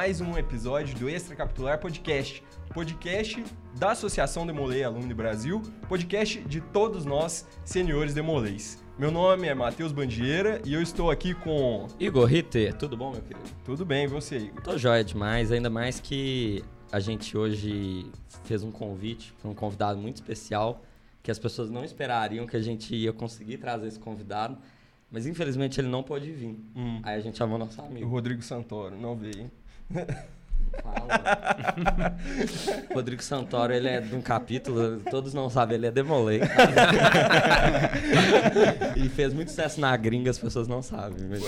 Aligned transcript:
mais 0.00 0.18
um 0.18 0.38
episódio 0.38 0.98
do 0.98 1.10
Extra 1.10 1.36
Capitular 1.36 1.78
Podcast. 1.78 2.42
Podcast 2.72 3.44
da 3.78 3.90
Associação 3.90 4.46
Demolei 4.46 4.82
Alumni 4.82 5.12
Brasil, 5.12 5.60
podcast 5.90 6.40
de 6.40 6.58
todos 6.58 7.04
nós, 7.04 7.46
senhores 7.66 8.14
Demolês. 8.14 8.82
Meu 8.98 9.10
nome 9.10 9.46
é 9.46 9.54
Matheus 9.54 9.92
Bandieira 9.92 10.62
e 10.64 10.72
eu 10.72 10.80
estou 10.80 11.10
aqui 11.10 11.34
com. 11.34 11.86
Igor 12.00 12.24
Ritter, 12.24 12.72
tudo 12.78 12.96
bom, 12.96 13.10
meu 13.10 13.20
querido? 13.20 13.44
Tudo 13.62 13.84
bem, 13.84 14.04
e 14.04 14.06
você, 14.06 14.38
Igor? 14.38 14.62
Tô 14.62 14.78
jóia 14.78 15.04
demais, 15.04 15.52
ainda 15.52 15.68
mais 15.68 16.00
que 16.00 16.64
a 16.90 16.98
gente 16.98 17.36
hoje 17.36 18.10
fez 18.44 18.62
um 18.62 18.70
convite 18.70 19.34
para 19.34 19.50
um 19.50 19.54
convidado 19.54 20.00
muito 20.00 20.16
especial, 20.16 20.82
que 21.22 21.30
as 21.30 21.38
pessoas 21.38 21.70
não 21.70 21.84
esperariam 21.84 22.46
que 22.46 22.56
a 22.56 22.62
gente 22.62 22.96
ia 22.96 23.12
conseguir 23.12 23.58
trazer 23.58 23.88
esse 23.88 24.00
convidado, 24.00 24.56
mas 25.10 25.26
infelizmente 25.26 25.78
ele 25.78 25.88
não 25.88 26.02
pôde 26.02 26.32
vir. 26.32 26.58
Hum. 26.74 27.00
Aí 27.02 27.16
a 27.16 27.20
gente 27.20 27.36
chamou 27.36 27.58
nosso 27.58 27.82
O 27.82 27.84
amigo. 27.84 28.08
Rodrigo 28.08 28.40
Santoro, 28.40 28.96
não 28.96 29.14
veio, 29.14 29.40
hein? 29.40 29.50
Fala. 30.82 32.16
Rodrigo 32.94 33.22
Santoro, 33.22 33.72
ele 33.72 33.88
é 33.88 34.00
de 34.00 34.14
um 34.14 34.22
capítulo, 34.22 35.00
todos 35.10 35.34
não 35.34 35.50
sabem, 35.50 35.76
ele 35.76 35.86
é 35.86 35.90
demolei. 35.90 36.40
e 38.96 39.08
fez 39.08 39.34
muito 39.34 39.48
sucesso 39.48 39.80
na 39.80 39.96
gringa, 39.96 40.30
as 40.30 40.38
pessoas 40.38 40.68
não 40.68 40.82
sabem. 40.82 41.26
Mas... 41.28 41.42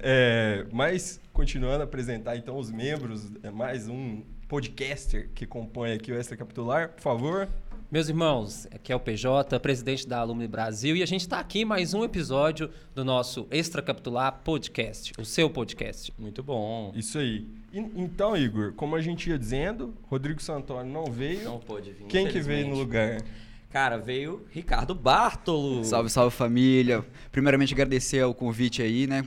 É, 0.00 0.66
mas, 0.70 1.20
continuando 1.32 1.80
a 1.80 1.84
apresentar 1.84 2.36
então 2.36 2.56
os 2.58 2.70
membros, 2.70 3.30
é 3.42 3.50
mais 3.50 3.88
um 3.88 4.22
podcaster 4.46 5.30
que 5.34 5.46
compõe 5.46 5.92
aqui 5.92 6.12
o 6.12 6.18
Extra 6.18 6.36
Capitular, 6.36 6.90
por 6.90 7.02
favor. 7.02 7.48
Meus 7.90 8.08
irmãos, 8.10 8.66
aqui 8.70 8.92
é 8.92 8.96
o 8.96 9.00
PJ, 9.00 9.58
presidente 9.60 10.06
da 10.06 10.18
Alumni 10.18 10.46
Brasil, 10.46 10.94
e 10.94 11.02
a 11.02 11.06
gente 11.06 11.22
está 11.22 11.40
aqui 11.40 11.60
em 11.60 11.64
mais 11.64 11.94
um 11.94 12.04
episódio 12.04 12.68
do 12.94 13.02
nosso 13.02 13.46
Extracapitular 13.50 14.40
Podcast, 14.44 15.12
o 15.18 15.24
seu 15.24 15.48
podcast. 15.48 16.12
Muito 16.18 16.42
bom. 16.42 16.92
Isso 16.94 17.18
aí. 17.18 17.46
E- 17.72 17.78
então, 17.96 18.36
Igor, 18.36 18.74
como 18.74 18.94
a 18.94 19.00
gente 19.00 19.30
ia 19.30 19.38
dizendo, 19.38 19.94
Rodrigo 20.10 20.42
Santoro 20.42 20.86
não 20.86 21.06
veio. 21.06 21.44
Não 21.44 21.58
pôde 21.58 21.92
vir. 21.92 22.04
Quem 22.08 22.28
que 22.28 22.40
veio 22.40 22.68
no 22.68 22.74
lugar? 22.76 23.22
Cara, 23.70 23.96
veio 23.96 24.44
Ricardo 24.50 24.94
Bartolo. 24.94 25.82
Salve, 25.82 26.10
salve 26.10 26.34
família. 26.36 27.02
Primeiramente 27.32 27.72
agradecer 27.72 28.22
o 28.22 28.34
convite 28.34 28.82
aí, 28.82 29.06
né? 29.06 29.24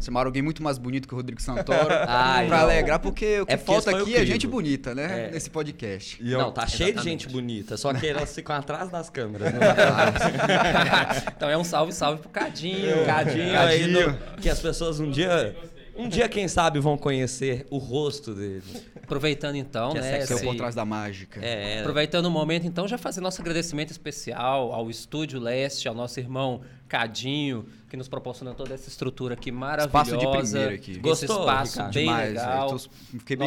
Chamaram 0.00 0.28
alguém 0.28 0.42
muito 0.42 0.62
mais 0.62 0.78
bonito 0.78 1.06
que 1.08 1.14
o 1.14 1.16
Rodrigo 1.16 1.40
Santoro. 1.42 1.88
Ai, 2.06 2.46
pra 2.46 2.58
não. 2.58 2.64
alegrar, 2.64 2.98
porque 3.00 3.40
o 3.40 3.46
que 3.46 3.52
É 3.52 3.56
falta 3.56 3.96
aqui 3.96 4.14
é 4.14 4.24
gente 4.24 4.46
bonita, 4.46 4.94
né? 4.94 5.26
É. 5.26 5.30
Nesse 5.32 5.50
podcast. 5.50 6.18
E 6.22 6.32
eu- 6.32 6.38
Não, 6.38 6.52
tá 6.52 6.66
cheio 6.66 6.94
de 6.94 7.02
gente 7.02 7.28
bonita, 7.28 7.76
só 7.76 7.92
que 7.92 8.06
elas 8.06 8.34
ficam 8.34 8.54
atrás 8.56 8.90
das 8.90 9.10
câmeras. 9.10 9.52
Pra- 9.52 11.32
então 11.36 11.50
é 11.50 11.56
um 11.56 11.64
salve, 11.64 11.92
salve 11.92 12.20
pro 12.20 12.30
Cadinho. 12.30 13.04
Cadinho, 13.06 13.58
aí 13.58 13.86
no- 13.86 14.14
que 14.40 14.48
as 14.48 14.60
pessoas 14.60 15.00
um 15.00 15.10
dia, 15.10 15.56
um 15.96 16.08
dia 16.08 16.28
quem 16.28 16.46
sabe 16.48 16.78
vão 16.78 16.96
conhecer 16.96 17.66
o 17.70 17.78
rosto 17.78 18.34
dele. 18.34 18.62
Aproveitando 19.02 19.56
então, 19.56 19.92
Que 19.92 19.98
é 19.98 20.00
né? 20.02 20.18
Esse 20.20 20.34
é 20.34 20.38
por 20.38 20.54
trás 20.54 20.74
da 20.74 20.84
mágica. 20.84 21.40
É, 21.42 21.76
é. 21.76 21.80
Aproveitando 21.80 22.26
o 22.26 22.30
momento, 22.30 22.66
então, 22.66 22.86
já 22.86 22.98
fazer 22.98 23.20
nosso 23.22 23.40
agradecimento 23.40 23.90
especial 23.90 24.72
ao 24.72 24.90
Estúdio 24.90 25.40
Leste, 25.40 25.88
ao 25.88 25.94
nosso 25.94 26.20
irmão 26.20 26.60
Cadinho, 26.86 27.64
que 27.88 27.96
nos 27.96 28.08
proporciona 28.08 28.52
toda 28.54 28.74
essa 28.74 28.88
estrutura 28.88 29.34
aqui 29.34 29.50
maravilhosa. 29.50 29.88
Espaço 29.88 30.16
de 30.18 30.26
primeira 30.48 30.74
aqui. 30.74 30.90
Esse 30.92 31.00
Gostou, 31.00 31.40
espaço 31.40 31.72
Ricardo? 31.72 31.94
bem 31.94 32.04
Demais, 32.04 32.28
legal. 32.28 32.46
velho. 32.46 32.66
Tô- 32.66 32.72
nosso 32.72 32.90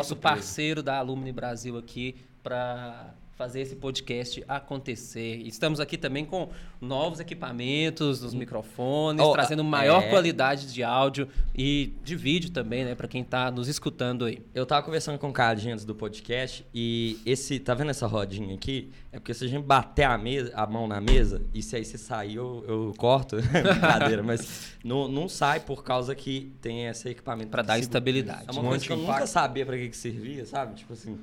surpreso. 0.09 0.15
parceiro 0.15 0.83
da 0.83 0.97
Alumni 0.97 1.31
Brasil 1.31 1.77
aqui 1.77 2.15
para 2.41 3.13
fazer 3.41 3.61
esse 3.61 3.75
podcast 3.75 4.43
acontecer. 4.47 5.37
Estamos 5.37 5.79
aqui 5.79 5.97
também 5.97 6.23
com 6.23 6.49
novos 6.79 7.19
equipamentos, 7.19 8.21
os 8.21 8.35
microfones, 8.35 9.25
Oh, 9.25 9.31
trazendo 9.31 9.63
maior 9.63 10.03
é. 10.03 10.09
qualidade 10.11 10.71
de 10.71 10.83
áudio 10.83 11.27
e 11.57 11.91
de 12.03 12.15
vídeo 12.15 12.51
também, 12.51 12.85
né, 12.85 12.93
para 12.93 13.07
quem 13.07 13.23
tá 13.23 13.49
nos 13.49 13.67
escutando 13.67 14.25
aí. 14.25 14.43
Eu 14.53 14.63
tava 14.63 14.83
conversando 14.83 15.17
com 15.17 15.29
o 15.29 15.33
Cadinho 15.33 15.73
antes 15.73 15.83
do 15.83 15.95
podcast 15.95 16.63
e 16.71 17.19
esse, 17.25 17.59
tá 17.59 17.73
vendo 17.73 17.89
essa 17.89 18.05
rodinha 18.05 18.53
aqui? 18.53 18.91
É 19.11 19.17
porque 19.17 19.33
se 19.33 19.43
a 19.43 19.47
gente 19.47 19.65
bater 19.65 20.03
a, 20.03 20.19
mesa, 20.19 20.51
a 20.53 20.67
mão 20.67 20.87
na 20.87 21.01
mesa 21.01 21.41
e 21.51 21.63
se 21.63 21.75
aí 21.75 21.83
você 21.83 21.97
sair, 21.97 22.35
eu, 22.35 22.63
eu 22.67 22.93
corto. 22.95 23.37
Brincadeira, 23.51 24.21
mas 24.21 24.75
não, 24.83 25.07
não 25.07 25.27
sai 25.27 25.61
por 25.61 25.83
causa 25.83 26.13
que 26.13 26.53
tem 26.61 26.85
esse 26.85 27.09
equipamento 27.09 27.49
Para 27.49 27.63
dar 27.63 27.79
estabilidade. 27.79 28.45
É 28.47 28.51
uma 28.51 28.61
Um 28.61 28.67
coisa 28.67 28.85
que 28.85 28.91
eu 28.91 28.97
anti-impacto. 28.97 29.19
nunca 29.19 29.27
sabia 29.27 29.65
pra 29.65 29.77
que, 29.77 29.89
que 29.89 29.97
servia, 29.97 30.45
sabe? 30.45 30.75
Tipo 30.75 30.93
assim. 30.93 31.17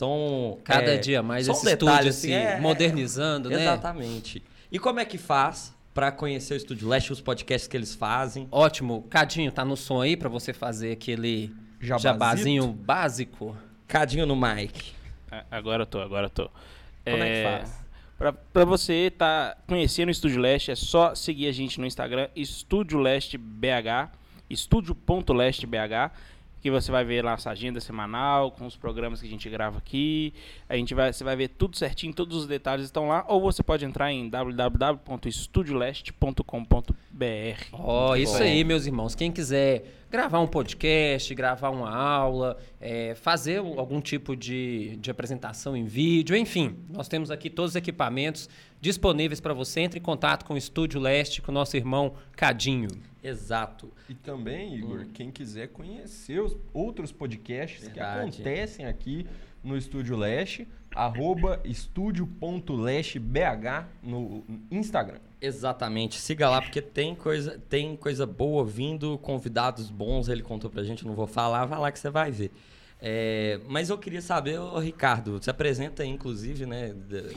Então. 0.00 0.58
Cada 0.64 0.94
é, 0.94 0.96
dia 0.98 1.22
mais 1.22 1.46
só 1.46 1.52
um 1.52 1.56
esse 1.56 1.64
detalhe, 1.64 2.08
estúdio 2.08 2.10
assim, 2.10 2.28
se 2.28 2.32
é- 2.32 2.60
modernizando, 2.60 3.50
né? 3.50 3.60
Exatamente. 3.60 4.42
E 4.72 4.78
como 4.78 4.98
é 5.00 5.04
que 5.04 5.18
faz 5.18 5.74
pra 5.92 6.10
conhecer 6.10 6.54
o 6.54 6.56
Estúdio 6.56 6.88
Leste, 6.88 7.12
os 7.12 7.20
podcasts 7.20 7.68
que 7.68 7.76
eles 7.76 7.94
fazem? 7.94 8.48
Ótimo. 8.50 9.04
Cadinho, 9.10 9.52
tá 9.52 9.64
no 9.64 9.76
som 9.76 10.00
aí 10.00 10.16
para 10.16 10.28
você 10.28 10.52
fazer 10.52 10.92
aquele 10.92 11.52
Jabazito? 11.80 12.02
jabazinho 12.02 12.66
básico? 12.68 13.56
Cadinho 13.86 14.24
no 14.24 14.36
mic. 14.36 14.92
Agora 15.50 15.82
eu 15.82 15.86
tô, 15.86 16.00
agora 16.00 16.26
eu 16.26 16.30
tô. 16.30 16.48
Como 17.04 17.22
é 17.22 17.34
que 17.34 17.42
faz? 17.42 17.80
Pra, 18.16 18.32
pra 18.32 18.64
você 18.64 19.10
tá 19.16 19.56
conhecendo 19.66 20.08
o 20.08 20.10
Estúdio 20.12 20.40
Leste, 20.40 20.70
é 20.70 20.74
só 20.76 21.14
seguir 21.14 21.46
a 21.48 21.52
gente 21.52 21.80
no 21.80 21.86
Instagram, 21.86 22.28
Estúdio 22.36 22.98
Leste 22.98 23.38
BH, 23.38 24.10
estúdio.lestebh, 24.48 26.10
que 26.60 26.70
você 26.70 26.92
vai 26.92 27.04
ver 27.04 27.24
lá 27.24 27.32
nossa 27.32 27.50
agenda 27.50 27.80
semanal, 27.80 28.50
com 28.50 28.66
os 28.66 28.76
programas 28.76 29.20
que 29.20 29.26
a 29.26 29.30
gente 29.30 29.48
grava 29.48 29.78
aqui. 29.78 30.34
A 30.68 30.76
gente 30.76 30.94
vai, 30.94 31.10
você 31.12 31.24
vai 31.24 31.34
ver 31.34 31.48
tudo 31.48 31.76
certinho, 31.76 32.12
todos 32.12 32.36
os 32.36 32.46
detalhes 32.46 32.84
estão 32.84 33.08
lá, 33.08 33.24
ou 33.28 33.40
você 33.40 33.62
pode 33.62 33.82
entrar 33.84 34.12
em 34.12 34.28
www.estudioleste.com.br. 34.28 36.94
Ó, 37.72 38.14
isso 38.16 38.38
bom. 38.38 38.44
aí, 38.44 38.62
meus 38.62 38.86
irmãos. 38.86 39.14
Quem 39.14 39.32
quiser 39.32 40.00
gravar 40.10 40.40
um 40.40 40.46
podcast, 40.46 41.34
gravar 41.34 41.70
uma 41.70 41.94
aula, 41.94 42.58
é, 42.80 43.14
fazer 43.14 43.58
algum 43.58 44.00
tipo 44.00 44.36
de, 44.36 44.96
de 44.96 45.10
apresentação 45.10 45.76
em 45.76 45.84
vídeo, 45.84 46.36
enfim, 46.36 46.76
nós 46.90 47.08
temos 47.08 47.30
aqui 47.30 47.48
todos 47.48 47.72
os 47.72 47.76
equipamentos 47.76 48.48
disponíveis 48.80 49.40
para 49.40 49.54
você. 49.54 49.80
Entre 49.80 49.98
em 49.98 50.02
contato 50.02 50.44
com 50.44 50.54
o 50.54 50.58
Estúdio 50.58 51.00
Leste, 51.00 51.40
com 51.40 51.50
o 51.50 51.54
nosso 51.54 51.76
irmão 51.76 52.14
Cadinho. 52.32 52.88
Exato. 53.22 53.92
E 54.08 54.14
também, 54.14 54.74
Igor, 54.76 55.06
quem 55.12 55.30
quiser 55.30 55.68
conhecer 55.68 56.40
os 56.40 56.56
outros 56.72 57.12
podcasts 57.12 57.88
que 57.88 57.94
Verdade. 57.94 58.40
acontecem 58.42 58.86
aqui 58.86 59.26
no 59.62 59.76
Estúdio 59.76 60.16
Leste, 60.16 60.66
arroba 60.94 61.60
estúdio.lestebh 61.64 63.86
no 64.02 64.44
Instagram. 64.70 65.18
Exatamente. 65.40 66.20
Siga 66.20 66.48
lá 66.48 66.60
porque 66.60 66.82
tem 66.82 67.14
coisa, 67.14 67.58
tem 67.68 67.96
coisa 67.96 68.26
boa 68.26 68.64
vindo, 68.64 69.18
convidados 69.18 69.90
bons, 69.90 70.28
ele 70.28 70.42
contou 70.42 70.70
pra 70.70 70.82
gente, 70.82 71.06
não 71.06 71.14
vou 71.14 71.26
falar, 71.26 71.64
vai 71.66 71.78
lá 71.78 71.92
que 71.92 71.98
você 71.98 72.10
vai 72.10 72.30
ver. 72.30 72.50
É, 73.02 73.58
mas 73.66 73.88
eu 73.88 73.96
queria 73.96 74.20
saber, 74.20 74.58
ô, 74.58 74.78
Ricardo, 74.78 75.42
se 75.42 75.48
apresenta 75.48 76.02
aí, 76.02 76.08
inclusive, 76.10 76.66
né? 76.66 76.92
da- 76.92 77.30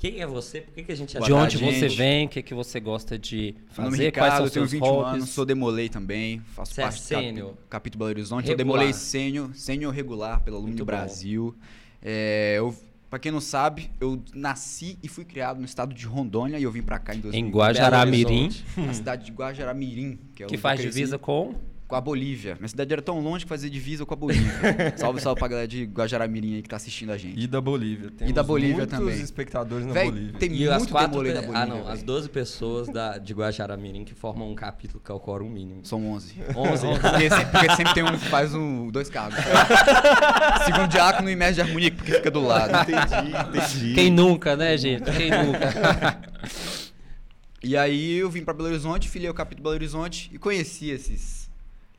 Quem 0.00 0.20
é 0.20 0.26
você? 0.26 0.62
Por 0.62 0.74
que, 0.74 0.82
que 0.84 0.92
a 0.92 0.94
gente 0.96 1.12
Boa 1.16 1.26
de 1.26 1.32
onde 1.32 1.58
tarde, 1.58 1.58
você 1.58 1.88
gente. 1.88 1.96
vem, 1.98 2.26
o 2.26 2.28
que, 2.30 2.42
que 2.42 2.54
você 2.54 2.80
gosta 2.80 3.18
de 3.18 3.54
Meu 3.54 3.86
é 3.86 3.90
fazer, 3.90 4.04
Ricardo, 4.06 4.26
quais 4.28 4.34
são 4.38 4.44
eu 4.46 4.50
tenho 4.50 4.62
seus 4.68 4.72
21 4.72 4.86
hobbies. 4.88 5.14
anos, 5.14 5.28
sou 5.30 5.44
demolei 5.46 5.88
também, 5.90 6.40
faço 6.54 6.72
Você 6.74 6.80
é 6.80 6.84
parte 6.84 7.32
do 7.34 7.46
cap- 7.48 7.58
capítulo 7.68 7.98
Belo 8.00 8.10
Horizonte. 8.10 8.46
Regular. 8.48 8.52
Eu 8.52 8.56
demolei 8.56 8.92
sênior, 8.94 9.50
sênior 9.54 9.92
regular 9.92 10.40
pela 10.42 10.56
Alumni 10.56 10.70
Muito 10.72 10.80
bom. 10.84 10.86
Brasil. 10.86 11.54
É, 12.02 12.54
eu, 12.56 12.74
pra 13.10 13.18
quem 13.18 13.30
não 13.30 13.42
sabe, 13.42 13.90
eu 14.00 14.22
nasci 14.34 14.98
e 15.02 15.08
fui 15.08 15.24
criado 15.26 15.58
no 15.58 15.66
estado 15.66 15.92
de 15.92 16.06
Rondônia 16.06 16.58
e 16.58 16.62
eu 16.62 16.72
vim 16.72 16.80
pra 16.82 16.98
cá 16.98 17.14
em 17.14 17.20
2000. 17.20 17.38
Em 17.46 17.50
Guajará-Mirim, 17.50 18.48
Na 18.78 18.94
cidade 18.94 19.26
de 19.26 19.32
Guajará-Mirim, 19.32 20.18
que 20.34 20.44
é 20.44 20.46
que 20.46 20.56
faz 20.56 20.80
divisa 20.80 21.18
com... 21.18 21.54
com 21.90 21.96
a 21.96 22.00
Bolívia. 22.00 22.54
Minha 22.58 22.68
cidade 22.68 22.92
era 22.92 23.02
tão 23.02 23.20
longe 23.20 23.44
que 23.44 23.48
fazia 23.48 23.68
divisa 23.68 24.06
com 24.06 24.14
a 24.14 24.16
Bolívia. 24.16 24.50
salve, 24.96 25.20
salve 25.20 25.38
pra 25.40 25.48
galera 25.48 25.66
de 25.68 25.84
Guajará-Mirim 25.84 26.54
aí 26.54 26.62
que 26.62 26.68
tá 26.68 26.76
assistindo 26.76 27.10
a 27.10 27.18
gente. 27.18 27.38
E 27.38 27.46
da 27.46 27.60
Bolívia. 27.60 28.10
Temos 28.16 28.32
da 28.32 28.42
Bolívia 28.42 28.76
muitos 28.76 28.98
também. 28.98 29.20
espectadores 29.20 29.84
na 29.84 29.92
Véi, 29.92 30.04
Bolívia. 30.10 30.38
tem 30.38 30.54
E 30.54 30.68
as 30.68 30.78
muito 30.78 30.92
quatro. 30.92 31.10
demolei 31.10 31.32
pe- 31.32 31.38
Bolívia. 31.40 31.60
ah, 31.62 31.66
não, 31.66 31.88
as 31.88 31.98
véi. 31.98 32.04
12 32.06 32.28
pessoas 32.28 32.88
da, 32.88 33.18
de 33.18 33.34
Guajará-Mirim 33.34 34.04
que 34.04 34.14
formam 34.14 34.50
um 34.50 34.54
capítulo 34.54 35.02
que 35.04 35.10
é 35.10 35.14
o 35.14 35.20
quórum 35.20 35.50
mínimo. 35.50 35.84
São 35.84 36.10
11. 36.12 36.36
11. 36.56 36.86
Porque 37.00 37.28
sempre, 37.28 37.46
porque 37.50 37.76
sempre 37.76 37.94
tem 37.94 38.02
um 38.04 38.12
que 38.16 38.24
faz 38.28 38.54
um, 38.54 38.88
dois 38.88 39.10
cargos. 39.10 39.38
Segundo 40.64 40.88
diácono 40.88 41.28
e 41.28 41.34
mestre 41.36 41.56
de 41.56 41.60
harmonia, 41.68 41.90
porque 41.90 42.12
fica 42.12 42.30
do 42.30 42.40
lado. 42.46 42.70
Entendi, 42.90 43.30
entendi. 43.58 43.94
Quem 43.94 44.10
nunca, 44.10 44.56
né, 44.56 44.76
gente? 44.78 45.10
Quem 45.10 45.30
nunca? 45.30 46.20
E 47.62 47.76
aí 47.76 48.16
eu 48.16 48.30
vim 48.30 48.42
pra 48.42 48.54
Belo 48.54 48.68
Horizonte, 48.68 49.08
filiei 49.08 49.30
o 49.30 49.34
capítulo 49.34 49.64
Belo 49.64 49.74
Horizonte 49.74 50.30
e 50.32 50.38
conheci 50.38 50.90
esses 50.90 51.39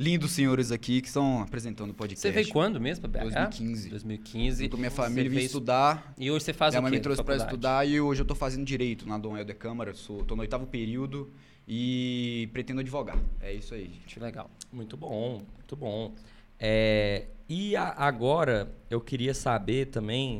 lindos 0.02 0.32
senhores 0.32 0.72
aqui 0.72 1.00
que 1.00 1.08
estão 1.08 1.42
apresentando 1.42 1.92
o 1.92 1.94
podcast. 1.94 2.22
Você 2.28 2.32
veio 2.32 2.50
quando 2.50 2.82
mesmo 2.82 3.08
BH? 3.08 3.20
2015. 3.22 3.90
2015. 3.90 4.58
Fui 4.64 4.70
com 4.70 4.78
minha 4.78 4.90
família, 4.92 5.30
vim 5.30 5.36
fez- 5.36 5.46
estudar. 5.48 6.14
E 6.18 6.32
hoje 6.32 6.46
você 6.46 6.54
faz 6.54 6.74
minha 6.74 6.80
o 6.80 6.84
mãe 6.84 6.92
quê? 6.92 6.98
me 6.98 7.04
trouxe 7.04 7.18
faculdade? 7.22 7.50
estudar 7.50 7.88
e 7.88 8.02
hoje 8.02 8.22
eu 8.22 8.26
tô 8.26 8.34
fazendo 8.34 8.66
direito 8.66 9.08
na 9.08 9.18
Dom 9.18 9.38
Helder 9.38 9.56
Câmara. 9.58 9.94
Sou, 9.94 10.24
tô 10.26 10.36
no 10.36 10.42
oitavo 10.42 10.66
período 10.66 11.32
e 11.68 12.50
pretendo 12.52 12.80
advogar. 12.82 13.20
É 13.40 13.54
isso 13.54 13.74
aí, 13.76 13.84
gente. 13.86 14.16
Que 14.16 14.20
legal. 14.20 14.50
Muito 14.74 14.98
bom, 14.98 15.44
muito 15.58 15.76
bom. 15.76 16.16
É, 16.60 17.28
e 17.48 17.76
a- 17.76 17.94
agora 17.98 18.72
eu 18.90 19.00
queria 19.00 19.34
saber 19.36 19.86
também 19.88 20.40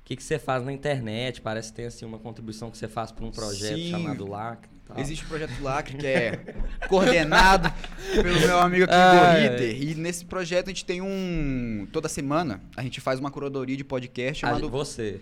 o 0.00 0.04
que, 0.04 0.16
que 0.16 0.22
você 0.22 0.38
faz 0.38 0.64
na 0.64 0.72
internet. 0.72 1.40
Parece 1.42 1.68
que 1.70 1.76
tem 1.76 1.84
assim, 1.86 2.04
uma 2.06 2.18
contribuição 2.18 2.70
que 2.70 2.78
você 2.78 2.88
faz 2.88 3.12
para 3.12 3.24
um 3.26 3.30
projeto 3.30 3.76
Sim. 3.76 3.90
chamado 3.90 4.26
LAC. 4.26 4.71
Tal. 4.92 5.02
Existe 5.02 5.24
o 5.24 5.28
projeto 5.28 5.52
Lacre, 5.62 5.96
que 5.96 6.06
é 6.06 6.38
coordenado 6.88 7.72
pelo 8.14 8.40
meu 8.40 8.58
amigo 8.58 8.84
aqui, 8.84 8.92
Ah. 8.94 9.62
E 9.62 9.94
nesse 9.94 10.24
projeto 10.24 10.66
a 10.66 10.70
gente 10.70 10.84
tem 10.84 11.00
um. 11.00 11.86
Toda 11.92 12.08
semana 12.08 12.60
a 12.76 12.82
gente 12.82 13.00
faz 13.00 13.18
uma 13.20 13.30
curadoria 13.30 13.76
de 13.76 13.84
podcast 13.84 14.44
A 14.44 14.48
chamado. 14.48 14.62
gente- 14.62 14.70
você. 14.70 15.20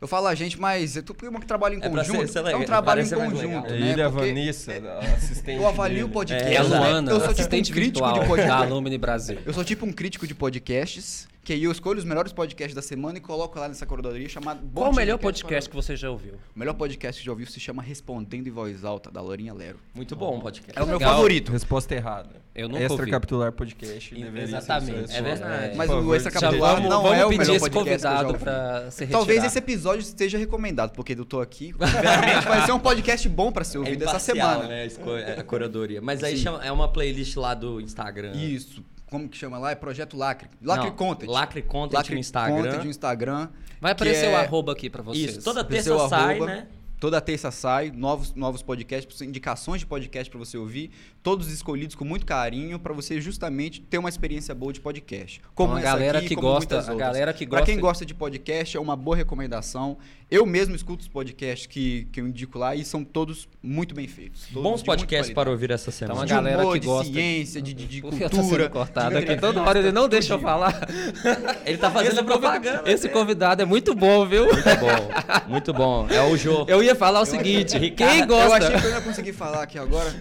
Eu 0.00 0.08
falo 0.08 0.28
a 0.28 0.34
gente, 0.34 0.58
mas 0.58 0.96
é 0.96 1.02
tudo 1.02 1.16
que 1.38 1.46
trabalha 1.46 1.74
em 1.74 1.78
É 1.78 1.82
ser- 1.82 1.90
conjunto. 1.90 2.32
ser 2.32 2.38
é 2.46 2.56
um 2.56 2.64
trabalho 2.64 3.02
em 3.02 3.08
conjunto, 3.10 3.68
né? 3.70 3.90
Ele 3.90 4.00
é 4.00 4.04
a 4.04 4.08
Vanessa, 4.08 4.72
a 4.80 4.98
assistente 5.14 5.58
Eu 5.60 5.68
avalio 5.68 6.06
o 6.06 6.08
podcast. 6.08 6.48
É 6.48 6.56
a 6.56 6.62
né? 6.64 6.68
Luana, 6.78 7.10
eu 7.12 7.16
sou 7.16 7.28
tipo 7.28 7.28
um 7.28 7.32
assistente 7.32 7.70
crítico 7.70 8.06
virtual 8.06 8.22
de 8.22 8.26
podcast. 8.28 8.48
da 8.60 8.64
Alumni 8.66 8.96
Brasil. 8.96 9.38
Eu 9.44 9.52
sou 9.52 9.62
tipo 9.62 9.84
um 9.84 9.92
crítico 9.92 10.26
de 10.26 10.34
podcasts, 10.34 11.28
que 11.42 11.54
aí 11.54 11.64
eu 11.64 11.72
escolho 11.72 11.98
os 11.98 12.04
melhores 12.04 12.32
podcasts 12.32 12.74
da 12.74 12.82
semana 12.82 13.18
e 13.18 13.20
coloco 13.20 13.58
lá 13.58 13.66
nessa 13.66 13.86
curadoria 13.86 14.28
chamada 14.28 14.60
Qual 14.74 14.90
o 14.90 14.94
melhor 14.94 15.18
Podcast 15.18 15.42
podcast 15.42 15.70
que 15.70 15.76
você 15.76 15.96
já 15.96 16.10
ouviu? 16.10 16.34
O 16.54 16.58
melhor 16.58 16.74
podcast 16.74 17.18
que 17.20 17.24
já 17.26 17.32
ouviu 17.32 17.46
se 17.46 17.58
chama 17.58 17.82
Respondendo 17.82 18.46
em 18.46 18.50
Voz 18.50 18.84
Alta, 18.84 19.10
da 19.10 19.20
Lorinha 19.22 19.54
Lero. 19.54 19.78
Muito 19.94 20.14
bom 20.14 20.38
o 20.38 20.40
podcast. 20.42 20.78
É 20.78 20.82
o 20.82 20.86
meu 20.86 20.98
legal. 20.98 21.14
favorito. 21.14 21.50
Resposta 21.50 21.94
errada. 21.94 22.40
Eu 22.54 22.68
nunca 22.68 22.82
Extra 22.82 22.98
ouvi. 23.00 23.10
Capitular 23.10 23.52
Podcast. 23.52 24.14
Exatamente, 24.14 24.92
é 24.92 25.20
resposta. 25.20 25.22
verdade. 25.22 25.76
Mas 25.76 25.88
o 25.90 25.92
favor, 25.94 26.14
Extra 26.16 26.32
Já 26.32 26.40
Capitular 26.40 26.74
vamos, 26.76 26.90
não 26.90 27.02
vamos 27.02 27.18
é 27.18 27.24
o 27.24 27.28
pedir 27.28 27.38
melhor 27.40 27.56
esse 27.56 27.70
podcast 27.70 28.02
que 28.02 28.06
eu 28.06 28.10
já 28.10 28.16
convidado 28.24 28.38
pra 28.44 28.90
ser. 28.90 29.06
Talvez 29.08 29.44
esse 29.44 29.58
episódio 29.58 30.00
esteja 30.02 30.36
recomendado, 30.36 30.92
porque 30.92 31.14
eu 31.14 31.24
tô 31.24 31.40
aqui. 31.40 31.74
Obviamente 31.80 32.46
vai 32.48 32.66
ser 32.66 32.72
um 32.72 32.78
podcast 32.80 33.28
bom 33.28 33.50
pra 33.50 33.64
ser 33.64 33.78
É 33.78 33.80
ouvido 33.80 34.02
essa 34.04 34.10
imparcial, 34.32 34.36
semana. 34.52 34.68
né? 34.68 34.82
A, 34.82 34.86
esco- 34.86 35.10
a 35.38 35.42
curadoria. 35.42 36.00
Mas 36.02 36.22
aí 36.22 36.36
chama- 36.36 36.62
é 36.64 36.70
uma 36.70 36.88
playlist 36.88 37.36
lá 37.36 37.54
do 37.54 37.80
Instagram. 37.80 38.32
Isso. 38.34 38.84
Como 39.10 39.28
que 39.28 39.36
chama 39.36 39.58
lá? 39.58 39.72
É 39.72 39.74
Projeto 39.74 40.16
Lacre. 40.16 40.48
Lacre 40.62 40.88
Não, 40.88 40.96
Content. 40.96 41.28
Lacre 41.28 41.62
Content 41.62 41.94
Lacre 41.94 42.14
no 42.14 42.20
Instagram. 42.20 42.62
Content 42.62 42.84
no 42.84 42.90
Instagram. 42.90 43.48
Vai 43.80 43.92
aparecer 43.92 44.26
é- 44.26 44.32
o 44.32 44.36
arroba 44.36 44.72
aqui 44.72 44.88
pra 44.88 45.02
vocês. 45.02 45.30
Isso, 45.32 45.42
toda 45.42 45.64
terça 45.64 46.08
sai, 46.08 46.36
arroba. 46.36 46.46
né? 46.46 46.68
Toda 47.00 47.18
terça 47.20 47.50
sai 47.50 47.90
novos, 47.90 48.34
novos 48.34 48.62
podcasts, 48.62 49.20
indicações 49.22 49.80
de 49.80 49.86
podcast 49.86 50.30
pra 50.30 50.38
você 50.38 50.58
ouvir, 50.58 50.90
todos 51.22 51.50
escolhidos 51.52 51.94
com 51.94 52.04
muito 52.04 52.24
carinho 52.24 52.78
pra 52.78 52.92
você 52.94 53.20
justamente 53.20 53.80
ter 53.80 53.98
uma 53.98 54.08
experiência 54.08 54.54
boa 54.54 54.72
de 54.72 54.80
podcast. 54.80 55.40
Como 55.54 55.70
Então, 55.76 55.78
a 55.78 55.82
galera 55.92 56.18
aqui, 56.18 56.28
que 56.28 56.34
como 56.34 56.48
gosta- 56.48 56.78
a 56.80 56.94
galera 56.94 57.32
que 57.32 57.46
Pra 57.46 57.58
gosta- 57.58 57.72
quem 57.72 57.80
gosta 57.80 58.06
de 58.06 58.14
podcast 58.14 58.76
é 58.76 58.80
uma 58.80 58.96
boa 58.96 59.16
recomendação. 59.16 59.98
Eu 60.30 60.46
mesmo 60.46 60.76
escuto 60.76 61.02
os 61.02 61.08
podcasts 61.08 61.66
que, 61.66 62.06
que 62.12 62.20
eu 62.20 62.26
indico 62.28 62.56
lá 62.56 62.74
e 62.76 62.84
são 62.84 63.02
todos 63.02 63.48
muito 63.60 63.94
bem 63.94 64.06
feitos. 64.06 64.42
Todos 64.52 64.62
Bons 64.62 64.78
de 64.80 64.84
podcasts 64.86 65.34
para 65.34 65.50
ouvir 65.50 65.72
essa 65.72 65.90
semana. 65.90 66.14
Então, 66.14 66.22
a 66.22 66.26
de 66.26 66.32
galera 66.32 66.62
humor, 66.62 66.74
que 66.74 66.80
de 66.80 66.86
gosta- 66.86 67.12
ciência, 67.12 67.60
de, 67.60 67.74
de, 67.74 67.86
de 67.86 67.98
eu 68.22 68.30
tô 68.30 68.36
cultura. 68.38 68.70
cortado 68.70 69.10
de 69.10 69.16
aqui 69.24 69.36
toda 69.40 69.60
hora, 69.60 69.78
ele 69.80 69.90
não 69.92 70.08
deixa 70.08 70.34
eu 70.34 70.38
de- 70.38 70.44
falar. 70.44 70.88
Ele 71.66 71.76
tá 71.78 71.90
fazendo 71.90 72.12
Esse 72.14 72.24
propaganda. 72.24 72.90
esse 72.90 73.08
convidado 73.08 73.60
é 73.62 73.64
muito 73.64 73.94
bom, 73.94 74.24
viu? 74.26 74.44
Muito 74.46 74.64
bom, 74.80 75.48
muito 75.48 75.72
bom. 75.74 76.06
É 76.08 76.22
o 76.22 76.36
Jô. 76.36 76.64
Eu 76.68 76.82
ia 76.82 76.94
falar 76.94 77.20
o 77.20 77.26
seguinte, 77.26 77.76
Ricardo, 77.76 78.10
quem 78.10 78.20
Eu 78.20 78.26
gosta, 78.26 78.56
achei 78.68 78.80
que 78.80 78.86
eu 78.86 78.90
ia 78.90 79.00
conseguir 79.00 79.32
falar 79.32 79.62
aqui 79.62 79.78
agora. 79.78 80.14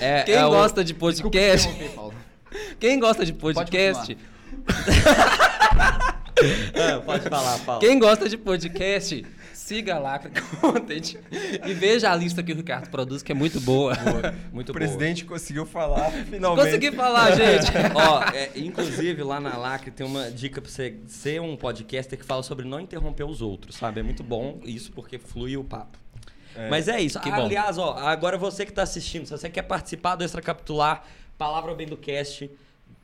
É, 0.00 0.17
quem 0.24 0.34
é 0.34 0.46
o- 0.46 0.50
gosta 0.50 0.82
de 0.84 0.92
Desculpa 0.92 1.10
podcast, 1.10 1.68
Paulo. 1.94 2.14
quem 2.80 2.98
gosta 3.00 3.24
de 3.26 3.32
Pode 3.32 3.54
podcast, 3.54 4.16
É, 6.74 6.98
pode 7.04 7.28
falar, 7.28 7.58
Paulo. 7.60 7.80
quem 7.80 7.98
gosta 7.98 8.28
de 8.28 8.36
podcast, 8.38 9.26
siga 9.52 9.98
lá 9.98 10.18
Content 10.60 11.16
e 11.66 11.74
veja 11.74 12.10
a 12.10 12.16
lista 12.16 12.42
que 12.42 12.52
o 12.52 12.56
Ricardo 12.56 12.88
produz, 12.90 13.22
que 13.22 13.32
é 13.32 13.34
muito 13.34 13.60
boa. 13.60 13.94
Muito 14.52 14.70
O 14.70 14.72
presidente 14.72 15.24
conseguiu 15.24 15.66
falar, 15.66 16.10
finalmente. 16.10 16.64
Consegui 16.64 16.92
falar, 16.92 17.32
gente. 17.32 17.70
Ó, 17.94 18.22
é, 18.32 18.50
inclusive 18.56 19.22
lá 19.22 19.40
na 19.40 19.56
Lacre 19.56 19.90
tem 19.90 20.06
uma 20.06 20.30
dica 20.30 20.60
pra 20.62 20.70
você 20.70 20.96
ser 21.06 21.40
um 21.40 21.56
podcaster 21.56 22.18
que 22.18 22.24
fala 22.24 22.42
sobre 22.42 22.66
não 22.66 22.80
interromper 22.80 23.24
os 23.24 23.42
outros, 23.42 23.74
sabe? 23.76 24.00
É 24.00 24.02
muito 24.02 24.22
bom 24.22 24.60
isso 24.64 24.92
porque 24.92 25.18
flui 25.18 25.56
o 25.56 25.64
papo. 25.64 25.98
Mas 26.68 26.88
é 26.88 27.00
isso. 27.00 27.20
Que 27.20 27.30
bom. 27.30 27.44
Aliás, 27.44 27.78
ó, 27.78 27.96
agora 27.98 28.36
você 28.36 28.66
que 28.66 28.72
tá 28.72 28.82
assistindo, 28.82 29.26
se 29.26 29.30
você 29.30 29.48
quer 29.48 29.62
participar 29.62 30.16
do 30.16 30.24
Extra 30.24 30.42
Capitular, 30.42 31.04
Palavra 31.36 31.74
Bem 31.74 31.86
do 31.86 31.96
Cast, 31.96 32.50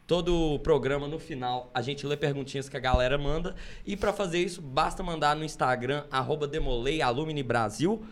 todo 0.06 0.54
o 0.54 0.58
programa 0.58 1.06
no 1.08 1.18
final, 1.18 1.70
a 1.72 1.80
gente 1.80 2.06
lê 2.06 2.16
perguntinhas 2.16 2.68
que 2.68 2.76
a 2.76 2.80
galera 2.80 3.16
manda. 3.16 3.54
E 3.86 3.96
pra 3.96 4.12
fazer 4.12 4.38
isso, 4.38 4.60
basta 4.60 5.02
mandar 5.02 5.36
no 5.36 5.44
Instagram, 5.44 6.04
arroba 6.10 6.46
Demolei 6.46 7.00
Alumni 7.00 7.42
Brasil. 7.42 8.04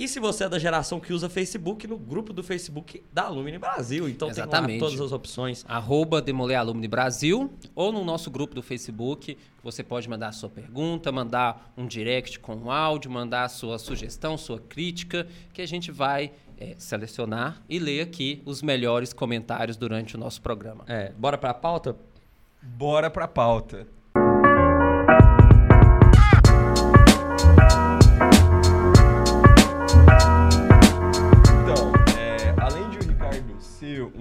E 0.00 0.08
se 0.08 0.18
você 0.18 0.44
é 0.44 0.48
da 0.48 0.58
geração 0.58 0.98
que 0.98 1.12
usa 1.12 1.28
Facebook, 1.28 1.86
no 1.86 1.98
grupo 1.98 2.32
do 2.32 2.42
Facebook 2.42 3.04
da 3.12 3.24
Alumni 3.24 3.58
Brasil. 3.58 4.08
Então 4.08 4.28
tem 4.28 4.42
Exatamente. 4.42 4.80
lá 4.80 4.88
todas 4.88 4.98
as 4.98 5.12
opções. 5.12 5.62
arroba 5.68 6.24
Alumni 6.58 6.88
Brasil 6.88 7.52
ou 7.74 7.92
no 7.92 8.02
nosso 8.02 8.30
grupo 8.30 8.54
do 8.54 8.62
Facebook, 8.62 9.36
você 9.62 9.82
pode 9.82 10.08
mandar 10.08 10.28
a 10.28 10.32
sua 10.32 10.48
pergunta, 10.48 11.12
mandar 11.12 11.70
um 11.76 11.86
direct 11.86 12.40
com 12.40 12.56
um 12.56 12.70
áudio, 12.70 13.10
mandar 13.10 13.44
a 13.44 13.48
sua 13.50 13.78
sugestão, 13.78 14.38
sua 14.38 14.58
crítica, 14.58 15.28
que 15.52 15.60
a 15.60 15.68
gente 15.68 15.92
vai 15.92 16.32
é, 16.56 16.76
selecionar 16.78 17.60
e 17.68 17.78
ler 17.78 18.00
aqui 18.00 18.40
os 18.46 18.62
melhores 18.62 19.12
comentários 19.12 19.76
durante 19.76 20.14
o 20.14 20.18
nosso 20.18 20.40
programa. 20.40 20.82
É, 20.88 21.12
bora 21.12 21.36
pra 21.36 21.52
pauta? 21.52 21.94
Bora 22.62 23.10
pra 23.10 23.28
pauta. 23.28 23.86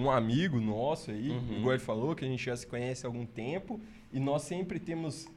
Um 0.10 0.18
amigo 0.18 0.60
nosso 0.60 1.12
aí, 1.12 1.30
Uhum. 1.30 1.58
igual 1.58 1.74
ele 1.74 1.84
falou, 1.84 2.16
que 2.16 2.26
a 2.26 2.28
gente 2.28 2.44
já 2.44 2.56
se 2.56 2.66
conhece 2.68 3.06
há 3.06 3.10
algum 3.10 3.26
tempo, 3.26 3.80
e 4.12 4.20
nós 4.20 4.44
sempre 4.44 4.80
temos 4.80 5.28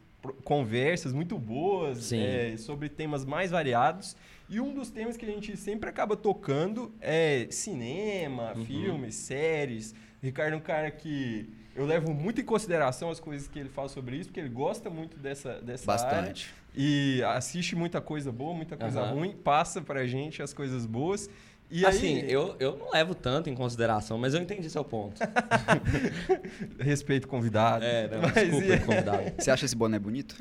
conversas 0.45 1.13
muito 1.13 1.39
boas 1.39 2.13
é, 2.13 2.57
sobre 2.57 2.89
temas 2.89 3.25
mais 3.25 3.51
variados. 3.51 4.17
E 4.49 4.61
um 4.61 4.73
dos 4.75 4.91
temas 4.91 5.17
que 5.17 5.25
a 5.25 5.29
gente 5.29 5.57
sempre 5.57 5.89
acaba 5.89 6.17
tocando 6.17 6.93
é 7.01 7.47
cinema, 7.51 8.53
Uhum. 8.57 8.65
filmes, 8.65 9.15
séries. 9.15 9.95
Ricardo 10.23 10.55
é 10.55 10.57
um 10.57 10.61
cara 10.61 10.91
que 10.91 11.49
eu 11.75 11.85
levo 11.87 12.13
muito 12.13 12.41
em 12.41 12.45
consideração 12.45 13.11
as 13.11 13.19
coisas 13.19 13.49
que 13.49 13.59
ele 13.59 13.69
fala 13.69 13.89
sobre 13.89 14.17
isso, 14.17 14.29
porque 14.29 14.41
ele 14.41 14.49
gosta 14.51 14.89
muito 14.91 15.17
dessa, 15.19 15.61
dessa 15.61 15.91
área. 15.93 16.07
Bastante. 16.21 16.55
E 16.75 17.23
assiste 17.25 17.75
muita 17.75 18.01
coisa 18.01 18.31
boa, 18.31 18.55
muita 18.55 18.77
coisa 18.77 19.01
Aham. 19.03 19.15
ruim, 19.15 19.33
passa 19.33 19.81
pra 19.81 20.07
gente 20.07 20.43
as 20.43 20.53
coisas 20.55 20.87
boas. 20.87 21.29
E 21.75 21.87
assim, 21.87 22.19
aí, 22.19 22.31
eu, 22.31 22.55
eu 22.61 22.77
não 22.77 22.91
levo 22.91 23.15
tanto 23.15 23.49
em 23.49 23.55
consideração, 23.55 24.19
mas 24.19 24.35
eu 24.35 24.43
entendi 24.43 24.69
seu 24.69 24.85
ponto. 24.85 25.19
respeito 26.79 27.25
o 27.25 27.29
convidado. 27.29 27.83
É, 27.83 28.09
não, 28.09 28.21
Mas 28.21 28.35
desculpa, 28.35 28.75
e- 28.75 28.79
convidado. 28.81 29.33
Você 29.39 29.51
acha 29.51 29.65
esse 29.65 29.75
boné 29.75 29.99
bonito? 29.99 30.37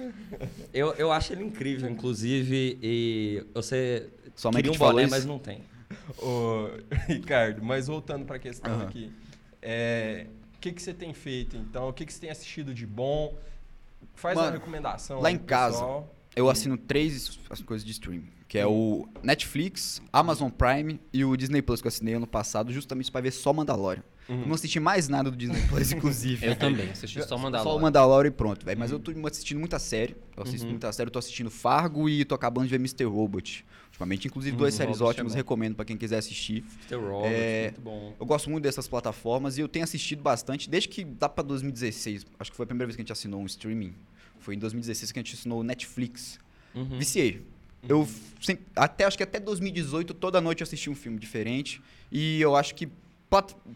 Eu, 0.73 0.93
eu 0.95 1.09
acho 1.11 1.31
ele 1.31 1.43
incrível, 1.45 1.89
inclusive, 1.89 2.77
e 2.81 3.45
você 3.53 4.09
Sua 4.35 4.51
queria 4.51 4.71
que 4.71 4.77
um 4.77 4.79
boné, 4.79 5.03
isso? 5.03 5.11
mas 5.11 5.25
não 5.25 5.39
tem. 5.39 5.63
Ô, 6.17 6.67
Ricardo, 7.07 7.63
mas 7.63 7.87
voltando 7.87 8.25
para 8.25 8.35
a 8.35 8.39
questão 8.39 8.73
Aham. 8.73 8.83
aqui. 8.87 9.11
é, 9.61 10.27
O 10.57 10.59
que, 10.59 10.71
que 10.73 10.81
você 10.81 10.93
tem 10.93 11.13
feito, 11.13 11.55
então? 11.55 11.87
O 11.87 11.93
que, 11.93 12.05
que 12.05 12.13
você 12.13 12.19
tem 12.19 12.29
assistido 12.29 12.73
de 12.73 12.85
bom? 12.85 13.37
Faz 14.15 14.37
uma 14.37 14.45
Mano, 14.45 14.57
recomendação 14.57 15.21
lá 15.21 15.31
em 15.31 15.37
casa, 15.37 15.77
pessoal. 15.77 16.15
Eu 16.35 16.49
assino 16.49 16.77
três 16.77 17.39
as 17.49 17.61
coisas 17.61 17.85
de 17.85 17.91
streaming, 17.91 18.27
que 18.51 18.57
é 18.57 18.67
o 18.67 19.07
Netflix, 19.23 20.01
Amazon 20.11 20.49
Prime 20.49 20.99
e 21.13 21.23
o 21.23 21.37
Disney 21.37 21.61
Plus 21.61 21.79
que 21.81 21.87
eu 21.87 21.89
assinei 21.89 22.15
ano 22.15 22.27
passado, 22.27 22.73
justamente 22.73 23.09
pra 23.09 23.21
ver 23.21 23.31
só 23.31 23.53
Mandalorian. 23.53 24.03
Uhum. 24.27 24.45
Não 24.47 24.55
assisti 24.55 24.77
mais 24.77 25.07
nada 25.07 25.31
do 25.31 25.37
Disney 25.37 25.61
Plus, 25.69 25.91
inclusive. 25.93 26.45
Eu 26.45 26.55
também, 26.57 26.89
assisti 26.89 27.21
só 27.21 27.29
Só 27.29 27.35
o 27.37 27.39
Mandalorian. 27.39 27.81
Mandalorian 27.81 28.27
e 28.27 28.31
pronto, 28.31 28.65
velho. 28.65 28.77
Mas 28.77 28.91
eu 28.91 28.99
tô 28.99 29.11
assistindo 29.25 29.57
muita 29.59 29.79
série. 29.79 30.17
Eu 30.35 30.43
assisto 30.43 30.65
Uhum. 30.65 30.71
muita 30.73 30.91
série. 30.91 31.07
Eu 31.07 31.11
tô 31.13 31.19
assistindo 31.19 31.49
Fargo 31.49 32.09
e 32.09 32.25
tô 32.25 32.35
acabando 32.35 32.65
de 32.67 32.71
ver 32.71 32.75
Mr. 32.75 33.05
Robot. 33.05 33.65
Ultimamente, 33.87 34.27
inclusive, 34.27 34.55
duas 34.57 34.73
Uhum, 34.73 34.77
séries 34.77 34.97
Robot 34.99 35.07
é 35.07 35.09
ótimas. 35.11 35.31
bom. 35.31 35.37
recomendo 35.37 35.75
pra 35.75 35.85
quem 35.85 35.95
quiser 35.95 36.17
assistir. 36.17 36.63
Mr. 36.91 36.95
Robert, 36.95 37.31
É, 37.33 37.61
muito 37.63 37.81
bom. 37.81 38.13
Eu 38.19 38.25
gosto 38.25 38.49
muito 38.49 38.63
dessas 38.65 38.85
plataformas 38.85 39.57
e 39.57 39.61
eu 39.61 39.69
tenho 39.69 39.83
assistido 39.85 40.21
bastante, 40.21 40.69
desde 40.69 40.89
que 40.89 41.05
dá 41.05 41.29
pra 41.29 41.41
2016. 41.41 42.25
Acho 42.37 42.51
que 42.51 42.57
foi 42.57 42.65
a 42.65 42.67
primeira 42.67 42.87
vez 42.87 42.97
que 42.97 43.01
a 43.01 43.03
gente 43.03 43.13
assinou 43.13 43.41
um 43.41 43.45
streaming. 43.45 43.93
Foi 44.39 44.55
em 44.55 44.59
2016 44.59 45.11
que 45.13 45.19
a 45.19 45.23
gente 45.23 45.35
assinou 45.35 45.61
o 45.61 45.63
Netflix. 45.63 46.37
Uhum. 46.75 46.97
Viciei. 46.99 47.45
Eu 47.87 48.07
sempre, 48.41 48.65
até 48.75 49.05
acho 49.05 49.17
que 49.17 49.23
até 49.23 49.39
2018 49.39 50.13
toda 50.13 50.39
noite 50.41 50.61
eu 50.61 50.65
assisti 50.65 50.89
um 50.89 50.95
filme 50.95 51.17
diferente 51.19 51.81
e 52.11 52.39
eu 52.41 52.55
acho 52.55 52.75
que 52.75 52.87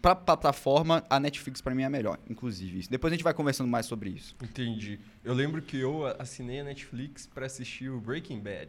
pra 0.02 0.14
plataforma 0.14 1.02
a 1.08 1.18
Netflix 1.18 1.60
pra 1.62 1.74
mim 1.74 1.82
é 1.82 1.86
a 1.86 1.90
melhor, 1.90 2.18
inclusive. 2.28 2.78
isso. 2.80 2.90
Depois 2.90 3.10
a 3.12 3.16
gente 3.16 3.24
vai 3.24 3.32
conversando 3.32 3.68
mais 3.68 3.86
sobre 3.86 4.10
isso. 4.10 4.36
Entendi. 4.42 4.98
Eu 5.24 5.32
lembro 5.34 5.62
que 5.62 5.78
eu 5.78 6.06
assinei 6.18 6.60
a 6.60 6.64
Netflix 6.64 7.26
para 7.26 7.46
assistir 7.46 7.88
o 7.88 7.98
Breaking 8.00 8.38
Bad. 8.40 8.68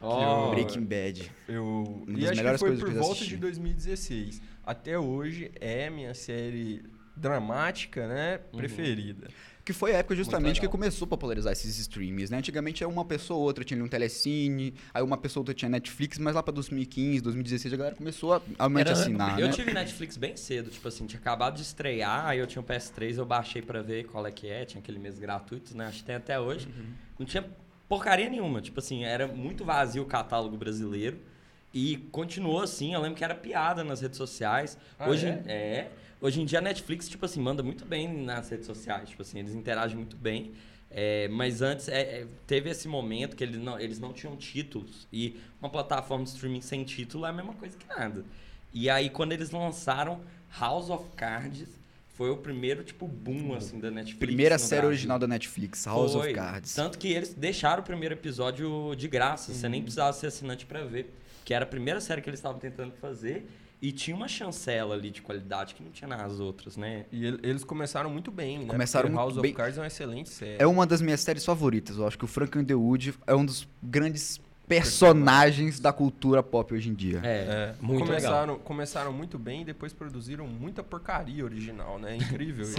Ó, 0.00 0.46
eu- 0.46 0.50
Breaking 0.50 0.84
Bad. 0.84 1.30
Eu 1.48 2.04
Uma 2.06 2.18
e 2.18 2.26
acho 2.26 2.36
melhores 2.36 2.60
que 2.60 2.66
foi 2.68 2.76
por 2.76 2.86
que 2.88 2.94
volta 2.94 3.12
assisti. 3.14 3.30
de 3.30 3.36
2016. 3.36 4.42
Até 4.66 4.98
hoje 4.98 5.50
é 5.60 5.88
minha 5.88 6.12
série 6.14 6.82
dramática, 7.16 8.06
né, 8.06 8.40
Uhum. 8.52 8.58
preferida. 8.58 9.28
Que 9.64 9.72
foi 9.72 9.94
a 9.94 9.98
época 9.98 10.14
justamente 10.14 10.60
que 10.60 10.68
começou 10.68 11.06
a 11.06 11.08
popularizar 11.08 11.50
esses 11.50 11.78
streams, 11.78 12.30
né? 12.30 12.36
Antigamente 12.36 12.82
era 12.84 12.92
uma 12.92 13.04
pessoa 13.04 13.38
ou 13.38 13.44
outra 13.46 13.64
tinha 13.64 13.78
ali 13.78 13.84
um 13.86 13.88
telecine, 13.88 14.74
aí 14.92 15.02
uma 15.02 15.16
pessoa 15.16 15.40
ou 15.40 15.44
outra 15.44 15.54
tinha 15.54 15.70
Netflix, 15.70 16.18
mas 16.18 16.34
lá 16.34 16.42
pra 16.42 16.52
2015, 16.52 17.22
2016 17.22 17.72
a 17.72 17.76
galera 17.78 17.96
começou 17.96 18.34
a 18.34 18.42
realmente 18.58 18.88
Era- 18.88 18.92
assinar, 19.00 19.40
eu 19.40 19.46
né? 19.46 19.52
tive 19.54 19.72
Netflix 19.72 20.18
bem 20.18 20.36
cedo, 20.36 20.68
tipo 20.70 20.86
assim, 20.86 21.06
tinha 21.06 21.18
acabado 21.18 21.54
de 21.56 21.62
estrear, 21.62 22.26
aí 22.26 22.40
eu 22.40 22.46
tinha 22.46 22.60
o 22.60 22.64
PS3, 22.64 23.16
eu 23.16 23.24
baixei 23.24 23.62
pra 23.62 23.80
ver 23.80 24.04
qual 24.04 24.26
é 24.26 24.30
que 24.30 24.46
é, 24.50 24.66
tinha 24.66 24.80
aquele 24.82 24.98
mês 24.98 25.18
gratuito, 25.18 25.74
né? 25.74 25.86
Acho 25.86 26.00
que 26.00 26.04
tem 26.04 26.16
até 26.16 26.38
hoje. 26.38 26.66
Uhum. 26.66 26.84
Não 27.20 27.24
tinha 27.26 27.42
porcaria 27.88 28.28
nenhuma. 28.28 28.60
Tipo 28.60 28.80
assim, 28.80 29.04
era 29.04 29.26
muito 29.26 29.64
vazio 29.64 30.02
o 30.02 30.06
catálogo 30.06 30.58
brasileiro. 30.58 31.18
E 31.72 31.96
continuou 32.12 32.60
assim, 32.60 32.92
eu 32.94 33.00
lembro 33.00 33.16
que 33.16 33.24
era 33.24 33.34
piada 33.34 33.82
nas 33.82 34.00
redes 34.02 34.16
sociais. 34.18 34.76
Ah, 34.98 35.08
hoje 35.08 35.26
é? 35.26 35.42
é? 35.46 35.90
Hoje 36.20 36.40
em 36.40 36.44
dia 36.44 36.58
a 36.58 36.62
Netflix, 36.62 37.08
tipo 37.08 37.24
assim, 37.24 37.40
manda 37.40 37.62
muito 37.62 37.84
bem 37.84 38.12
nas 38.22 38.48
redes 38.48 38.66
sociais. 38.66 39.08
Tipo 39.10 39.22
assim, 39.22 39.38
eles 39.38 39.54
interagem 39.54 39.96
muito 39.96 40.16
bem. 40.16 40.52
É, 40.90 41.26
mas 41.28 41.60
antes 41.60 41.88
é, 41.88 42.00
é, 42.20 42.26
teve 42.46 42.70
esse 42.70 42.86
momento 42.86 43.34
que 43.34 43.42
eles 43.42 43.58
não, 43.58 43.78
eles 43.80 43.98
não 43.98 44.12
tinham 44.12 44.36
títulos. 44.36 45.08
E 45.12 45.36
uma 45.60 45.68
plataforma 45.68 46.24
de 46.24 46.30
streaming 46.30 46.60
sem 46.60 46.84
título 46.84 47.26
é 47.26 47.30
a 47.30 47.32
mesma 47.32 47.52
coisa 47.54 47.76
que 47.76 47.86
nada. 47.88 48.24
E 48.72 48.88
aí, 48.88 49.10
quando 49.10 49.32
eles 49.32 49.50
lançaram 49.50 50.20
House 50.58 50.90
of 50.90 51.04
Cards, 51.16 51.68
foi 52.16 52.30
o 52.30 52.36
primeiro, 52.36 52.84
tipo, 52.84 53.08
boom, 53.08 53.54
assim, 53.54 53.80
da 53.80 53.90
Netflix. 53.90 54.18
Primeira 54.18 54.56
série 54.56 54.82
Brasil. 54.82 54.88
original 54.90 55.18
da 55.18 55.26
Netflix, 55.26 55.84
House 55.84 56.12
Foi. 56.12 56.28
of 56.28 56.34
Cards. 56.34 56.74
Tanto 56.74 56.96
que 56.96 57.08
eles 57.08 57.34
deixaram 57.34 57.82
o 57.82 57.84
primeiro 57.84 58.14
episódio 58.14 58.94
de 58.96 59.08
graça. 59.08 59.52
Você 59.52 59.66
Uhum. 59.66 59.72
nem 59.72 59.82
precisava 59.82 60.12
ser 60.12 60.28
assinante 60.28 60.64
pra 60.64 60.84
ver. 60.84 61.12
Que 61.44 61.52
era 61.52 61.64
a 61.64 61.68
primeira 61.68 62.00
série 62.00 62.22
que 62.22 62.30
eles 62.30 62.38
estavam 62.38 62.58
tentando 62.60 62.92
fazer. 63.00 63.44
E 63.84 63.92
tinha 63.92 64.16
uma 64.16 64.26
chancela 64.28 64.94
ali 64.94 65.10
de 65.10 65.20
qualidade 65.20 65.74
que 65.74 65.82
não 65.82 65.90
tinha 65.90 66.08
nas 66.08 66.40
outras, 66.40 66.74
né? 66.74 67.04
E 67.12 67.26
ele- 67.26 67.38
eles 67.42 67.62
começaram 67.64 68.08
muito 68.08 68.30
bem, 68.30 68.60
né? 68.60 68.64
Começaram 68.66 69.10
Porque 69.10 69.20
muito 69.20 69.30
House 69.34 69.42
bem. 69.42 69.50
of 69.50 69.56
Cards 69.58 69.76
é 69.76 69.80
uma 69.82 69.86
excelente 69.86 70.30
série. 70.30 70.56
É 70.62 70.66
uma 70.66 70.86
das 70.86 71.02
minhas 71.02 71.20
séries 71.20 71.44
favoritas. 71.44 71.98
Eu 71.98 72.06
acho 72.06 72.16
que 72.16 72.24
o 72.24 72.26
Frank 72.26 72.56
Underwood 72.58 73.12
é 73.26 73.34
um 73.34 73.44
dos 73.44 73.68
grandes 73.82 74.40
personagens 74.68 75.78
da 75.80 75.92
cultura 75.92 76.42
pop 76.42 76.72
hoje 76.74 76.88
em 76.90 76.94
dia. 76.94 77.20
É, 77.22 77.34
É, 77.34 77.74
Muito 77.80 78.04
começaram, 78.04 78.58
começaram 78.58 79.12
muito 79.12 79.38
bem 79.38 79.62
e 79.62 79.64
depois 79.64 79.92
produziram 79.92 80.46
muita 80.46 80.82
porcaria 80.82 81.44
original, 81.44 81.98
né? 81.98 82.12
É 82.12 82.16
incrível 82.16 82.64
isso. 82.64 82.76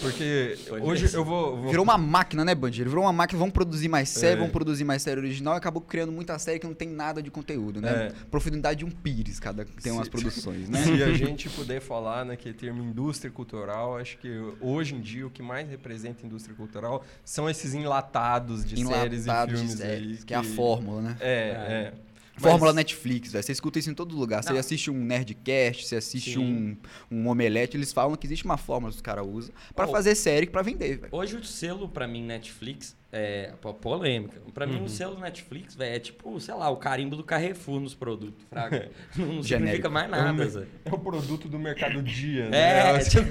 Porque 0.00 0.56
Pode 0.68 0.84
hoje 0.84 1.02
mesmo. 1.02 1.18
eu 1.18 1.24
vou. 1.24 1.56
vou- 1.56 1.70
Virou 1.70 1.84
uma 1.84 1.98
máquina, 1.98 2.44
né, 2.44 2.54
Bandido? 2.54 2.88
Virou 2.90 3.04
uma 3.04 3.12
máquina, 3.12 3.38
vamos 3.38 3.52
produzir 3.52 3.88
mais 3.88 4.08
série, 4.08 4.34
É. 4.34 4.36
vamos 4.36 4.52
produzir 4.52 4.84
mais 4.84 5.02
série 5.02 5.20
original 5.20 5.54
e 5.54 5.56
acabou 5.58 5.82
criando 5.82 6.12
muita 6.12 6.38
série 6.38 6.58
que 6.58 6.66
não 6.66 6.74
tem 6.74 6.88
nada 6.88 7.22
de 7.22 7.30
conteúdo, 7.30 7.80
né? 7.80 8.06
É. 8.08 8.12
Profundidade 8.30 8.80
de 8.80 8.84
um 8.84 8.90
pires, 8.90 9.38
cada 9.38 9.64
tem 9.64 9.92
umas 9.92 10.04
Se- 10.06 10.10
produções, 10.10 10.68
né? 10.70 10.82
Se 10.82 11.02
a 11.02 11.12
gente 11.12 11.48
puder 11.50 11.80
falar 11.80 12.24
naquele 12.24 12.54
termo 12.54 12.82
indústria 12.82 13.30
cultural, 13.30 13.96
acho 13.98 14.18
que 14.18 14.28
hoje 14.60 14.94
em 14.94 15.00
dia 15.00 15.26
o 15.26 15.30
que 15.30 15.42
mais 15.42 15.68
representa 15.68 16.24
indústria 16.26 16.54
cultural 16.56 17.04
são 17.24 17.48
esses 17.48 17.74
enlatados 17.74 18.64
de 18.64 18.84
séries 18.84 19.20
e 19.26 19.28
Enlatados 19.28 19.54
filmes 19.54 19.76
de 19.76 19.82
séries, 19.82 20.18
aí. 20.20 20.24
que 20.24 20.34
é 20.34 20.36
a 20.36 20.42
fórmula, 20.42 21.02
né? 21.02 21.09
É, 21.20 21.92
é. 21.96 22.10
Fórmula 22.36 22.70
Mas- 22.70 22.76
Netflix, 22.76 23.32
velho. 23.32 23.44
Você 23.44 23.52
escuta 23.52 23.78
isso 23.78 23.90
em 23.90 23.94
todo 23.94 24.16
lugar. 24.16 24.42
Você 24.42 24.56
assiste 24.56 24.90
um 24.90 24.94
Nerdcast, 25.04 25.86
você 25.86 25.96
assiste 25.96 26.34
Sim. 26.34 26.76
um, 27.10 27.14
um 27.18 27.28
Omelete, 27.28 27.76
eles 27.76 27.92
falam 27.92 28.16
que 28.16 28.26
existe 28.26 28.46
uma 28.46 28.56
fórmula 28.56 28.90
que 28.90 28.96
os 28.96 29.02
caras 29.02 29.26
usam 29.26 29.54
pra 29.74 29.86
Oh. 29.86 29.90
fazer 29.90 30.14
série 30.14 30.46
pra 30.46 30.62
vender, 30.62 30.96
velho. 31.00 31.08
Hoje 31.12 31.36
o 31.36 31.44
selo 31.44 31.86
pra 31.88 32.08
mim 32.08 32.22
Netflix 32.24 32.96
é 33.12 33.52
polêmica. 33.80 34.40
Pra 34.54 34.66
mim 34.66 34.82
o 34.84 34.88
selo 34.88 35.18
Netflix, 35.18 35.74
velho, 35.74 35.96
é 35.96 35.98
tipo, 35.98 36.38
sei 36.40 36.54
lá, 36.54 36.70
o 36.70 36.76
carimbo 36.76 37.16
do 37.16 37.24
Carrefour 37.24 37.80
nos 37.80 37.94
produtos, 37.94 38.44
fraga. 38.48 38.90
Não 39.16 39.42
significa 39.42 39.42
Genérico. 39.42 39.90
mais 39.90 40.06
É 40.06 40.16
um, 40.16 40.22
nada, 40.22 40.48
Zé. 40.48 40.66
é 40.84 40.94
o 40.94 40.98
produto 40.98 41.48
do 41.48 41.58
mercado 41.58 42.02
dia, 42.02 42.48
né? 42.48 42.90
É, 42.96 43.00
Você- 43.00 43.10
tipo, 43.22 43.30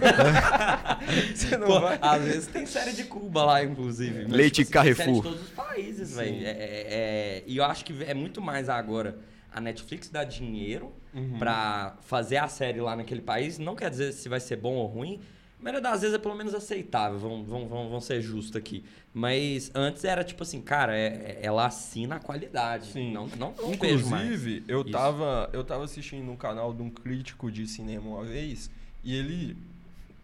Você 1.36 1.58
não 1.58 1.68
pô, 1.68 1.80
vai. 1.80 1.98
às 2.02 2.24
vezes 2.24 2.48
tem 2.48 2.66
série 2.66 2.92
de 2.94 3.04
Cuba 3.06 3.44
lá, 3.46 3.64
inclusive. 3.64 4.24
Mas, 4.24 4.32
Leite 4.32 4.64
tipo, 4.66 4.78
assim, 4.80 4.88
tem 4.88 4.96
série 4.96 5.06
Carrefour. 5.12 5.24
de 5.24 5.30
todos 5.30 5.44
os 5.48 5.50
países, 5.52 6.16
velho. 6.16 6.46
É, 6.46 6.50
é- 6.50 6.56
é- 6.90 7.44
e 7.48 7.58
eu 7.58 7.64
acho 7.64 7.86
que 7.86 8.04
é 8.04 8.14
muito 8.14 8.42
mais 8.42 8.70
agora. 8.70 9.18
A 9.52 9.60
Netflix 9.60 10.10
dá 10.10 10.24
dinheiro 10.24 10.94
Uhum. 11.14 11.40
pra 11.40 11.98
fazer 12.02 12.38
a 12.38 12.48
série 12.48 12.80
lá 12.80 12.96
naquele 12.96 13.22
país. 13.22 13.58
Não 13.58 13.76
quer 13.76 13.90
dizer 13.90 14.12
se 14.12 14.30
vai 14.30 14.40
ser 14.40 14.58
bom 14.58 14.76
ou 14.76 14.86
ruim. 14.86 15.20
A 15.60 15.64
maioria 15.64 15.82
das 15.82 16.02
vezes 16.02 16.16
é 16.16 16.18
pelo 16.20 16.36
menos 16.36 16.54
aceitável, 16.54 17.20
vamos, 17.20 17.48
vamos, 17.48 17.70
vamos, 17.70 17.88
vamos 17.90 18.06
ser 18.06 18.22
justos 18.22 18.56
aqui. 18.56 18.84
Mas 19.14 19.70
antes 19.76 20.06
era 20.06 20.24
tipo 20.24 20.42
assim, 20.42 20.62
cara, 20.62 20.96
é- 20.98 21.08
é- 21.08 21.40
ela 21.42 21.66
assina 21.66 22.16
a 22.16 22.20
qualidade. 22.20 22.88
Sim. 22.94 23.12
Não, 23.12 23.28
não, 23.28 23.54
não. 23.62 23.74
Inclusive, 23.74 24.64
eu 24.70 24.82
Isso. 24.82 24.92
tava, 24.92 25.50
eu 25.52 25.64
tava 25.64 25.84
assistindo 25.84 26.32
um 26.32 26.38
canal 26.38 26.74
de 26.74 26.82
um 26.82 26.90
crítico 26.90 27.52
de 27.52 27.68
cinema 27.68 28.08
uma 28.08 28.24
vez 28.24 28.72
e 29.04 29.14
ele 29.14 29.58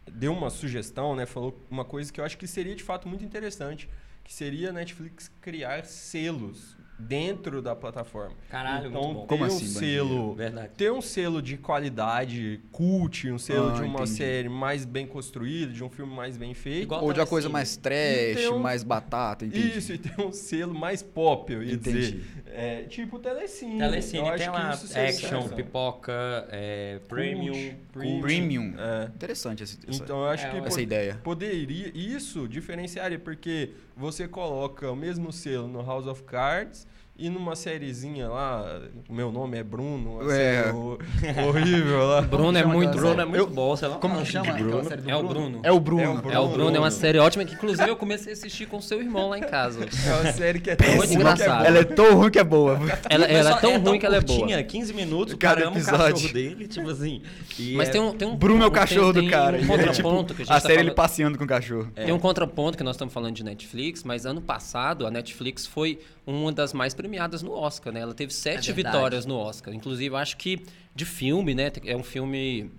deu 0.10 0.32
uma 0.32 0.50
sugestão, 0.50 1.15
né? 1.15 1.25
Falou 1.25 1.60
uma 1.70 1.84
coisa 1.84 2.13
que 2.13 2.22
eu 2.22 2.24
acho 2.24 2.38
que 2.38 2.48
seria 2.48 2.74
de 2.75 2.84
fato 2.84 3.06
muito 3.08 3.25
interessante, 3.25 3.89
que 4.24 4.34
seria 4.34 4.70
a 4.70 4.74
Netflix 4.74 5.30
criar 5.42 5.84
selos 5.84 6.77
dentro 6.98 7.62
da 7.62 7.75
plataforma. 7.75 8.36
Caralho, 8.50 8.88
então, 8.90 9.02
muito 9.04 9.14
bom. 9.16 9.22
ter 9.22 9.28
Como 9.28 9.44
um 9.44 9.48
assim, 9.48 9.66
selo, 9.68 10.34
Verdade. 10.36 10.70
ter 10.78 10.92
um 10.92 11.02
selo 11.02 11.42
de 11.42 11.58
qualidade 11.58 12.62
cult, 12.72 13.30
um 13.30 13.38
selo 13.38 13.70
Ah, 13.70 13.74
de 13.74 13.82
uma 13.82 13.96
entendi. 13.96 14.10
série 14.12 14.50
mais 14.50 14.86
bem 14.86 15.06
construída, 15.06 15.74
de 15.74 15.84
um 15.84 15.90
filme 15.90 16.14
mais 16.16 16.38
bem 16.38 16.54
feito. 16.54 16.84
Igual 16.84 17.04
Ou 17.04 17.12
de 17.14 17.20
uma 17.20 17.28
coisa 17.28 17.50
mais 17.50 17.75
trash, 17.75 18.48
um- 18.52 18.60
mais 18.60 18.84
batata, 18.84 19.46
entendi. 19.46 19.78
Isso, 19.78 19.92
e 19.94 19.98
ter 19.98 20.20
um 20.22 20.32
selo 20.32 20.74
mais 20.74 21.02
pop, 21.04 21.52
eu 21.52 21.62
ia 21.64 21.74
Entendi. 21.74 22.00
dizer. 22.00 22.24
É, 22.48 22.84
tipo 22.84 23.20
Telecine. 23.20 23.78
Telecine 23.78 24.24
tem 24.38 24.50
lá 24.50 24.70
action, 24.72 25.50
pipoca, 25.50 26.48
é, 26.50 27.00
premium. 27.08 27.52
Cult, 27.54 27.75
cult. 28.08 28.22
Premium. 28.22 28.74
É. 28.78 29.06
Interessante 29.08 29.64
essa, 29.64 29.78
essa, 29.88 30.02
Então 30.04 30.20
eu 30.20 30.28
acho 30.30 30.46
É, 30.48 30.50
que 30.62 30.68
essa 30.68 30.82
ideia. 30.82 31.20
poderia. 31.24 31.92
Isso 31.94 32.48
diferenciaria, 32.48 33.20
porque 33.20 33.72
você 33.96 34.28
coloca 34.28 34.92
o 34.92 34.96
mesmo 34.96 35.32
selo 35.32 35.68
no 35.68 35.82
House 35.82 36.06
of 36.08 36.24
Cards 36.24 36.86
e 37.18 37.30
numa 37.30 37.56
sériezinha 37.56 38.28
lá, 38.28 38.82
meu 39.10 39.32
nome 39.32 39.58
é 39.58 39.64
Bruno, 39.64 40.20
uma 40.20 40.34
É. 40.36 40.66
horrível 41.48 42.06
lá. 42.08 42.22
Bruno 42.22 42.58
é 42.58 42.66
muito. 42.66 42.98
Bruno 42.98 43.22
é 43.22 43.26
muito 43.26 43.48
bom, 43.48 43.76
sei 43.76 43.88
lá. 43.88 43.96
Como 43.98 44.16
que 44.18 44.26
fala 44.26 44.44
chama 44.46 44.52
aquela 44.54 44.70
Bruno. 44.70 44.90
série 44.90 45.02
do 45.02 45.10
É 45.10 45.16
o 45.16 45.24
Bruno. 45.24 45.60
É 45.64 45.72
o 45.72 45.80
Bruno. 45.80 46.02
É 46.04 46.10
o 46.10 46.16
Bruno. 46.18 46.34
É 46.36 46.40
o 46.40 46.48
Bruno, 46.50 46.76
é 46.76 46.80
uma 46.80 46.92
série 46.92 47.18
ótima 47.20 47.46
que 47.46 47.54
inclusive 47.54 47.88
eu 47.90 47.96
comecei 47.96 48.34
a 48.34 48.36
assistir 48.36 48.66
com 48.68 48.82
seu 48.82 49.02
irmão 49.02 49.30
lá 49.30 49.38
em 49.38 49.44
casa. 49.44 49.86
É 50.06 50.14
uma 50.22 50.34
série 50.34 50.60
que 50.60 50.70
é 50.70 50.76
tão 50.76 50.96
Muito 50.96 51.12
é 51.12 51.14
engraçado. 51.16 51.58
boa. 51.58 51.68
Ela 51.68 51.78
é 51.80 51.84
tão 51.84 52.16
ruim 52.16 52.30
que 52.32 52.40
é 52.40 52.44
boa. 52.44 52.80
Ela, 53.10 53.26
é 53.26 53.56
tão 53.60 53.80
ruim 53.80 54.00
que 54.00 54.06
ela 54.06 54.18
é 54.18 54.22
boa. 54.22 54.38
curtinha, 54.40 54.64
15 54.64 54.94
minutos, 54.94 55.34
o 55.34 55.38
Cada 55.38 55.56
cara 55.56 55.68
ama 55.68 55.76
o 55.78 55.80
episódio. 55.80 56.14
cachorro 56.16 56.34
dele, 56.34 56.68
tipo 56.68 56.90
assim. 56.90 57.22
e 57.58 57.74
Mas 57.76 57.90
é- 57.90 57.92
tem 57.92 58.02
um, 58.02 58.12
tem 58.14 58.28
um 58.28 58.36
Bruno 58.36 58.64
é 58.64 58.68
o 58.68 58.72
cachorro 58.72 59.14
tem 59.14 59.24
do 59.24 59.30
cara. 59.30 59.58
Um 59.58 59.62
é, 59.62 59.66
contraponto 59.66 60.34
tipo, 60.34 60.36
que 60.36 60.42
a 60.42 60.46
gente 60.46 60.52
a 60.52 60.62
tá 60.62 60.68
série 60.68 60.82
ele 60.82 60.92
passeando 60.92 61.38
com 61.38 61.44
o 61.44 61.48
cachorro. 61.48 61.90
Tem 61.96 62.12
um 62.12 62.20
contraponto 62.20 62.78
que 62.78 62.84
nós 62.84 62.96
estamos 62.96 63.14
falando 63.14 63.34
de 63.36 63.44
Netflix, 63.44 64.04
mas 64.04 64.26
ano 64.26 64.42
passado 64.42 65.08
a 65.08 65.12
Netflix 65.12 65.66
foi 65.66 66.00
uma 66.28 66.52
das 66.52 66.74
mais 66.74 66.94
premiadas 67.06 67.44
no 67.44 67.52
Oscar, 67.52 67.94
né? 67.94 68.00
Ela 68.00 68.16
teve 68.16 68.34
sete 68.34 68.72
É 68.72 68.74
vitórias 68.74 69.26
no 69.26 69.36
Oscar. 69.38 69.74
Inclusive, 69.74 70.16
acho 70.16 70.36
que 70.38 70.66
de 70.94 71.06
filme, 71.06 71.54
né? 71.54 71.72
É 71.86 71.96
um 71.96 72.04
filme. 72.04 72.72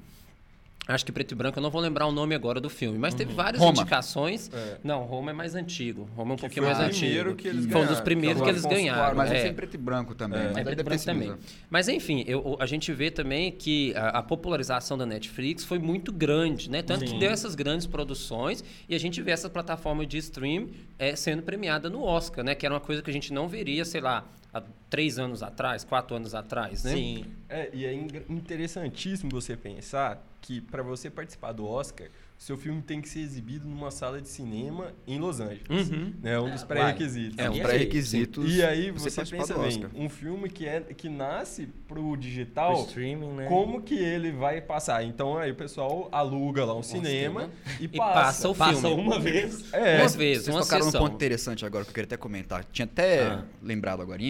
Acho 0.89 1.05
que 1.05 1.11
preto 1.11 1.33
e 1.33 1.35
branco, 1.35 1.59
eu 1.59 1.63
não 1.63 1.71
vou 1.71 1.81
lembrar 1.81 2.07
o 2.07 2.13
nome 2.13 2.33
agora 2.35 2.61
do 2.61 2.71
filme, 2.71 2.97
mas 2.97 3.13
teve 3.13 3.35
várias 3.35 3.61
Roma. 3.61 3.73
indicações. 3.81 4.49
É. 4.55 4.79
Não, 4.85 5.03
Roma 5.03 5.33
é 5.33 5.35
mais 5.35 5.57
antigo. 5.57 6.09
Roma 6.15 6.31
é 6.31 6.35
um 6.35 6.37
Que 6.37 6.41
pouquinho 6.43 6.65
foi 6.67 6.75
mais 6.75 6.87
antigo. 6.89 7.35
que 7.35 7.49
eles 7.49 7.63
Foi 7.65 7.71
um 7.71 7.73
ganharam, 7.73 7.89
dos 7.93 8.01
primeiros 8.01 8.37
que 8.39 8.45
que 8.45 8.51
é 8.51 8.53
eles 8.53 8.65
ganharam. 8.65 9.17
Mas 9.17 9.33
é. 9.33 9.47
é 9.47 9.49
em 9.49 9.55
preto 9.55 9.75
e 9.75 9.79
branco 9.79 10.15
também. 10.15 10.39
É. 10.41 10.45
Mas 10.45 10.57
É 10.57 10.59
aí 10.61 10.65
preto 10.65 10.81
e 10.81 10.85
branco 10.85 11.05
também. 11.05 11.35
Mas 11.69 11.89
enfim, 11.89 12.25
eu- 12.29 12.57
a 12.61 12.67
gente 12.67 12.93
vê 12.93 13.11
também 13.11 13.51
que 13.51 13.93
a, 13.97 14.19
a 14.19 14.23
popularização 14.23 14.97
da 14.97 15.05
Netflix 15.05 15.65
foi 15.65 15.81
muito 15.81 16.13
grande, 16.13 16.71
né? 16.71 16.83
Tanto 16.83 17.05
que 17.05 17.11
Sim. 17.11 17.19
deu 17.19 17.33
essas 17.33 17.57
grandes 17.57 17.87
produções 17.89 18.63
e 18.89 18.95
a 18.95 18.99
gente 19.01 19.21
vê 19.21 19.33
essa 19.33 19.51
plataforma 19.51 20.07
de 20.07 20.19
stream 20.19 20.69
é, 21.01 21.17
sendo 21.17 21.43
premiada 21.43 21.91
no 21.91 22.03
Oscar, 22.05 22.45
né? 22.45 22.55
Que 22.55 22.65
era 22.65 22.73
uma 22.75 22.81
coisa 22.81 23.03
que 23.03 23.11
a 23.11 23.13
gente 23.13 23.33
não 23.33 23.49
veria, 23.49 23.85
sei 23.85 24.01
lá, 24.01 24.25
há 24.59 24.63
três 24.89 25.19
anos 25.19 25.43
atrás, 25.43 25.85
quatro 25.85 26.17
anos 26.17 26.35
atrás, 26.35 26.85
né? 26.85 26.93
Sim. 26.93 27.25
É, 27.49 27.71
e 27.73 27.85
é 27.85 27.93
interessantíssimo 28.29 29.31
você 29.31 29.57
pensar 29.57 30.25
que 30.41 30.61
para 30.61 30.83
você 30.83 31.11
participar 31.11 31.53
do 31.53 31.67
Oscar, 31.67 32.09
seu 32.39 32.57
filme 32.57 32.83
tem 32.83 33.01
que 33.01 33.09
ser 33.09 33.21
exibido 33.21 33.67
numa 33.67 33.91
sala 33.91 34.21
de 34.21 34.29
cinema 34.29 34.93
em 35.07 35.19
Los 35.19 35.41
Angeles. 35.41 35.89
Uhum. 35.91 36.13
É 36.23 36.39
um 36.39 36.51
dos 36.51 36.63
É, 36.63 36.67
pré-requisitos. 36.67 37.39
É, 37.39 37.45
E 37.45 37.49
um 37.49 37.53
aí? 37.53 37.61
pré-requisitos. 37.61 38.55
E 38.55 38.63
aí 38.63 38.91
você 38.91 39.11
você, 39.11 39.25
pensa 39.37 39.57
bem, 39.59 39.87
um 39.95 40.09
filme 40.09 40.49
que, 40.49 40.67
é, 40.67 40.81
que 40.81 41.09
nasce 41.09 41.69
pro 41.89 42.05
O 42.11 42.17
digital, 42.17 42.85
streaming, 42.87 43.33
né? 43.33 43.47
como 43.47 43.81
que 43.83 43.95
ele 43.95 44.31
vai 44.33 44.61
passar? 44.61 45.03
Então 45.05 45.39
aí 45.39 45.51
o 45.51 45.55
pessoal 45.55 46.09
aluga 46.13 46.65
lá 46.65 46.75
um 46.77 46.83
cinema 46.83 47.51
e, 47.81 47.85
E 47.85 47.89
passa. 47.89 48.13
passa 48.15 48.49
o 48.51 48.55
Passa 48.55 48.81
filme. 48.89 49.03
uma 49.03 49.19
vez. 49.19 49.73
É, 49.73 50.01
Umas 50.01 50.15
vezes, 50.15 50.45
Vocês 50.45 50.55
uma 50.57 50.63
tocaram 50.63 50.85
num 50.85 50.91
sessão. 50.91 51.05
ponto 51.07 51.15
interessante 51.15 51.65
agora 51.65 51.85
que 51.85 51.91
eu 51.91 51.95
queria 51.95 52.07
até 52.07 52.17
comentar. 52.17 52.65
Tinha 52.71 52.85
até 52.85 53.23
Ah. 53.23 53.45
lembrado 53.63 54.03
agora, 54.03 54.21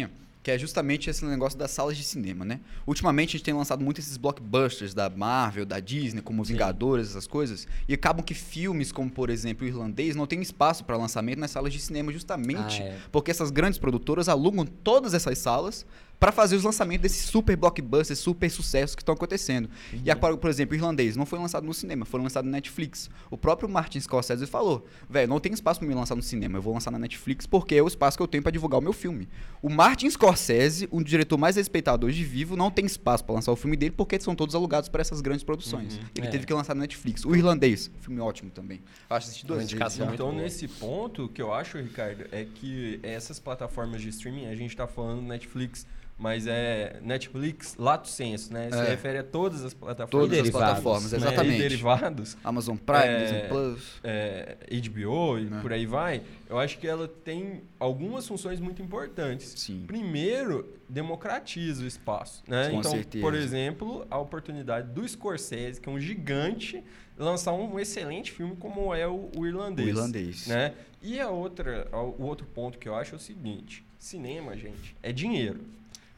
que 0.47 0.51
é 0.53 0.57
justamente 0.57 1.11
esse 1.11 1.25
negócio 1.25 1.59
das 1.59 1.73
salas 1.73 1.97
de 1.97 2.05
cinema, 2.05 2.45
né? 2.45 2.61
Ultimamente 2.87 3.31
a 3.31 3.33
gente 3.33 3.43
tem 3.43 3.53
lançado 3.53 3.83
muito 3.85 3.99
esses 4.01 4.17
blockbusters 4.17 4.95
da 4.95 5.11
Marvel, 5.11 5.67
da 5.67 5.81
Disney, 5.81 6.23
como 6.23 6.45
Vingadores, 6.45 7.09
essas 7.09 7.27
coisas, 7.27 7.67
e 7.89 7.95
acabam 7.95 8.25
que 8.25 8.33
filmes 8.33 8.93
como, 8.93 9.11
por 9.11 9.29
exemplo, 9.29 9.67
o 9.67 9.69
Irlandês 9.69 10.15
não 10.15 10.25
tem 10.25 10.41
espaço 10.41 10.85
para 10.85 10.97
lançamento 10.97 11.41
nas 11.41 11.51
salas 11.51 11.73
de 11.73 11.81
cinema 11.81 12.13
justamente 12.13 12.81
Ah, 12.81 12.85
é. 12.85 12.97
porque 13.11 13.33
essas 13.33 13.51
grandes 13.51 13.77
produtoras 13.77 14.29
alugam 14.29 14.65
todas 14.65 15.15
essas 15.15 15.37
salas 15.37 15.85
pra 16.19 16.33
fazer 16.33 16.57
os 16.57 16.63
lançamentos 16.65 17.03
desses 17.03 17.27
super 17.27 17.57
blockbusters, 17.57 18.19
super 18.19 18.51
sucessos 18.51 18.95
que 18.97 19.03
estão 19.03 19.15
acontecendo. 19.15 19.69
E 20.05 20.11
agora, 20.11 20.37
por 20.37 20.49
exemplo, 20.51 20.73
o 20.73 20.77
Irlandês 20.77 21.17
não 21.17 21.27
foi 21.27 21.39
lançado 21.39 21.65
no 21.67 21.75
cinema, 21.75 22.05
foi 22.05 22.21
lançado 22.21 22.45
no 22.47 22.51
Netflix. 22.51 23.11
O 23.31 23.37
próprio 23.37 23.69
Martin 23.69 24.01
Scorsese 24.01 24.47
falou: 24.47 24.87
velho, 25.09 25.29
não 25.29 25.39
tem 25.41 25.53
espaço 25.53 25.81
pra 25.81 25.89
me 25.89 25.95
lançar 25.95 26.15
no 26.15 26.23
cinema, 26.23 26.59
eu 26.59 26.63
vou 26.63 26.73
lançar 26.75 26.91
na 26.91 26.99
Netflix 26.99 27.47
porque 27.47 27.75
é 27.75 27.83
o 27.83 27.87
espaço 27.87 28.17
que 28.17 28.23
eu 28.23 28.27
tenho 28.29 28.43
pra 28.43 28.51
divulgar 28.53 28.79
o 28.81 28.83
meu 28.83 28.93
filme. 28.93 29.29
O 29.63 29.69
Martin 29.69 30.09
Scorsese, 30.11 30.89
um 30.91 31.03
diretor 31.03 31.37
mais 31.39 31.57
respeitado 31.57 32.07
hoje 32.07 32.25
vivo, 32.25 32.57
não 32.57 32.71
tem 32.71 32.87
espaço 32.87 33.25
pra 33.25 33.35
lançar 33.35 33.53
o 33.53 33.57
filme 33.57 33.77
dele 33.77 33.93
porque 33.97 34.19
são 34.21 34.35
todos 34.35 34.55
alugados 34.55 34.89
para 34.89 35.01
essas 35.01 35.21
grandes 35.21 35.45
produções. 35.45 36.01
Ele 36.15 36.27
É. 36.27 36.31
teve 36.31 36.47
que 36.47 36.53
lançar 36.53 36.75
na 36.75 36.83
Netflix. 36.83 37.25
O 37.25 37.35
Irlandês, 37.37 37.91
filme 38.01 38.21
ótimo 38.21 38.51
também. 38.51 38.81
Eu 39.11 39.17
acho 39.17 39.27
que 39.27 39.31
assisti 39.31 39.47
duas 39.47 39.71
Uma 39.73 39.85
vezes. 39.89 40.01
Então, 40.15 40.31
boa. 40.31 40.43
nesse 40.43 40.67
ponto, 40.69 41.25
o 41.25 41.29
que 41.29 41.43
eu 41.43 41.53
acho, 41.53 41.79
Ricardo, 41.79 42.25
é 42.33 42.45
que 42.45 42.99
essas 43.03 43.39
plataformas 43.39 44.01
de 44.01 44.09
streaming, 44.09 44.47
a 44.47 44.55
gente 44.55 44.75
tá 44.77 44.87
falando 44.87 45.21
Netflix, 45.23 45.87
mas 46.19 46.47
é 46.47 46.99
Netflix 47.03 47.77
lato 47.79 48.09
senso, 48.09 48.53
né? 48.53 48.71
Se 48.71 48.79
É. 48.79 48.85
refere 48.85 49.19
a 49.19 49.23
todas 49.23 49.63
as 49.65 49.75
plataformas. 49.75 50.29
Todas 50.31 50.45
as 50.47 50.51
plataformas, 50.51 51.13
né? 51.13 51.19
exatamente. 51.19 51.55
E 51.57 51.59
derivados. 51.59 52.37
Amazon 52.43 52.77
Prime, 52.77 53.03
É, 53.05 53.23
Disney 53.23 53.49
Plus. 53.49 54.01
é, 54.03 54.57
HBO 54.71 55.39
e 55.39 55.45
Né. 55.45 55.59
por 55.61 55.73
aí 55.73 55.85
vai, 55.85 56.23
eu 56.49 56.59
acho 56.59 56.79
que 56.79 56.87
ela 56.89 57.07
tem 57.07 57.63
algumas 57.79 58.27
funções 58.27 58.61
muito 58.61 58.81
importantes. 58.81 59.53
Sim. 59.57 59.85
Primeiro, 59.87 60.75
democratiza 60.89 61.85
o 61.85 61.87
espaço. 61.87 62.43
Né? 62.49 62.71
Com 62.71 62.79
então, 62.81 62.91
certeza. 62.93 63.23
por 63.23 63.35
exemplo, 63.35 64.07
a 64.11 64.19
oportunidade 64.19 64.89
do 64.93 65.07
Scorsese, 65.07 65.81
que 65.81 65.89
é 65.89 65.93
um 65.93 66.01
gigante, 66.01 66.83
lançar 67.19 67.53
um 67.53 67.79
excelente 67.79 68.33
filme 68.33 68.57
como 68.57 68.95
é 68.95 69.07
o, 69.07 69.31
o 69.37 69.47
Irlandês. 69.47 69.87
O 69.89 69.91
Irlandês. 69.91 70.47
Né? 70.47 70.73
E 71.03 71.21
a 71.21 71.29
outra, 71.29 71.89
o 71.93 72.23
outro 72.25 72.47
ponto 72.47 72.79
que 72.79 72.89
eu 72.89 72.95
acho 72.95 73.15
é 73.15 73.17
o 73.17 73.21
seguinte: 73.21 73.85
cinema, 73.99 74.57
gente, 74.57 74.97
é 75.03 75.13
dinheiro. 75.13 75.61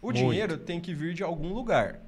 O 0.01 0.07
Muito. 0.07 0.19
dinheiro 0.19 0.57
tem 0.57 0.81
que 0.81 0.95
vir 0.95 1.15
de 1.15 1.23
algum 1.23 1.53
lugar. 1.53 2.01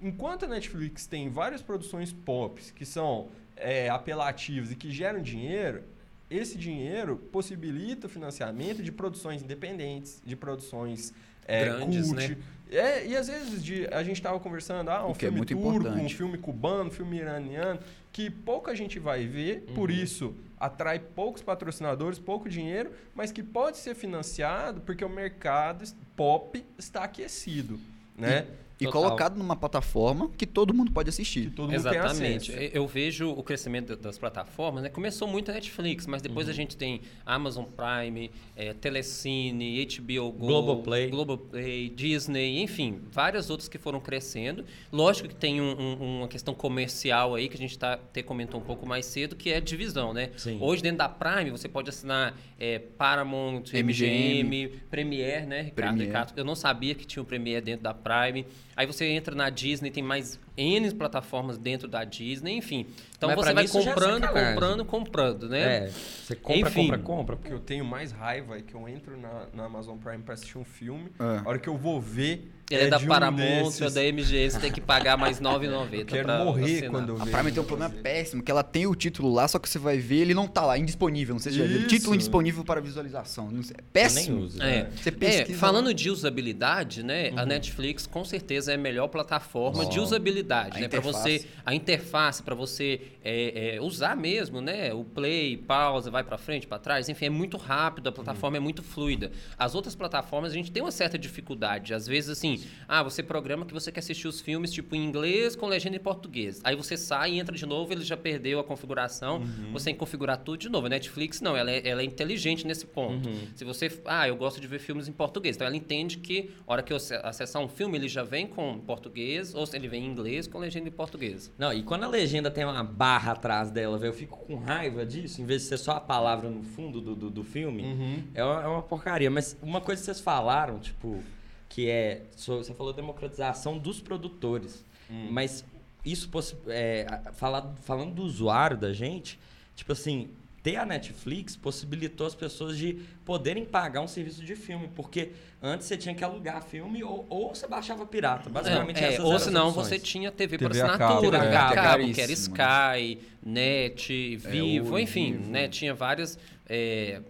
Enquanto 0.00 0.44
a 0.44 0.48
Netflix 0.48 1.06
tem 1.06 1.28
várias 1.28 1.62
produções 1.62 2.12
pop 2.12 2.60
que 2.74 2.84
são 2.84 3.28
é, 3.56 3.88
apelativas 3.88 4.72
e 4.72 4.76
que 4.76 4.90
geram 4.90 5.20
dinheiro, 5.20 5.82
esse 6.30 6.56
dinheiro 6.56 7.16
possibilita 7.16 8.06
o 8.06 8.10
financiamento 8.10 8.82
de 8.82 8.92
produções 8.92 9.42
independentes, 9.42 10.22
de 10.24 10.36
produções 10.36 11.12
é, 11.46 11.64
Grandes, 11.64 12.08
cult. 12.08 12.28
né? 12.28 12.38
É, 12.70 13.06
e 13.06 13.16
às 13.16 13.26
vezes 13.26 13.62
de, 13.62 13.86
a 13.88 14.02
gente 14.02 14.16
estava 14.16 14.38
conversando, 14.38 14.90
ah, 14.90 15.06
um 15.06 15.10
é 15.10 15.14
filme 15.14 15.36
muito 15.38 15.54
turco, 15.54 15.68
um 15.68 15.76
importante. 15.76 16.16
filme 16.16 16.38
cubano, 16.38 16.84
um 16.84 16.90
filme 16.90 17.18
iraniano, 17.18 17.80
que 18.12 18.30
pouca 18.30 18.74
gente 18.76 18.98
vai 18.98 19.26
ver, 19.26 19.62
por 19.74 19.90
isso 19.90 20.34
atrai 20.58 20.98
poucos 20.98 21.42
patrocinadores, 21.42 22.18
pouco 22.18 22.48
dinheiro, 22.48 22.92
mas 23.14 23.32
que 23.32 23.42
pode 23.42 23.78
ser 23.78 23.94
financiado 23.94 24.82
porque 24.82 25.04
o 25.04 25.08
mercado 25.08 25.84
pop 26.14 26.64
está 26.78 27.04
aquecido, 27.04 27.80
né? 28.16 28.46
E 28.46 28.69
Total. 28.86 29.02
colocado 29.02 29.36
numa 29.36 29.56
plataforma 29.56 30.30
que 30.36 30.46
todo 30.46 30.72
mundo 30.74 30.90
pode 30.92 31.06
Que 31.06 31.10
assistir. 31.10 31.50
todo 31.50 31.66
mundo 31.66 31.74
Exatamente. 31.74 32.52
Eu 32.72 32.86
vejo 32.86 33.30
o 33.30 33.42
crescimento 33.42 33.96
das 33.96 34.18
plataformas, 34.18 34.82
né? 34.82 34.88
Começou 34.88 35.26
muito 35.28 35.50
a 35.50 35.54
Netflix, 35.54 36.06
mas 36.06 36.22
depois 36.22 36.46
Uhum. 36.46 36.52
a 36.52 36.54
gente 36.56 36.76
tem 36.76 37.00
Amazon 37.26 37.64
Prime, 37.64 38.30
eh, 38.56 38.72
Telecine, 38.74 39.80
HBO 39.82 40.32
Go, 40.32 40.46
Globoplay. 40.46 41.08
Globoplay, 41.10 41.88
Disney, 41.90 42.62
enfim, 42.62 43.00
várias 43.12 43.50
outras 43.50 43.68
que 43.68 43.78
foram 43.78 44.00
crescendo. 44.00 44.64
Lógico 44.92 45.28
que 45.28 45.34
tem 45.34 45.60
um- 45.60 45.78
um- 45.80 46.18
uma 46.18 46.28
questão 46.28 46.54
comercial 46.54 47.34
aí 47.34 47.48
que 47.48 47.56
a 47.56 47.58
gente 47.58 47.78
tá, 47.78 47.94
até 47.94 48.22
comentou 48.22 48.60
um 48.60 48.64
pouco 48.64 48.86
mais 48.86 49.06
cedo, 49.06 49.36
que 49.36 49.50
é 49.50 49.56
a 49.56 49.60
divisão, 49.60 50.12
né? 50.12 50.30
Sim. 50.36 50.58
Hoje 50.60 50.82
dentro 50.82 50.98
da 50.98 51.08
Prime 51.08 51.50
você 51.50 51.68
pode 51.68 51.88
assinar 51.90 52.34
eh, 52.62 52.78
Paramount, 52.78 53.64
MGM, 53.72 54.68
Premiere, 54.90 55.46
né, 55.46 55.62
Ricardo? 55.62 55.74
Premiere. 55.74 56.06
Ricardo, 56.06 56.32
Eu 56.36 56.44
não 56.44 56.54
sabia 56.54 56.94
que 56.94 57.06
tinha 57.06 57.22
o 57.22 57.26
Premiere 57.26 57.64
dentro 57.64 57.82
da 57.82 57.94
Prime. 57.94 58.46
Aí 58.80 58.86
você 58.86 59.04
entra 59.04 59.34
na 59.34 59.50
Disney, 59.50 59.90
tem 59.90 60.02
mais 60.02 60.40
N 60.60 60.92
plataformas 60.94 61.56
dentro 61.58 61.88
da 61.88 62.04
Disney, 62.04 62.56
enfim. 62.56 62.86
Então 63.16 63.28
Mas 63.30 63.38
você 63.38 63.52
vai 63.52 63.64
mim 63.64 63.68
é 63.68 63.72
comprando, 63.72 64.28
comprando, 64.28 64.84
comprando, 64.84 65.48
né? 65.48 65.60
É, 65.86 65.90
você 65.90 66.34
compra, 66.36 66.68
Enfim. 66.68 66.82
compra, 66.86 66.98
compra. 66.98 67.36
Porque 67.36 67.52
eu 67.52 67.60
tenho 67.60 67.84
mais 67.84 68.12
raiva 68.12 68.58
é 68.58 68.62
que 68.62 68.74
eu 68.74 68.88
entro 68.88 69.16
na, 69.18 69.46
na 69.54 69.64
Amazon 69.64 69.96
Prime 69.98 70.22
para 70.22 70.34
assistir 70.34 70.58
um 70.58 70.64
filme, 70.64 71.10
É. 71.18 71.38
a 71.44 71.48
hora 71.48 71.58
que 71.58 71.68
eu 71.68 71.76
vou 71.76 72.00
ver. 72.00 72.50
Ele 72.70 72.84
é, 72.84 72.86
da 72.86 72.98
de 72.98 73.04
um 73.04 73.08
Paramount 73.08 73.64
ou 73.80 73.86
é 73.88 73.90
da 73.90 74.00
MGM, 74.00 74.48
você 74.48 74.60
tem 74.60 74.70
que 74.70 74.80
pagar 74.80 75.16
mais 75.16 75.40
R$ 75.40 75.44
9,90 75.44 75.92
Eu 75.92 76.06
quero 76.06 76.24
pra 76.24 76.44
morrer 76.44 76.64
assinar. 76.76 76.90
quando 76.92 77.08
eu 77.08 77.16
A 77.16 77.24
vejo. 77.24 77.36
Prime 77.36 77.50
tem 77.52 77.62
um 77.64 77.66
problema 77.66 77.90
péssimo, 77.92 78.42
que 78.44 78.50
ela 78.50 78.62
tem 78.62 78.86
o 78.86 78.94
título 78.94 79.32
lá, 79.32 79.48
só 79.48 79.58
que 79.58 79.68
você 79.68 79.76
vai 79.76 79.98
ver, 79.98 80.18
ele 80.20 80.34
não 80.34 80.46
tá 80.46 80.64
lá, 80.64 80.78
indisponível. 80.78 81.34
Não 81.34 81.40
sei 81.40 81.50
se 81.50 81.58
já 81.58 81.64
viu. 81.64 81.88
Título 81.88 82.14
indisponível 82.14 82.62
para 82.64 82.80
visualização. 82.80 83.48
É 83.76 83.82
péssimo. 83.92 84.20
Eu 84.28 84.34
nem 84.36 84.44
uso. 84.44 84.62
É. 84.62 84.88
Você 84.94 85.08
É, 85.08 85.12
pesquisa 85.12 85.58
falando 85.58 85.92
de 85.92 86.10
usabilidade, 86.10 87.02
né? 87.02 87.32
A 87.34 87.44
Netflix 87.44 88.06
com 88.06 88.24
certeza 88.24 88.70
é 88.70 88.76
a 88.76 88.78
melhor 88.78 89.08
plataforma 89.08 89.84
de 89.86 89.98
Ó, 89.98 90.02
usabilidade, 90.50 90.76
a 90.76 90.80
né? 90.80 90.88
Para 90.88 91.00
você 91.00 91.46
a 91.64 91.74
interface 91.74 92.42
para 92.42 92.54
você 92.54 93.00
é, 93.24 93.76
é, 93.76 93.80
usar 93.80 94.16
mesmo, 94.16 94.60
né? 94.60 94.92
O 94.92 95.04
play, 95.04 95.56
pausa, 95.56 96.10
vai 96.10 96.24
para 96.24 96.36
frente, 96.38 96.66
para 96.66 96.78
trás, 96.78 97.08
enfim, 97.08 97.26
é 97.26 97.30
muito 97.30 97.56
rápido, 97.56 98.08
a 98.08 98.12
plataforma 98.12 98.56
é 98.56 98.60
muito 98.60 98.82
fluida. 98.82 99.30
As 99.58 99.74
outras 99.74 99.94
plataformas 99.94 100.52
a 100.52 100.54
gente 100.54 100.70
tem 100.72 100.82
uma 100.82 100.90
certa 100.90 101.18
dificuldade, 101.18 101.94
às 101.94 102.06
vezes 102.06 102.30
assim, 102.30 102.60
ah, 102.88 103.02
você 103.02 103.22
programa 103.22 103.64
que 103.64 103.72
você 103.72 103.92
quer 103.92 104.00
assistir 104.00 104.26
os 104.28 104.40
filmes 104.40 104.72
tipo 104.72 104.94
em 104.96 105.04
inglês 105.04 105.54
com 105.54 105.66
legenda 105.66 105.96
em 105.96 106.00
português. 106.00 106.60
Aí 106.64 106.74
você 106.74 106.96
sai 106.96 107.32
e 107.32 107.38
entra 107.38 107.54
de 107.56 107.66
novo, 107.66 107.92
ele 107.92 108.02
já 108.04 108.16
perdeu 108.16 108.58
a 108.58 108.64
configuração, 108.64 109.42
você 109.72 109.86
tem 109.86 109.94
que 109.94 110.00
configurar 110.00 110.38
tudo 110.38 110.58
de 110.58 110.68
novo. 110.68 110.86
A 110.86 110.90
Netflix 110.90 111.40
não, 111.40 111.56
ela 111.56 111.70
é, 111.70 111.86
ela 111.86 112.02
é 112.02 112.04
inteligente 112.04 112.66
nesse 112.66 112.86
ponto. 112.86 113.28
Se 113.54 113.64
você, 113.64 113.90
ah, 114.06 114.26
eu 114.26 114.36
gosto 114.36 114.60
de 114.60 114.66
ver 114.66 114.78
filmes 114.78 115.08
em 115.08 115.12
português, 115.12 115.56
então 115.56 115.66
ela 115.66 115.76
entende 115.76 116.18
que 116.18 116.50
a 116.66 116.72
hora 116.72 116.82
que 116.82 116.92
eu 116.92 116.96
ace- 116.96 117.14
acessar 117.22 117.62
um 117.62 117.68
filme, 117.68 117.96
ele 117.98 118.08
já 118.08 118.22
vem 118.22 118.46
com 118.46 118.78
português 118.80 119.54
ou 119.54 119.66
se 119.66 119.76
ele 119.76 119.88
vem 119.88 120.04
em 120.04 120.06
inglês 120.10 120.29
com 120.48 120.58
legenda 120.58 120.88
em 120.88 120.92
português. 120.92 121.50
Não, 121.58 121.72
e 121.72 121.82
quando 121.82 122.04
a 122.04 122.08
legenda 122.08 122.50
tem 122.50 122.64
uma 122.64 122.82
barra 122.84 123.32
atrás 123.32 123.70
dela, 123.70 123.96
velho, 123.98 124.10
eu 124.10 124.14
fico 124.16 124.36
com 124.38 124.56
raiva 124.56 125.04
disso, 125.06 125.40
em 125.42 125.44
vez 125.44 125.62
de 125.62 125.68
ser 125.68 125.78
só 125.78 125.92
a 125.92 126.00
palavra 126.00 126.48
no 126.50 126.62
fundo 126.62 127.00
do, 127.00 127.14
do, 127.14 127.30
do 127.30 127.44
filme, 127.44 127.82
Uhum. 127.82 128.22
é, 128.34 128.44
uma, 128.44 128.62
é 128.62 128.66
uma 128.66 128.82
porcaria. 128.82 129.30
Mas 129.30 129.56
uma 129.62 129.80
coisa 129.80 130.00
que 130.00 130.04
vocês 130.06 130.20
falaram, 130.20 130.78
tipo, 130.78 131.22
que 131.68 131.88
é. 131.88 132.22
Você 132.36 132.72
falou 132.74 132.92
democratização 132.92 133.78
dos 133.78 134.00
produtores. 134.00 134.84
Mas 135.30 135.64
isso, 136.04 136.30
é, 136.68 137.04
falar- 137.34 137.74
falando 137.82 138.14
do 138.14 138.22
usuário 138.22 138.76
da 138.76 138.92
gente, 138.92 139.38
tipo 139.74 139.92
assim. 139.92 140.30
Ter 140.62 140.76
a 140.76 140.84
Netflix 140.84 141.56
possibilitou 141.56 142.26
as 142.26 142.34
pessoas 142.34 142.76
de 142.76 142.98
poderem 143.24 143.64
pagar 143.64 144.02
um 144.02 144.06
serviço 144.06 144.44
de 144.44 144.54
filme, 144.54 144.90
porque 144.94 145.30
antes 145.62 145.86
você 145.86 145.96
tinha 145.96 146.14
que 146.14 146.22
alugar 146.22 146.62
filme 146.62 147.02
ou, 147.02 147.24
ou 147.30 147.54
você 147.54 147.66
baixava 147.66 148.04
pirata. 148.04 148.50
Basicamente, 148.50 149.02
É, 149.02 149.14
essas 149.14 149.24
ou 149.24 149.38
senão 149.38 149.68
opções. 149.68 149.86
você 149.88 149.98
tinha 149.98 150.30
TV, 150.30 150.58
por 150.58 150.70
TV 150.70 150.80
cabo, 150.86 151.04
assinatura, 151.04 151.38
né? 151.38 151.44
TV 151.44 151.56
a 151.56 151.66
Que 151.66 151.72
é 151.72 151.82
cabo, 151.82 152.12
que 152.12 152.20
era 152.20 152.32
Sky, 152.32 153.18
Net, 153.42 154.36
Vivo, 154.36 154.94
Oi, 154.94 155.02
enfim, 155.02 155.32
Vivo. 155.32 155.50
né? 155.50 155.68
Tinha 155.68 155.94
várias 155.94 156.38
é, 156.68 157.22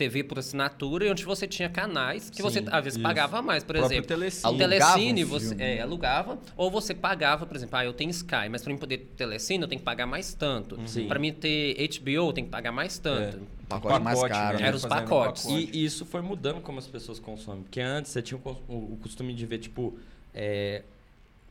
TV 0.00 0.24
por 0.24 0.38
assinatura 0.38 1.06
e 1.06 1.10
onde 1.10 1.24
você 1.24 1.46
tinha 1.46 1.68
canais 1.68 2.30
que 2.30 2.38
Sim, 2.38 2.42
você 2.42 2.58
às 2.70 2.84
vezes 2.84 2.96
isso. 2.96 3.02
pagava 3.02 3.42
mais, 3.42 3.62
por 3.62 3.74
Próprio 3.76 3.94
exemplo. 3.96 4.08
Telecine. 4.08 4.54
O 4.54 4.58
Telecine 4.58 5.24
um 5.24 5.28
você 5.28 5.56
é, 5.58 5.80
alugava, 5.82 6.38
ou 6.56 6.70
você 6.70 6.94
pagava, 6.94 7.46
por 7.46 7.56
exemplo, 7.56 7.76
ah, 7.78 7.84
eu 7.84 7.92
tenho 7.92 8.10
Sky, 8.10 8.48
mas 8.50 8.62
para 8.62 8.72
mim 8.72 8.78
poder 8.78 8.98
ter 8.98 9.06
Telecine 9.16 9.62
eu 9.62 9.68
tenho 9.68 9.78
que 9.78 9.84
pagar 9.84 10.06
mais 10.06 10.32
tanto. 10.34 10.78
Sim. 10.86 11.06
Para 11.06 11.18
mim 11.18 11.32
ter 11.32 11.74
HBO 11.98 12.10
eu 12.10 12.32
tenho 12.32 12.46
que 12.46 12.50
pagar 12.50 12.72
mais 12.72 12.98
tanto. 12.98 13.36
O 13.38 13.66
pacote 13.70 14.02
mais 14.02 14.22
caro. 14.24 14.58
né? 14.58 14.66
Era 14.66 14.76
os 14.76 14.84
pacotes. 14.84 15.44
pacote. 15.44 15.70
E 15.72 15.84
isso 15.84 16.04
foi 16.04 16.20
mudando 16.22 16.60
como 16.60 16.78
as 16.78 16.86
pessoas 16.86 17.18
consomem. 17.20 17.62
Porque 17.62 17.80
antes 17.80 18.10
você 18.10 18.20
tinha 18.22 18.40
o, 18.42 18.50
o- 18.68 18.94
o 18.94 18.98
costume 19.02 19.32
de 19.34 19.46
ver, 19.46 19.58
tipo, 19.58 19.96
é, 20.34 20.82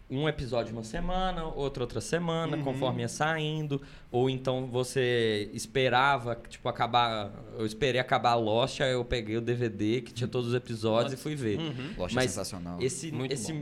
um 0.09 0.27
episódio 0.27 0.73
uma 0.73 0.83
semana, 0.83 1.43
outro 1.45 1.83
outra 1.83 2.01
semana, 2.01 2.57
Uhum. 2.57 2.63
conforme 2.63 3.01
ia 3.01 3.07
saindo. 3.07 3.81
Ou 4.11 4.29
então 4.29 4.65
você 4.67 5.49
esperava, 5.53 6.35
tipo, 6.49 6.67
acabar. 6.67 7.31
Eu 7.57 7.65
esperei 7.65 8.01
acabar 8.01 8.33
Lost, 8.35 8.81
aí 8.81 8.91
eu 8.93 9.05
peguei 9.05 9.37
o 9.37 9.41
DVD 9.41 10.01
que 10.01 10.11
tinha 10.13 10.27
todos 10.27 10.49
os 10.49 10.53
episódios 10.55 11.13
e 11.13 11.17
fui 11.17 11.35
ver. 11.35 11.59
Uhum. 11.59 11.93
Lost 11.97 12.13
é 12.13 12.15
Mas 12.15 12.31
sensacional. 12.31 12.77
Esse, 12.81 13.11
Muito 13.11 13.31
esse 13.33 13.53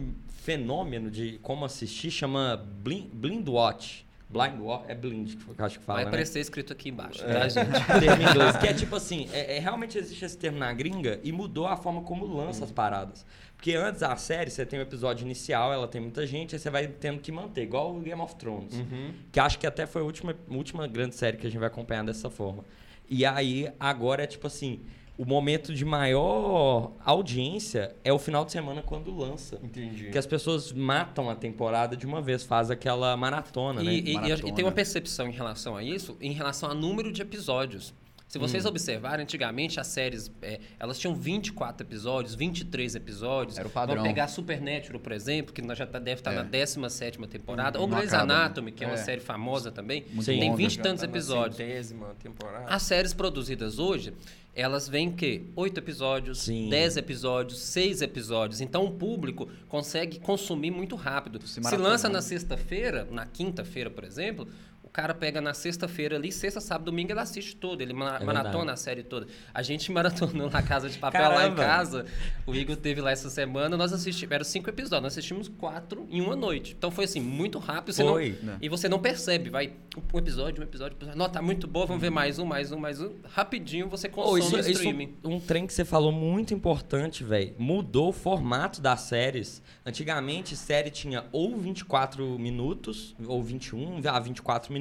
fenômeno 0.41 1.11
de 1.11 1.39
como 1.41 1.65
assistir 1.65 2.09
chama 2.11 2.55
Blind, 2.81 3.09
blind 3.13 3.47
Watch. 3.49 4.05
Blind 4.29 4.59
Watch 4.59 4.83
é 4.89 4.93
blind, 4.95 5.35
que 5.35 5.49
eu 5.61 5.65
acho 5.65 5.79
que 5.79 5.85
fala, 5.85 5.97
Vai 5.99 6.03
né? 6.03 6.09
aparecer 6.09 6.41
escrito 6.41 6.73
aqui 6.73 6.89
embaixo, 6.89 7.23
É. 7.23 7.33
tá, 7.33 7.47
gente? 7.47 7.69
termo 7.99 8.21
em 8.23 8.29
inglês. 8.29 8.57
Que 8.57 8.67
é 8.67 8.73
tipo 8.73 8.93
assim, 8.97 9.29
é, 9.31 9.55
é- 9.55 9.59
realmente 9.59 9.97
existe 9.97 10.25
esse 10.25 10.37
termo 10.37 10.57
na 10.57 10.71
gringa 10.73 11.17
e 11.23 11.31
mudou 11.31 11.65
a 11.65 11.77
forma 11.77 12.01
como 12.01 12.25
lança 12.25 12.65
as 12.65 12.71
paradas. 12.71 13.25
Porque 13.57 13.73
antes 13.73 14.03
a 14.03 14.15
série, 14.15 14.49
você 14.51 14.65
tem 14.65 14.77
o 14.79 14.83
episódio 14.83 15.25
inicial, 15.25 15.73
ela 15.73 15.87
tem 15.87 15.99
muita 15.99 16.25
gente, 16.27 16.55
aí 16.55 16.59
você 16.59 16.69
vai 16.69 16.87
tendo 16.87 17.19
que 17.19 17.31
manter, 17.31 17.63
igual 17.63 17.93
o 17.95 17.99
Game 17.99 18.21
of 18.21 18.35
Thrones. 18.35 18.73
Uhum. 18.75 19.11
Que 19.31 19.39
acho 19.39 19.57
que 19.59 19.65
até 19.67 19.85
foi 19.87 20.03
a 20.03 20.05
última, 20.05 20.35
última 20.47 20.87
grande 20.87 21.15
série 21.15 21.37
que 21.37 21.47
a 21.47 21.49
gente 21.49 21.59
vai 21.59 21.67
acompanhar 21.67 22.05
dessa 22.05 22.29
forma. 22.29 22.63
E 23.09 23.25
aí, 23.25 23.67
agora 23.79 24.23
é 24.23 24.27
tipo 24.27 24.45
assim, 24.45 24.81
o 25.17 25.25
momento 25.25 25.73
de 25.73 25.83
maior 25.83 26.91
audiência 27.03 27.95
é 28.03 28.13
o 28.13 28.19
final 28.19 28.45
de 28.45 28.51
semana 28.51 28.83
quando 28.83 29.15
lança. 29.17 29.59
Entendi. 29.63 30.03
Porque 30.03 30.17
as 30.19 30.27
pessoas 30.27 30.71
matam 30.71 31.27
a 31.27 31.35
temporada 31.35 31.97
de 31.97 32.05
uma 32.05 32.21
vez, 32.21 32.43
faz 32.43 32.69
aquela 32.69 33.17
maratona, 33.17 33.81
né? 33.81 33.91
E, 33.91 33.99
e- 33.99 34.03
e 34.03 34.07
a- 34.09 34.11
e 34.11 34.13
Maratona. 34.29 34.53
tem 34.53 34.63
uma 34.65 34.71
percepção 34.71 35.27
em 35.27 35.31
relação 35.31 35.75
a 35.75 35.83
isso, 35.83 36.15
em 36.21 36.31
relação 36.31 36.69
ao 36.69 36.75
número 36.75 37.11
de 37.11 37.21
episódios. 37.23 37.91
Se 38.27 38.37
vocês 38.37 38.65
observarem, 38.65 39.23
antigamente 39.23 39.79
as 39.79 39.87
séries, 39.87 40.29
é, 40.41 40.59
elas 40.77 40.99
tinham 40.99 41.15
24 41.15 41.87
episódios, 41.87 42.35
23 42.35 42.93
episódios. 42.95 43.57
Era 43.57 43.67
o 43.67 43.71
padrão. 43.71 43.95
Vamos 43.97 44.09
pegar 44.09 44.27
Supernatural, 44.27 44.99
por 44.99 45.13
exemplo, 45.13 45.53
que 45.53 45.61
já 45.75 45.87
tá- 45.87 45.97
deve 45.97 46.19
estar 46.19 46.33
É. 46.33 46.35
na 46.35 46.43
17ª 46.43 47.25
temporada. 47.25 47.79
Ou 47.79 47.87
Não 47.87 47.95
Grey's 47.97 48.13
acaba, 48.13 48.27
né? 48.27 48.33
Anatomy, 48.41 48.71
que 48.73 48.83
é 48.83 48.87
uma 48.87 48.95
É. 48.95 48.97
série 48.97 49.21
famosa 49.21 49.71
também. 49.71 50.05
Muito 50.11 50.25
tem 50.25 50.41
longa. 50.43 50.57
20 50.57 50.75
e 50.75 50.79
tantos 50.81 51.01
tá 51.01 51.07
episódios. 51.07 51.55
centésima 51.55 52.13
temporada. 52.21 52.65
As 52.67 52.83
séries 52.83 53.13
produzidas 53.13 53.79
hoje, 53.79 54.13
elas 54.53 54.89
vêm 54.89 55.09
que 55.09 55.45
oito 55.55 55.77
episódios, 55.79 56.41
Sim. 56.41 56.67
10 56.69 56.97
episódios, 56.97 57.59
seis 57.59 58.01
episódios. 58.01 58.59
Então 58.59 58.83
o 58.83 58.91
público 58.91 59.47
consegue 59.69 60.19
consumir 60.19 60.71
muito 60.71 60.97
rápido. 60.97 61.39
Se 61.47 61.61
Se, 61.63 61.77
lança 61.77 62.09
na 62.09 62.21
sexta-feira, 62.21 63.07
na 63.09 63.25
quinta-feira, 63.25 63.89
por 63.89 64.03
exemplo, 64.03 64.47
o 64.87 64.89
cara 64.89 65.13
pega 65.13 65.41
na 65.41 65.53
sexta-feira 65.53 66.15
ali, 66.15 66.31
sexta, 66.31 66.61
sábado, 66.61 66.85
domingo, 66.85 67.11
ele 67.11 67.19
assiste 67.19 67.57
todo, 67.57 67.81
ele 67.81 67.91
ma- 67.91 68.17
É 68.21 68.23
maratona 68.23 68.51
verdade. 68.57 68.71
a 68.71 68.75
série 68.77 69.03
toda. 69.03 69.27
A 69.53 69.61
gente 69.61 69.91
maratonou 69.91 70.49
na 70.49 70.61
Casa 70.63 70.89
de 70.89 70.97
Papel 70.97 71.21
lá 71.21 71.35
em 71.47 71.53
Caramba. 71.53 71.63
casa. 71.65 72.05
O 72.45 72.55
Igor 72.55 72.77
teve 72.77 73.01
lá 73.01 73.11
essa 73.11 73.29
semana, 73.29 73.75
nós 73.75 73.91
assistimos, 73.91 74.31
eram 74.33 74.45
cinco 74.45 74.69
episódios, 74.69 75.01
nós 75.03 75.13
assistimos 75.13 75.49
quatro 75.49 76.07
em 76.09 76.21
uma 76.21 76.35
noite. 76.37 76.73
Então 76.77 76.89
foi 76.89 77.03
assim, 77.03 77.19
muito 77.19 77.59
rápido. 77.59 77.93
Você 77.93 78.03
Foi. 78.03 78.37
Não, 78.41 78.57
e 78.61 78.69
você 78.69 78.87
não 78.87 78.99
percebe, 78.99 79.49
vai 79.49 79.73
um 80.13 80.17
episódio, 80.17 80.61
um 80.61 80.63
episódio, 80.63 80.95
um 80.95 80.97
episódio. 80.97 81.17
Não, 81.17 81.27
tá 81.29 81.41
muito 81.41 81.67
boa, 81.67 81.85
vamos 81.85 82.01
ver 82.01 82.09
mais 82.09 82.39
um, 82.39 82.45
mais 82.45 82.71
um, 82.71 82.77
mais 82.79 83.01
um. 83.01 83.11
Rapidinho 83.29 83.89
você 83.89 84.07
consome 84.07 84.39
isso, 84.39 84.55
o 84.55 84.59
isso 84.59 84.69
streaming. 84.71 85.15
um 85.23 85.39
trem 85.39 85.67
que 85.67 85.73
você 85.73 85.83
falou 85.83 86.11
muito 86.13 86.53
importante, 86.53 87.23
velho. 87.25 87.53
Mudou 87.59 88.09
o 88.09 88.13
formato 88.13 88.79
das 88.81 89.01
séries. 89.01 89.61
Antigamente, 89.85 90.55
série 90.55 90.89
tinha 90.89 91.25
ou 91.31 91.57
24 91.57 92.37
minutos, 92.39 93.15
ou 93.25 93.43
21 93.43 93.99
a 94.07 94.19
24 94.19 94.71
minutos, 94.71 94.76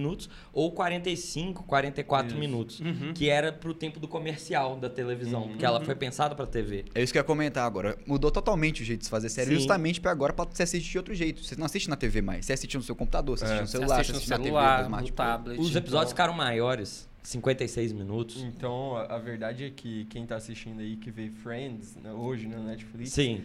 ou 0.53 0.73
45, 0.73 1.63
44 1.65 2.29
Isso. 2.31 2.39
minutos. 2.39 2.81
Uhum. 2.81 3.13
Que 3.15 3.29
era 3.29 3.53
pro 3.53 3.73
tempo 3.75 3.99
do 4.01 4.09
comercial 4.09 4.77
da 4.77 4.89
televisão, 4.91 5.49
porque 5.49 5.65
ela 5.65 5.81
foi 5.85 5.95
pensada 5.95 6.35
pra 6.35 6.47
TV. 6.47 6.85
É 6.95 7.03
isso 7.03 7.13
que 7.13 7.19
eu 7.19 7.21
ia 7.21 7.25
comentar 7.25 7.67
agora. 7.67 7.97
Mudou 8.07 8.31
totalmente 8.31 8.83
o 8.83 8.85
jeito 8.85 9.01
de 9.01 9.05
se 9.07 9.11
fazer 9.11 9.29
série, 9.29 9.49
Sim. 9.51 9.55
justamente 9.57 10.01
pra 10.01 10.11
agora 10.11 10.33
pra 10.33 10.45
você 10.45 10.63
assistir 10.63 10.91
de 10.91 10.99
outro 10.99 11.15
jeito. 11.15 11.43
Você 11.45 11.57
não 11.57 11.67
assiste 11.67 11.89
na 11.89 11.97
TV 11.97 12.21
mais. 12.23 12.47
Você 12.47 12.53
assiste 12.53 12.77
no 12.77 12.83
seu 12.83 12.95
computador, 12.97 13.39
você 13.39 13.45
assiste 13.45 13.59
É. 13.59 13.63
no 13.63 13.67
Você 13.69 13.73
celular, 13.79 13.95
assiste 14.01 14.07
você 14.07 14.13
no 14.13 14.17
assiste 14.19 14.31
na 14.31 14.37
TV, 14.37 14.49
celular, 14.49 14.77
no 14.77 14.83
no 14.83 14.87
smartphone. 14.89 15.17
tablet. 15.17 15.61
Os 15.61 15.77
episódios 15.77 15.93
então- 15.95 16.09
ficaram 16.09 16.33
maiores, 16.35 17.09
56 17.23 17.93
minutos. 17.93 18.43
Então, 18.43 18.97
a, 18.97 19.17
a 19.17 19.19
verdade 19.19 19.65
é 19.65 19.71
que 19.71 20.05
quem 20.07 20.25
tá 20.27 20.37
assistindo 20.37 20.81
aí, 20.81 20.97
que 20.97 21.11
vê 21.11 21.29
Friends 21.29 21.97
né, 21.97 22.13
hoje 22.13 22.47
na 22.47 22.59
Netflix, 22.59 23.11
Sim. 23.13 23.43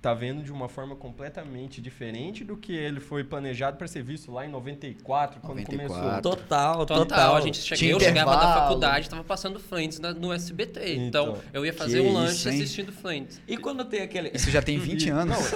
Tá 0.00 0.14
vendo 0.14 0.42
de 0.44 0.52
uma 0.52 0.68
forma 0.68 0.94
completamente 0.94 1.80
diferente 1.80 2.44
do 2.44 2.56
que 2.56 2.72
ele 2.72 3.00
foi 3.00 3.24
planejado 3.24 3.76
para 3.76 3.88
ser 3.88 4.02
visto 4.02 4.30
lá 4.30 4.46
em 4.46 4.48
94, 4.48 5.40
quando 5.40 5.58
94. 5.58 6.02
começou. 6.02 6.22
Total, 6.22 6.76
Total, 6.86 6.98
total. 6.98 7.36
a 7.36 7.40
gente 7.40 7.58
chega, 7.58 7.76
Tinha 7.78 7.92
eu 7.92 8.00
chegava 8.00 8.36
da 8.36 8.54
faculdade, 8.54 9.10
tava 9.10 9.24
passando 9.24 9.58
Friends 9.58 9.98
na- 9.98 10.14
no 10.14 10.32
SBT. 10.32 10.94
Então, 10.96 11.30
Então, 11.30 11.38
eu 11.52 11.66
ia 11.66 11.72
fazer 11.72 12.00
um 12.00 12.12
lanche 12.12 12.34
isso, 12.34 12.48
hein? 12.48 12.62
assistindo 12.62 12.92
Friends. 12.92 13.40
E 13.48 13.56
quando 13.56 13.84
tem 13.84 14.02
aquele. 14.02 14.30
Isso 14.34 14.50
já 14.50 14.62
tem 14.62 14.78
20 14.82 15.06
E- 15.06 15.10
anos. 15.10 15.36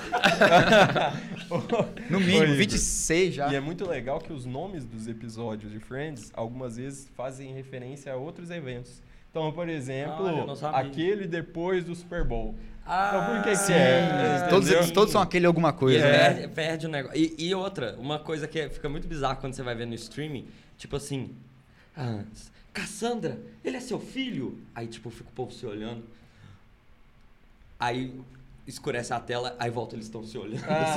No 2.10 2.20
mínimo, 2.20 2.44
Igor, 2.44 2.56
26 2.56 3.34
já. 3.34 3.52
E 3.52 3.54
é 3.54 3.60
muito 3.60 3.88
legal 3.88 4.18
que 4.20 4.32
os 4.32 4.44
nomes 4.44 4.84
dos 4.84 5.06
episódios 5.06 5.72
de 5.72 5.78
Friends, 5.78 6.30
algumas 6.34 6.76
vezes, 6.76 7.08
fazem 7.14 7.52
referência 7.52 8.12
a 8.12 8.16
outros 8.16 8.50
eventos. 8.50 9.00
Então, 9.30 9.52
por 9.52 9.68
exemplo, 9.68 10.56
sabia. 10.56 10.78
aquele 10.80 11.26
depois 11.26 11.84
do 11.84 11.94
Super 11.94 12.24
Bowl. 12.24 12.54
Ah, 12.86 13.10
Então, 13.14 13.34
por 13.34 13.42
que 13.44 13.50
que 13.50 13.56
sim. 13.56 13.72
é? 13.72 14.46
Todos, 14.48 14.70
eles- 14.70 14.90
todos 14.92 15.10
são 15.12 15.20
aquele 15.20 15.44
alguma 15.46 15.72
coisa. 15.72 15.98
ele 15.98 16.06
né? 16.06 16.18
perde, 16.18 16.48
perde 16.48 16.86
o 16.86 16.88
negócio. 16.88 17.18
E, 17.18 17.34
e 17.38 17.54
outra, 17.54 17.96
uma 17.98 18.18
coisa 18.18 18.46
que 18.46 18.68
fica 18.68 18.88
muito 18.88 19.08
bizarra 19.08 19.36
quando 19.36 19.54
você 19.54 19.62
vai 19.62 19.74
ver 19.74 19.86
no 19.86 19.94
streaming, 19.94 20.46
tipo 20.78 20.94
assim, 20.96 21.30
ah, 21.96 22.20
Cassandra, 22.72 23.38
ele 23.64 23.76
é 23.76 23.80
seu 23.80 23.98
filho? 23.98 24.58
Aí, 24.74 24.86
tipo, 24.86 25.10
fica 25.10 25.28
o 25.28 25.32
povo 25.32 25.50
se 25.52 25.64
olhando. 25.66 26.04
Aí 27.78 28.12
escurece 28.66 29.12
a 29.12 29.20
tela, 29.20 29.54
aí 29.60 29.70
volta, 29.70 29.94
eles 29.94 30.06
estão 30.06 30.24
se 30.24 30.36
olhando. 30.36 30.64
Ah. 30.68 30.94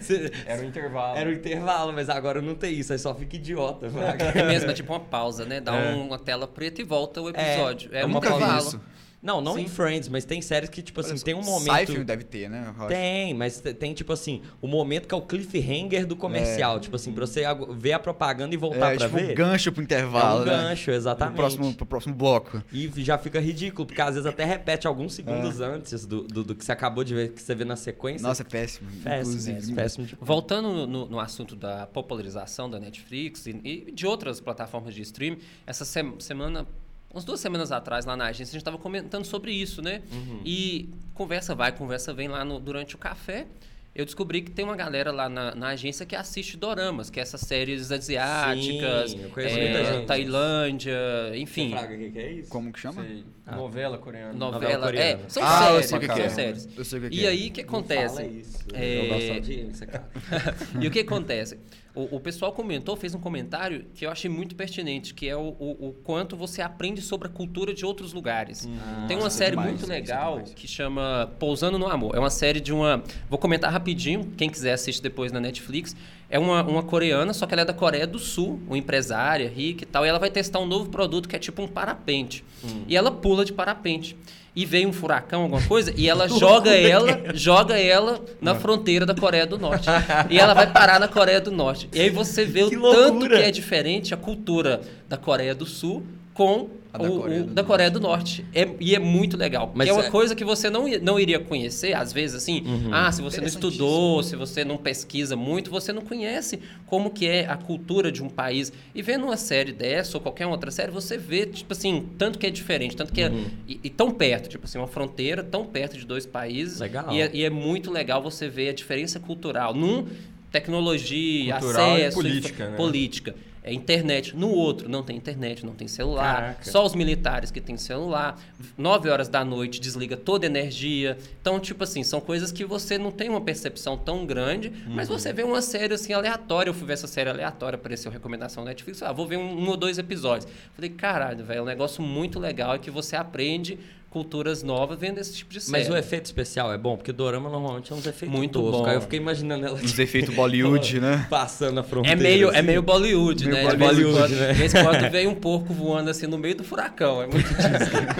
assim. 0.00 0.14
Era 0.46 0.62
o 0.62 0.64
intervalo. 0.64 1.18
Era 1.18 1.28
o 1.28 1.32
intervalo, 1.32 1.92
mas 1.92 2.08
agora 2.08 2.40
não 2.40 2.54
tem 2.54 2.72
isso, 2.78 2.92
aí 2.92 2.98
só 2.98 3.14
fica 3.14 3.36
idiota. 3.36 3.86
É 4.34 4.42
mesmo, 4.44 4.70
é 4.70 4.74
tipo 4.74 4.92
uma 4.92 5.00
pausa, 5.00 5.44
né? 5.44 5.60
Dá 5.60 5.74
É. 5.74 5.94
uma 5.94 6.18
tela 6.18 6.46
preta 6.46 6.80
e 6.80 6.84
volta 6.84 7.20
o 7.20 7.28
episódio. 7.28 7.90
É, 7.94 8.02
eu 8.02 8.06
um 8.06 8.10
nunca 8.10 8.28
vi 8.30 8.34
intervalo. 8.36 8.66
isso. 8.68 8.80
Não, 9.20 9.40
não 9.40 9.54
Sim. 9.54 9.62
em 9.62 9.68
Friends, 9.68 10.08
mas 10.08 10.24
tem 10.24 10.40
séries 10.40 10.70
que, 10.70 10.80
tipo 10.80 11.00
assim, 11.00 11.16
tem 11.16 11.34
um 11.34 11.42
momento. 11.42 11.74
Seinfeld 11.74 12.04
deve 12.04 12.22
ter, 12.22 12.48
né? 12.48 12.72
Tem, 12.86 13.34
mas 13.34 13.60
te- 13.60 13.74
tem, 13.74 13.92
tipo 13.92 14.12
assim, 14.12 14.42
o 14.62 14.68
momento 14.68 15.08
que 15.08 15.14
é 15.14 15.18
o 15.18 15.22
cliffhanger 15.22 16.06
do 16.06 16.14
comercial. 16.14 16.78
Tipo 16.78 16.94
assim, 16.94 17.12
pra 17.12 17.26
você 17.26 17.42
ver 17.76 17.94
a 17.94 17.98
propaganda 17.98 18.54
e 18.54 18.56
voltar 18.58 18.94
É, 18.94 18.96
pra 18.96 19.06
tipo 19.08 19.16
ver. 19.18 19.32
um 19.32 19.34
gancho 19.34 19.72
pro 19.72 19.82
intervalo. 19.82 20.40
é 20.40 20.42
um 20.42 20.44
né? 20.46 20.52
gancho, 20.68 20.90
exatamente. 20.92 21.34
Pro 21.34 21.42
próximo, 21.42 21.74
pro 21.74 21.86
próximo 21.86 22.14
bloco. 22.14 22.62
E 22.72 22.88
já 22.98 23.18
fica 23.18 23.40
ridículo, 23.40 23.86
porque 23.86 24.00
às 24.00 24.14
vezes 24.14 24.24
até 24.24 24.44
repete 24.44 24.86
alguns 24.86 25.14
segundos 25.14 25.60
antes 25.60 26.06
do, 26.06 26.22
do, 26.22 26.44
do 26.44 26.54
que 26.54 26.64
você 26.64 26.70
acabou 26.70 27.02
de 27.02 27.12
ver, 27.14 27.32
que 27.32 27.42
você 27.42 27.56
vê 27.56 27.64
na 27.64 27.74
sequência. 27.76 28.26
Nossa, 28.26 28.42
é 28.42 28.44
péssimo. 28.44 28.88
péssimo, 29.02 29.32
inclusive. 29.32 29.74
péssimo, 29.74 30.06
péssimo. 30.06 30.08
Voltando 30.20 30.86
no, 30.86 31.06
no 31.08 31.18
assunto 31.18 31.56
da 31.56 31.88
popularização 31.88 32.70
da 32.70 32.78
Netflix 32.78 33.46
e, 33.46 33.60
e 33.64 33.92
de 33.92 34.06
outras 34.06 34.40
plataformas 34.40 34.94
de 34.94 35.02
streaming, 35.02 35.38
essa 35.66 35.84
sem- 35.84 36.14
semana, 36.20 36.66
umas 37.12 37.24
duas 37.24 37.40
semanas 37.40 37.72
atrás, 37.72 38.04
lá 38.04 38.16
na 38.16 38.26
agência, 38.26 38.50
a 38.50 38.52
gente 38.52 38.58
estava 38.60 38.78
comentando 38.78 39.24
sobre 39.24 39.52
isso, 39.52 39.80
né? 39.82 40.02
E 40.44 40.88
conversa 41.14 41.54
vai, 41.54 41.72
conversa 41.72 42.12
vem 42.12 42.28
lá 42.28 42.44
no- 42.44 42.60
durante 42.60 42.94
o 42.94 42.98
café. 42.98 43.46
Eu 43.94 44.04
descobri 44.04 44.42
que 44.42 44.50
tem 44.52 44.64
uma 44.64 44.76
galera 44.76 45.10
lá 45.10 45.28
na, 45.28 45.54
na 45.56 45.68
agência 45.70 46.06
que 46.06 46.14
assiste 46.14 46.56
doramas, 46.56 47.10
que 47.10 47.18
é 47.18 47.22
essas 47.22 47.40
séries 47.40 47.90
asiáticas, 47.90 49.10
Sim, 49.10 49.22
eu 49.24 49.30
conheço 49.30 49.58
é. 49.58 50.04
Tailândia, 50.04 50.96
enfim. 51.34 51.70
Fraga, 51.70 51.94
o 51.94 51.98
que, 51.98 52.10
que 52.10 52.18
é 52.18 52.32
isso? 52.34 52.50
Como 52.50 52.72
que 52.72 52.78
chama? 52.78 53.02
Sei, 53.02 53.24
Ah. 53.44 53.56
Novela 53.56 53.98
coreana. 53.98 54.32
Novela, 54.34 54.86
coreana. 54.86 55.22
é, 55.24 55.28
são 55.28 55.42
ah, 55.42 55.70
eu 55.70 55.82
séries, 55.82 55.86
sei 55.88 55.96
o 55.96 56.00
que, 56.00 56.06
que 56.08 56.14
são 56.14 56.22
é. 56.24 56.28
séries. 56.28 56.68
Eu 56.76 56.84
sei 56.84 56.98
o 56.98 57.02
que, 57.02 57.08
que 57.10 57.16
E 57.16 57.24
é. 57.24 57.28
aí, 57.28 57.48
o 57.48 57.50
que 57.52 57.60
acontece? 57.62 58.14
Não 58.22 58.24
fala 58.28 58.38
isso. 58.38 58.58
É, 58.74 59.00
Eu 59.04 59.08
gosto 59.08 59.32
audiência, 59.32 59.86
cara. 59.86 60.08
e 60.80 60.86
o 60.86 60.90
que 60.90 61.00
acontece? 61.00 61.58
O, 61.98 62.16
o 62.16 62.20
pessoal 62.20 62.52
comentou, 62.52 62.94
fez 62.96 63.12
um 63.12 63.18
comentário 63.18 63.84
que 63.92 64.06
eu 64.06 64.10
achei 64.10 64.30
muito 64.30 64.54
pertinente, 64.54 65.12
que 65.12 65.28
é 65.28 65.36
o, 65.36 65.56
o- 65.58 65.88
o 65.88 65.92
quanto 66.04 66.36
você 66.36 66.62
aprende 66.62 67.02
sobre 67.02 67.26
a 67.26 67.30
cultura 67.30 67.74
de 67.74 67.84
outros 67.84 68.12
lugares. 68.12 68.68
Tem 69.08 69.16
uma 69.16 69.26
é 69.26 69.30
série 69.30 69.50
demais, 69.50 69.70
muito 69.70 69.84
é 69.90 69.94
legal 69.96 70.32
demais. 70.34 70.54
que 70.54 70.68
chama 70.68 71.28
Pousando 71.40 71.76
no 71.76 71.88
Amor. 71.88 72.14
É 72.14 72.20
uma 72.20 72.30
série 72.30 72.60
de 72.60 72.72
uma. 72.72 73.02
Vou 73.28 73.36
comentar 73.38 73.72
rapidinho, 73.72 74.32
quem 74.36 74.48
quiser 74.48 74.74
assistir 74.74 75.02
depois 75.02 75.32
na 75.32 75.40
Netflix. 75.40 75.96
É 76.30 76.38
uma, 76.38 76.62
uma 76.62 76.82
coreana, 76.82 77.32
só 77.32 77.46
que 77.46 77.54
ela 77.54 77.62
é 77.62 77.64
da 77.64 77.72
Coreia 77.72 78.06
do 78.06 78.18
Sul, 78.18 78.60
uma 78.68 78.76
empresária 78.78 79.48
rica 79.48 79.82
e 79.82 79.86
tal. 79.86 80.04
E 80.06 80.08
ela 80.08 80.18
vai 80.18 80.30
testar 80.30 80.60
um 80.60 80.66
novo 80.66 80.90
produto 80.90 81.28
que 81.28 81.34
é 81.34 81.38
tipo 81.38 81.60
um 81.62 81.66
parapente. 81.66 82.44
E 82.86 82.96
ela 82.96 83.10
pula 83.10 83.44
de 83.44 83.52
parapente. 83.52 84.14
E 84.58 84.66
veio 84.66 84.88
um 84.88 84.92
furacão, 84.92 85.42
alguma 85.42 85.62
coisa, 85.62 85.94
e 85.96 86.08
ela 86.08 86.26
joga 86.36 86.74
ela, 86.74 87.32
joga 87.32 87.78
ela 87.78 88.20
na 88.40 88.56
fronteira 88.56 89.06
da 89.06 89.14
Coreia 89.14 89.46
do 89.46 89.56
Norte. 89.56 89.88
E 90.28 90.36
ela 90.36 90.52
vai 90.52 90.66
parar 90.66 90.98
na 90.98 91.06
Coreia 91.06 91.40
do 91.40 91.52
Norte. 91.52 91.88
E 91.92 92.00
aí 92.00 92.10
você 92.10 92.44
vê 92.44 92.64
o 92.66 92.68
Que 92.68 92.74
tanto 92.74 92.96
loucura! 93.12 93.36
que 93.38 93.44
é 93.44 93.50
diferente 93.52 94.12
a 94.12 94.16
cultura 94.16 94.80
da 95.08 95.16
Coreia 95.16 95.54
do 95.54 95.64
Sul 95.64 96.02
com 96.38 96.68
A 96.92 96.98
da 96.98 97.10
o, 97.10 97.18
Coreia 97.20 97.40
o 97.42 97.44
do 97.46 97.52
da 97.52 97.64
Coreia 97.64 97.90
do 97.90 97.98
Norte. 98.00 98.46
É- 98.54 98.68
e 98.78 98.94
é 98.94 98.98
muito 99.00 99.36
legal. 99.36 99.72
Mas 99.74 99.86
que 99.86 99.90
é 99.90 99.92
uma 99.92 100.04
é- 100.06 100.10
coisa 100.10 100.36
que 100.36 100.44
você 100.44 100.70
não, 100.70 100.86
não 101.02 101.18
iria 101.18 101.40
conhecer, 101.40 101.92
às 101.94 102.12
vezes, 102.12 102.36
assim. 102.36 102.62
Uhum. 102.64 102.90
Ah, 102.92 103.10
se 103.10 103.20
você 103.20 103.40
não 103.40 103.48
estudou, 103.48 104.22
se 104.22 104.36
você 104.36 104.64
não 104.64 104.76
pesquisa 104.76 105.34
muito, 105.34 105.68
você 105.68 105.92
não 105.92 106.00
conhece 106.00 106.60
como 106.86 107.10
que 107.10 107.26
é 107.26 107.44
a 107.48 107.56
cultura 107.56 108.12
de 108.12 108.22
um 108.22 108.28
país. 108.28 108.72
E 108.94 109.02
vendo 109.02 109.24
uma 109.24 109.36
série 109.36 109.72
dessa 109.72 110.16
ou 110.16 110.20
qualquer 110.22 110.46
outra 110.46 110.70
série, 110.70 110.92
você 110.92 111.18
vê, 111.18 111.44
tipo 111.44 111.72
assim, 111.72 112.06
tanto 112.16 112.38
que 112.38 112.46
é 112.46 112.50
diferente, 112.50 112.94
tanto 112.96 113.12
que 113.12 113.22
Uhum. 113.24 113.44
é... 113.68 113.72
E, 113.72 113.80
e 113.84 113.90
tão 113.90 114.12
perto, 114.12 114.48
tipo 114.48 114.64
assim, 114.64 114.78
uma 114.78 114.86
fronteira 114.86 115.42
tão 115.42 115.64
perto 115.66 115.98
de 115.98 116.06
dois 116.06 116.24
países. 116.24 116.78
Legal. 116.78 117.12
E 117.12 117.20
é, 117.20 117.30
e 117.34 117.42
é 117.44 117.50
muito 117.50 117.90
legal 117.90 118.22
você 118.22 118.48
ver 118.48 118.68
a 118.68 118.72
diferença 118.72 119.18
cultural. 119.18 119.74
Num, 119.74 120.06
tecnologia, 120.52 121.58
Cultural 121.58 121.90
e 121.98 122.02
acesso... 122.04 122.16
política, 122.16 122.48
infra- 122.54 122.70
né? 122.70 122.76
política. 122.76 123.34
É 123.68 123.72
internet. 123.74 124.34
No 124.36 124.50
outro, 124.50 124.88
não 124.88 125.02
tem 125.02 125.16
internet, 125.16 125.64
não 125.66 125.74
tem 125.74 125.86
celular. 125.88 126.34
Caraca. 126.36 126.70
Só 126.70 126.84
os 126.84 126.94
militares 126.94 127.50
que 127.50 127.60
têm 127.60 127.76
celular. 127.76 128.38
9 128.76 129.08
horas 129.10 129.28
da 129.28 129.44
noite 129.44 129.80
desliga 129.80 130.16
toda 130.16 130.46
a 130.46 130.48
energia. 130.48 131.18
Então, 131.40 131.60
tipo 131.60 131.84
assim, 131.84 132.02
são 132.02 132.20
coisas 132.20 132.50
que 132.50 132.64
você 132.64 132.96
não 132.98 133.10
tem 133.10 133.28
uma 133.28 133.40
percepção 133.40 133.96
tão 133.96 134.24
grande, 134.26 134.72
mas 134.88 135.08
Uhum. 135.10 135.18
você 135.18 135.32
vê 135.32 135.42
uma 135.42 135.60
série 135.62 135.94
assim 135.94 136.12
aleatória. 136.12 136.70
Eu 136.70 136.74
fui 136.74 136.86
ver 136.86 136.94
essa 136.94 137.06
série 137.06 137.28
aleatória, 137.30 137.76
apareceu 137.76 138.10
recomendação 138.10 138.64
na 138.64 138.70
Netflix. 138.70 139.02
Ah, 139.02 139.12
vou 139.12 139.26
ver 139.26 139.36
um, 139.36 139.58
um 139.64 139.68
ou 139.68 139.76
dois 139.76 139.98
episódios. 139.98 140.50
Falei, 140.74 140.90
caralho, 140.90 141.44
velho, 141.44 141.58
é 141.58 141.62
um 141.62 141.66
negócio 141.66 142.02
muito 142.02 142.38
legal 142.38 142.76
e 142.76 142.78
que 142.78 142.90
você 142.90 143.16
aprende 143.16 143.78
culturas 144.10 144.62
novas 144.62 144.98
vendo 144.98 145.18
esse 145.18 145.34
tipo 145.34 145.52
de 145.52 145.60
série. 145.60 145.84
Mas 145.84 145.90
o 145.92 145.96
efeito 145.96 146.24
especial 146.24 146.72
é 146.72 146.78
bom, 146.78 146.96
porque 146.96 147.12
dorama 147.12 147.50
normalmente 147.50 147.92
é 147.92 147.94
uns 147.94 148.06
efeitos 148.06 148.36
Muito 148.36 148.58
toscos. 148.60 148.80
bom. 148.80 148.86
Aí 148.86 148.94
eu 148.94 149.00
fiquei 149.02 149.18
imaginando 149.18 149.66
ela 149.66 149.76
Uns 149.78 149.98
efeitos 149.98 150.34
Bollywood, 150.34 150.98
né? 151.00 151.26
passando 151.28 151.78
a 151.78 151.80
É 151.82 151.84
fronteira. 151.84 152.16
meio, 152.20 152.48
é 152.50 152.56
assim. 152.58 152.66
meio 152.66 152.82
Bollywood, 152.82 153.44
Meio 153.46 153.56
né? 153.56 153.70
De 153.70 153.76
vez 153.76 153.92
em 153.92 154.02
Bollywood, 154.02 154.18
quando- 154.18 154.38
né? 154.40 154.82
Quando 154.82 155.10
vem 155.12 155.26
um 155.26 155.34
porco 155.34 155.74
voando 155.74 156.08
assim 156.10 156.26
no 156.26 156.38
meio 156.38 156.54
do 156.54 156.64
furacão. 156.64 157.20
É 157.22 157.26
muito 157.26 157.46
disso. 157.48 157.58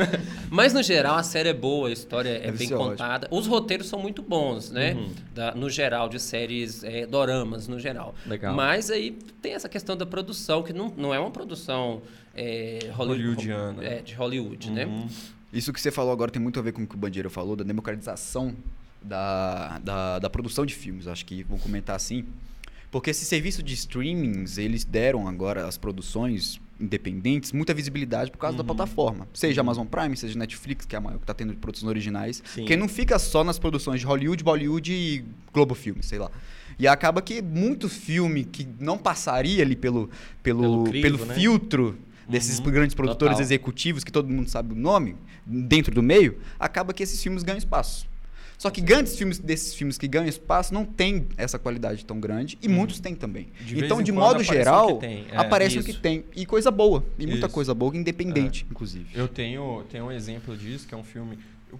Mas 0.50 0.72
no 0.74 0.82
geral 0.82 1.16
a 1.16 1.22
série 1.22 1.48
é 1.48 1.54
boa, 1.54 1.88
a 1.88 1.92
história 1.92 2.30
é 2.30 2.40
Deve 2.40 2.58
bem 2.58 2.68
ser 2.68 2.74
ótimo. 2.74 2.90
contada. 2.90 3.28
Os 3.30 3.46
roteiros 3.46 3.86
são 3.88 3.98
muito 3.98 4.22
bons, 4.22 4.70
né? 4.70 4.92
Uhum. 4.94 5.10
Da- 5.34 5.54
no 5.54 5.70
geral, 5.70 6.08
de 6.08 6.20
séries 6.20 6.84
é, 6.84 7.06
doramas, 7.06 7.66
no 7.66 7.78
geral. 7.78 8.14
Legal. 8.26 8.54
Mas 8.54 8.90
aí 8.90 9.16
tem 9.40 9.54
essa 9.54 9.68
questão 9.68 9.96
da 9.96 10.04
produção, 10.06 10.62
que 10.62 10.72
não, 10.72 10.92
não 10.96 11.14
é 11.14 11.18
uma 11.18 11.30
produção 11.30 12.02
é, 12.34 12.78
Holly- 12.92 13.10
Hollywoodiana. 13.22 13.84
É, 13.84 14.00
de 14.02 14.14
Hollywood, 14.14 14.70
né? 14.70 14.86
Uhum. 15.52 15.58
Isso 15.58 15.72
que 15.72 15.80
você 15.80 15.90
falou 15.90 16.12
agora 16.12 16.30
tem 16.30 16.40
muito 16.40 16.58
a 16.58 16.62
ver 16.62 16.72
com 16.72 16.82
o 16.82 16.86
que 16.86 16.94
o 16.94 16.98
Bandeira 16.98 17.30
falou, 17.30 17.56
da 17.56 17.64
democratização 17.64 18.54
da, 19.02 19.78
da, 19.78 20.18
da 20.18 20.30
produção 20.30 20.64
de 20.66 20.74
filmes. 20.74 21.06
Acho 21.06 21.24
que 21.24 21.42
vou 21.44 21.58
comentar 21.58 21.96
assim. 21.96 22.24
Porque 22.90 23.10
esse 23.10 23.24
serviço 23.24 23.62
de 23.62 23.74
streamings, 23.74 24.56
eles 24.56 24.84
deram 24.84 25.28
agora 25.28 25.66
às 25.66 25.76
produções 25.76 26.60
independentes 26.80 27.52
muita 27.52 27.74
visibilidade 27.74 28.30
por 28.30 28.38
causa 28.38 28.56
da 28.56 28.62
plataforma. 28.62 29.28
Seja 29.34 29.60
Amazon 29.60 29.86
Prime, 29.86 30.16
seja 30.16 30.38
Netflix, 30.38 30.86
que 30.86 30.94
é 30.94 30.98
a 30.98 31.00
maior 31.00 31.16
que 31.16 31.24
está 31.24 31.34
tendo 31.34 31.52
de 31.52 31.58
produções 31.58 31.88
originais. 31.88 32.42
Sim. 32.54 32.60
Porque 32.60 32.76
não 32.76 32.88
fica 32.88 33.18
só 33.18 33.42
nas 33.42 33.58
produções 33.58 34.00
de 34.00 34.06
Hollywood, 34.06 34.42
Bollywood 34.44 34.92
e 34.92 35.24
Globo 35.52 35.74
Filmes, 35.74 36.06
sei 36.06 36.18
lá. 36.18 36.30
E 36.78 36.86
acaba 36.86 37.20
que 37.20 37.42
muito 37.42 37.88
filme 37.88 38.44
que 38.44 38.66
não 38.78 38.96
passaria 38.96 39.62
ali 39.62 39.74
pelo, 39.74 40.08
pelo, 40.42 40.84
Pelo 40.84 40.84
pelo, 40.84 41.18
crivo, 41.18 41.26
né? 41.26 41.34
filtro 41.34 41.98
desses 42.28 42.58
Uhum. 42.58 42.66
grandes 42.70 42.94
produtores 42.94 43.34
Total. 43.36 43.42
executivos, 43.42 44.04
que 44.04 44.12
todo 44.12 44.28
mundo 44.28 44.48
sabe 44.48 44.72
o 44.72 44.76
nome, 44.76 45.16
dentro 45.46 45.94
do 45.94 46.02
meio, 46.02 46.38
acaba 46.58 46.92
que 46.92 47.02
esses 47.02 47.22
filmes 47.22 47.42
ganham 47.42 47.58
espaço. 47.58 48.06
Só 48.58 48.70
que 48.70 48.80
grandes 48.80 49.16
filmes 49.16 49.38
desses 49.38 49.72
filmes 49.72 49.96
que 49.96 50.08
ganham 50.08 50.26
espaço 50.26 50.74
não 50.74 50.84
tem 50.84 51.28
essa 51.36 51.60
qualidade 51.60 52.04
tão 52.04 52.18
grande 52.18 52.58
e 52.60 52.66
muitos 52.66 52.98
têm 52.98 53.14
também. 53.14 53.48
De 53.60 53.78
então, 53.78 54.02
de 54.02 54.10
modo 54.10 54.30
aparece 54.42 54.50
o 54.50 54.52
geral, 54.52 54.94
que 54.98 55.06
tem, 55.06 55.26
é, 55.30 55.36
aparece 55.36 55.78
o 55.78 55.84
que 55.84 55.92
tem. 55.92 56.24
E 56.34 56.44
coisa 56.44 56.68
boa. 56.68 57.04
E 57.16 57.24
muita 57.24 57.46
Isso. 57.46 57.54
coisa 57.54 57.72
boa, 57.72 57.96
independente, 57.96 58.66
inclusive. 58.68 59.06
Eu 59.14 59.28
tenho, 59.28 59.84
tenho 59.88 60.06
um 60.06 60.10
exemplo 60.12 60.56
disso, 60.56 60.88
que 60.88 60.92
é 60.94 60.96
um 60.96 61.04
filme. 61.04 61.38
Eu 61.70 61.78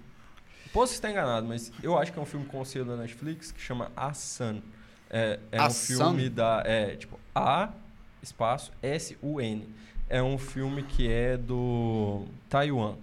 posso 0.71 0.93
estar 0.93 1.11
enganado, 1.11 1.45
mas 1.45 1.69
eu 1.83 1.97
acho 1.97 2.13
que 2.13 2.17
é 2.17 2.21
um 2.21 2.25
filme 2.25 2.45
com 2.45 2.61
o 2.61 2.65
selo 2.65 2.85
da 2.85 2.95
Netflix 2.95 3.51
que 3.51 3.59
chama 3.61 3.91
A 3.93 4.13
Sun. 4.13 4.61
É, 5.09 5.37
é 5.51 5.57
A 5.57 5.67
um 5.67 5.71
filme 5.71 6.27
Sun? 6.27 6.31
da. 6.33 6.63
É, 6.65 6.95
tipo, 6.95 7.19
A 7.35 7.73
espaço 8.23 8.71
S-U-N. 8.81 9.67
É 10.09 10.21
um 10.23 10.37
filme 10.37 10.83
que 10.83 11.07
é 11.07 11.37
do 11.37 12.23
Taiwan. 12.49 12.95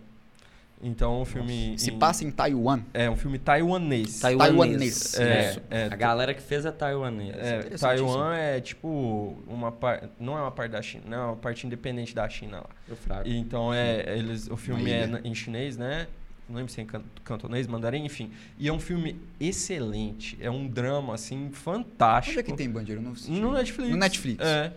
Então, 0.83 1.23
um 1.23 1.25
filme. 1.25 1.79
Se 1.79 1.91
em- 1.91 1.99
passa 1.99 2.23
em 2.23 2.31
Taiwan. 2.31 2.81
É 2.93 3.09
um 3.09 3.17
filme 3.17 3.39
taiwanês. 3.39 4.21
Taiwanês. 4.21 5.15
É, 5.19 5.51
Isso. 5.51 5.61
é, 5.71 5.85
A 5.87 5.97
galera 5.97 6.35
que 6.35 6.43
fez 6.43 6.67
é 6.67 6.71
taiwanesa. 6.71 7.39
é. 7.39 7.61
Taiwan 7.79 8.35
é 8.37 8.61
tipo 8.61 9.37
uma 9.47 9.73
par... 9.73 10.03
não 10.21 10.37
é 10.37 10.43
uma 10.43 10.51
parte 10.51 10.73
da 10.73 10.83
China, 10.83 11.05
não 11.09 11.17
é 11.19 11.25
uma 11.29 11.37
parte 11.37 11.67
independente 11.67 12.15
da 12.15 12.29
China 12.29 12.59
lá. 12.59 12.67
Eu 12.89 12.95
fraco. 12.97 13.27
E 13.27 13.37
Então 13.39 13.73
é 13.73 14.19
eles 14.19 14.49
o 14.49 14.57
filme 14.57 14.91
é 14.91 15.09
em 15.25 15.35
chinês, 15.35 15.79
né? 15.79 16.07
Não 16.49 16.57
lembro 16.57 16.71
se 16.71 16.79
é 16.79 16.85
em 16.85 16.87
can- 16.87 17.03
cantonês, 17.25 17.67
mandarim, 17.67 18.05
enfim. 18.05 18.31
E 18.59 18.69
é 18.69 18.73
um 18.73 18.79
filme 18.79 19.17
excelente, 19.41 20.37
é 20.41 20.51
um 20.51 20.69
drama 20.69 21.15
assim 21.15 21.51
fantástico. 21.53 22.39
Onde 22.39 22.41
é 22.41 22.53
que 22.53 22.57
tem 22.57 22.69
Bandeira? 22.71 23.01
Não. 23.01 23.15
No 23.29 23.53
Netflix. 23.53 23.91
No 23.91 23.97
Netflix. 23.97 24.45
É. 24.45 24.73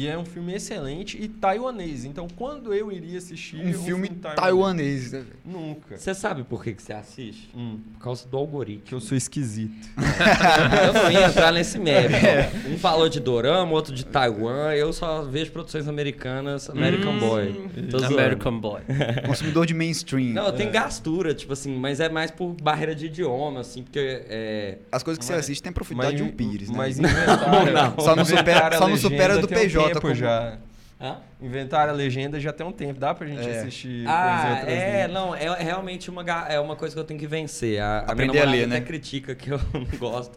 E 0.00 0.06
é 0.06 0.16
um 0.16 0.24
filme 0.24 0.54
excelente 0.54 1.20
e 1.20 1.26
taiwanês. 1.26 2.04
Então, 2.04 2.28
quando 2.36 2.72
eu 2.72 2.92
iria 2.92 3.18
assistir 3.18 3.56
Um 3.56 3.72
filme 3.82 4.08
taiwanês. 4.08 5.10
né? 5.10 5.24
Nunca. 5.44 5.96
Você 5.98 6.14
sabe 6.14 6.44
por 6.44 6.62
que, 6.62 6.72
que 6.72 6.80
você 6.80 6.92
assiste? 6.92 7.48
Hum, 7.52 7.80
Por 7.94 8.04
causa 8.04 8.28
do 8.28 8.36
algoritmo. 8.36 8.84
que 8.84 8.94
eu 8.94 9.00
sou 9.00 9.16
esquisito. 9.18 9.74
Eu 10.86 10.92
não 10.92 11.10
ia 11.10 11.26
entrar 11.26 11.52
nesse 11.52 11.80
mérito. 11.80 12.14
ó. 12.14 12.70
Um 12.74 12.78
falou 12.78 13.08
de 13.08 13.18
Dorama, 13.18 13.72
outro 13.72 13.92
de 13.92 14.04
Taiwan. 14.06 14.72
Eu 14.72 14.92
só 14.92 15.22
vejo 15.22 15.50
produções 15.50 15.88
americanas, 15.88 16.70
American 16.70 17.18
Boy. 17.18 17.68
Tô 17.90 17.98
zoando. 17.98 18.14
American 18.14 18.60
Boy. 18.60 18.82
Consumidor 19.26 19.66
de 19.66 19.74
mainstream. 19.74 20.32
Não, 20.32 20.52
tem 20.52 20.70
gastura, 20.70 21.34
tipo 21.34 21.52
assim, 21.54 21.74
mas 21.76 21.98
é 21.98 22.08
mais 22.08 22.30
por 22.30 22.52
barreira 22.54 22.94
de 22.94 23.06
idioma, 23.06 23.60
assim, 23.60 23.82
porque 23.82 23.98
é. 23.98 24.78
As 24.92 25.02
coisas 25.02 25.18
que 25.18 25.24
você 25.24 25.32
Mas- 25.32 25.40
assiste 25.44 25.60
tem 25.62 25.72
profundidade 25.72 26.16
de 26.18 26.22
um 26.22 26.30
pires, 26.30 26.70
né? 26.70 26.76
Mas 26.76 26.98
inventaram, 27.00 27.72
Não, 27.96 28.04
Só 28.04 28.14
não 28.14 28.24
supera- 28.24 28.42
inventaram 28.42 28.76
a 28.76 28.78
só 28.78 28.88
não 28.88 28.96
supera 28.96 29.38
do 29.38 29.48
PJ 29.48 29.87
tempo 29.88 30.00
como- 30.00 30.14
já. 30.14 30.58
Hã? 31.00 31.18
Inventaram 31.40 31.92
a 31.92 31.94
legenda 31.94 32.40
já 32.40 32.52
tem 32.52 32.66
um 32.66 32.72
tempo. 32.72 32.98
Dá 32.98 33.14
pra 33.14 33.24
gente 33.26 33.48
É. 33.48 33.60
assistir 33.60 34.04
Ah, 34.08 34.64
é, 34.66 35.06
línguas. 35.06 35.12
não, 35.12 35.32
é 35.34 35.62
realmente 35.62 36.10
uma, 36.10 36.24
é 36.48 36.58
uma 36.58 36.74
coisa 36.74 36.92
que 36.94 37.00
eu 37.00 37.04
tenho 37.04 37.20
que 37.20 37.26
vencer. 37.26 37.80
A, 37.80 38.00
a 38.00 38.14
minha 38.16 38.26
Aprender 38.26 38.40
a 38.40 38.44
ler, 38.44 38.58
até 38.64 38.66
né? 38.66 38.80
critica 38.80 39.32
que 39.34 39.48
eu 39.50 39.60
não 39.72 39.84
gosto 39.98 40.36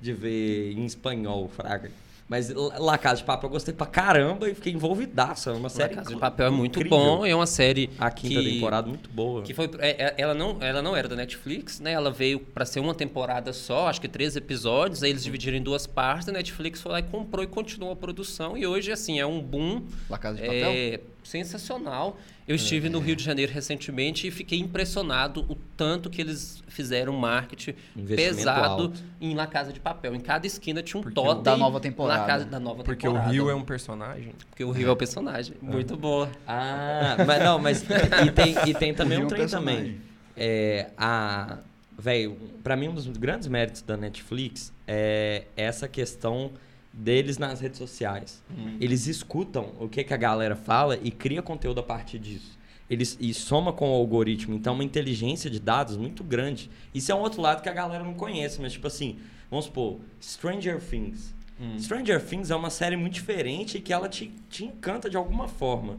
de 0.00 0.12
ver 0.12 0.72
em 0.72 0.84
espanhol, 0.84 1.48
fraga. 1.48 1.90
Mas 2.32 2.48
La 2.48 2.78
La 2.78 2.96
Casa 2.98 3.16
de 3.16 3.24
Papel 3.24 3.48
eu 3.48 3.52
gostei 3.52 3.74
pra 3.74 3.84
caramba 3.86 4.48
e 4.48 4.54
fiquei 4.54 4.72
envolvidaço. 4.72 5.50
É 5.50 5.52
uma 5.52 5.64
La 5.64 5.68
série 5.68 5.94
Casa 5.94 6.08
de 6.08 6.16
Papel 6.16 6.46
é 6.46 6.50
muito 6.50 6.78
incrível. 6.78 6.98
bom, 6.98 7.26
é 7.26 7.34
uma 7.34 7.46
série 7.46 7.90
A 7.98 8.10
quinta 8.10 8.40
que, 8.40 8.52
temporada 8.54 8.88
muito 8.88 9.10
boa. 9.10 9.42
que 9.42 9.52
foi 9.52 9.68
é, 9.80 10.06
é, 10.06 10.14
ela 10.16 10.32
não 10.32 10.56
ela 10.62 10.80
não 10.80 10.96
era 10.96 11.06
da 11.08 11.14
Netflix, 11.14 11.78
né? 11.78 11.92
Ela 11.92 12.10
veio 12.10 12.40
pra 12.40 12.64
ser 12.64 12.80
uma 12.80 12.94
temporada 12.94 13.52
só, 13.52 13.88
acho 13.88 14.00
que 14.00 14.08
três 14.08 14.34
episódios, 14.34 15.02
aí 15.02 15.10
eles 15.10 15.22
dividiram 15.22 15.58
em 15.58 15.62
duas 15.62 15.86
partes, 15.86 16.26
a 16.30 16.32
Netflix 16.32 16.80
foi 16.80 16.92
lá 16.92 17.00
e 17.00 17.02
comprou 17.02 17.44
e 17.44 17.46
continuou 17.46 17.92
a 17.92 17.96
produção 17.96 18.56
e 18.56 18.66
hoje 18.66 18.90
assim 18.90 19.20
é 19.20 19.26
um 19.26 19.38
boom 19.42 19.82
La 20.08 20.16
Casa 20.16 20.36
de 20.38 20.42
Papel? 20.42 20.70
é, 20.72 21.00
sensacional. 21.22 22.16
Eu 22.46 22.56
estive 22.56 22.88
no 22.88 22.98
Rio 22.98 23.14
de 23.14 23.22
Janeiro 23.22 23.52
recentemente 23.52 24.26
e 24.26 24.30
fiquei 24.30 24.58
impressionado 24.58 25.44
o 25.48 25.54
tanto 25.76 26.10
que 26.10 26.20
eles 26.20 26.62
fizeram 26.66 27.12
marketing 27.14 27.74
pesado 28.16 28.82
alto. 28.84 29.00
em 29.20 29.34
La 29.34 29.46
Casa 29.46 29.72
de 29.72 29.78
Papel. 29.78 30.14
Em 30.14 30.20
cada 30.20 30.46
esquina 30.46 30.82
tinha 30.82 30.98
um 30.98 31.02
Porque 31.02 31.14
totem 31.14 31.42
Da 31.44 31.56
nova 31.56 31.78
temporada. 31.78 32.20
La 32.22 32.26
Casa 32.26 32.44
da 32.44 32.58
nova 32.58 32.82
Porque 32.82 33.06
o 33.06 33.10
temporada. 33.12 33.32
Rio 33.32 33.48
é 33.48 33.54
um 33.54 33.62
personagem. 33.64 34.34
Porque 34.50 34.64
o 34.64 34.72
Rio 34.72 34.88
é 34.88 34.90
o 34.90 34.96
personagem. 34.96 35.54
Muito 35.62 35.96
boa. 35.96 36.28
Ah, 36.46 37.16
mas 37.26 37.42
não, 37.44 37.58
mas. 37.58 37.84
E 38.26 38.30
tem, 38.32 38.54
e 38.68 38.74
tem 38.74 38.92
também 38.92 39.18
O 39.18 39.20
um 39.20 39.24
é 39.24 39.26
um 39.26 39.28
trem 39.28 39.46
também. 39.46 40.00
É, 40.36 40.90
a. 40.96 41.58
Velho, 41.96 42.36
pra 42.64 42.74
mim, 42.74 42.88
um 42.88 42.94
dos 42.94 43.06
grandes 43.06 43.46
méritos 43.46 43.82
da 43.82 43.96
Netflix 43.96 44.72
é 44.88 45.44
essa 45.56 45.86
questão 45.86 46.50
deles 46.92 47.38
nas 47.38 47.60
redes 47.60 47.78
sociais. 47.78 48.42
Eles 48.80 49.06
escutam 49.06 49.72
o 49.80 49.88
que, 49.88 50.04
que 50.04 50.12
a 50.12 50.16
galera 50.16 50.54
fala 50.54 50.98
e 51.02 51.10
cria 51.10 51.40
conteúdo 51.40 51.80
a 51.80 51.82
partir 51.82 52.18
disso. 52.18 52.58
Eles, 52.90 53.16
e 53.18 53.32
soma 53.32 53.72
com 53.72 53.90
o 53.90 53.94
algoritmo. 53.94 54.54
Então, 54.54 54.74
uma 54.74 54.84
inteligência 54.84 55.48
de 55.48 55.58
dados 55.58 55.96
muito 55.96 56.22
grande. 56.22 56.70
Isso 56.94 57.10
é 57.10 57.14
um 57.14 57.20
outro 57.20 57.40
lado 57.40 57.62
que 57.62 57.68
a 57.68 57.72
galera 57.72 58.04
não 58.04 58.12
conhece, 58.12 58.60
mas, 58.60 58.72
tipo 58.72 58.86
assim, 58.86 59.18
vamos 59.50 59.64
supor, 59.66 60.00
Stranger 60.20 60.80
Things. 60.80 61.34
Stranger 61.78 62.20
Things 62.22 62.50
é 62.50 62.56
uma 62.56 62.70
série 62.70 62.96
muito 62.96 63.14
diferente 63.14 63.78
e 63.78 63.80
que 63.80 63.92
ela 63.92 64.08
te, 64.08 64.32
te 64.50 64.64
encanta 64.64 65.08
de 65.08 65.16
alguma 65.16 65.46
forma. 65.48 65.98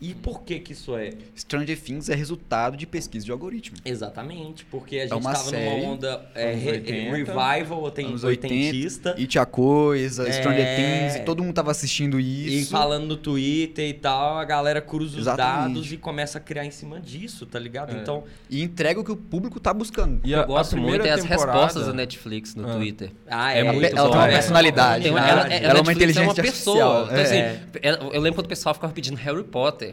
E 0.00 0.12
por 0.12 0.42
que 0.42 0.58
que 0.58 0.72
isso 0.72 0.94
é? 0.96 1.10
Stranger 1.36 1.80
Things 1.80 2.10
é 2.10 2.14
resultado 2.14 2.76
de 2.76 2.84
pesquisa 2.86 3.24
de 3.24 3.32
algoritmo. 3.32 3.78
Exatamente, 3.84 4.64
porque 4.66 4.96
a 4.98 5.02
gente 5.06 5.14
uma 5.14 5.32
estava 5.32 5.52
numa 5.52 5.72
onda 5.92 6.30
é, 6.34 6.52
re- 6.52 6.70
80, 6.72 7.16
revival 7.16 7.82
oiten- 7.82 8.06
Anos 8.06 8.24
oitentista 8.24 9.10
80, 9.10 9.22
It 9.22 9.38
a 9.38 9.46
Coisa, 9.46 10.30
Stranger 10.30 10.60
É. 10.66 10.76
Things, 10.76 11.16
e 11.16 11.24
todo 11.24 11.42
mundo 11.42 11.54
tava 11.54 11.70
assistindo 11.70 12.20
e 12.20 12.60
isso. 12.60 12.70
falando 12.72 13.06
no 13.06 13.16
Twitter 13.16 13.88
e 13.88 13.94
tal, 13.94 14.36
a 14.36 14.44
galera 14.44 14.82
cruza 14.82 15.14
os 15.14 15.22
Exatamente. 15.22 15.74
dados 15.74 15.92
e 15.92 15.96
começa 15.96 16.36
a 16.38 16.40
criar 16.40 16.66
em 16.66 16.70
cima 16.70 17.00
disso, 17.00 17.46
tá 17.46 17.58
ligado? 17.58 17.94
É. 17.96 17.98
Então, 18.00 18.24
E 18.50 18.62
entrega 18.62 19.00
o 19.00 19.04
que 19.04 19.12
o 19.12 19.16
público 19.16 19.58
tá 19.58 19.72
buscando. 19.72 20.20
E 20.24 20.32
eu 20.32 20.44
gosto 20.44 20.76
muito 20.76 21.06
é 21.06 21.10
as 21.10 21.22
temporada- 21.22 21.52
respostas 21.52 21.86
da 21.86 21.92
Netflix 21.94 22.54
no 22.54 22.68
Ah. 22.68 22.74
Twitter. 22.74 23.10
ah, 23.28 23.54
É 23.54 23.60
é, 23.60 23.72
muito 23.72 23.84
ela 23.86 24.02
bom, 24.02 24.10
tem 24.10 24.18
uma 24.20 24.28
é. 24.28 24.32
personalidade, 24.32 25.02
Tem 25.04 25.12
uma- 25.12 25.20
ela, 25.26 25.40
Ela 25.54 25.74
a 25.74 25.78
é 25.78 25.80
uma 25.80 25.92
inteligência 25.92 26.22
uma 26.28 26.34
pessoa. 26.34 26.84
artificial, 26.98 27.04
Então, 27.06 27.16
é. 27.16 27.22
assim, 27.56 27.78
ela- 27.80 27.98
eu 28.12 28.20
lembro 28.20 28.34
quando 28.34 28.46
o 28.46 28.48
pessoal 28.50 28.74
ficava 28.74 28.92
pedindo 28.92 29.16
Harry 29.16 29.44
Potter. 29.44 29.83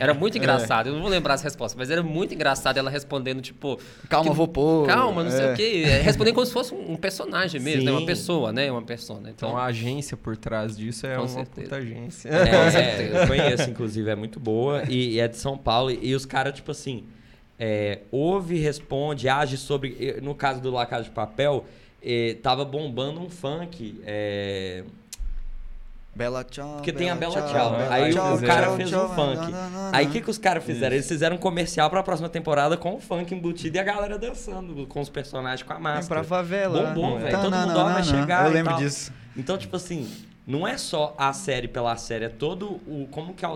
Era 0.00 0.12
muito 0.14 0.36
engraçado. 0.38 0.88
Eu 0.88 0.94
não 0.94 1.00
vou 1.02 1.10
lembrar 1.10 1.34
as 1.34 1.42
respostas, 1.42 1.76
mas 1.78 1.90
era 1.90 2.02
muito 2.02 2.34
engraçado 2.34 2.76
ela 2.78 2.90
respondendo, 2.90 3.40
tipo. 3.40 3.78
Calma, 4.08 4.30
que- 4.30 4.36
vou 4.36 4.48
pôr. 4.48 4.86
Calma, 4.86 5.22
não 5.24 5.30
sei 5.30 5.44
é. 5.46 5.52
o 5.52 5.56
quê. 5.56 5.82
É, 5.86 6.00
Respondendo 6.02 6.34
como 6.34 6.46
se 6.46 6.52
fosse 6.52 6.74
um 6.74 6.96
personagem 6.96 7.60
mesmo, 7.60 7.84
né? 7.84 7.92
Uma 7.92 8.04
pessoa, 8.06 8.52
né? 8.52 8.70
Uma 8.70 8.82
persona. 8.82 9.30
Então 9.30 9.50
Então, 9.50 9.58
a 9.60 9.64
agência 9.66 10.16
por 10.16 10.36
trás 10.36 10.76
disso 10.76 11.06
é 11.06 11.14
Com 11.14 11.22
uma 11.22 11.28
certeza. 11.28 11.62
puta 11.62 11.76
agência. 11.76 12.28
É, 12.28 12.70
certeza. 12.70 13.18
eu 13.18 13.26
conheço, 13.26 13.70
inclusive, 13.70 14.10
é 14.10 14.14
muito 14.16 14.40
boa. 14.40 14.82
E, 14.88 15.14
e 15.14 15.20
é 15.20 15.28
de 15.28 15.36
São 15.36 15.56
Paulo. 15.56 15.90
E, 15.90 15.98
e 16.10 16.14
os 16.14 16.24
caras, 16.26 16.52
tipo 16.54 16.70
assim, 16.70 17.04
é, 17.58 18.00
ouve, 18.10 18.58
responde, 18.58 19.28
age 19.28 19.56
sobre. 19.56 20.18
No 20.22 20.34
caso 20.34 20.60
do 20.60 20.70
La 20.70 20.86
Casa 20.86 21.04
de 21.04 21.10
Papel, 21.10 21.64
eh, 22.04 22.36
tava 22.42 22.64
bombando 22.64 23.20
um 23.20 23.30
funk. 23.30 24.00
é, 24.04 24.82
Bela 26.14 26.44
tchau. 26.44 26.74
Porque 26.76 26.92
tem 26.92 27.08
a 27.08 27.14
Bela 27.14 27.32
Tchau, 27.32 27.48
Tchau. 27.48 27.70
Bela 27.76 27.94
Aí 27.94 28.12
Tchau, 28.12 28.34
o 28.36 28.42
cara 28.42 28.66
tchau, 28.66 28.76
fez 28.76 28.90
tchau, 28.90 29.04
um 29.06 29.08
funk. 29.14 29.36
nananana. 29.50 29.90
Aí 29.96 30.06
o 30.06 30.10
que, 30.10 30.20
que 30.20 30.30
os 30.30 30.36
caras 30.36 30.62
fizeram? 30.62 30.94
Eles 30.94 31.08
fizeram 31.08 31.36
um 31.36 31.38
comercial 31.38 31.88
pra 31.88 32.02
próxima 32.02 32.28
temporada 32.28 32.76
com 32.76 32.96
o 32.96 33.00
funk 33.00 33.34
embutido 33.34 33.76
e 33.76 33.80
a 33.80 33.82
galera 33.82 34.18
dançando 34.18 34.86
com 34.86 35.00
os 35.00 35.08
personagens 35.08 35.62
com 35.62 35.72
a 35.72 35.76
Vem 35.76 35.82
pra 35.84 35.94
máscara. 35.94 36.24
favela. 36.24 36.92
Bombom, 36.92 37.18
velho. 37.18 37.40
Todo 37.40 37.56
mundo 37.56 37.78
ó, 37.78 37.84
vai 37.92 38.04
chegar 38.04 38.44
Eu 38.44 38.50
e 38.50 38.54
lembro 38.54 38.72
tal. 38.72 38.80
disso. 38.82 39.10
Então, 39.34 39.56
tipo 39.56 39.74
assim, 39.74 40.06
não 40.46 40.68
é 40.68 40.76
só 40.76 41.14
a 41.16 41.32
série 41.32 41.66
pela 41.66 41.96
série, 41.96 42.26
é 42.26 42.28
todo 42.28 42.72
o. 42.86 43.08
como 43.10 43.32
que 43.32 43.46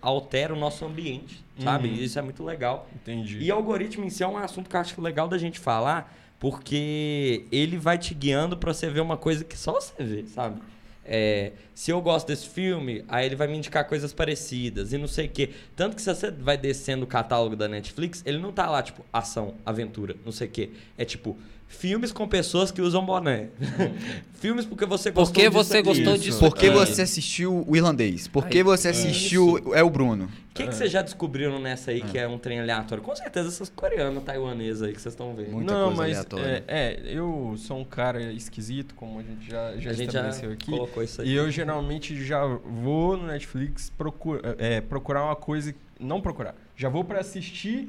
altera 0.00 0.54
o 0.54 0.58
nosso 0.58 0.86
ambiente, 0.86 1.44
sabe? 1.62 1.88
Uhum. 1.88 1.94
Isso 1.96 2.18
é 2.18 2.22
muito 2.22 2.42
legal. 2.42 2.88
Entendi. 2.94 3.38
E 3.40 3.50
algoritmo 3.50 4.06
em 4.06 4.10
si 4.10 4.22
é 4.22 4.26
um 4.26 4.38
assunto 4.38 4.70
que 4.70 4.74
eu 4.76 4.80
acho 4.80 4.98
legal 5.02 5.28
da 5.28 5.36
gente 5.36 5.58
falar, 5.60 6.10
porque 6.38 7.44
ele 7.52 7.76
vai 7.76 7.98
te 7.98 8.14
guiando 8.14 8.56
pra 8.56 8.72
você 8.72 8.88
ver 8.88 9.00
uma 9.00 9.18
coisa 9.18 9.44
que 9.44 9.56
só 9.58 9.72
você 9.72 10.02
vê, 10.02 10.24
sabe? 10.26 10.60
É, 11.04 11.52
se 11.74 11.90
eu 11.90 12.00
gosto 12.00 12.28
desse 12.28 12.48
filme, 12.48 13.04
aí 13.08 13.26
ele 13.26 13.36
vai 13.36 13.46
me 13.46 13.56
indicar 13.56 13.86
coisas 13.86 14.12
parecidas 14.12 14.92
e 14.92 14.98
não 14.98 15.08
sei 15.08 15.26
o 15.26 15.30
quê. 15.30 15.50
Tanto 15.74 15.96
que 15.96 16.02
se 16.02 16.14
você 16.14 16.30
vai 16.30 16.56
descendo 16.56 17.04
o 17.04 17.06
catálogo 17.06 17.56
da 17.56 17.66
Netflix, 17.68 18.22
ele 18.26 18.38
não 18.38 18.52
tá 18.52 18.68
lá, 18.68 18.82
tipo, 18.82 19.04
ação, 19.12 19.54
aventura, 19.64 20.16
não 20.24 20.32
sei 20.32 20.46
o 20.46 20.50
quê. 20.50 20.70
É 20.96 21.04
tipo, 21.04 21.36
filmes 21.70 22.10
com 22.12 22.28
pessoas 22.28 22.70
que 22.70 22.82
usam 22.82 23.04
boné. 23.06 23.48
filmes 24.34 24.66
porque 24.66 24.84
você 24.84 25.10
gostou 25.10 25.32
Porque 25.32 25.48
disso 25.48 25.64
você 25.64 25.82
gostou 25.82 26.14
Isso. 26.14 26.24
disso 26.24 26.38
Por 26.40 26.54
que 26.54 26.66
aqui. 26.66 26.76
você 26.76 27.02
assistiu 27.02 27.64
o 27.66 27.76
irlandês? 27.76 28.26
Por 28.26 28.46
que 28.48 28.58
Aí, 28.58 28.64
você 28.64 28.88
assistiu 28.88 29.72
é 29.74 29.82
o 29.82 29.88
Bruno? 29.88 30.24
O 30.24 30.52
que, 30.52 30.66
que 30.66 30.74
vocês 30.74 30.90
já 30.90 31.00
descobriram 31.00 31.58
nessa 31.60 31.92
aí 31.92 32.02
que 32.02 32.18
é 32.18 32.26
um 32.28 32.36
trem 32.38 32.60
aleatório? 32.60 33.02
Com 33.02 33.14
certeza 33.14 33.48
essas 33.48 33.70
coreanas, 33.70 34.22
taiwanesas 34.24 34.82
aí 34.82 34.92
que 34.92 35.00
vocês 35.00 35.14
estão 35.14 35.32
vendo. 35.34 35.52
Muita 35.52 35.72
não, 35.72 35.86
coisa 35.86 36.02
mas 36.02 36.10
aleatória. 36.10 36.64
é, 36.66 37.00
é, 37.00 37.00
eu 37.04 37.54
sou 37.56 37.78
um 37.78 37.84
cara 37.84 38.20
esquisito, 38.32 38.94
como 38.94 39.20
a 39.20 39.22
gente 39.22 39.48
já, 39.48 39.76
já 39.78 39.90
a 39.90 39.92
gente 39.94 40.12
já 40.12 40.20
estabeleceu 40.20 40.52
aqui. 40.52 40.70
colocou 40.70 41.02
isso 41.02 41.22
aí. 41.22 41.28
E 41.28 41.34
eu 41.34 41.50
geralmente 41.50 42.22
já 42.22 42.44
vou 42.44 43.16
no 43.16 43.28
Netflix 43.28 43.90
procura, 43.96 44.56
é, 44.58 44.80
procurar 44.80 45.24
uma 45.24 45.36
coisa. 45.36 45.72
Não 45.98 46.20
procurar. 46.20 46.54
Já 46.76 46.88
vou 46.88 47.04
pra 47.04 47.20
assistir 47.20 47.88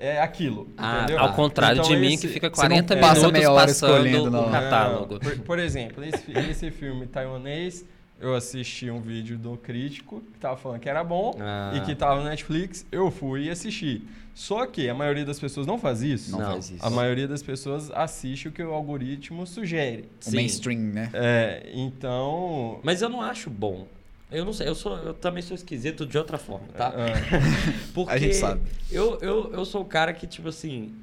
é, 0.00 0.20
aquilo. 0.20 0.66
Ah, 0.78 0.98
entendeu? 1.04 1.18
Ao 1.20 1.32
contrário 1.34 1.78
Então 1.80 1.90
de 1.90 1.96
mim, 1.96 2.14
esse- 2.14 2.26
que 2.26 2.32
fica 2.32 2.48
você 2.48 2.62
não 2.62 2.68
40 2.68 2.96
passa 2.96 3.14
minutos 3.16 3.32
meia 3.32 3.52
hora 3.52 3.66
passando 3.66 3.92
escolhendo, 4.06 4.30
não. 4.30 4.48
o 4.48 4.50
catálogo. 4.50 5.12
Não, 5.14 5.20
por, 5.20 5.38
por 5.40 5.58
exemplo, 5.58 6.02
esse, 6.04 6.32
esse 6.32 6.70
filme 6.70 7.06
taiwanês, 7.06 7.84
eu 8.18 8.34
assisti 8.34 8.90
um 8.90 9.00
vídeo 9.00 9.38
do 9.38 9.56
crítico 9.56 10.20
que 10.32 10.38
tava 10.38 10.56
falando 10.56 10.80
que 10.80 10.88
era 10.88 11.04
bom 11.04 11.34
Ah. 11.40 11.72
e 11.76 11.80
que 11.82 11.94
tava 11.94 12.16
no 12.22 12.24
Netflix, 12.28 12.84
eu 12.90 13.10
fui 13.10 13.44
e 13.44 13.50
assisti. 13.50 14.02
Só 14.34 14.64
que 14.66 14.88
a 14.88 14.94
maioria 14.94 15.24
das 15.24 15.38
pessoas 15.38 15.66
não 15.66 15.76
faz 15.78 16.00
isso. 16.02 16.30
Não, 16.32 16.38
Não. 16.38 16.52
faz 16.52 16.70
isso. 16.70 16.84
A 16.86 16.88
maioria 16.88 17.28
das 17.28 17.42
pessoas 17.42 17.90
assiste 17.90 18.48
o 18.48 18.52
que 18.52 18.62
o 18.62 18.72
algoritmo 18.72 19.46
sugere. 19.46 20.02
O 20.20 20.30
Sim. 20.30 20.36
mainstream, 20.36 20.80
né? 20.80 21.10
É, 21.12 21.68
então. 21.74 22.78
Mas 22.82 23.02
eu 23.02 23.08
não 23.08 23.20
acho 23.20 23.50
bom. 23.50 23.86
Eu 24.30 24.44
não 24.44 24.52
sei, 24.52 24.68
eu, 24.68 24.74
sou, 24.74 24.96
eu 24.98 25.14
também 25.14 25.42
sou 25.42 25.54
esquisito 25.54 26.06
de 26.06 26.16
outra 26.16 26.38
forma, 26.38 26.66
tá? 26.76 26.92
ah, 26.94 27.40
Porque 27.92 28.12
A 28.12 28.18
gente 28.18 28.36
sabe. 28.36 28.60
Eu, 28.90 29.18
eu, 29.20 29.52
eu 29.52 29.64
sou 29.64 29.82
o 29.82 29.84
cara 29.84 30.12
que, 30.12 30.26
tipo 30.26 30.48
assim, 30.48 30.94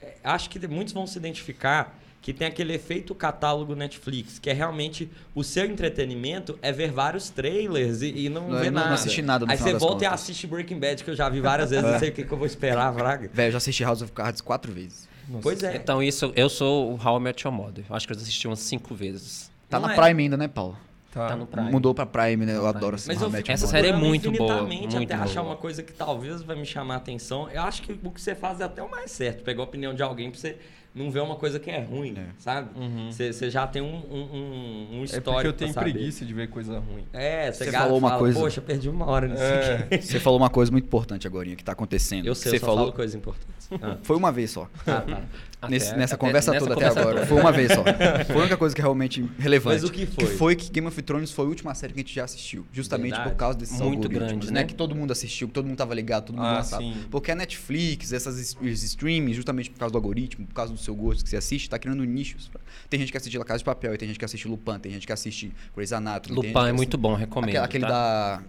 é, 0.00 0.14
acho 0.22 0.48
que 0.48 0.64
muitos 0.68 0.92
vão 0.94 1.06
se 1.06 1.18
identificar 1.18 1.98
que 2.22 2.32
tem 2.32 2.46
aquele 2.46 2.74
efeito 2.74 3.14
catálogo 3.14 3.74
Netflix, 3.74 4.38
que 4.38 4.50
é 4.50 4.52
realmente 4.52 5.08
o 5.34 5.42
seu 5.42 5.64
entretenimento 5.64 6.58
é 6.60 6.70
ver 6.72 6.90
vários 6.92 7.30
trailers 7.30 8.02
e, 8.02 8.26
e 8.26 8.28
não, 8.28 8.48
Não, 8.48 8.58
ver 8.58 8.70
não- 8.70 8.80
não 8.80 8.82
nada. 8.82 8.94
assistir 8.94 9.22
nada 9.22 9.46
no 9.46 9.52
Aí 9.52 9.56
você 9.58 9.72
volta 9.74 10.04
e 10.04 10.08
contas. 10.08 10.20
assiste 10.22 10.46
Breaking 10.46 10.78
Bad, 10.78 11.02
que 11.04 11.10
eu 11.10 11.16
já 11.16 11.28
vi 11.28 11.40
várias 11.40 11.70
vezes, 11.70 11.84
não 11.90 11.98
sei 11.98 12.10
o 12.10 12.12
que, 12.12 12.24
que 12.24 12.32
eu 12.32 12.38
vou 12.38 12.46
esperar, 12.46 12.90
Vraga. 12.92 13.30
Velho, 13.32 13.48
eu 13.48 13.52
já 13.52 13.58
assisti 13.58 13.82
House 13.84 14.02
of 14.02 14.12
Cards 14.12 14.40
quatro 14.40 14.72
vezes. 14.72 15.08
nossa. 15.28 15.42
Pois 15.42 15.62
é. 15.62 15.76
Então, 15.76 16.02
isso, 16.02 16.32
eu 16.36 16.48
sou 16.48 16.92
o 16.92 17.00
How 17.02 17.18
I 17.18 17.20
Met 17.22 17.46
Your 17.46 17.54
Mother. 17.56 17.84
Eu 17.88 17.96
acho 17.96 18.06
que 18.06 18.12
eu 18.12 18.16
assisti 18.16 18.46
umas 18.46 18.58
cinco 18.60 18.94
vezes. 18.94 19.50
Tá 19.70 19.78
Não 19.80 19.86
na 19.88 19.94
é- 19.94 19.96
Prime 19.96 20.22
ainda, 20.24 20.36
né, 20.36 20.48
Paulo? 20.48 20.76
Tá. 21.18 21.28
Tá 21.28 21.36
no 21.36 21.46
Prime. 21.46 21.70
Mudou 21.70 21.94
pra 21.94 22.06
Prime, 22.06 22.46
né? 22.46 22.52
Eu 22.56 22.62
Prime. 22.62 22.76
adoro 22.76 22.94
assistir 22.96 23.14
Mas 23.14 23.22
eu 23.22 23.30
fico 23.30 23.50
Essa 23.52 23.66
série 23.66 23.88
é 23.88 23.92
muito 23.92 24.30
boa, 24.32 24.62
infinitamente 24.62 24.96
muito 24.96 25.12
até 25.12 25.22
achar 25.22 25.42
boa. 25.42 25.52
uma 25.54 25.60
coisa 25.60 25.82
que 25.82 25.92
talvez 25.92 26.42
vai 26.42 26.56
me 26.56 26.64
chamar 26.64 26.94
a 26.94 26.96
atenção. 26.98 27.48
Eu 27.50 27.62
acho 27.62 27.82
que 27.82 27.92
o 28.02 28.10
que 28.10 28.20
você 28.20 28.34
faz 28.34 28.60
é 28.60 28.64
até 28.64 28.82
o 28.82 28.90
mais 28.90 29.10
certo. 29.10 29.42
Pegar 29.42 29.62
a 29.62 29.64
opinião 29.64 29.94
de 29.94 30.02
alguém 30.02 30.30
pra 30.30 30.38
você 30.40 30.56
não 30.94 31.10
ver 31.10 31.20
uma 31.20 31.36
coisa 31.36 31.60
que 31.60 31.70
é 31.70 31.80
ruim, 31.80 32.14
É. 32.16 32.26
sabe? 32.38 32.70
Uhum. 32.76 33.12
Você, 33.12 33.32
você 33.32 33.50
já 33.50 33.66
tem 33.66 33.80
um, 33.82 33.86
um, 33.86 34.18
um, 34.32 34.88
um 34.94 35.00
É 35.02 35.04
histórico 35.04 35.32
porque 35.32 35.46
eu 35.48 35.52
pra 35.52 35.58
tenho 35.58 35.72
saber. 35.72 35.92
preguiça 35.92 36.24
de 36.24 36.34
ver 36.34 36.48
coisa 36.48 36.78
ruim. 36.80 37.04
É, 37.12 37.52
você, 37.52 37.70
falou 37.70 37.98
uma 37.98 38.08
fala, 38.08 38.20
coisa- 38.20 38.40
Poxa, 38.40 38.60
perdi 38.60 38.88
uma 38.88 39.06
hora 39.06 39.28
nisso 39.28 39.42
É. 39.42 39.74
aqui. 39.92 40.02
Você 40.02 40.18
falou 40.18 40.38
uma 40.38 40.50
coisa 40.50 40.72
muito 40.72 40.86
importante 40.86 41.26
agora 41.26 41.46
que 41.54 41.62
tá 41.62 41.72
acontecendo. 41.72 42.26
Eu 42.26 42.34
sei, 42.34 42.50
Você 42.50 42.56
eu 42.56 42.60
só 42.60 42.66
falou. 42.66 42.80
falo 42.84 42.92
coisas 42.92 43.14
importantes. 43.14 43.48
Ah, 43.57 43.57
Foi 44.02 44.16
uma 44.16 44.32
vez 44.32 44.50
só. 44.50 44.68
ah, 44.86 45.00
tá. 45.00 45.22
Até- 45.60 45.72
Nesse- 45.72 45.96
nessa 45.96 46.14
até- 46.14 46.24
conversa 46.24 46.52
nessa 46.52 46.64
toda 46.66 46.74
conversa 46.76 46.92
até 47.00 47.00
agora. 47.00 47.16
toda. 47.16 47.26
Foi 47.26 47.40
uma 47.40 47.50
vez 47.50 47.72
só. 47.72 47.82
Foi 48.28 48.36
a 48.36 48.38
única 48.38 48.56
coisa 48.56 48.72
que 48.76 48.80
é 48.80 48.84
realmente 48.84 49.28
relevante. 49.40 49.82
Mas 49.82 49.90
o 49.90 49.92
que 49.92 50.06
foi? 50.06 50.24
Que 50.24 50.26
foi 50.36 50.54
que 50.54 50.70
Game 50.70 50.86
of 50.86 51.02
Thrones 51.02 51.32
foi 51.32 51.46
a 51.46 51.48
última 51.48 51.74
série 51.74 51.92
que 51.92 51.98
a 51.98 52.02
gente 52.04 52.14
já 52.14 52.22
assistiu. 52.22 52.64
Justamente 52.72 53.10
Verdade. 53.10 53.30
por 53.30 53.36
causa 53.36 53.58
desses 53.58 53.80
Muito 53.80 54.08
grande, 54.08 54.46
né? 54.52 54.60
né? 54.60 54.64
Que 54.64 54.72
todo 54.72 54.94
mundo 54.94 55.10
assistiu, 55.10 55.48
que 55.48 55.54
todo 55.54 55.66
mundo 55.66 55.76
tava 55.76 55.92
ligado, 55.96 56.26
todo 56.26 56.36
mundo 56.36 56.46
Ah. 56.46 56.62
Porque 57.10 57.32
a 57.32 57.34
Netflix, 57.34 58.12
essas 58.12 58.38
streamings, 58.64 59.34
justamente 59.34 59.68
por 59.68 59.80
causa 59.80 59.90
do 59.92 59.98
algoritmo, 59.98 60.46
por 60.46 60.54
causa 60.54 60.72
do 60.72 60.78
seu 60.78 60.94
gosto 60.94 61.24
que 61.24 61.30
você 61.30 61.36
assiste, 61.36 61.68
tá 61.68 61.76
criando 61.76 62.04
nichos. 62.04 62.48
Tem 62.88 63.00
gente 63.00 63.10
que 63.10 63.18
assiste 63.18 63.36
La 63.36 63.44
Casa 63.44 63.58
de 63.58 63.64
Papel, 63.64 63.98
tem 63.98 64.06
gente 64.06 64.18
que 64.20 64.24
assiste 64.24 64.46
Lupin, 64.46 64.78
tem 64.78 64.92
gente 64.92 65.08
que 65.08 65.12
assiste 65.12 65.52
Grey's 65.74 65.92
Anatomy. 65.92 66.36
Lupin 66.36 66.68
é 66.68 66.72
muito 66.72 66.96
bom, 66.96 67.14
recomendo. 67.16 67.48
Aquele, 67.56 67.64
aquele 67.64 67.84
tá? 67.84 67.90
da. 68.38 68.42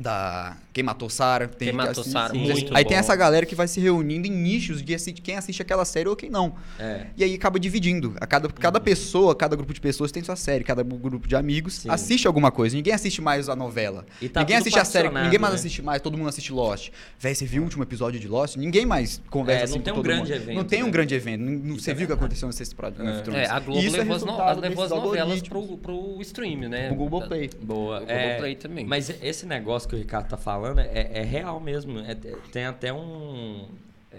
Da. 0.00 0.56
Quem 0.72 0.82
matou 0.82 1.08
Sarah. 1.08 1.46
Tem 1.46 1.68
Quem 1.68 1.76
Matou 1.76 1.92
assiste- 1.92 2.10
Sarah, 2.10 2.34
muito 2.34 2.76
Aí 2.76 2.84
tem 2.84 2.94
bom. 2.96 3.00
essa 3.00 3.14
galera 3.14 3.46
que 3.46 3.54
vai 3.54 3.68
se 3.68 3.78
reunindo 3.80 4.26
em 4.26 4.30
nichos 4.30 4.82
de 4.82 4.96
quem 5.22 5.36
assiste 5.36 5.62
aquela 5.62 5.84
série 5.84 6.08
ou 6.08 6.16
quem 6.16 6.28
não. 6.28 6.56
É. 6.80 7.06
E 7.16 7.22
aí 7.22 7.34
acaba 7.34 7.60
dividindo. 7.60 8.12
A 8.20 8.26
cada, 8.26 8.48
cada 8.48 8.80
pessoa, 8.80 9.36
cada 9.36 9.54
grupo 9.54 9.72
de 9.72 9.80
pessoas 9.80 10.10
tem 10.10 10.20
sua 10.24 10.34
série, 10.34 10.64
cada 10.64 10.82
grupo 10.82 11.28
de 11.28 11.36
amigos 11.36 11.74
Sim. 11.74 11.90
assiste 11.90 12.26
alguma 12.26 12.50
coisa. 12.50 12.74
Ninguém 12.74 12.92
assiste 12.92 13.22
mais 13.22 13.48
a 13.48 13.54
novela. 13.54 14.04
E 14.20 14.28
tá 14.28 14.40
ninguém 14.40 14.56
assiste 14.56 14.76
a 14.80 14.84
série, 14.84 15.08
ninguém 15.10 15.38
mais 15.38 15.52
né? 15.54 15.60
assiste 15.60 15.80
mais, 15.80 16.02
todo 16.02 16.18
mundo 16.18 16.28
assiste 16.28 16.52
Lost. 16.52 16.90
Véi, 17.20 17.36
você 17.36 17.46
viu 17.46 17.62
o 17.62 17.64
último 17.64 17.84
episódio 17.84 18.18
de 18.18 18.26
Lost? 18.26 18.56
Ninguém 18.56 18.84
mais 18.84 19.22
conversa 19.30 19.60
É, 19.60 19.64
assim 19.64 19.72
não 19.74 19.78
com 19.78 19.84
tem 19.84 19.92
um 19.92 19.96
todo 19.96 20.04
grande 20.04 20.22
mundo. 20.22 20.32
evento, 20.42 20.56
Não 20.56 20.64
tem 20.64 20.82
um 20.82 20.86
né? 20.86 20.90
grande 20.92 21.14
evento. 21.14 21.40
Não- 21.40 21.78
Você 21.78 21.92
é 21.92 21.94
viu 21.94 22.04
o 22.04 22.08
que 22.08 22.14
verdade. 22.14 22.18
aconteceu 22.24 22.48
nesse 22.48 22.62
of 22.64 22.74
Thrones? 23.22 23.24
É, 23.42 23.46
a 23.48 23.60
Globo 23.60 23.80
Isso 23.80 23.94
é 23.94 23.98
levou, 24.00 24.16
as, 24.16 24.22
no, 24.22 24.26
resultado 24.32 24.60
levou 24.60 24.84
as 24.84 24.90
novelas 24.90 25.42
pro, 25.42 25.78
pro 25.78 26.18
stream, 26.22 26.68
né? 26.68 26.88
Pro 26.88 26.96
Globoplay. 26.96 27.48
Boa. 27.62 28.00
O 28.00 28.10
É, 28.10 28.24
Globoplay 28.24 28.56
também. 28.56 28.84
Mas 28.84 29.08
esse 29.22 29.46
negócio 29.46 29.83
que 29.88 29.94
o 29.94 29.98
Ricardo 29.98 30.28
tá 30.28 30.36
falando 30.36 30.80
é, 30.80 31.10
é 31.12 31.22
real 31.22 31.60
mesmo. 31.60 31.98
É- 32.00 32.14
tem 32.52 32.64
até 32.64 32.92
um. 32.92 33.68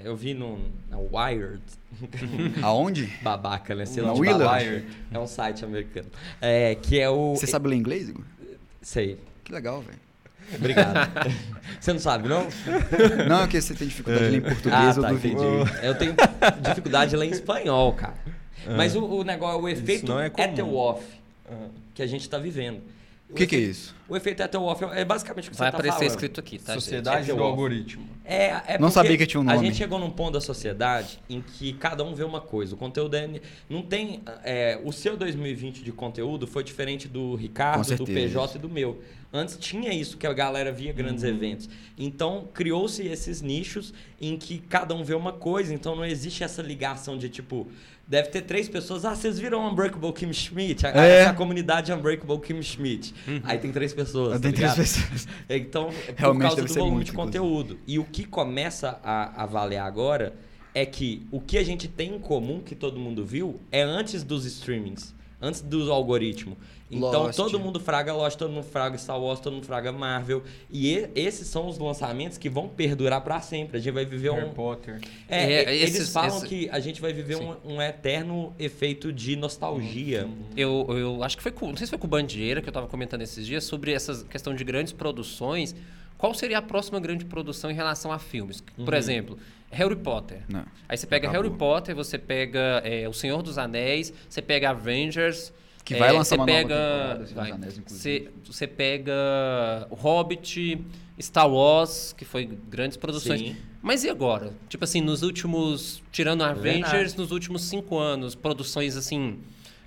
Eu 0.04 0.16
vi 0.16 0.34
no 0.34 0.60
na 0.90 0.98
Wired. 0.98 1.62
Aonde? 2.62 3.06
Babaca, 3.22 3.74
né? 3.74 3.86
Sei 3.86 4.04
lá 4.04 4.14
de 4.14 4.20
Willard? 4.20 4.66
Babaca. 4.66 4.86
É 5.12 5.20
um 5.20 5.28
site 5.28 5.64
americano. 5.64 6.08
É, 6.42 6.76
que 6.76 7.00
é 7.00 7.10
o. 7.10 7.36
Você 7.36 7.48
sabe 7.48 7.70
ler 7.70 7.76
inglês, 7.78 8.10
Igor? 8.10 8.24
Sei. 8.82 9.20
Que 9.44 9.54
legal, 9.54 9.82
velho. 9.82 10.00
Obrigado. 10.54 10.96
Você 11.80 11.94
não 11.94 12.00
sabe, 12.00 12.28
não? 12.28 12.48
Não, 13.28 13.44
é 13.44 13.48
que 13.48 13.60
você 13.60 13.74
tem 13.74 13.88
dificuldade 13.88 14.26
de 14.26 14.32
ler 14.32 14.38
em 14.38 14.46
ah, 14.46 14.50
português, 14.50 14.98
eu 14.98 15.04
tá, 15.04 15.10
duvido. 15.10 15.42
Eu 15.82 15.96
tenho 15.96 16.16
dificuldade 16.62 17.12
de 17.12 17.18
ler 17.18 17.28
em 17.28 17.32
espanhol, 17.32 17.94
cara. 17.94 18.14
Mas 18.76 18.96
o, 18.96 19.04
o 19.04 19.24
negócio, 19.24 19.62
o 19.62 19.70
efeito 19.70 20.18
é 20.20 20.30
comum. 20.30 20.48
Ethelwoff 20.48 21.04
Ah. 21.50 21.68
que 21.94 22.02
a 22.02 22.08
gente 22.08 22.30
tá 22.30 22.38
vivendo. 22.38 22.82
O 23.28 23.34
que, 23.34 23.48
que 23.48 23.56
é 23.56 23.60
isso? 23.60 23.96
O 24.08 24.16
efeito 24.16 24.44
Ethelwoff 24.44 24.84
é 24.86 25.04
basicamente 25.04 25.48
o 25.48 25.52
que 25.52 25.58
Vai 25.58 25.68
você 25.68 25.72
tá 25.72 25.78
aparecer 25.78 25.96
falando. 25.98 26.10
escrito 26.12 26.40
aqui, 26.40 26.60
tá? 26.60 26.74
gente? 26.74 26.84
Sociedade 26.84 27.18
do 27.18 27.24
Ethelwolf. 27.32 27.50
algoritmo. 27.50 28.08
É, 28.24 28.62
é 28.76 28.78
Não 28.78 28.92
sabia 28.92 29.18
que 29.18 29.26
tinha 29.26 29.42
um 29.42 29.50
A 29.50 29.56
nome. 29.56 29.66
gente 29.66 29.78
chegou 29.78 29.98
num 29.98 30.12
ponto 30.12 30.34
da 30.34 30.42
sociedade 30.42 31.20
em 31.28 31.42
que 31.42 31.74
cada 31.74 32.04
um 32.04 32.14
vê 32.14 32.24
uma 32.24 32.40
coisa. 32.40 32.76
O 32.76 32.78
conteúdo 32.78 33.16
é. 33.16 33.28
Não 33.68 33.82
tem. 33.82 34.22
é, 34.44 34.80
o 34.84 34.92
seu 34.92 35.18
2020 35.18 35.84
de 35.84 35.92
conteúdo 35.92 36.46
foi 36.46 36.64
diferente 36.64 37.08
do 37.08 37.34
Ricardo, 37.36 37.96
do. 37.98 38.06
PJ 38.06 38.58
e 38.58 38.62
do 38.62 38.70
meu. 38.70 39.02
Antes 39.34 39.58
tinha 39.58 39.92
isso, 39.92 40.18
que 40.18 40.28
a 40.28 40.32
galera 40.32 40.72
via 40.72 40.94
grandes 40.94 41.24
Uhum. 41.24 41.30
eventos. 41.30 41.68
Então 41.98 42.48
criou-se 42.54 43.06
esses 43.06 43.42
nichos 43.42 43.92
em 44.22 44.38
que 44.38 44.60
cada 44.60 44.94
um 44.94 45.04
vê 45.04 45.16
uma 45.16 45.34
coisa. 45.34 45.74
Então 45.74 45.96
não 45.96 46.06
existe 46.06 46.44
essa 46.44 46.62
ligação 46.62 47.18
de 47.18 47.28
tipo. 47.28 47.68
Deve 48.08 48.30
ter 48.30 48.42
três 48.42 48.70
pessoas. 48.70 49.04
Ah, 49.04 49.16
vocês 49.16 49.40
viram 49.40 49.68
Unbreakable 49.68 50.14
Kim 50.14 50.32
Schmidt? 50.32 50.86
A, 50.86 50.90
É. 51.06 51.22
Essa 51.22 51.34
comunidade 51.34 51.92
Unbreakable 51.92 52.40
Kim 52.40 52.62
Schmidt. 52.62 53.14
Aí 53.44 53.58
tem 53.58 53.72
três 53.72 53.94
pessoas. 53.94 54.34
tá 54.34 54.40
Tem 54.40 54.52
três 54.52 54.72
ligado? 54.74 54.78
pessoas. 54.78 55.28
Então, 55.50 55.90
é 56.08 56.12
por 56.12 56.20
Realmente 56.20 56.42
causa 56.48 56.62
do 56.64 56.74
volume 56.74 56.92
muito, 56.98 57.06
de 57.08 57.12
inclusive. 57.12 57.38
conteúdo. 57.40 57.80
E 57.88 57.98
o 57.98 58.04
que 58.04 58.24
começa 58.26 59.00
a, 59.04 59.44
a 59.44 59.46
valer 59.48 59.78
agora 59.80 60.34
é 60.74 60.86
que 60.86 61.26
o 61.32 61.40
que 61.42 61.58
a 61.58 61.64
gente 61.64 61.88
tem 61.88 62.14
em 62.16 62.20
comum, 62.20 62.60
que 62.60 62.76
todo 62.76 63.00
mundo 63.00 63.26
viu, 63.26 63.60
é 63.72 63.82
antes 63.82 64.24
dos 64.24 64.46
streamings, 64.46 65.16
antes 65.42 65.62
do 65.62 65.92
algoritmo. 65.92 66.56
Então 66.90 67.24
Lost. 67.24 67.36
todo 67.36 67.60
mundo 67.60 67.80
fraga 67.80 68.14
Lost, 68.14 68.38
todo 68.38 68.52
mundo 68.52 68.64
fraga 68.64 68.96
Star 68.98 69.20
Wars, 69.20 69.40
todo 69.40 69.54
mundo 69.54 69.66
fraga 69.66 69.92
Marvel. 69.92 70.44
E 70.70 70.94
e- 70.96 71.10
esses 71.16 71.48
são 71.48 71.68
os 71.68 71.80
lançamentos 71.80 72.38
que 72.38 72.48
vão 72.48 72.68
perdurar 72.70 73.22
pra 73.22 73.42
sempre. 73.42 73.78
A 73.78 73.80
gente 73.80 73.94
vai 73.94 74.06
viver 74.06 74.32
Harry 74.32 74.46
um. 74.46 74.54
Potter. 74.54 75.02
É, 75.28 75.52
É, 75.64 75.76
eles 75.76 75.96
esses- 75.96 76.10
falam 76.14 76.38
esse- 76.38 76.48
que 76.48 76.70
a 76.70 76.80
gente 76.80 77.02
vai 77.02 77.12
viver 77.12 77.38
um, 77.38 77.56
um 77.66 77.82
eterno 77.82 78.54
efeito 78.60 79.12
de 79.12 79.36
nostalgia. 79.36 80.30
Eu, 80.56 80.86
eu 80.90 81.24
acho 81.24 81.36
que 81.38 81.42
foi 81.44 81.52
com, 81.52 81.70
não 81.70 81.76
sei 81.78 81.88
se 81.88 81.90
foi 81.90 81.98
com 82.00 82.06
o 82.06 82.10
Bandieira 82.10 82.62
que 82.62 82.70
eu 82.70 82.74
tava 82.74 82.88
comentando 82.88 83.22
esses 83.24 83.46
dias 83.48 83.64
sobre 83.64 83.92
essa 83.92 84.24
questão 84.26 84.54
de 84.54 84.64
grandes 84.64 84.94
produções. 84.94 85.76
Qual 86.20 86.34
seria 86.36 86.60
a 86.60 86.62
próxima 86.62 87.00
grande 87.00 87.26
produção 87.26 87.70
em 87.72 87.74
relação 87.74 88.12
a 88.12 88.20
filmes? 88.20 88.62
Por 88.62 88.90
Uhum. 88.94 88.94
exemplo, 89.00 89.38
Harry 89.72 89.96
Potter. 89.96 90.42
Não. 90.48 90.64
Aí 90.88 90.96
você 90.98 91.08
pega 91.08 91.28
Acabou. 91.28 91.44
Harry 91.50 91.58
Potter, 91.58 91.96
você 91.96 92.18
pega 92.18 92.82
é, 92.86 93.10
O 93.10 93.14
Senhor 93.14 93.42
dos 93.42 93.58
Anéis, 93.58 94.14
você 94.30 94.42
pega 94.42 94.70
Avengers. 94.70 95.52
Que 95.86 95.96
vai 95.96 96.10
é, 96.10 96.12
lançar 96.12 96.36
uma 96.36 96.46
nova 96.48 96.58
pega, 96.58 96.76
temporada, 96.76 97.28
Senhor 97.28 97.54
dos 97.64 97.78
vai, 97.78 97.84
você, 97.86 98.30
você 98.44 98.68
pega 98.68 99.14
O 99.92 99.96
Hobbit, 99.96 100.84
Star 101.22 101.48
Wars, 101.48 102.14
que 102.18 102.26
foi 102.26 102.46
grandes 102.46 102.98
produções. 102.98 103.40
Sim. 103.40 103.56
Mas 103.82 104.04
e 104.04 104.10
agora? 104.10 104.52
Tipo 104.68 104.84
assim, 104.84 105.00
nos 105.00 105.22
últimos. 105.22 106.02
Tirando 106.12 106.44
Avengers, 106.44 106.92
Verdade. 106.92 107.18
nos 107.18 107.32
últimos 107.32 107.64
cinco 107.66 108.00
anos, 108.00 108.34
produções 108.34 108.98
assim 108.98 109.38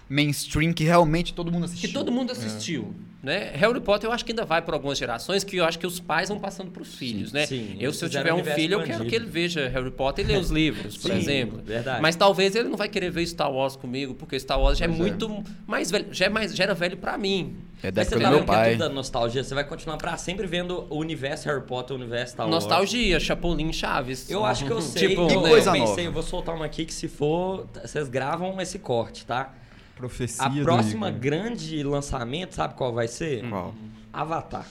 Mainstream 0.08 0.72
que 0.72 0.84
realmente 0.84 1.34
todo 1.34 1.52
mundo 1.52 1.66
que 1.66 1.72
assistiu. 1.74 1.92
todo 1.92 2.10
mundo 2.10 2.32
assistiu, 2.32 2.94
Né? 3.28 3.50
Harry 3.54 3.78
Potter 3.80 4.08
eu 4.08 4.12
acho 4.14 4.24
que 4.24 4.32
ainda 4.32 4.46
vai 4.46 4.62
por 4.62 4.72
algumas 4.72 4.96
gerações, 4.96 5.44
que 5.44 5.56
eu 5.58 5.64
acho 5.66 5.78
que 5.78 5.86
os 5.86 6.00
pais 6.00 6.30
vão 6.30 6.38
passando 6.38 6.70
para 6.70 6.80
os 6.82 6.94
filhos, 6.94 7.30
né? 7.30 7.44
sim. 7.44 7.76
eu, 7.78 7.92
se 7.92 8.02
eu 8.02 8.08
tiver 8.08 8.32
um 8.32 8.42
filho, 8.42 8.80
eu 8.80 8.82
quero 8.82 9.04
que 9.04 9.14
ele 9.14 9.26
veja 9.26 9.68
Harry 9.68 9.90
Potter 9.90 10.24
e 10.24 10.28
lê 10.32 10.38
os 10.38 10.48
livros, 10.50 10.96
por 10.96 11.10
Sim, 11.10 11.18
exemplo. 11.18 11.60
verdade. 11.62 12.00
Mas 12.00 12.16
talvez 12.16 12.54
ele 12.56 12.68
não 12.70 12.76
vai 12.78 12.88
querer 12.88 13.10
ver 13.10 13.26
Star 13.26 13.52
Wars 13.52 13.76
comigo, 13.76 14.14
porque 14.14 14.40
Star 14.40 14.58
Wars 14.58 14.78
já 14.78 14.86
é 14.86 14.88
Pois 14.88 14.98
é. 14.98 15.02
muito 15.02 15.44
mais 15.66 15.90
velho, 15.90 16.06
já, 16.10 16.24
é 16.24 16.28
mais, 16.30 16.56
já 16.56 16.64
era 16.64 16.74
velho 16.74 16.96
para 16.96 17.18
mim. 17.18 17.54
É 17.82 17.90
da 17.92 18.00
Mas 18.00 18.08
você 18.08 18.18
tá 18.18 18.30
meu 18.30 18.38
que 18.38 18.44
é 18.44 18.46
pai. 18.46 18.70
tudo 18.72 18.78
da 18.80 18.88
nostalgia. 18.88 19.44
Você 19.44 19.54
vai 19.54 19.62
continuar 19.64 19.98
pra 19.98 20.16
sempre 20.16 20.46
vendo 20.48 20.86
o 20.90 20.96
universo 20.98 21.46
Harry 21.48 21.62
Potter, 21.62 21.94
o 21.96 22.00
universo 22.00 22.32
Star 22.32 22.48
Wars. 22.48 22.64
Nostalgia, 22.64 23.20
Chapolin, 23.20 23.72
Chaves. 23.72 24.28
Eu 24.28 24.44
acho 24.44 24.64
que 24.64 24.72
eu 24.72 24.80
sei. 24.80 25.10
Tipo, 25.10 25.20
eu, 25.30 25.30
E 25.30 25.48
coisa 25.48 25.68
eu 25.68 25.72
pensei, 25.74 25.86
nova. 25.86 26.00
eu 26.02 26.12
vou 26.12 26.22
soltar 26.24 26.56
uma 26.56 26.64
aqui 26.64 26.84
que 26.84 26.92
se 26.94 27.06
for, 27.06 27.66
vocês 27.84 28.08
gravam 28.08 28.60
esse 28.60 28.78
corte, 28.80 29.24
tá? 29.24 29.54
Profecia 29.98 30.44
A 30.44 30.50
próxima 30.62 31.10
grande 31.10 31.82
lançamento, 31.82 32.54
sabe 32.54 32.74
qual 32.74 32.92
vai 32.94 33.08
ser? 33.08 33.46
Qual? 33.48 33.74
Avatar. 34.12 34.64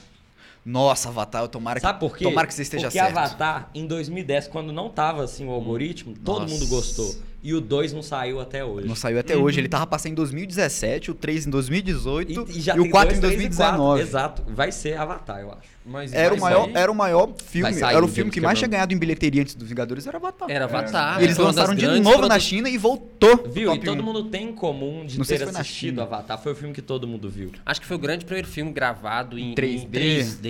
Nossa, 0.65 1.09
Avatar, 1.09 1.43
eu 1.43 1.47
tomara 1.47 1.80
que, 1.80 1.86
Sabe 1.86 1.99
por 1.99 2.17
quê? 2.17 2.23
tomara 2.23 2.47
que 2.47 2.53
você 2.53 2.61
esteja 2.61 2.88
Porque 2.88 2.97
certo. 2.99 3.17
Avatar, 3.17 3.69
em 3.75 3.86
2010, 3.86 4.47
quando 4.47 4.71
não 4.73 4.89
tava 4.89 5.23
assim 5.23 5.45
o 5.45 5.51
algoritmo, 5.51 6.13
todo 6.23 6.41
Nossa. 6.41 6.53
mundo 6.53 6.67
gostou. 6.67 7.15
E 7.43 7.53
o 7.53 7.61
2 7.61 7.93
não 7.93 8.01
saiu 8.01 8.39
até 8.41 8.63
hoje. 8.65 8.88
Não 8.88 8.95
saiu 8.95 9.19
até 9.19 9.38
hoje. 9.38 9.59
Ele 9.59 9.69
tava 9.69 9.86
passando 9.88 10.13
em 10.13 10.15
2017, 10.15 11.11
o 11.11 11.13
3 11.13 11.47
em 11.47 11.49
2018 11.49 12.32
E, 12.32 12.34
e, 12.53 12.57
e 12.57 12.61
já 12.61 12.73
o 12.75 12.82
tem 12.82 12.91
4 12.91 13.07
dois, 13.09 13.17
em 13.17 13.21
três 13.38 13.53
e 13.53 13.57
quatro. 13.57 13.78
2019. 13.78 14.01
Exato. 14.01 14.43
Vai 14.47 14.71
ser 14.71 14.97
Avatar, 14.97 15.39
eu 15.39 15.51
acho. 15.51 15.69
Mas 15.88 16.11
Era 16.13 16.33
o, 16.33 16.39
maior, 16.39 16.65
sair? 16.65 16.75
era 16.77 16.91
o 16.91 16.95
maior 16.95 17.33
filme. 17.45 17.73
sair, 17.73 17.95
Era 17.95 18.03
o 18.03 18.05
o 18.05 18.07
filme 18.09 18.23
James 18.23 18.33
que 18.33 18.41
mais 18.41 18.57
tinha 18.59 18.67
ganhado 18.67 18.93
em 18.93 18.97
bilheteria 18.97 19.41
antes 19.41 19.55
dos 19.55 19.69
Vingadores, 19.69 20.05
era 20.05 20.17
Avatar. 20.17 20.49
Era 20.51 20.65
Avatar. 20.65 21.21
E 21.21 21.23
eles 21.23 21.38
lançaram 21.38 21.73
de 21.73 21.81
grandes 21.85 22.03
novo 22.03 22.27
na 22.27 22.38
China 22.39 22.69
e 22.69 22.77
voltou. 22.77 23.45
Viu? 23.47 23.73
E 23.73 23.79
todo 23.79 24.01
1. 24.01 24.03
mundo 24.03 24.23
tem 24.25 24.49
em 24.49 24.53
comum 24.53 25.05
de 25.05 25.17
Não 25.17 25.23
sei 25.25 25.38
ter 25.38 25.47
se 25.47 25.57
assistido. 25.57 26.01
Avatar. 26.01 26.38
Foi 26.41 26.51
o 26.51 26.55
filme 26.55 26.73
que 26.73 26.81
todo 26.81 27.07
mundo 27.07 27.29
viu. 27.29 27.51
Acho 27.65 27.79
que 27.81 27.88
foi 27.88 27.95
o 27.95 27.99
grande 27.99 28.25
primeiro 28.25 28.47
filme 28.47 28.71
gravado 28.71 29.39
em, 29.39 29.51
em 29.51 29.55
3D. 29.55 29.89
3D, 29.89 30.41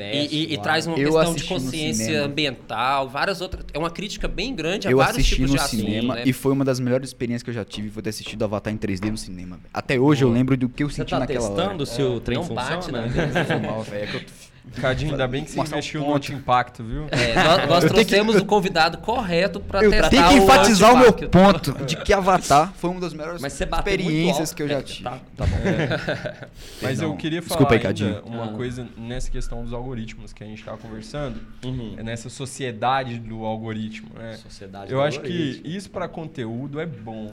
e, 0.00 0.28
e- 0.50 0.54
e 0.54 0.58
traz 0.58 0.86
uma 0.86 0.96
Eu 0.98 1.12
questão 1.12 1.34
de 1.34 1.44
consciência 1.44 2.24
ambiental, 2.24 3.08
várias 3.08 3.40
outras. 3.40 3.64
É 3.72 3.78
uma 3.78 3.90
crítica 3.90 4.26
bem 4.26 4.54
grande 4.54 4.88
a 4.88 4.90
Eu 4.90 4.98
vários 4.98 5.16
assisti 5.16 5.36
tipos 5.36 5.50
no 5.50 5.56
de 5.58 5.62
assunto, 5.62 5.80
cinema 5.84 6.14
né? 6.16 6.22
e 6.24 6.32
foi 6.32 6.52
uma 6.52 6.64
das 6.64 6.80
melhores 6.80 7.08
experiências 7.10 7.42
que 7.42 7.50
eu 7.50 7.54
já 7.54 7.64
tive, 7.64 7.90
foi 7.90 8.02
ter 8.02 8.10
assistido 8.10 8.44
Avatar 8.44 8.72
em 8.72 8.76
3D 8.78 9.10
no 9.10 9.16
cinema. 9.18 9.58
Até 9.72 9.98
hoje 9.98 10.24
eu 10.24 10.30
lembro 10.30 10.56
do 10.56 10.68
que 10.68 10.82
eu 10.82 10.88
Você 10.88 10.96
senti 10.96 11.10
tá 11.10 11.18
naquela 11.20 11.48
testando 11.48 11.74
hora. 11.82 11.86
se 11.86 12.02
o 12.02 12.20
trem 12.20 12.38
não 12.38 12.48
bate 12.48 12.74
funciona? 12.86 13.02
na 13.02 13.06
mesa. 13.08 13.44
Foi 13.44 13.60
mal, 13.60 13.82
velho. 13.82 14.04
É 14.04 14.06
que 14.06 14.16
eu- 14.16 14.22
Cadinho, 14.80 15.12
ainda 15.12 15.28
bem 15.28 15.44
que 15.44 15.50
você 15.52 15.56
Mostrar 15.58 15.76
um 15.76 15.78
investiu 15.78 16.00
no 16.00 16.06
ponto. 16.06 16.16
anti-impacto, 16.16 16.82
viu? 16.82 17.06
É, 17.10 17.34
nós, 17.34 17.68
nós 17.68 17.84
Eu 17.84 17.90
tenho 17.90 18.04
que- 18.06 18.10
trouxemos 18.14 18.36
o 18.36 18.44
convidado 18.44 18.98
correto 18.98 19.60
para 19.60 19.84
Eu 19.84 19.90
testar 19.90 20.08
tenho 20.08 20.28
que 20.28 20.34
enfatizar 20.34 20.92
o 20.94 20.96
meu 20.98 21.08
antipac. 21.10 21.30
ponto 21.30 21.84
de 21.84 21.96
que 21.96 22.12
Avatar 22.12 22.72
foi 22.74 22.90
uma 22.90 23.00
das 23.00 23.12
melhores 23.14 23.40
experiências 23.44 24.52
que 24.52 24.62
eu 24.62 24.68
já 24.68 24.78
É, 24.78 24.82
tive. 24.82 25.04
Tá, 25.04 25.20
tá 25.36 25.46
bom. 25.46 25.56
Mas 26.82 26.98
eu 26.98 27.08
Perdão. 27.10 27.16
queria 27.16 27.40
falar 27.42 27.58
Desculpa 27.68 27.74
aí, 27.88 28.06
ainda 28.06 28.22
uma 28.24 28.44
Ah. 28.46 28.56
coisa 28.56 28.88
nessa 28.96 29.30
questão 29.30 29.62
dos 29.62 29.72
algoritmos 29.72 30.32
que 30.32 30.42
a 30.42 30.46
gente 30.46 30.58
estava 30.58 30.76
conversando, 30.78 31.40
Uhum. 31.64 31.94
é 31.96 32.02
nessa 32.02 32.28
sociedade 32.28 33.18
do 33.18 33.44
algoritmo. 33.44 34.10
Né? 34.14 34.32
Sociedade 34.42 34.90
Eu 34.90 34.98
do 34.98 35.04
acho 35.04 35.20
que 35.20 35.26
algoritmo. 35.30 35.66
isso 35.76 35.90
para 35.90 36.08
conteúdo 36.08 36.80
é 36.80 36.86
bom, 36.86 37.32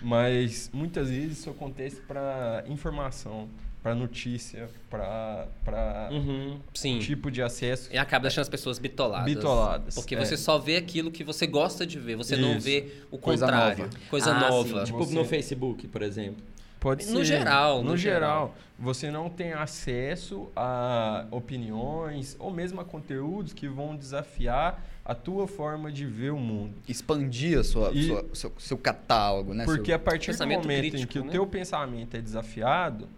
mas 0.00 0.70
muitas 0.72 1.10
vezes 1.10 1.38
isso 1.40 1.50
acontece 1.50 1.96
para 1.96 2.64
informação, 2.66 3.48
para 3.82 3.94
notícia, 3.94 4.68
para 4.88 6.08
Uhum. 6.12 6.58
Sim. 6.72 6.98
tipo 7.00 7.30
de 7.30 7.42
acesso. 7.42 7.88
E 7.92 7.98
acaba 7.98 8.22
deixando 8.22 8.42
as 8.42 8.48
pessoas 8.48 8.78
bitoladas. 8.78 9.24
Bitoladas, 9.26 9.94
Porque 9.96 10.14
é. 10.14 10.24
você 10.24 10.36
só 10.36 10.58
vê 10.58 10.76
aquilo 10.76 11.10
que 11.10 11.24
você 11.24 11.46
gosta 11.46 11.84
de 11.86 11.98
ver, 11.98 12.16
você 12.16 12.36
não 12.36 12.56
Isso. 12.56 12.64
vê 12.66 12.92
o 13.10 13.18
Coisa 13.18 13.46
contrário. 13.46 13.84
nova. 13.84 13.90
Coisa 14.08 14.30
Ah, 14.30 14.50
nova. 14.50 14.68
sim, 14.80 14.84
tipo 14.84 14.98
Você- 15.04 15.14
no 15.14 15.24
Facebook, 15.24 15.88
por 15.88 16.02
exemplo. 16.02 16.42
Pode 16.78 17.06
No 17.06 17.18
ser. 17.18 17.24
geral, 17.26 17.82
No, 17.82 17.90
no 17.90 17.96
geral. 17.96 18.20
geral. 18.20 18.54
Você 18.78 19.08
não 19.10 19.28
tem 19.30 19.52
acesso 19.52 20.48
a 20.56 21.26
opiniões 21.30 22.36
ou 22.40 22.50
mesmo 22.50 22.80
a 22.80 22.84
conteúdos 22.84 23.52
que 23.52 23.68
vão 23.68 23.94
desafiar 23.96 24.84
a 25.04 25.14
tua 25.14 25.46
forma 25.46 25.90
de 25.92 26.04
ver 26.06 26.30
o 26.32 26.38
mundo. 26.38 26.74
Expandir 26.88 27.58
a 27.58 27.64
sua, 27.64 27.92
E- 27.92 28.06
sua- 28.08 28.24
seu, 28.32 28.52
seu 28.58 28.78
catálogo, 28.78 29.54
né? 29.54 29.64
Porque 29.64 29.86
Seu- 29.86 29.94
a 29.96 29.98
partir 29.98 30.32
do 30.36 30.44
momento 30.46 30.70
em 30.70 30.78
crítico, 30.90 31.12
que 31.12 31.18
o 31.20 31.24
né? 31.24 31.30
teu 31.32 31.46
pensamento 31.46 32.16
é 32.16 32.20
desafiado, 32.20 33.08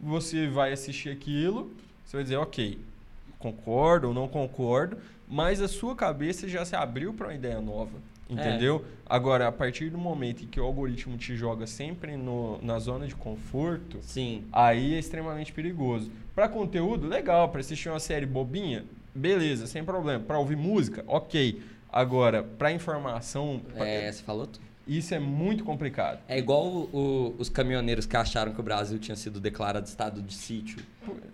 você 0.00 0.46
vai 0.48 0.72
assistir 0.72 1.10
aquilo, 1.10 1.70
você 2.04 2.16
vai 2.16 2.24
dizer, 2.24 2.36
ok, 2.36 2.78
concordo 3.38 4.08
ou 4.08 4.14
não 4.14 4.28
concordo, 4.28 4.96
mas 5.28 5.60
a 5.60 5.68
sua 5.68 5.94
cabeça 5.94 6.48
já 6.48 6.64
se 6.64 6.74
abriu 6.74 7.12
para 7.14 7.28
uma 7.28 7.34
ideia 7.34 7.60
nova. 7.60 7.98
Entendeu? 8.28 8.84
Agora, 9.04 9.48
a 9.48 9.52
partir 9.52 9.90
do 9.90 9.98
momento 9.98 10.44
em 10.44 10.46
que 10.46 10.60
o 10.60 10.64
algoritmo 10.64 11.18
te 11.18 11.34
joga 11.34 11.66
sempre 11.66 12.16
no, 12.16 12.62
na 12.62 12.78
zona 12.78 13.04
de 13.08 13.14
conforto, 13.16 13.98
Sim. 14.02 14.44
aí 14.52 14.94
é 14.94 15.00
extremamente 15.00 15.52
perigoso. 15.52 16.12
Para 16.32 16.48
conteúdo, 16.48 17.08
legal. 17.08 17.48
Para 17.48 17.58
assistir 17.60 17.88
uma 17.88 17.98
série 17.98 18.26
bobinha, 18.26 18.84
beleza, 19.12 19.66
sem 19.66 19.82
problema. 19.82 20.22
Para 20.22 20.38
ouvir 20.38 20.54
música, 20.56 21.02
ok. 21.08 21.60
Agora, 21.92 22.44
para 22.44 22.70
informação, 22.70 23.60
pra- 23.74 23.84
É, 23.84 24.12
você 24.12 24.22
falou 24.22 24.46
tudo. 24.46 24.64
Isso 24.86 25.14
é 25.14 25.18
muito 25.20 25.62
complicado. 25.64 26.18
É 26.28 26.38
igual 26.38 26.66
o- 26.66 26.88
o- 26.92 27.34
os 27.38 27.48
caminhoneiros 27.48 28.06
que 28.06 28.16
acharam 28.16 28.52
que 28.52 28.60
o 28.60 28.62
Brasil 28.62 28.98
tinha 28.98 29.16
sido 29.16 29.38
declarado 29.38 29.86
estado 29.86 30.20
de 30.20 30.34
sítio. 30.34 30.78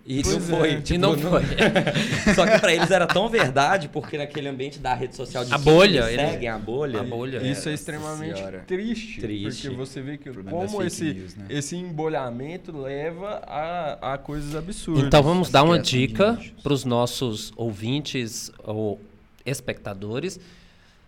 E 0.06 0.22
não 0.22 0.36
é. 0.36 0.40
foi. 0.40 0.72
E 0.74 0.80
tipo, 0.80 1.00
não 1.00 1.18
foi. 1.18 1.42
Só 2.34 2.46
que 2.46 2.58
pra 2.60 2.72
eles 2.74 2.90
era 2.90 3.06
tão 3.06 3.28
verdade, 3.28 3.88
porque 3.88 4.16
naquele 4.16 4.48
ambiente 4.48 4.78
da 4.78 4.94
rede 4.94 5.16
social 5.16 5.44
de 5.44 5.52
A 5.52 5.58
sítio, 5.58 5.72
bolha, 5.72 5.98
eles 6.10 6.18
ele- 6.20 6.30
seguem 6.30 6.48
a 6.48 6.58
bolha. 6.58 7.00
a 7.00 7.02
bolha. 7.02 7.36
Isso 7.38 7.44
é 7.46 7.50
nossa 7.52 7.70
extremamente 7.72 8.42
triste, 8.66 9.20
Triste. 9.20 9.62
Porque 9.68 9.76
você 9.76 10.00
vê 10.00 10.16
que 10.16 10.30
como 10.32 10.68
fake 10.70 10.86
esse, 10.86 11.04
news, 11.14 11.34
né? 11.34 11.46
esse 11.50 11.76
embolhamento 11.76 12.76
leva 12.76 13.42
a, 13.46 14.14
a 14.14 14.18
coisas 14.18 14.54
absurdas. 14.54 15.04
Então 15.04 15.22
vamos 15.22 15.50
dar 15.50 15.62
uma 15.64 15.78
dica 15.78 16.38
para 16.62 16.72
os 16.72 16.84
nossos 16.84 17.52
ouvintes 17.56 18.50
ou 18.64 19.00
espectadores. 19.44 20.38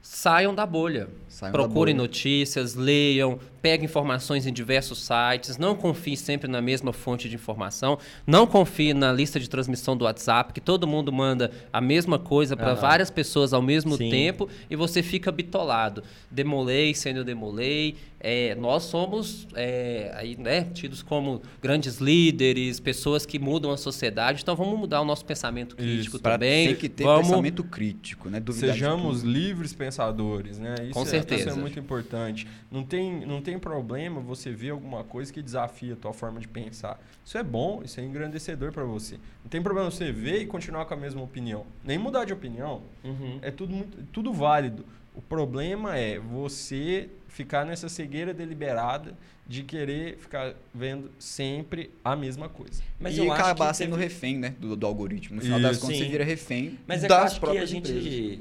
Saiam 0.02 0.54
da 0.54 0.64
bolha. 0.66 1.08
Saiam 1.28 1.52
da 1.52 1.58
Procurem 1.58 1.94
bolha. 1.94 2.06
notícias, 2.06 2.74
leiam, 2.74 3.38
peguem 3.68 3.84
informações 3.84 4.46
em 4.46 4.52
diversos 4.52 4.98
sites. 5.04 5.58
Não 5.58 5.74
confie 5.74 6.16
sempre 6.16 6.50
na 6.50 6.62
mesma 6.62 6.90
fonte 6.90 7.28
de 7.28 7.34
informação. 7.34 7.98
Não 8.26 8.46
confie 8.46 8.94
na 8.94 9.12
lista 9.12 9.38
de 9.38 9.46
transmissão 9.46 9.94
do 9.94 10.06
WhatsApp, 10.06 10.54
que 10.54 10.60
todo 10.60 10.86
mundo 10.86 11.12
manda 11.12 11.50
a 11.70 11.78
mesma 11.78 12.18
coisa 12.18 12.56
para 12.56 12.72
Aham. 12.72 12.80
várias 12.80 13.10
pessoas 13.10 13.52
ao 13.52 13.60
mesmo 13.60 13.98
Sim. 13.98 14.08
tempo 14.08 14.48
e 14.70 14.74
você 14.74 15.02
fica 15.02 15.30
bitolado. 15.30 16.02
Demolei, 16.30 16.94
sendo 16.94 17.22
demolei. 17.22 17.96
É, 18.20 18.56
nós 18.56 18.82
somos 18.84 19.46
é, 19.54 20.12
aí, 20.16 20.36
né, 20.36 20.64
tidos 20.74 21.02
como 21.02 21.40
grandes 21.62 21.98
líderes, 21.98 22.80
pessoas 22.80 23.24
que 23.24 23.38
mudam 23.38 23.70
a 23.70 23.76
sociedade. 23.76 24.42
Então 24.42 24.56
vamos 24.56 24.78
mudar 24.78 25.00
o 25.00 25.04
nosso 25.04 25.24
pensamento 25.24 25.76
crítico 25.76 26.16
Isso, 26.16 26.18
também. 26.18 26.68
ter 26.68 26.76
que 26.76 26.88
ter 26.88 27.04
vamos 27.04 27.28
pensamento 27.28 27.62
crítico, 27.62 28.28
né? 28.28 28.40
Duvidar 28.40 28.72
Sejamos 28.72 29.22
livres 29.22 29.72
pensadores, 29.72 30.58
né? 30.58 30.74
Isso 30.82 30.94
Com 30.94 31.02
é, 31.02 31.06
certeza. 31.06 31.50
Isso 31.50 31.50
é 31.50 31.60
muito 31.60 31.78
importante. 31.78 32.48
Não 32.70 32.82
tem, 32.82 33.24
não 33.24 33.40
tem 33.40 33.57
problema 33.58 34.20
você 34.20 34.50
ver 34.50 34.70
alguma 34.70 35.02
coisa 35.04 35.32
que 35.32 35.42
desafia 35.42 35.94
a 35.94 35.96
tua 35.96 36.12
forma 36.12 36.40
de 36.40 36.48
pensar. 36.48 37.00
Isso 37.24 37.36
é 37.38 37.42
bom, 37.42 37.82
isso 37.84 38.00
é 38.00 38.04
engrandecedor 38.04 38.72
para 38.72 38.84
você. 38.84 39.14
Não 39.42 39.50
tem 39.50 39.62
problema 39.62 39.90
você 39.90 40.10
ver 40.12 40.42
e 40.42 40.46
continuar 40.46 40.84
com 40.86 40.94
a 40.94 40.96
mesma 40.96 41.22
opinião. 41.22 41.66
Nem 41.84 41.98
mudar 41.98 42.24
de 42.24 42.32
opinião. 42.32 42.82
Uhum. 43.04 43.38
É 43.42 43.50
tudo, 43.50 43.72
muito, 43.74 43.98
tudo 44.12 44.32
válido. 44.32 44.84
O 45.14 45.20
problema 45.22 45.96
é 45.96 46.18
você 46.18 47.08
ficar 47.28 47.64
nessa 47.66 47.88
cegueira 47.88 48.32
deliberada 48.32 49.14
de 49.46 49.62
querer 49.62 50.16
ficar 50.18 50.54
vendo 50.74 51.10
sempre 51.18 51.90
a 52.04 52.14
mesma 52.14 52.48
coisa. 52.48 52.82
Mas 53.00 53.16
e 53.16 53.20
eu 53.20 53.32
acho 53.32 53.42
acabar 53.42 53.70
que 53.70 53.78
sendo 53.78 53.92
teve- 53.96 54.04
refém, 54.04 54.36
né? 54.38 54.54
Do, 54.60 54.76
do 54.76 54.86
algoritmo. 54.86 55.36
No 55.36 55.42
final 55.42 55.58
das 55.60 55.72
Isso. 55.72 55.80
contas, 55.80 55.96
Sim. 55.98 56.04
você 56.04 56.10
vira 56.10 56.24
refém 56.24 56.78
Mas 56.86 57.02
é 57.02 57.06
que 57.06 57.12
eu 57.12 57.16
das 57.16 57.24
acho 57.32 57.34
que 57.34 57.38
a 57.38 57.48
próprias 57.48 57.70
gente. 57.70 57.90
empresas. 57.90 58.38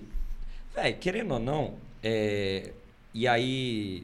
Véi, 0.75 0.93
querendo 0.93 1.33
ou 1.33 1.39
não, 1.39 1.75
é, 2.03 2.71
e 3.13 3.27
aí, 3.27 4.03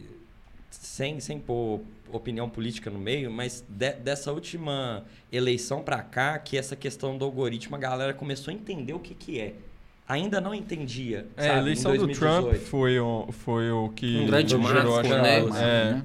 sem, 0.81 1.19
sem 1.19 1.39
pôr 1.39 1.81
opinião 2.11 2.49
política 2.49 2.89
no 2.89 2.99
meio, 2.99 3.31
mas 3.31 3.63
de- 3.67 3.93
dessa 3.93 4.31
última 4.31 5.03
eleição 5.31 5.81
pra 5.81 6.01
cá, 6.01 6.37
que 6.37 6.57
essa 6.57 6.75
questão 6.75 7.17
do 7.17 7.25
algoritmo, 7.25 7.75
a 7.75 7.79
galera 7.79 8.13
começou 8.13 8.51
a 8.51 8.55
entender 8.55 8.93
o 8.93 8.99
que, 8.99 9.13
que 9.13 9.39
é. 9.39 9.53
Ainda 10.07 10.41
não 10.41 10.53
entendia. 10.53 11.25
É, 11.37 11.43
sabe, 11.43 11.53
a 11.53 11.57
em 11.57 11.59
eleição 11.61 11.91
do 11.93 11.97
2018. 11.99 12.43
Trump 12.49 12.55
foi 12.67 12.99
o, 12.99 13.27
foi 13.31 13.71
o 13.71 13.89
que 13.89 14.17
Um 14.17 14.25
grande 14.27 14.57
marco, 14.57 15.01
né? 15.01 16.01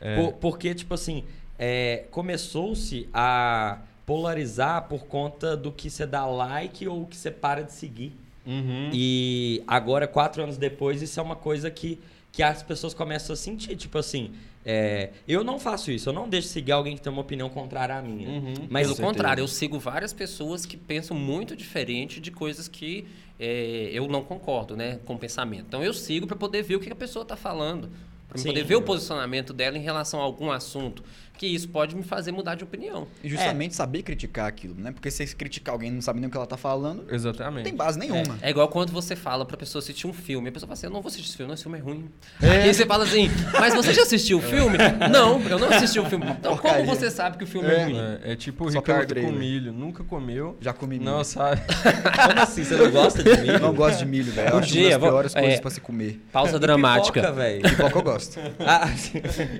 É, 0.00 0.12
é. 0.12 0.16
Por- 0.16 0.32
porque, 0.34 0.74
tipo 0.74 0.92
assim, 0.94 1.24
é, 1.58 2.04
começou-se 2.10 3.08
a 3.12 3.78
polarizar 4.04 4.82
por 4.88 5.06
conta 5.06 5.56
do 5.56 5.72
que 5.72 5.88
você 5.88 6.04
dá 6.06 6.26
like 6.26 6.86
ou 6.86 7.02
o 7.02 7.06
que 7.06 7.16
você 7.16 7.30
para 7.30 7.62
de 7.62 7.72
seguir. 7.72 8.12
Uhum. 8.46 8.90
E 8.92 9.62
agora, 9.66 10.06
quatro 10.06 10.42
anos 10.42 10.58
depois, 10.58 11.00
isso 11.00 11.18
é 11.18 11.22
uma 11.22 11.34
coisa 11.36 11.70
que, 11.70 11.98
que 12.34 12.42
as 12.42 12.62
pessoas 12.62 12.92
começam 12.92 13.32
a 13.32 13.36
sentir. 13.36 13.76
Tipo 13.76 13.98
assim, 13.98 14.32
é, 14.64 15.10
eu 15.26 15.44
não 15.44 15.58
faço 15.58 15.90
isso, 15.92 16.08
eu 16.08 16.12
não 16.12 16.28
deixo 16.28 16.48
seguir 16.48 16.72
alguém 16.72 16.96
que 16.96 17.02
tem 17.02 17.12
uma 17.12 17.22
opinião 17.22 17.48
contrária 17.48 17.96
à 17.96 18.02
minha. 18.02 18.28
Uhum. 18.28 18.54
Mas 18.68 18.88
Pelo 18.88 19.08
contrário, 19.08 19.40
eu 19.40 19.48
sigo 19.48 19.78
várias 19.78 20.12
pessoas 20.12 20.66
que 20.66 20.76
pensam 20.76 21.16
muito 21.16 21.54
diferente 21.54 22.20
de 22.20 22.32
coisas 22.32 22.66
que 22.66 23.06
é, 23.38 23.90
eu 23.92 24.08
não 24.08 24.24
concordo, 24.24 24.76
né, 24.76 24.98
com 25.04 25.14
o 25.14 25.18
pensamento. 25.18 25.66
Então 25.68 25.82
eu 25.82 25.94
sigo 25.94 26.26
para 26.26 26.36
poder 26.36 26.62
ver 26.62 26.76
o 26.76 26.80
que 26.80 26.90
a 26.90 26.96
pessoa 26.96 27.22
está 27.22 27.36
falando, 27.36 27.88
Pra 28.34 28.42
Sim. 28.42 28.48
poder 28.48 28.64
ver 28.64 28.74
o 28.74 28.82
posicionamento 28.82 29.52
dela 29.52 29.78
em 29.78 29.82
relação 29.82 30.18
a 30.20 30.24
algum 30.24 30.50
assunto. 30.50 31.04
Que 31.36 31.46
isso 31.48 31.68
pode 31.68 31.96
me 31.96 32.04
fazer 32.04 32.30
mudar 32.30 32.54
de 32.54 32.62
opinião. 32.62 33.08
E 33.22 33.28
justamente 33.28 33.74
saber 33.74 34.02
criticar 34.04 34.46
aquilo, 34.46 34.74
né? 34.78 34.92
Porque 34.92 35.10
se 35.10 35.26
você 35.26 35.34
criticar 35.34 35.72
alguém 35.72 35.90
e 35.90 35.92
não 35.92 36.00
sabe 36.00 36.20
nem 36.20 36.28
o 36.28 36.30
que 36.30 36.36
ela 36.36 36.46
tá 36.46 36.56
falando, 36.56 37.04
não 37.08 37.12
Exatamente. 37.14 37.64
tem 37.64 37.74
base 37.74 37.98
nenhuma. 37.98 38.38
É 38.40 38.50
igual 38.50 38.68
quando 38.68 38.92
você 38.92 39.16
fala 39.16 39.44
pra 39.44 39.56
pessoa 39.56 39.80
assistir 39.82 40.06
um 40.06 40.12
filme. 40.12 40.48
A 40.48 40.52
pessoa 40.52 40.68
fala 40.68 40.74
assim, 40.74 40.86
eu 40.86 40.92
não 40.92 41.02
vou 41.02 41.08
assistir 41.08 41.26
esse 41.28 41.36
filme, 41.36 41.48
não, 41.48 41.54
esse 41.54 41.64
filme 41.64 41.78
é 41.78 41.80
ruim. 41.82 42.08
E 42.40 42.46
aí 42.46 42.72
você 42.72 42.86
fala 42.86 43.02
assim, 43.02 43.28
mas 43.58 43.74
você 43.74 43.92
já 43.92 44.02
assistiu 44.02 44.38
o 44.38 44.40
filme? 44.42 44.78
não, 45.10 45.40
eu 45.48 45.58
não 45.58 45.68
assisti 45.70 45.98
o 45.98 46.04
filme. 46.04 46.24
Então 46.30 46.52
Porcaria. 46.52 46.84
como 46.84 46.96
você 46.96 47.10
sabe 47.10 47.36
que 47.36 47.42
o 47.42 47.46
filme 47.48 47.68
é, 47.68 47.74
É. 47.80 47.84
ruim? 47.84 47.98
É, 47.98 48.32
é 48.32 48.36
tipo 48.36 48.64
o 48.66 48.70
Só 48.70 48.78
Ricardo 48.78 49.14
com 49.20 49.32
milho. 49.32 49.72
Nunca 49.72 50.04
comeu. 50.04 50.56
Já 50.60 50.72
comi 50.72 51.00
milho. 51.00 51.10
Não 51.10 51.24
sabe. 51.24 51.60
Como 52.28 52.40
assim? 52.40 52.62
Você 52.62 52.76
não 52.76 52.90
gosta 52.92 53.22
de 53.24 53.40
milho? 53.40 53.58
Não 53.58 53.74
gosto 53.74 53.98
de 53.98 54.06
milho, 54.06 54.32
velho. 54.32 54.48
Eu 54.50 54.54
Um 54.54 54.58
acho 54.60 54.72
dia, 54.72 54.82
uma 54.82 54.90
das 54.90 55.00
vou- 55.00 55.10
piores 55.10 55.34
é. 55.36 55.40
coisas 55.40 55.60
pra 55.60 55.70
se 55.72 55.80
comer. 55.80 56.20
Pausa 56.32 56.58
dramática. 56.60 57.20
Pipoca, 57.20 57.32
velho. 57.32 57.62
Pipoca 57.62 57.98
eu 57.98 58.02
gosto. 58.02 58.23
Ah, 58.58 58.88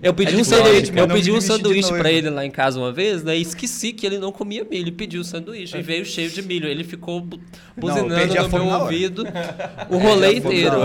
Eu 0.03 0.13
pedi 0.15 0.35
É 0.35 0.39
um 0.39 0.45
sanduíche, 0.45 0.91
mas 0.93 1.01
eu 1.01 1.07
não 1.07 1.15
pedi 1.17 1.33
um 1.33 1.41
sanduíche 1.41 1.89
pra 1.91 2.11
ele 2.11 2.31
lá 2.31 2.45
em 2.45 2.51
casa 2.51 2.79
uma 2.79 2.93
vez, 2.93 3.23
né? 3.23 3.37
E 3.37 3.43
esqueci 3.43 3.93
que 3.93 4.07
ele 4.07 4.19
não 4.19 4.31
comia 4.33 4.65
milho. 4.65 4.93
Pediu 4.93 5.21
o 5.21 5.25
sanduíche. 5.25 5.77
E 5.77 5.83
veio 5.83 6.05
cheio 6.05 6.31
de 6.31 6.43
milho. 6.43 6.67
Ele 6.69 6.85
ficou 6.85 7.21
bu- 7.21 7.41
buzinando 7.77 8.39
a 8.39 8.43
no 8.43 8.49
meu 8.49 8.67
ouvido 8.81 9.25
o 9.91 9.99
rolê 9.99 10.35
inteiro. 10.35 10.77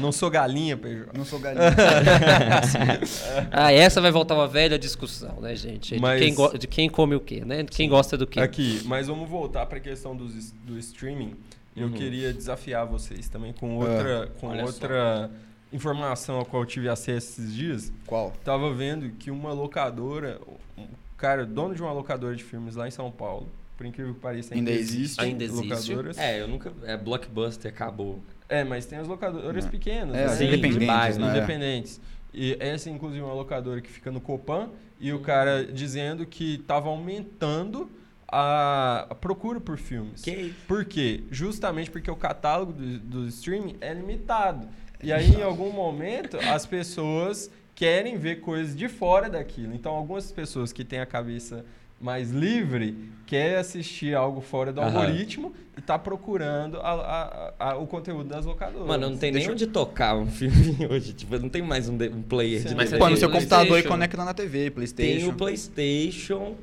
Não 0.00 0.10
sou 0.12 0.28
galinha, 0.30 0.76
PJ. 0.76 1.06
Não 1.16 1.24
sou 1.24 1.38
galinha. 1.38 1.66
Ah, 3.50 3.72
essa 3.72 4.00
vai 4.00 4.10
voltar 4.10 4.34
uma 4.34 4.48
velha 4.48 4.78
discussão, 4.78 5.40
né, 5.40 5.54
gente? 5.54 5.98
Mas- 6.00 6.20
De, 6.20 6.26
quem 6.26 6.34
go- 6.34 6.58
de 6.58 6.66
quem 6.66 6.88
come 6.88 7.14
o 7.14 7.20
quê, 7.20 7.42
né? 7.44 7.62
De 7.62 7.70
quem 7.70 7.88
gosta 7.88 8.16
do 8.16 8.26
quê. 8.26 8.40
Aqui, 8.40 8.80
mas 8.84 9.06
vamos 9.06 9.28
voltar 9.28 9.66
para 9.66 9.78
a 9.78 9.80
questão 9.80 10.14
dos, 10.16 10.36
s- 10.36 10.54
do 10.64 10.78
streaming. 10.78 11.32
Eu 11.76 11.88
Uhum. 11.88 11.92
queria 11.92 12.32
desafiar 12.32 12.86
vocês 12.86 13.28
também 13.28 13.52
com 13.52 13.76
outra, 13.76 14.30
com 14.40 14.46
olha 14.48 14.66
só. 14.66 15.28
Informação 15.72 16.40
a 16.40 16.44
qual 16.44 16.62
eu 16.62 16.66
tive 16.66 16.88
acesso 16.88 17.40
esses 17.40 17.54
dias. 17.54 17.92
Qual? 18.06 18.32
Tava 18.44 18.72
vendo 18.72 19.10
que 19.10 19.30
uma 19.30 19.52
locadora, 19.52 20.40
um 20.76 20.86
cara, 21.16 21.44
dono 21.44 21.74
de 21.74 21.82
uma 21.82 21.92
locadora 21.92 22.34
de 22.34 22.44
filmes 22.44 22.74
lá 22.76 22.86
em 22.86 22.90
São 22.90 23.10
Paulo, 23.10 23.48
por 23.76 23.84
incrível 23.84 24.14
que 24.14 24.20
pareça, 24.20 24.54
ainda, 24.54 24.70
Ainda 24.70 24.80
existe? 24.80 25.20
Ainda 25.20 25.44
existe? 25.44 25.68
locadoras. 25.68 26.18
É, 26.18 26.40
eu 26.40 26.48
nunca. 26.48 26.72
É 26.84 26.96
Blockbuster, 26.96 27.70
acabou. 27.70 28.20
É, 28.48 28.64
mas 28.64 28.86
tem 28.86 28.98
as 28.98 29.08
locadoras 29.08 29.64
Não. 29.64 29.70
pequenas, 29.70 30.16
É, 30.16 30.26
né? 30.26 30.36
Sim, 30.36 30.46
independentes, 30.46 30.78
de 30.78 30.86
bairro, 30.86 31.18
né? 31.18 31.30
independentes. 31.36 32.00
E 32.32 32.56
essa, 32.60 32.88
inclusive, 32.88 33.20
é 33.20 33.24
uma 33.24 33.34
locadora 33.34 33.80
que 33.80 33.90
fica 33.90 34.10
no 34.10 34.20
Copan 34.20 34.70
e 35.00 35.12
o 35.12 35.20
cara 35.20 35.64
dizendo 35.64 36.24
que 36.26 36.54
estava 36.56 36.88
aumentando 36.88 37.90
a, 38.28 39.16
procura 39.20 39.60
por 39.60 39.78
filmes. 39.78 40.22
Que 40.22 40.30
isso? 40.30 40.54
Por 40.66 40.84
quê? 40.84 41.22
Justamente 41.30 41.90
porque 41.90 42.10
o 42.10 42.16
catálogo 42.16 42.72
do, 42.72 42.98
do 42.98 43.26
streaming 43.28 43.76
é 43.80 43.92
limitado. 43.94 44.68
E 45.02 45.12
aí, 45.12 45.30
em 45.34 45.42
algum 45.42 45.70
momento, 45.72 46.36
as 46.38 46.64
pessoas 46.66 47.50
querem 47.74 48.16
ver 48.16 48.36
coisas 48.40 48.74
de 48.76 48.88
fora 48.88 49.28
daquilo. 49.28 49.74
Então, 49.74 49.92
algumas 49.92 50.32
pessoas 50.32 50.72
que 50.72 50.84
têm 50.84 50.98
a 51.00 51.06
cabeça 51.06 51.64
mais 52.00 52.30
livre 52.30 52.94
quer 53.26 53.56
assistir 53.58 54.14
algo 54.14 54.40
fora 54.40 54.70
do 54.72 54.80
Aham. 54.80 54.98
algoritmo 55.00 55.54
e 55.76 55.80
tá 55.80 55.98
procurando 55.98 56.78
a- 56.78 57.52
a- 57.58 57.70
a- 57.70 57.76
o 57.76 57.86
conteúdo 57.86 58.28
das 58.28 58.44
locadoras. 58.44 58.86
Mano, 58.86 59.08
não 59.10 59.16
tem 59.16 59.32
Deixa 59.32 59.46
nem 59.48 59.48
eu- 59.48 59.52
onde 59.54 59.66
tocar 59.66 60.14
um 60.16 60.26
filme 60.26 60.76
hoje. 60.90 61.12
Tipo, 61.14 61.38
não 61.38 61.48
tem 61.48 61.62
mais 61.62 61.88
um, 61.88 61.96
de- 61.96 62.08
um 62.08 62.22
player 62.22 62.60
Sim. 62.62 62.68
de 62.68 62.74
Mas 62.74 62.90
DVD. 62.90 62.98
Põe 62.98 63.10
no 63.12 63.16
seu 63.16 63.30
computador 63.30 63.78
e 63.78 63.82
conecta 63.82 64.22
na 64.24 64.34
TV, 64.34 64.70
Playstation. 64.70 65.20
Tem 65.20 65.28
o 65.28 65.32
PlayStation. 65.34 66.54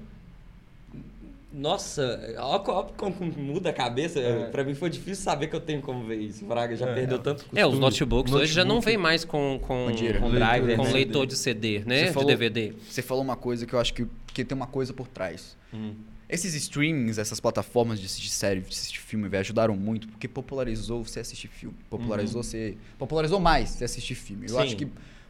Nossa, 1.54 2.34
ó, 2.40 2.56
ó 2.66 2.84
como 2.84 3.16
muda 3.38 3.70
a 3.70 3.74
cabeça. 3.74 4.20
É. 4.20 4.46
Pra 4.46 4.64
mim 4.64 4.74
foi 4.74 4.90
difícil 4.90 5.24
saber 5.24 5.48
que 5.48 5.56
eu 5.56 5.60
tenho 5.60 5.82
como 5.82 6.04
ver 6.06 6.16
isso. 6.20 6.44
Braga 6.46 6.76
já 6.76 6.88
É. 6.90 6.94
perdeu 6.96 7.20
tanto 7.20 7.44
costume. 7.44 7.62
É, 7.62 7.66
os 7.68 7.78
notebooks 7.78 8.34
hoje 8.34 8.52
já 8.52 8.64
não 8.66 8.76
Notebook. 8.76 8.86
vem 8.86 8.98
mais 8.98 9.24
com, 9.24 9.60
com, 9.62 9.86
Mentira. 9.88 10.20
com, 10.20 10.32
Driver, 10.32 10.76
com 10.78 10.84
né? 10.84 10.92
leitor 10.92 11.28
de 11.28 11.36
CD, 11.36 11.80
né? 11.86 12.00
Você 12.00 12.06
De 12.08 12.12
falou- 12.14 12.28
DVD. 12.28 12.74
Você 12.90 13.02
falou 13.04 13.24
uma 13.24 13.36
coisa 13.36 13.68
que 13.68 13.74
eu 13.74 13.80
acho 13.80 13.94
que, 13.94 14.08
que 14.34 14.44
tem 14.44 14.56
uma 14.56 14.66
coisa 14.68 14.92
por 14.94 15.08
trás. 15.08 15.56
Hum. 15.72 15.94
Esses 16.28 16.56
streamings, 16.56 17.20
essas 17.20 17.40
plataformas 17.40 18.00
de 18.00 18.08
assistir 18.08 18.30
série, 18.30 18.62
de 18.62 18.70
assistir 18.70 19.00
filme, 19.00 19.30
velho, 19.30 19.42
ajudaram 19.42 19.76
muito 19.76 20.08
porque 20.08 20.28
popularizou 20.28 21.04
você 21.04 21.20
assistir 21.20 21.48
filme. 21.50 21.76
Popularizou 21.88 22.42
você. 22.42 22.76
Popularizou 22.98 23.40
mais 23.40 23.70
você 23.70 23.84
assistir 23.84 24.16
filme. 24.16 24.46
Eu 24.50 24.56
Sim. 24.56 24.62
acho 24.62 24.76
que 24.76 24.88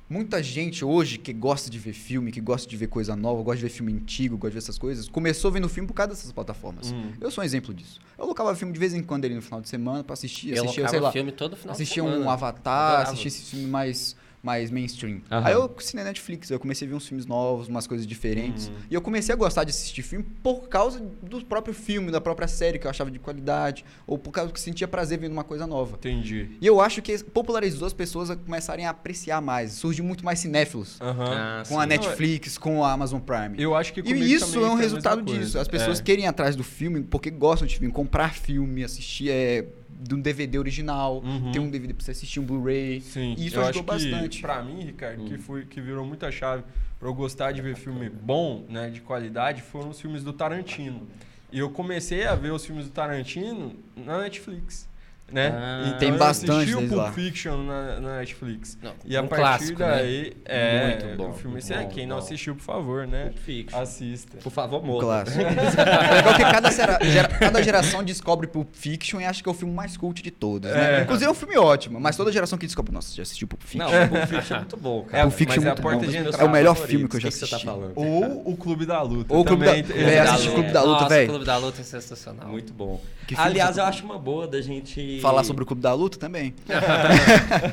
muita 0.09 0.41
gente 0.43 0.83
hoje 0.83 1.17
que 1.17 1.33
gosta 1.33 1.69
de 1.69 1.79
ver 1.79 1.93
filme, 1.93 2.31
que 2.31 2.41
gosta 2.41 2.69
de 2.69 2.77
ver 2.77 2.87
coisa 2.87 3.15
nova, 3.15 3.41
gosta 3.41 3.57
de 3.57 3.63
ver 3.63 3.69
filme 3.69 3.93
antigo, 3.93 4.37
gosta 4.37 4.49
de 4.49 4.53
ver 4.55 4.59
essas 4.59 4.77
coisas, 4.77 5.07
começou 5.07 5.51
vendo 5.51 5.67
filme 5.69 5.87
por 5.87 5.93
causa 5.93 6.11
dessas 6.11 6.31
plataformas. 6.31 6.91
Hum. 6.91 7.11
Eu 7.19 7.31
sou 7.31 7.41
um 7.41 7.45
exemplo 7.45 7.73
disso. 7.73 7.99
Eu 8.17 8.23
colocava 8.23 8.55
filme 8.55 8.73
de 8.73 8.79
vez 8.79 8.93
em 8.93 9.01
quando 9.01 9.25
ali 9.25 9.35
no 9.35 9.41
final 9.41 9.61
de 9.61 9.69
semana 9.69 10.03
pra 10.03 10.13
assistir. 10.13 10.53
Assistia, 10.53 10.83
alocava 10.83 10.89
sei 10.89 10.99
lá, 10.99 11.11
filme 11.11 11.31
todo 11.31 11.55
final 11.55 11.75
de 11.75 11.81
assistia 11.81 12.03
um 12.03 12.29
Avatar, 12.29 12.83
Adorava. 12.83 13.03
assistia 13.11 13.27
esse 13.27 13.41
filme 13.43 13.65
mais, 13.67 14.15
mais 14.43 14.69
mainstream. 14.69 15.21
Aham. 15.31 15.47
Aí 15.47 15.53
eu 15.53 15.73
assinei 15.77 16.03
Netflix, 16.03 16.51
eu 16.51 16.59
comecei 16.59 16.85
a 16.85 16.89
ver 16.91 16.95
uns 16.97 17.07
filmes 17.07 17.25
novos, 17.25 17.69
umas 17.69 17.87
coisas 17.87 18.05
diferentes. 18.05 18.67
Uhum. 18.67 18.73
E 18.91 18.93
eu 18.93 19.01
comecei 19.01 19.33
a 19.33 19.37
gostar 19.37 19.63
de 19.63 19.69
assistir 19.69 20.01
filme 20.01 20.25
por 20.43 20.67
causa 20.67 21.01
do 21.21 21.43
próprio 21.45 21.73
filme, 21.73 22.11
da 22.11 22.19
própria 22.19 22.47
série 22.47 22.77
que 22.77 22.85
eu 22.85 22.91
achava 22.91 23.09
de 23.09 23.19
qualidade, 23.19 23.85
ou 24.05 24.17
por 24.17 24.31
causa 24.31 24.51
que 24.51 24.59
eu 24.59 24.61
sentia 24.61 24.85
prazer 24.87 25.17
vendo 25.17 25.31
uma 25.31 25.45
coisa 25.45 25.65
nova. 25.65 25.95
Entendi. 25.95 26.49
E 26.59 26.67
eu 26.67 26.81
acho 26.81 27.01
que 27.01 27.23
popularizou 27.23 27.87
as 27.87 27.93
pessoas 27.93 28.29
a 28.29 28.35
começarem 28.35 28.85
a 28.85 28.89
apreciar 28.89 29.39
mais. 29.41 29.71
Surgiu 29.71 30.03
muito 30.03 30.25
mais 30.25 30.39
cinéfilos. 30.39 30.97
Ah, 30.99 31.63
Com 31.67 31.79
a. 31.79 31.85
Netflix, 31.85 32.57
com 32.57 32.83
a 32.83 32.91
Amazon 32.91 33.21
Prime. 33.21 33.55
Eu 33.57 33.73
acho 33.75 33.93
que 33.93 34.01
E 34.01 34.33
isso 34.33 34.59
é 34.59 34.69
um 34.69 34.75
resultado 34.75 35.21
disso. 35.21 35.57
As 35.57 35.67
pessoas 35.69 35.99
É. 35.99 36.03
querem 36.03 36.25
ir 36.25 36.27
atrás 36.27 36.55
do 36.55 36.63
filme 36.63 37.01
porque 37.01 37.29
gostam 37.29 37.65
de 37.67 37.77
filme, 37.77 37.93
comprar 37.93 38.33
filme, 38.33 38.83
assistir 38.83 39.29
é, 39.29 39.65
de 40.01 40.15
um 40.15 40.19
DVD 40.21 40.57
original, 40.59 41.21
Uhum. 41.23 41.51
ter 41.51 41.59
um 41.59 41.69
DVD 41.69 41.93
pra 41.93 42.03
você 42.03 42.11
assistir 42.11 42.39
um 42.39 42.43
Blu-ray. 42.45 43.01
Sim, 43.01 43.35
E 43.37 43.47
isso 43.47 43.55
eu 43.57 43.63
ajudou 43.65 43.93
acho 43.93 44.03
que, 44.05 44.11
bastante. 44.11 44.41
Pra 44.41 44.61
mim, 44.63 44.81
Ricardo, 44.83 45.23
que, 45.25 45.37
foi, 45.37 45.65
que 45.65 45.79
virou 45.81 46.05
muita 46.05 46.31
chave 46.31 46.63
pra 46.99 47.07
eu 47.09 47.13
gostar 47.13 47.51
de 47.51 47.61
ver 47.61 47.75
filme 47.75 48.09
bom, 48.09 48.65
né, 48.69 48.89
de 48.89 49.01
qualidade, 49.01 49.61
foram 49.61 49.89
os 49.89 49.99
filmes 49.99 50.23
do 50.23 50.31
Tarantino. 50.33 51.07
E 51.51 51.59
eu 51.59 51.69
comecei 51.69 52.25
a 52.25 52.33
ver 52.35 52.51
os 52.51 52.65
filmes 52.65 52.85
do 52.85 52.91
Tarantino 52.91 53.75
na 53.95 54.19
Netflix. 54.21 54.87
Né? 55.31 55.51
Ah. 55.51 55.83
então 55.87 55.97
Tem 55.97 56.09
eu 56.09 56.17
bastante 56.17 56.51
assisti 56.51 56.75
o 56.75 56.79
Pulp 56.81 56.91
lá. 56.91 57.11
Fiction 57.11 57.57
na, 57.63 57.99
na 57.99 58.17
Netflix. 58.19 58.77
Não, 58.83 58.93
E 59.03 59.17
a 59.17 59.21
um 59.23 59.27
partir 59.27 59.41
clássico, 59.41 59.79
né? 59.79 59.87
daí, 59.89 60.33
é, 60.45 60.87
Muito 60.89 61.17
bom, 61.17 61.29
o 61.31 61.33
filme 61.33 61.53
muito 61.53 61.73
é, 61.73 61.81
bom, 61.83 61.89
quem 61.89 62.05
não 62.05 62.17
bom. 62.17 62.21
assistiu, 62.23 62.55
por 62.55 62.61
favor, 62.61 63.07
né? 63.07 63.25
Pulp 63.29 63.37
Fiction. 63.39 63.79
Assista. 63.81 64.37
Por 64.37 64.51
favor, 64.51 64.83
Um 64.83 64.85
morra. 64.85 65.23
clássico. 65.23 65.41
é 65.41 66.13
legal 66.13 66.33
que 66.35 66.41
cada, 66.43 66.69
gera- 66.71 67.27
cada 67.29 67.63
geração 67.63 68.03
descobre 68.03 68.45
Pulp 68.45 68.67
Fiction 68.73 69.19
e 69.21 69.25
acha 69.25 69.41
que 69.41 69.49
é 69.49 69.51
o 69.51 69.55
filme 69.55 69.73
mais 69.73 69.97
cult 69.97 70.21
de 70.21 70.29
todos. 70.29 70.69
né? 70.69 70.99
É. 70.99 71.01
Inclusive 71.01 71.25
é 71.25 71.31
um 71.31 71.33
filme 71.35 71.57
ótimo, 71.57 71.99
mas 71.99 72.15
toda 72.15 72.31
geração 72.31 72.59
que 72.59 72.67
descobre, 72.67 72.93
nossa, 72.93 73.15
já 73.15 73.23
assistiu 73.23 73.47
Pulp 73.47 73.63
Fiction? 73.63 73.89
Não, 73.89 74.03
o 74.05 74.09
Pulp 74.09 74.25
Fiction 74.27 74.55
é 74.55 74.59
muito 74.59 74.77
bom, 74.77 75.05
É, 75.07 75.11
cara. 75.11 75.23
Pulp 75.23 75.33
Fiction 75.37 75.55
mas 75.55 75.65
é 75.65 75.67
a 75.67 75.71
muito 75.71 75.81
porta 75.81 76.05
bom. 76.05 76.37
É. 76.37 76.41
É 76.43 76.45
o 76.45 76.51
melhor 76.51 76.75
filme 76.75 77.07
que 77.09 77.15
eu 77.15 77.19
já 77.21 77.29
que 77.29 77.33
você 77.33 77.39
tá 77.47 77.55
assisti. 77.55 77.65
falando? 77.65 77.93
Ou 77.95 78.51
o 78.51 78.55
Clube 78.55 78.85
da 78.85 79.01
Luta. 79.01 79.33
Ou 79.33 79.41
o 79.41 79.45
Clube 79.45 79.65
da- 79.65 79.71
também. 79.81 80.03
É, 80.05 80.19
assisti 80.19 80.51
Clube 80.51 80.71
da 80.71 80.83
Luta, 80.83 81.09
velho. 81.09 81.25
o 81.25 81.29
Clube 81.31 81.45
da 81.45 81.57
Luta 81.57 81.81
é 81.81 81.83
sensacional. 81.83 82.47
Muito 82.47 82.71
bom. 82.71 83.01
Que 83.25 83.35
Aliás, 83.37 83.77
eu 83.77 83.85
acho 83.85 84.03
uma 84.05 84.19
boa 84.19 84.45
da 84.47 84.61
gente... 84.61 85.12
Falar 85.21 85.43
sobre 85.43 85.63
o 85.63 85.65
Clube 85.65 85.81
da 85.81 85.93
Luta 85.93 86.17
também. 86.17 86.53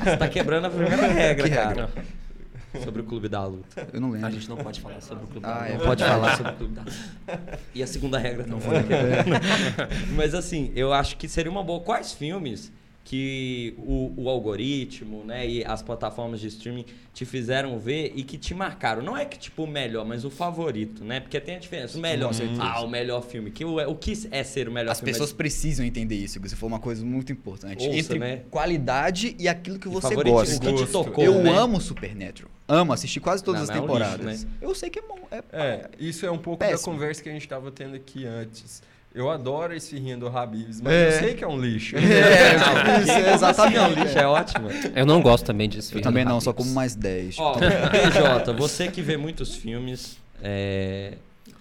Você 0.03 0.17
tá 0.17 0.27
quebrando 0.27 0.65
a 0.65 0.69
primeira 0.69 1.07
regra, 1.07 1.49
Que 1.49 1.55
cara. 1.55 1.89
Sobre 2.83 3.01
o 3.01 3.03
Clube 3.03 3.27
da 3.27 3.45
Luta. 3.45 3.87
Eu 3.91 3.99
não 3.99 4.11
lembro. 4.11 4.27
A 4.27 4.31
gente 4.31 4.49
não 4.49 4.55
pode 4.57 4.79
falar 4.79 5.01
sobre 5.01 5.25
o 5.25 5.27
Clube 5.27 5.45
Ah, 5.45 5.59
da 5.59 5.67
é. 5.67 5.73
Luta. 5.73 5.85
Pode 5.85 6.03
falar 6.05 6.37
sobre 6.37 6.51
o 6.51 6.55
Clube 6.55 6.73
da 6.73 6.81
Luta. 6.83 7.59
E 7.75 7.83
a 7.83 7.87
segunda 7.87 8.17
regra 8.17 8.45
não 8.47 8.61
foi 8.61 8.75
Mas 10.15 10.33
assim, 10.33 10.71
eu 10.73 10.93
acho 10.93 11.17
que 11.17 11.27
seria 11.27 11.51
uma 11.51 11.63
boa. 11.63 11.81
Quais 11.81 12.13
filmes 12.13 12.71
que 13.03 13.73
o, 13.77 14.13
o 14.15 14.29
algoritmo, 14.29 15.23
né, 15.25 15.47
e 15.47 15.65
as 15.65 15.81
plataformas 15.81 16.39
de 16.39 16.47
streaming 16.47 16.85
te 17.13 17.25
fizeram 17.25 17.77
ver 17.79 18.13
e 18.15 18.23
que 18.23 18.37
te 18.37 18.53
marcaram? 18.53 19.01
Não 19.01 19.17
é 19.17 19.25
que 19.25 19.37
tipo 19.37 19.63
o 19.63 19.67
melhor, 19.67 20.05
mas 20.05 20.23
o 20.23 20.29
favorito, 20.29 21.03
né? 21.03 21.19
Porque 21.19 21.39
tem 21.39 21.55
a 21.55 21.59
diferença. 21.59 21.97
O 21.97 22.01
melhor, 22.01 22.33
certeza. 22.33 22.61
ah, 22.63 22.81
o 22.81 22.87
melhor 22.87 23.21
filme. 23.23 23.51
Que 23.51 23.65
o, 23.65 23.77
o 23.89 23.95
que 23.95 24.13
é 24.31 24.43
ser 24.43 24.69
o 24.69 24.71
melhor 24.71 24.91
As 24.91 24.99
filme? 24.99 25.11
pessoas 25.11 25.33
precisam 25.33 25.85
entender 25.85 26.15
isso. 26.15 26.39
Você 26.39 26.55
falou 26.55 26.73
uma 26.73 26.79
coisa 26.79 27.03
muito 27.05 27.31
importante. 27.31 27.85
Ouça, 27.85 27.97
Entre 27.99 28.19
né? 28.19 28.43
qualidade 28.49 29.35
e 29.37 29.47
aquilo 29.47 29.77
que 29.79 29.89
você 29.89 30.15
gosta. 30.15 30.55
o 30.55 30.59
que 30.59 30.85
te 30.85 30.91
tocou, 30.91 31.23
Eu 31.23 31.41
né? 31.43 31.51
amo 31.51 31.81
Supernatural. 31.81 32.49
Amo, 32.67 32.93
assisti 32.93 33.19
quase 33.19 33.43
todas 33.43 33.59
Não, 33.59 33.63
as 33.63 33.69
não 33.69 33.75
é 33.75 33.79
um 33.79 33.81
temporadas. 33.81 34.43
lixo, 34.43 34.47
Eu 34.61 34.73
sei 34.73 34.89
que 34.89 34.99
é 34.99 35.01
bom. 35.01 35.19
É, 35.29 35.43
É, 35.51 35.89
isso 35.99 36.25
é 36.25 36.31
um 36.31 36.37
pouco 36.37 36.59
da 36.63 36.69
Péssimo. 36.69 36.93
conversa 36.93 37.21
que 37.21 37.27
a 37.29 37.33
gente 37.33 37.41
estava 37.41 37.69
tendo 37.71 37.95
aqui 37.95 38.25
antes. 38.25 38.81
Eu 39.13 39.29
adoro 39.29 39.73
esse 39.75 39.97
rindo 39.99 40.29
do 40.29 40.37
Habibs, 40.37 40.79
mas 40.79 40.93
É. 40.93 41.07
eu 41.07 41.19
sei 41.19 41.33
que 41.33 41.43
é 41.43 41.47
um 41.47 41.59
lixo. 41.59 41.95
É, 41.99 42.57
Não, 42.57 42.97
isso, 43.03 43.07
como 43.13 43.25
é 43.27 43.33
exatamente. 43.33 43.77
é 43.77 43.81
um 43.81 43.93
lixo, 44.03 44.19
é 44.19 44.27
ótimo. 44.27 44.69
Eu 44.95 45.05
não 45.05 45.21
gosto 45.21 45.45
também 45.45 45.67
disso. 45.67 45.97
Eu 45.97 46.01
também 46.01 46.23
não, 46.23 46.39
só 46.39 46.53
como 46.53 46.71
mais 46.71 46.95
10. 46.95 47.37
Ó, 47.39 47.53
PJ, 47.55 48.53
você 48.53 48.89
que 48.89 49.01
vê 49.01 49.17
muitos 49.17 49.53
filmes, 49.55 50.17
é... 50.41 51.15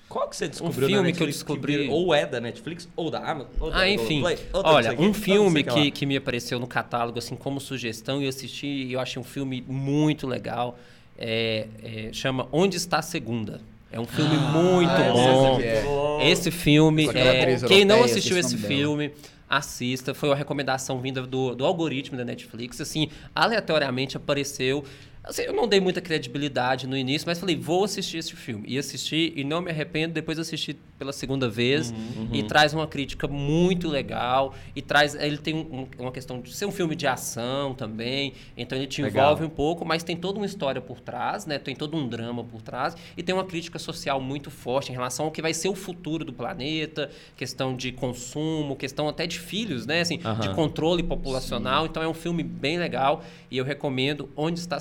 qual 0.08 0.28
que 0.28 0.36
você 0.36 0.46
descobriu 0.48 0.86
Um 0.86 0.90
filme 0.92 1.12
que 1.12 1.22
eu 1.22 1.26
descobri- 1.26 1.76
vir- 1.78 1.90
ou 1.90 2.14
é 2.14 2.24
da 2.24 2.40
Netflix, 2.40 2.88
ou 2.94 3.10
da 3.10 3.18
Amazon, 3.18 3.48
ou 3.58 3.70
da 3.70 3.78
Ah, 3.78 3.88
enfim. 3.88 4.20
Globoplay, 4.20 4.38
ou 4.52 4.62
da 4.62 4.68
Olha, 4.70 5.00
um 5.00 5.12
filme 5.12 5.64
que, 5.64 5.90
que 5.90 6.06
me 6.06 6.16
apareceu 6.16 6.60
no 6.60 6.68
catálogo, 6.68 7.18
assim, 7.18 7.34
como 7.34 7.60
sugestão, 7.60 8.20
e 8.20 8.24
eu 8.24 8.28
assisti 8.28 8.66
e 8.66 8.92
eu 8.92 9.00
achei 9.00 9.20
um 9.20 9.24
filme 9.24 9.64
muito 9.66 10.26
legal. 10.26 10.78
É, 11.18 11.66
é, 11.82 12.08
chama 12.12 12.46
Onde 12.52 12.76
Está 12.76 12.98
a 12.98 13.02
Segunda. 13.02 13.60
É 13.92 13.98
um 13.98 14.06
filme 14.06 14.36
muito 14.36 14.90
sei 14.90 15.12
bom. 15.12 15.56
que 15.56 15.62
é. 15.64 16.30
Esse 16.30 16.50
filme, 16.50 17.06
é, 17.12 17.40
atriz 17.40 17.62
quem 17.64 17.84
não 17.84 18.04
assistiu 18.04 18.38
esse 18.38 18.54
nome 18.54 18.62
dela. 18.62 18.74
filme, 18.74 19.12
assista. 19.48 20.14
Foi 20.14 20.28
uma 20.28 20.36
recomendação 20.36 21.00
vinda 21.00 21.22
do, 21.22 21.54
do 21.54 21.64
algoritmo 21.64 22.16
da 22.16 22.24
Netflix. 22.24 22.80
Assim, 22.80 23.08
aleatoriamente 23.34 24.16
apareceu. 24.16 24.84
Assim, 25.22 25.42
eu 25.42 25.52
não 25.52 25.68
dei 25.68 25.80
muita 25.80 26.00
credibilidade 26.00 26.86
no 26.86 26.96
início, 26.96 27.28
mas 27.28 27.38
falei, 27.38 27.54
vou 27.54 27.84
assistir 27.84 28.16
esse 28.18 28.34
filme. 28.34 28.64
E 28.66 28.78
assisti 28.78 29.34
e 29.36 29.44
não 29.44 29.60
me 29.60 29.70
arrependo, 29.70 30.14
depois 30.14 30.38
assisti 30.38 30.74
pela 30.98 31.12
segunda 31.12 31.48
vez. 31.48 31.92
E 32.32 32.42
traz 32.42 32.72
uma 32.72 32.86
crítica 32.86 33.28
muito 33.28 33.86
legal. 33.88 34.54
E 34.74 34.80
traz. 34.80 35.14
Ele 35.14 35.36
tem 35.36 35.54
um- 35.54 35.86
uma 35.98 36.10
questão 36.12 36.40
de 36.40 36.52
ser 36.54 36.64
um 36.66 36.70
filme 36.72 36.94
de 36.96 37.06
ação 37.06 37.74
também. 37.74 38.32
Então 38.56 38.76
ele 38.78 38.86
te 38.86 39.02
Legal. 39.02 39.24
envolve 39.26 39.44
um 39.44 39.48
pouco, 39.50 39.84
mas 39.84 40.02
tem 40.02 40.16
toda 40.16 40.38
uma 40.38 40.46
história 40.46 40.80
por 40.80 41.00
trás, 41.00 41.44
né? 41.44 41.58
Tem 41.58 41.74
todo 41.76 41.96
um 41.96 42.08
drama 42.08 42.42
por 42.42 42.62
trás. 42.62 42.96
E 43.16 43.22
tem 43.22 43.34
uma 43.34 43.44
crítica 43.44 43.78
social 43.78 44.20
muito 44.20 44.50
forte 44.50 44.90
em 44.90 44.94
relação 44.94 45.26
ao 45.26 45.30
que 45.30 45.42
vai 45.42 45.52
ser 45.52 45.68
o 45.68 45.74
futuro 45.74 46.24
do 46.24 46.32
planeta, 46.32 47.10
questão 47.36 47.76
de 47.76 47.92
consumo, 47.92 48.74
questão 48.76 49.06
até 49.08 49.26
de 49.26 49.38
filhos, 49.38 49.86
né? 49.86 50.00
Assim, 50.00 50.18
de 50.18 50.26
Aham. 50.26 50.54
controle 50.54 51.02
populacional. 51.02 51.84
Então 51.86 52.02
é 52.02 52.08
um 52.08 52.14
filme 52.14 52.42
bem 52.42 52.78
legal 52.78 53.22
e 53.50 53.58
eu 53.58 53.64
recomendo 53.64 54.30
Onde 54.36 54.60
Está 54.60 54.76
a 54.76 54.80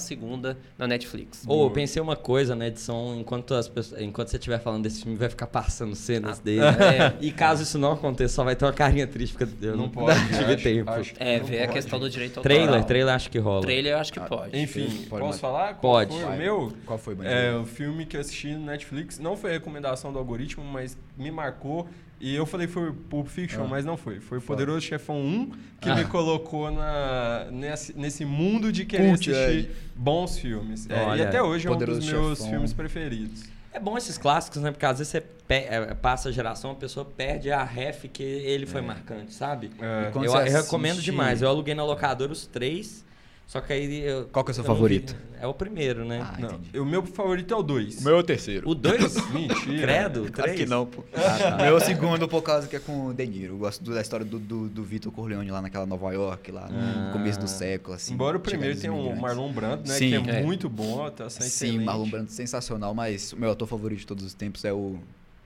Na 0.77 0.87
Netflix. 0.87 1.43
Ou 1.47 1.63
eu 1.65 1.71
pensei 1.71 2.01
uma 2.01 2.15
coisa 2.15 2.55
na 2.55 2.67
edição, 2.67 3.15
enquanto, 3.19 3.53
as 3.53 3.67
pessoas, 3.67 4.01
enquanto 4.01 4.29
você 4.29 4.37
estiver 4.37 4.59
falando 4.59 4.83
desse 4.83 5.01
filme, 5.03 5.17
vai 5.17 5.29
ficar 5.29 5.47
passando 5.47 5.95
cenas 5.95 6.39
Ah, 6.39 6.43
dele. 6.43 6.61
é. 6.61 7.15
E 7.21 7.31
caso 7.31 7.63
isso 7.63 7.77
não 7.77 7.91
aconteça, 7.93 8.35
só 8.35 8.43
vai 8.43 8.55
ter 8.55 8.65
uma 8.65 8.73
carinha 8.73 9.05
triste, 9.07 9.35
porque 9.37 9.65
eu 9.65 9.71
não, 9.75 9.83
Não 9.83 9.89
pode. 9.89 10.19
tive 10.29 10.53
acho- 10.53 10.63
tempo. 10.63 10.89
acho 10.91 11.13
É, 11.19 11.39
não 11.39 11.45
ver 11.45 11.63
a 11.63 11.67
questão 11.67 11.99
do 11.99 12.09
direito 12.09 12.41
Trailer, 12.41 12.67
autoral. 12.67 12.87
trailer 12.87 13.13
acho 13.15 13.29
que 13.29 13.37
rola. 13.39 13.61
Trailer 13.61 13.93
eu 13.93 13.97
acho 13.99 14.13
que 14.13 14.19
pode. 14.19 14.57
Enfim, 14.59 14.87
Pode, 15.09 15.23
posso 15.25 15.39
falar? 15.39 15.75
Qual 15.75 15.93
Pode. 15.93 16.11
Foi 16.15 16.23
o 16.23 16.37
meu? 16.37 16.73
Qual 16.85 16.97
foi, 16.99 17.15
Bandido? 17.15 17.33
É 17.35 17.55
o 17.55 17.65
filme 17.65 18.05
que 18.05 18.15
eu 18.17 18.21
assisti 18.21 18.53
no 18.53 18.65
Netflix. 18.65 19.19
Não 19.19 19.35
foi 19.35 19.51
recomendação 19.51 20.11
do 20.13 20.19
algoritmo, 20.19 20.63
mas 20.63 20.97
me 21.17 21.31
marcou. 21.31 21.87
E 22.22 22.36
eu 22.36 22.45
falei 22.45 22.67
que 22.67 22.74
foi 22.74 22.91
Pulp 22.91 23.28
Fiction, 23.28 23.63
Ah. 23.63 23.67
mas 23.67 23.86
não 23.86 23.95
foi. 23.95 24.20
Foi 24.20 24.39
o. 24.39 24.41
Poderoso 24.41 24.82
Chefão 24.82 25.17
1 25.22 25.51
que 25.80 25.89
Ah. 25.89 25.95
me 25.95 26.03
colocou 26.05 26.70
na, 26.70 27.47
nesse, 27.51 27.97
nesse 27.97 28.26
mundo 28.26 28.72
de 28.72 28.84
querer 28.86 29.07
Cult, 29.11 29.32
assistir 29.32 29.72
bons 29.95 30.38
filmes. 30.38 30.89
É, 30.89 30.97
e 31.01 31.05
Olha, 31.05 31.28
até 31.28 31.41
hoje 31.41 31.67
é 31.67 31.72
um 31.72 31.78
dos 31.78 32.05
meus 32.05 32.38
Chefão. 32.39 32.49
filmes 32.51 32.74
preferidos. 32.74 33.43
É 33.72 33.80
bom 33.80 33.97
esses 33.97 34.17
clássicos, 34.17 34.61
né? 34.61 34.72
Porque 34.72 34.86
às 34.86 34.97
vezes 34.97 35.11
você 35.11 35.22
pe- 35.22 35.65
é, 35.70 35.93
passa 35.93 36.28
a 36.30 36.32
geração, 36.32 36.72
a 36.72 36.76
pessoa 36.76 37.05
perde 37.05 37.51
a 37.51 37.63
ref 37.63 38.05
que 38.11 38.24
ele 38.24 38.65
foi 38.65 38.82
marcante, 38.82 39.32
sabe? 39.34 39.72
É. 39.80 40.07
E 40.09 40.11
quando 40.11 40.26
Eu, 40.26 40.34
eu 40.36 40.51
recomendo 40.61 41.01
demais. 41.01 41.41
Eu 41.41 41.47
aluguei 41.49 41.74
na 41.76 41.86
locadora 41.86 42.32
os 42.34 42.45
três, 42.47 43.05
só 43.52 43.60
que 43.62 43.74
aí... 43.74 44.02
Eu, 44.02 44.28
Qual 44.32 44.45
que 44.45 44.52
é 44.52 44.54
o 44.54 44.56
seu 44.56 44.64
favorito? 44.64 45.14
vi- 45.16 45.39
É 45.41 45.47
o 45.47 45.54
primeiro, 45.56 46.06
né? 46.06 46.22
Ah, 46.22 46.38
Não, 46.39 46.50
entendi. 46.52 46.80
o 46.80 46.86
meu 46.86 47.04
favorito 47.04 47.52
é 47.52 47.58
o 47.58 47.64
2. 47.64 48.06
é 48.06 48.12
o 48.14 48.22
terceiro. 48.22 48.70
O 48.70 48.76
dois? 48.76 49.16
Mentira. 49.34 49.82
Credo? 49.82 50.32
Claro 50.32 50.52
Três? 50.52 50.60
que 50.60 50.66
não, 50.68 50.86
pô. 50.86 51.04
Ah, 51.16 51.38
tá. 51.39 51.56
O 51.56 51.58
meu 51.58 51.66
é 51.66 51.74
o 51.74 51.80
segundo 51.80 52.28
por 52.28 52.43
causa 52.43 52.68
que 52.68 52.76
é 52.76 52.80
com 52.80 53.08
o 53.08 53.14
De 53.14 53.26
Niro. 53.26 53.56
Eu 53.56 53.58
gosto 53.58 53.84
da 53.91 54.02
história 54.02 54.24
do, 54.24 54.38
do, 54.38 54.70
do 54.70 54.84
Vitor 54.84 55.12
Corleone 55.12 55.50
lá 55.50 55.64
naquela 55.64 55.88
Nova 55.88 56.12
York, 56.14 56.52
lá 56.52 56.68
no 56.70 56.78
Ah. 56.78 57.10
começo 57.12 57.39
do 57.39 57.47
século, 57.47 57.95
assim. 57.95 58.14
Embora 58.14 58.38
o 58.38 58.39
primeiro 58.39 58.80
tenha 58.80 58.93
o 58.93 58.97
imigrantes. 58.97 59.22
Marlon 59.24 59.52
Brando, 59.52 59.88
né? 59.89 59.95
Sim. 59.95 60.22
que 60.24 60.30
é, 60.30 60.39
É. 60.41 60.43
muito 60.43 60.70
bom, 60.70 61.04
atuação 61.04 61.41
Sim, 61.41 61.47
excelente. 61.47 61.86
Marlon 61.86 62.08
Brando 62.08 62.30
sensacional, 62.32 62.93
mas 62.93 63.34
o 63.34 63.38
meu 63.38 63.50
ator 63.50 63.68
favorito 63.68 64.00
de 64.00 64.06
todos 64.08 64.24
os 64.24 64.34
tempos 64.36 64.64
é 64.64 64.72
o 64.72 65.00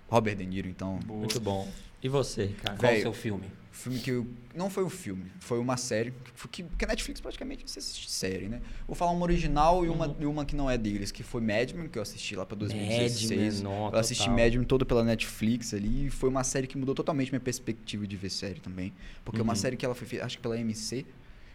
Robert 0.09 0.35
De 0.35 0.45
Niro, 0.45 0.67
então... 0.67 0.99
Boa. 1.05 1.19
Muito 1.19 1.39
bom. 1.39 1.67
E 2.03 2.09
você, 2.09 2.47
Ricardo? 2.47 2.79
Qual 2.79 2.93
o 2.93 2.99
seu 3.01 3.13
filme? 3.13 3.45
O 3.73 3.75
filme 3.75 3.99
que 3.99 4.11
eu. 4.11 4.27
Não 4.55 4.69
foi 4.69 4.83
um 4.83 4.89
filme, 4.89 5.25
foi 5.39 5.57
uma 5.57 5.75
série. 5.77 6.13
Que, 6.51 6.61
que 6.63 6.85
a 6.85 6.87
Netflix 6.87 7.19
praticamente 7.19 7.67
você 7.67 7.79
assiste 7.79 8.09
série, 8.11 8.47
né? 8.47 8.61
Vou 8.85 8.95
falar 8.95 9.11
uma 9.11 9.23
original 9.23 9.83
e 9.83 9.89
uma, 9.89 10.07
Uhum. 10.07 10.15
e 10.19 10.25
uma 10.27 10.45
que 10.45 10.55
não 10.55 10.69
é 10.69 10.77
deles, 10.77 11.11
que 11.11 11.23
foi 11.23 11.41
Mad 11.41 11.71
Men, 11.73 11.89
que 11.89 11.97
eu 11.97 12.01
assisti 12.03 12.35
lá 12.35 12.45
pra 12.45 12.55
2016. 12.55 13.61
Mad 13.63 13.71
Men, 13.71 13.73
ó, 13.73 13.89
eu 13.91 13.97
assisti 13.99 14.25
total. 14.25 14.37
Mad 14.45 14.53
Men 14.55 14.63
todo 14.63 14.85
pela 14.85 15.03
Netflix 15.03 15.73
ali 15.73 16.05
e 16.05 16.09
foi 16.11 16.29
uma 16.29 16.43
série 16.43 16.67
que 16.67 16.77
mudou 16.77 16.93
totalmente 16.93 17.31
minha 17.31 17.39
perspectiva 17.39 18.05
de 18.05 18.15
ver 18.15 18.29
série 18.29 18.59
também. 18.59 18.93
Porque 19.25 19.41
é 19.41 19.43
uma 19.43 19.53
Uhum. 19.53 19.57
série 19.57 19.75
que 19.75 19.83
ela 19.83 19.95
foi 19.95 20.07
feita, 20.07 20.23
acho 20.23 20.37
que 20.37 20.43
pela 20.43 20.55
MC, 20.59 21.03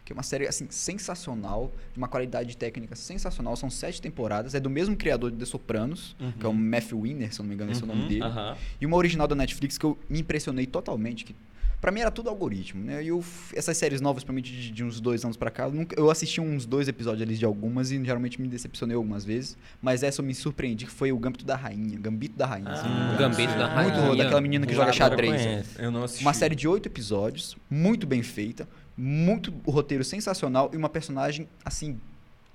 que 0.05 0.13
é 0.13 0.15
uma 0.15 0.25
série 0.25 0.49
assim 0.49 0.67
sensacional, 0.71 1.73
de 1.93 1.99
uma 1.99 2.09
qualidade 2.09 2.57
técnica 2.57 2.97
sensacional. 2.97 3.55
São 3.57 3.71
sete 3.71 4.03
temporadas, 4.03 4.55
é 4.57 4.61
do 4.61 4.69
mesmo 4.69 4.97
criador 4.97 5.31
de 5.31 5.37
The 5.37 5.45
Sopranos, 5.45 6.17
que 6.41 6.45
é 6.45 6.49
o 6.49 6.53
Matthew 6.55 7.01
Winner, 7.03 7.33
se 7.33 7.41
eu 7.41 7.45
não 7.45 7.49
me 7.49 7.55
engano, 7.55 7.71
esse 7.71 7.83
é 7.83 7.85
o 7.85 7.87
nome 7.87 8.03
Uhum. 8.03 8.09
dele. 8.09 8.25
Aham. 8.25 8.57
E 8.81 8.87
uma 8.87 8.97
original 8.97 9.29
da 9.29 9.37
Netflix 9.37 9.79
que 9.79 9.87
eu 9.87 9.97
me 10.09 10.19
impressionei 10.21 10.67
totalmente. 10.67 11.25
Que 11.25 11.35
pra 11.81 11.91
mim 11.93 12.01
era 12.01 12.11
tudo 12.11 12.29
algoritmo, 12.29 12.83
né? 12.85 13.03
E 13.03 13.09
eu, 13.09 13.23
essas 13.55 13.77
séries 13.77 14.01
novas, 14.01 14.25
pra 14.25 14.33
mim, 14.33 14.43
de, 14.43 14.71
de 14.71 14.85
uns 14.85 15.01
dois 15.01 15.25
anos 15.25 15.37
pra 15.37 15.51
cá, 15.51 15.65
eu, 15.65 15.73
nunca- 15.73 15.95
eu 15.99 16.11
assisti 16.11 16.41
uns 16.41 16.67
dois 16.67 16.89
episódios 16.89 17.23
ali 17.23 17.37
de 17.37 17.45
algumas 17.45 17.91
e 17.91 18.05
geralmente 18.05 18.41
me 18.41 18.49
decepcionei 18.49 18.97
algumas 18.97 19.25
vezes. 19.25 19.57
Mas 19.81 20.03
essa 20.03 20.21
eu 20.21 20.25
me 20.25 20.35
surpreendi, 20.35 20.87
que 20.87 20.91
foi 20.93 21.13
o 21.13 21.19
Gambito 21.19 21.45
da 21.45 21.57
Rainha. 21.57 21.99
Gambito 21.99 22.37
da 22.37 22.47
Rainha. 22.47 22.69
Ah, 22.71 22.79
engano. 23.15 23.19
Gambito 23.19 23.53
da 23.59 23.67
Muito 23.75 23.75
Rainha. 23.91 24.03
boa, 24.05 24.17
daquela 24.17 24.41
menina 24.41 24.67
que 24.67 24.75
joga 24.75 24.93
xadrez. 24.93 25.79
Eu 25.79 25.91
não 25.91 26.03
assisti. 26.05 26.25
Uma 26.25 26.33
série 26.35 26.55
de 26.55 26.67
oito 26.69 26.87
episódios, 26.87 27.57
muito 27.71 28.07
bem 28.07 28.23
feita, 28.23 28.69
muito 28.97 29.53
o 29.65 29.71
roteiro 29.71 30.03
sensacional 30.05 30.71
e 30.73 30.77
uma 30.77 30.89
personagem, 30.89 31.49
assim, 31.65 31.99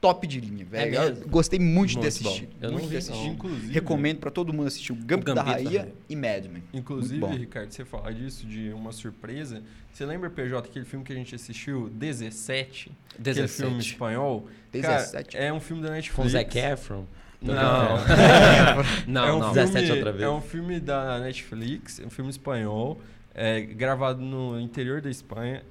top 0.04 0.28
de 0.28 0.42
linha, 0.42 0.66
velho. 0.66 0.98
É 0.98 1.12
gostei 1.30 1.58
muito, 1.58 1.92
de 1.92 1.96
Muito 1.96 2.08
assistir. 2.10 2.50
Eu 2.60 2.72
não 2.72 2.74
muito 2.74 2.90
vi, 2.90 2.90
de 2.90 2.98
assistir. 2.98 3.26
Inclusive, 3.26 3.72
Recomendo 3.72 4.20
pra 4.20 4.30
todo 4.30 4.52
mundo 4.52 4.68
assistir 4.68 4.92
o 4.92 4.96
Gambito, 4.96 5.34
da 5.34 5.42
Gambito 5.42 5.64
da 5.64 5.70
Rainha 5.70 5.82
Rainha. 5.84 5.94
e 6.10 6.16
Mad 6.18 6.46
Men. 6.52 6.64
Inclusive. 6.74 7.26
Ricardo, 7.26 7.72
você 7.72 7.86
fala 7.86 8.14
disso, 8.14 8.46
de 8.46 8.74
uma 8.74 8.92
surpresa. 8.92 9.64
Você 9.94 10.06
lembra, 10.06 10.30
PJ, 10.30 10.68
aquele 10.68 10.84
filme 10.84 11.06
que 11.06 11.14
a 11.14 11.16
gente 11.16 11.34
assistiu, 11.34 11.90
17? 11.90 12.92
Aquele 13.12 13.24
17. 13.24 13.62
filme 13.62 13.80
espanhol? 13.80 14.46
17? 14.74 15.32
Cara, 15.32 15.46
é 15.46 15.54
um 15.54 15.62
filme 15.62 15.82
da 15.82 15.92
Netflix. 15.92 16.16
Com 16.16 16.24
o 16.24 16.30
Zac 16.30 16.60
Efron? 16.60 17.06
Não. 17.42 17.54
Não, 19.08 19.24
é 19.26 19.32
um 19.32 19.40
não. 19.40 19.54
Filme, 19.54 19.72
17 19.72 19.92
outra 19.94 20.12
vez. 20.12 20.24
É 20.24 20.30
um 20.30 20.42
filme 20.42 20.80
da 20.82 21.18
Netflix, 21.20 22.02
é 22.02 22.06
um 22.06 22.10
filme 22.10 22.30
espanhol, 22.30 23.00
é, 23.34 23.62
gravado 23.62 24.22
no 24.22 24.60
interior 24.60 25.00
da 25.00 25.10
Espanha. 25.10 25.64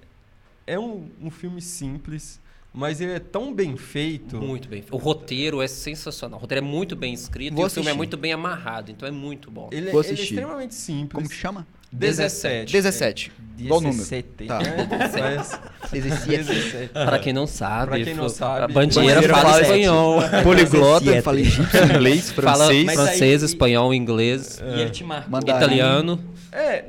É 0.66 0.78
um, 0.78 1.10
um 1.20 1.30
filme 1.30 1.60
simples, 1.60 2.40
mas 2.72 3.00
ele 3.00 3.12
é 3.12 3.18
tão 3.18 3.52
bem 3.54 3.76
feito. 3.76 4.36
Muito 4.40 4.68
bem. 4.68 4.82
O 4.90 4.96
roteiro 4.96 5.60
é 5.60 5.68
sensacional. 5.68 6.38
O 6.38 6.42
roteiro 6.42 6.64
é 6.64 6.68
muito 6.68 6.96
bem 6.96 7.12
escrito 7.12 7.54
Vou 7.54 7.64
e 7.64 7.66
o 7.66 7.70
filme 7.70 7.86
é 7.86 7.90
assistir. 7.90 7.96
muito 7.98 8.16
bem 8.16 8.32
amarrado, 8.32 8.90
então 8.90 9.06
é 9.08 9.12
muito 9.12 9.50
bom. 9.50 9.68
Ele, 9.72 9.90
Vou 9.90 10.00
ele 10.00 10.08
é 10.10 10.12
assistir. 10.14 10.34
extremamente 10.34 10.74
simples. 10.74 11.12
Como 11.14 11.28
que 11.28 11.34
chama? 11.34 11.66
17. 11.94 12.72
17. 12.72 13.32
Qual 13.68 13.78
o 13.78 13.82
número? 13.82 13.98
17. 13.98 14.46
Tá. 14.46 14.60
É, 14.62 15.36
mas- 15.36 15.60
17. 15.92 16.36
17. 16.38 16.88
Para 16.94 17.18
quem 17.18 17.32
não 17.34 17.46
sabe, 17.46 17.86
Pra 17.92 18.00
quem 18.04 18.14
não 18.14 18.28
sabe, 18.30 18.64
a 18.64 18.68
bandieira 18.68 19.14
Bandieira 19.20 19.34
fala 19.34 19.50
fala 19.50 19.62
espanhol. 19.62 20.20
Poliglota, 20.42 21.00
17. 21.04 21.22
fala 21.22 21.40
egípcio, 21.40 21.84
inglês, 21.84 22.32
Fala 22.32 22.56
francês. 22.56 22.84
Mas 22.86 22.94
francês, 22.96 23.42
aí- 23.42 23.46
espanhol, 23.46 23.92
inglês, 23.94 24.58
E 24.74 24.80
ele 24.80 24.90
te 24.90 25.04
marcou. 25.04 25.38
Italiano 25.40 26.18
É, 26.50 26.84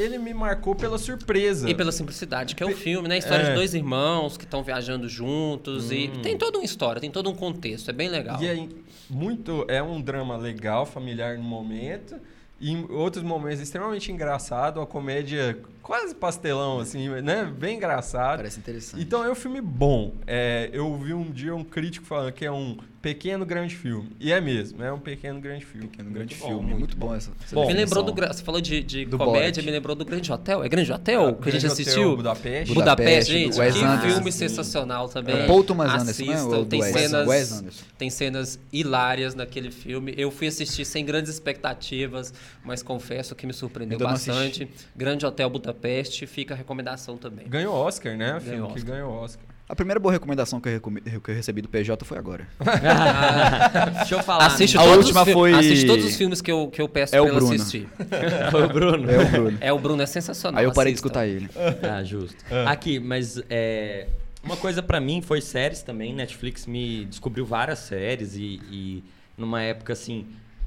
ele 0.00 0.18
me 0.18 0.32
marcou 0.34 0.74
pela 0.74 0.98
surpresa. 0.98 1.68
e 1.68 1.74
pela 1.74 1.92
simplicidade 1.92 2.54
que 2.54 2.62
é 2.62 2.66
o 2.66 2.74
filme, 2.76 3.08
né? 3.08 3.16
A 3.16 3.18
história 3.18 3.42
É. 3.44 3.48
de 3.50 3.54
dois 3.54 3.74
irmãos 3.74 4.36
que 4.36 4.44
estão 4.44 4.62
viajando 4.62 5.08
juntos 5.08 5.92
e 5.92 6.08
tem 6.22 6.36
toda 6.36 6.58
uma 6.58 6.64
história, 6.64 7.00
tem 7.00 7.10
todo 7.10 7.28
um 7.30 7.34
contexto, 7.34 7.88
é 7.90 7.92
bem 7.92 8.08
legal. 8.08 8.42
E 8.42 8.46
é 8.48 8.68
muito. 9.08 9.64
É 9.68 9.82
um 9.82 10.00
drama 10.00 10.36
legal, 10.36 10.86
familiar 10.86 11.36
no 11.36 11.44
momento. 11.44 12.16
E 12.60 12.72
em 12.72 12.84
outros 12.90 13.24
momentos 13.24 13.60
extremamente 13.60 14.12
engraçado, 14.12 14.78
uma 14.78 14.86
comédia 14.86 15.56
quase 15.90 16.14
pastelão, 16.14 16.78
assim, 16.78 17.08
né? 17.20 17.52
Bem 17.58 17.76
engraçado. 17.76 18.36
Parece 18.36 18.60
interessante. 18.60 19.02
Então 19.02 19.24
é 19.24 19.30
um 19.30 19.34
filme 19.34 19.60
bom. 19.60 20.14
É, 20.24 20.70
eu 20.72 20.96
vi 20.96 21.12
um 21.12 21.28
dia 21.32 21.52
um 21.52 21.64
crítico 21.64 22.06
falando 22.06 22.30
que 22.30 22.44
é 22.46 22.52
um 22.52 22.78
pequeno 23.02 23.44
grande 23.46 23.74
filme. 23.74 24.10
E 24.20 24.30
é 24.30 24.40
mesmo, 24.40 24.84
é 24.84 24.92
um 24.92 25.00
pequeno 25.00 25.40
grande 25.40 25.64
filme. 25.64 25.88
Pequeno 25.88 26.10
grande 26.10 26.34
bom, 26.36 26.46
filme. 26.46 26.62
muito 26.62 26.78
Muito, 26.78 26.96
bom 26.96 27.12
essa, 27.14 27.32
essa 27.42 27.54
Bom, 27.56 27.66
me 27.66 27.72
lembrou 27.72 28.04
do. 28.04 28.12
Você 28.12 28.44
falou 28.44 28.60
de, 28.60 28.82
de 28.84 29.04
Do 29.04 29.18
comédia, 29.18 29.50
Borat. 29.50 29.64
me 29.64 29.70
lembrou 29.72 29.96
do 29.96 30.04
Grande 30.04 30.30
Hotel. 30.30 30.62
É 30.62 30.68
Grande 30.68 30.92
Hotel 30.92 31.34
que 31.34 31.48
a 31.48 31.52
gente 31.52 31.62
Grande 31.62 31.66
Hotel 31.66 31.72
assistiu? 31.72 32.16
Budapeste. 32.16 32.74
Budapeste, 32.74 33.32
Budapeste, 33.32 33.32
gente. 33.32 33.54
que 33.54 33.84
Anderson. 33.84 34.14
filme 34.14 34.30
sensacional 34.32 35.08
também. 35.08 35.34
É 35.34 35.46
Paul 35.46 35.64
Thomas 35.64 35.92
Anderson, 35.92 36.24
né? 36.24 36.32
Assistam, 36.34 36.56
O 36.58 36.64
do 36.64 36.66
tem 36.66 36.80
Wes- 36.82 36.92
cenas, 36.92 37.26
Wes 37.28 37.52
Anderson. 37.52 37.84
tem 37.98 38.10
cenas 38.10 38.60
hilárias 38.72 39.34
naquele 39.34 39.70
filme. 39.72 40.14
Eu 40.16 40.30
fui 40.30 40.46
assistir 40.46 40.84
sem 40.84 41.04
grandes 41.04 41.32
expectativas, 41.32 42.32
mas 42.64 42.80
confesso 42.82 43.34
que 43.34 43.44
me 43.46 43.52
surpreendeu 43.54 43.98
bastante. 43.98 44.68
Grande 44.94 45.24
Hotel 45.26 45.48
Budapeste, 45.50 45.79
fica 46.26 46.54
a 46.54 46.56
recomendação 46.56 47.16
também. 47.16 47.46
Ganhou 47.48 47.74
Oscar, 47.74 48.16
né? 48.16 48.36
O 48.36 48.40
filme 48.40 48.50
Ganhou 48.56 48.68
que 48.68 48.74
Oscar. 48.78 48.92
ganhou 48.94 49.12
Oscar. 49.12 49.44
A 49.68 49.76
primeira 49.76 50.00
boa 50.00 50.10
recomendação 50.12 50.60
que 50.60 50.68
eu, 50.68 50.72
recome- 50.72 51.00
que 51.00 51.30
eu 51.30 51.34
recebi 51.34 51.62
do 51.62 51.68
PJ 51.68 52.04
foi 52.04 52.18
agora. 52.18 52.44
Deixa 53.98 54.14
eu 54.16 54.22
falar. 54.22 54.46
Assiste, 54.46 54.76
A 54.76 54.82
todos 54.82 55.06
última 55.06 55.24
foi- 55.24 55.54
assiste 55.54 55.86
todos 55.86 56.04
os 56.04 56.16
filmes 56.16 56.40
que 56.42 56.50
eu, 56.50 56.68
que 56.68 56.82
eu 56.82 56.88
peço 56.88 57.14
É 57.14 57.20
o 57.20 57.24
pra 57.24 57.30
ela 57.32 57.38
Bruno. 57.40 57.54
assistir. 57.54 57.88
Foi 58.50 58.64
o 58.66 58.68
Bruno. 58.68 59.10
É 59.10 59.18
o 59.18 59.28
Bruno. 59.30 59.58
É, 59.60 59.72
o 59.72 59.78
Bruno 59.78 60.02
é 60.02 60.06
sensacional. 60.06 60.58
Aí 60.58 60.64
eu 60.64 60.72
parei 60.72 60.92
de 60.92 60.98
assistam. 60.98 61.22
escutar 61.22 61.26
ele. 61.26 61.48
Ah, 61.88 62.02
justo. 62.02 62.36
Aqui, 62.66 62.98
mas 62.98 63.40
é, 63.48 64.08
uma 64.42 64.56
coisa 64.56 64.82
pra 64.82 65.00
mim 65.00 65.22
foi 65.22 65.40
séries 65.40 65.82
também. 65.82 66.14
Netflix 66.14 66.66
me 66.66 67.04
descobriu 67.04 67.46
várias 67.46 67.78
séries 67.78 68.34
e, 68.34 68.60
e 68.70 69.04
numa 69.38 69.62
época 69.62 69.92
assim. 69.92 70.26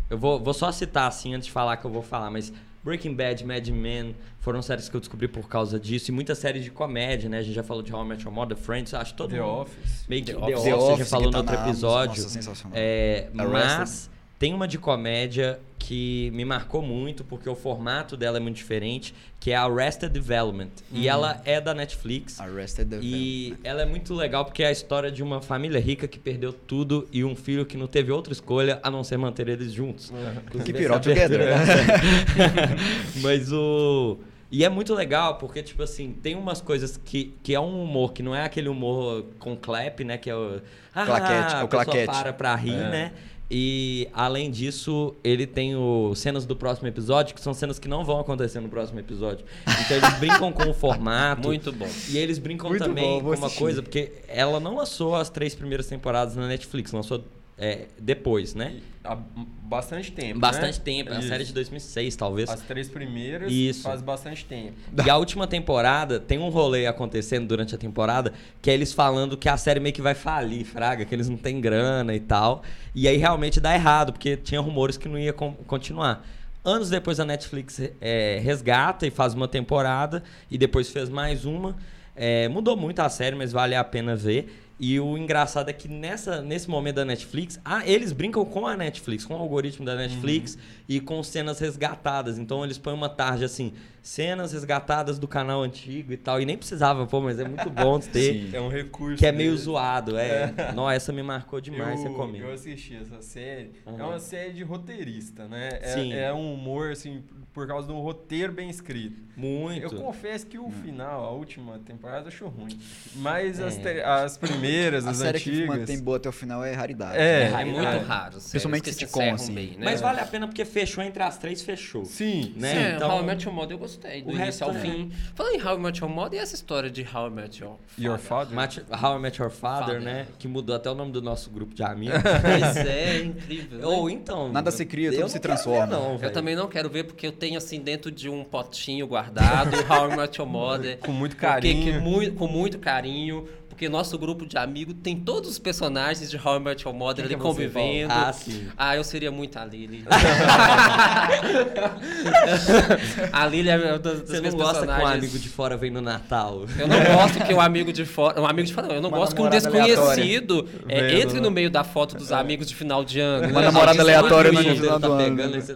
Eu 0.09 0.17
vou, 0.17 0.39
vou 0.39 0.53
só 0.53 0.71
citar 0.71 1.07
assim 1.07 1.33
antes 1.33 1.47
de 1.47 1.51
falar 1.51 1.75
que 1.77 1.85
eu 1.85 1.91
vou 1.91 2.03
falar, 2.03 2.29
mas 2.29 2.53
Breaking 2.83 3.13
Bad, 3.15 3.45
Mad 3.45 3.67
Men 3.69 4.15
foram 4.39 4.61
séries 4.61 4.89
que 4.89 4.95
eu 4.95 4.99
descobri 4.99 5.27
por 5.27 5.47
causa 5.47 5.79
disso. 5.79 6.11
E 6.11 6.13
muitas 6.13 6.37
séries 6.37 6.63
de 6.63 6.69
comédia, 6.71 7.29
né? 7.29 7.39
A 7.39 7.41
gente 7.41 7.55
já 7.55 7.63
falou 7.63 7.81
de 7.81 7.93
How 7.93 8.03
I 8.03 8.07
Met 8.09 8.23
Your 8.25 8.33
Mother, 8.33 8.57
Friends, 8.57 8.93
acho 8.93 9.11
que 9.11 9.17
todo 9.17 9.29
The 9.31 9.41
mundo 9.41 9.61
Office. 9.61 10.05
meio 10.09 10.23
que 10.25 10.33
The 10.33 10.39
The 10.39 10.45
Office. 10.45 10.57
Office, 10.57 10.65
The 10.65 10.85
a 10.85 10.89
gente 10.89 10.99
já 10.99 11.05
falou 11.05 11.31
que 11.31 11.37
no 11.37 11.43
tá 11.43 11.51
outro 11.53 11.69
episódio. 11.69 12.23
Nossa, 12.23 12.29
sensacional. 12.29 12.77
É, 12.77 13.27
mas 13.33 14.09
tem 14.37 14.53
uma 14.53 14.67
de 14.67 14.77
comédia 14.77 15.59
que 15.85 16.31
me 16.31 16.45
marcou 16.45 16.81
muito, 16.81 17.25
porque 17.25 17.49
o 17.49 17.55
formato 17.55 18.15
dela 18.15 18.37
é 18.37 18.39
muito 18.39 18.55
diferente, 18.55 19.13
que 19.37 19.51
é 19.51 19.55
Arrested 19.57 20.09
Development. 20.13 20.69
E 20.89 21.09
ela 21.09 21.41
é 21.43 21.59
da 21.59 21.73
Netflix. 21.73 22.39
Arrested 22.39 22.87
Development. 22.87 23.17
E 23.17 23.57
ela 23.65 23.81
é 23.81 23.85
muito 23.85 24.13
legal 24.13 24.45
porque 24.45 24.63
é 24.63 24.67
a 24.67 24.71
história 24.71 25.11
de 25.11 25.21
uma 25.21 25.41
família 25.41 25.81
rica 25.81 26.07
que 26.07 26.17
perdeu 26.17 26.53
tudo 26.53 27.05
e 27.11 27.25
um 27.25 27.35
filho 27.35 27.65
que 27.65 27.75
não 27.75 27.85
teve 27.87 28.13
outra 28.13 28.31
escolha 28.31 28.79
a 28.81 28.89
não 28.89 29.03
ser 29.03 29.17
manter 29.17 29.49
eles 29.49 29.73
juntos. 29.73 30.09
All 30.09 30.19
essa 30.19 30.69
abertura 30.69 30.99
together. 31.01 31.65
certo. 31.65 33.19
Mas 33.21 33.51
o. 33.51 34.19
E 34.49 34.63
é 34.63 34.69
muito 34.69 34.93
legal, 34.93 35.37
porque, 35.39 35.63
tipo 35.63 35.81
assim, 35.81 36.13
tem 36.13 36.35
umas 36.35 36.61
coisas 36.61 36.95
que, 36.95 37.33
que 37.41 37.55
é 37.55 37.59
um 37.59 37.83
humor 37.83 38.13
que 38.13 38.21
não 38.21 38.35
é 38.35 38.45
aquele 38.45 38.69
humor 38.69 39.25
com 39.39 39.57
clap, 39.57 39.99
né? 40.01 40.15
Que 40.17 40.29
é 40.29 40.35
o. 40.35 40.61
Ah, 40.93 41.05
Claquete, 41.05 41.55
a 41.55 41.63
o 41.63 41.67
claquete. 41.67 42.05
para 42.05 42.31
pra 42.31 42.55
rir, 42.55 42.71
né? 42.71 43.11
E 43.55 44.09
além 44.11 44.49
disso, 44.49 45.13
ele 45.23 45.45
tem 45.45 45.75
o 45.75 46.15
cenas 46.15 46.43
do 46.43 46.55
próximo 46.55 46.87
episódio, 46.87 47.35
que 47.35 47.41
são 47.41 47.53
cenas 47.53 47.77
que 47.77 47.87
não 47.87 48.03
vão 48.03 48.19
acontecer 48.19 48.59
no 48.59 48.67
próximo 48.67 48.99
episódio. 48.99 49.45
Então 49.85 49.95
eles 49.97 50.17
brincam 50.17 50.51
com 50.51 50.71
o 50.71 50.73
formato. 50.73 51.43
Muito 51.47 51.71
bom. 51.71 51.87
E 52.09 52.17
eles 52.17 52.39
brincam 52.39 52.67
Muito 52.67 52.83
também 52.83 53.21
bom, 53.21 53.29
com 53.29 53.37
uma 53.37 53.45
assistir. 53.45 53.59
coisa, 53.59 53.83
porque 53.83 54.11
ela 54.27 54.59
não 54.59 54.77
lançou 54.77 55.15
as 55.15 55.29
três 55.29 55.53
primeiras 55.53 55.85
temporadas 55.85 56.35
na 56.35 56.47
Netflix, 56.47 56.91
lançou 56.91 57.23
é, 57.55 57.85
depois, 57.99 58.55
né? 58.55 58.81
Há 59.03 59.17
bastante 59.63 60.11
tempo. 60.11 60.39
Bastante 60.39 60.77
né? 60.77 60.83
tempo, 60.85 61.13
é 61.13 61.19
Isso. 61.19 61.27
série 61.27 61.43
de 61.43 61.53
2006, 61.53 62.15
talvez. 62.15 62.49
As 62.49 62.61
três 62.61 62.87
primeiras 62.87 63.51
Isso. 63.51 63.83
faz 63.83 64.01
bastante 64.01 64.45
tempo. 64.45 64.73
E 65.05 65.09
a 65.09 65.17
última 65.17 65.45
temporada, 65.45 66.19
tem 66.19 66.39
um 66.39 66.47
rolê 66.49 66.87
acontecendo 66.87 67.47
durante 67.47 67.75
a 67.75 67.77
temporada, 67.77 68.31
que 68.61 68.69
é 68.69 68.73
eles 68.73 68.93
falando 68.93 69.35
que 69.35 69.49
a 69.49 69.57
série 69.57 69.79
meio 69.81 69.93
que 69.93 70.01
vai 70.01 70.13
falir, 70.13 70.63
fraga, 70.63 71.03
que 71.03 71.13
eles 71.13 71.27
não 71.27 71.35
têm 71.37 71.59
grana 71.59 72.15
e 72.15 72.19
tal. 72.19 72.63
E 72.95 73.07
aí 73.07 73.17
realmente 73.17 73.59
dá 73.59 73.73
errado, 73.73 74.13
porque 74.13 74.37
tinha 74.37 74.61
rumores 74.61 74.95
que 74.95 75.09
não 75.09 75.19
ia 75.19 75.33
con- 75.33 75.55
continuar. 75.67 76.25
Anos 76.63 76.89
depois 76.89 77.19
a 77.19 77.25
Netflix 77.25 77.81
é, 77.99 78.39
resgata 78.41 79.05
e 79.05 79.11
faz 79.11 79.33
uma 79.33 79.49
temporada, 79.49 80.23
e 80.49 80.57
depois 80.57 80.89
fez 80.89 81.09
mais 81.09 81.43
uma. 81.43 81.75
É, 82.15 82.47
mudou 82.47 82.77
muito 82.77 82.99
a 83.01 83.09
série, 83.09 83.35
mas 83.35 83.51
vale 83.51 83.75
a 83.75 83.83
pena 83.83 84.15
ver. 84.15 84.62
E 84.79 84.99
o 84.99 85.17
engraçado 85.17 85.69
é 85.69 85.73
que 85.73 85.87
nessa, 85.87 86.41
nesse 86.41 86.69
momento 86.69 86.95
da 86.95 87.05
Netflix, 87.05 87.59
ah, 87.63 87.87
eles 87.87 88.11
brincam 88.11 88.43
com 88.43 88.65
a 88.67 88.75
Netflix, 88.75 89.23
com 89.23 89.35
o 89.35 89.37
algoritmo 89.37 89.85
da 89.85 89.95
Netflix 89.95 90.57
e 90.89 90.99
com 90.99 91.21
cenas 91.23 91.59
resgatadas. 91.59 92.37
Então 92.37 92.63
eles 92.65 92.77
põem 92.77 92.93
uma 92.95 93.07
tarde 93.07 93.45
assim, 93.45 93.71
cenas 94.01 94.51
resgatadas 94.51 95.17
do 95.19 95.27
canal 95.27 95.61
antigo 95.61 96.11
e 96.11 96.17
tal. 96.17 96.41
E 96.41 96.45
nem 96.45 96.57
precisava, 96.57 97.05
pô, 97.05 97.21
mas 97.21 97.39
é 97.39 97.47
muito 97.47 97.69
bom 97.69 97.99
ter. 97.99 98.33
Sim. 98.49 98.49
É 98.51 98.59
um 98.59 98.67
recurso. 98.67 99.17
Que 99.19 99.27
é 99.27 99.31
meio 99.31 99.51
deles. 99.51 99.63
zoado, 99.65 100.17
é. 100.17 100.53
Não, 100.75 100.89
essa 100.89 101.13
me 101.13 101.21
marcou 101.23 101.61
demais, 101.61 102.03
eu, 102.03 102.11
recomendo. 102.11 102.43
eu 102.43 102.51
assisti 102.51 102.95
essa 102.95 103.21
série. 103.21 103.71
Uhum. 103.85 103.99
É 103.99 104.03
uma 104.03 104.19
série 104.19 104.53
de 104.53 104.63
roteirista, 104.63 105.47
né? 105.47 105.69
É, 105.81 105.87
Sim. 105.93 106.13
é 106.13 106.33
um 106.33 106.53
humor, 106.55 106.91
assim, 106.91 107.23
por 107.53 107.67
causa 107.67 107.87
de 107.87 107.93
um 107.93 107.99
roteiro 108.01 108.51
bem 108.51 108.69
escrito. 108.69 109.21
Muito. 109.37 109.81
Eu 109.83 109.91
confesso 110.01 110.45
que 110.45 110.57
o 110.59 110.69
final, 110.69 111.23
a 111.25 111.31
última 111.31 111.79
temporada, 111.79 112.23
eu 112.23 112.27
acho 112.27 112.47
ruim. 112.47 112.77
Mas 113.15 113.59
as, 113.59 113.77
É. 113.77 113.81
te- 113.95 114.01
as 114.01 114.37
primeiras, 114.37 114.62
A 114.67 115.09
as 115.11 115.17
série 115.17 115.39
que 115.39 115.49
antigas. 115.49 115.67
mantém 115.79 115.99
boa 115.99 116.17
até 116.17 116.29
o 116.29 116.31
final 116.31 116.63
é 116.63 116.73
raridade. 116.73 117.17
É, 117.17 117.51
É, 117.51 117.65
muito 117.65 117.81
é. 117.87 117.97
raro. 117.99 118.33
séries 118.33 118.49
Principalmente 118.51 118.83
que 118.83 118.93
se 118.93 118.99
sitcom, 118.99 119.33
assim. 119.33 119.53
bem, 119.53 119.67
né? 119.71 119.77
Mas 119.85 120.01
vale 120.01 120.19
a 120.19 120.25
pena 120.25 120.47
porque 120.47 120.63
fechou 120.65 121.03
entre 121.03 121.21
as 121.23 121.37
três, 121.37 121.61
fechou. 121.61 122.05
Sim, 122.05 122.53
Né? 122.57 122.71
Sim, 122.71 122.77
é, 122.77 122.95
Então- 122.95 123.09
How 123.11 123.21
I 123.21 123.25
Met 123.25 123.45
Your 123.45 123.53
Mother 123.55 123.71
eu 123.75 123.79
gostei, 123.79 124.21
do 124.21 124.27
O 124.27 124.31
início 124.31 124.45
resto 124.45 124.63
ao 124.65 124.71
é- 124.71 124.79
fim. 124.79 125.11
Falando 125.35 125.55
em 125.55 125.61
How 125.65 125.75
I 125.77 125.79
Met 125.79 126.01
Your 126.01 126.09
Mother, 126.11 126.39
e 126.39 126.41
essa 126.43 126.55
história 126.55 126.89
de 126.89 127.01
How 127.13 127.27
I 127.27 127.31
Met 127.31 127.61
Your 127.63 127.75
Your 127.97 128.17
Father? 128.17 128.53
Match- 128.55 128.79
How 129.01 129.17
I 129.17 129.21
Met 129.21 129.41
Your 129.41 129.51
Father, 129.51 129.85
Father. 129.95 130.01
né? 130.01 130.27
Que 130.39 130.47
mudou 130.47 130.75
até 130.75 130.89
o 130.89 130.95
nome 130.95 131.11
do 131.11 131.21
nosso 131.21 131.49
grupo 131.49 131.73
de 131.73 131.83
amigos. 131.83 132.13
Pois 132.41 132.77
é, 132.77 133.19
incrível. 133.23 133.79
né? 133.79 133.85
Ou 133.85 134.09
então. 134.09 134.51
Nada 134.51 134.71
se 134.71 134.85
cria, 134.85 135.11
tudo 135.11 135.29
se 135.29 135.39
transforma. 135.39 135.85
ver, 135.87 135.91
não, 135.93 136.19
Eu 136.21 136.31
também 136.31 136.55
não 136.55 136.67
quero 136.67 136.89
ver 136.89 137.03
porque 137.05 137.25
eu 137.27 137.31
tenho 137.31 137.57
assim 137.57 137.79
dentro 137.79 138.11
de 138.11 138.29
um 138.29 138.43
potinho 138.43 139.07
guardado 139.07 139.75
How 139.89 140.11
I 140.11 140.17
Met 140.17 140.39
Your 140.39 140.49
Mother. 140.49 140.97
Com 140.99 141.11
muito 141.11 141.35
Porque 141.35 141.73
que 141.73 141.91
carinho. 141.91 142.33
com 142.35 142.47
muito 142.47 142.77
carinho. 142.79 143.47
Porque 143.83 143.89
nosso 143.89 144.17
grupo 144.17 144.45
de 144.45 144.57
amigos 144.57 144.95
tem 145.03 145.19
todos 145.19 145.49
os 145.49 145.59
personagens 145.59 146.31
de 146.31 146.37
How 146.37 146.55
I 146.55 146.59
Met 146.61 146.87
Your 146.87 146.95
Mother 146.95 147.25
Quem 147.25 147.25
ali 147.25 147.33
é 147.33 147.37
convivendo. 147.37 148.13
Ah, 148.13 148.31
sim. 148.31 148.69
Ah, 148.77 148.95
eu 148.95 149.03
seria 149.03 149.29
muito 149.29 149.59
a 149.59 149.65
Lily. 149.65 150.05
a 153.33 153.45
Lily 153.45 153.69
é 153.69 153.75
uma 153.75 153.99
das, 153.99 154.21
das 154.21 154.29
Você 154.29 154.39
não 154.39 154.51
gosta 154.51 154.87
que 154.87 154.93
um 154.93 155.05
amigo 155.05 155.37
de 155.37 155.49
fora 155.49 155.75
vem 155.75 155.91
no 155.91 155.99
Natal. 155.99 156.63
Eu 156.79 156.87
não 156.87 157.03
gosto 157.03 157.43
que 157.43 157.53
o 157.53 157.59
amigo 157.59 157.91
de 157.91 158.05
fora. 158.05 158.39
Um 158.39 158.45
amigo 158.45 158.65
de 158.65 158.73
fora, 158.73 158.87
não. 158.87 158.95
Eu 158.95 159.01
não 159.01 159.09
Uma 159.09 159.17
gosto 159.17 159.35
que 159.35 159.41
um 159.41 159.49
desconhecido 159.49 160.65
é, 160.87 161.19
entre 161.19 161.35
né? 161.35 161.41
no 161.41 161.51
meio 161.51 161.69
da 161.69 161.83
foto 161.83 162.15
dos 162.15 162.31
amigos 162.31 162.67
de 162.67 162.75
final 162.75 163.03
de 163.03 163.19
ano. 163.19 163.49
Uma 163.49 163.59
né? 163.59 163.67
namorada 163.67 163.97
é 163.97 164.01
aleatória 164.01 164.49
no 164.49 164.59
final 164.59 164.97
tá 164.97 165.07
do 165.07 165.13
ano, 165.13 165.35
pegando 165.35 165.57
né? 165.57 165.75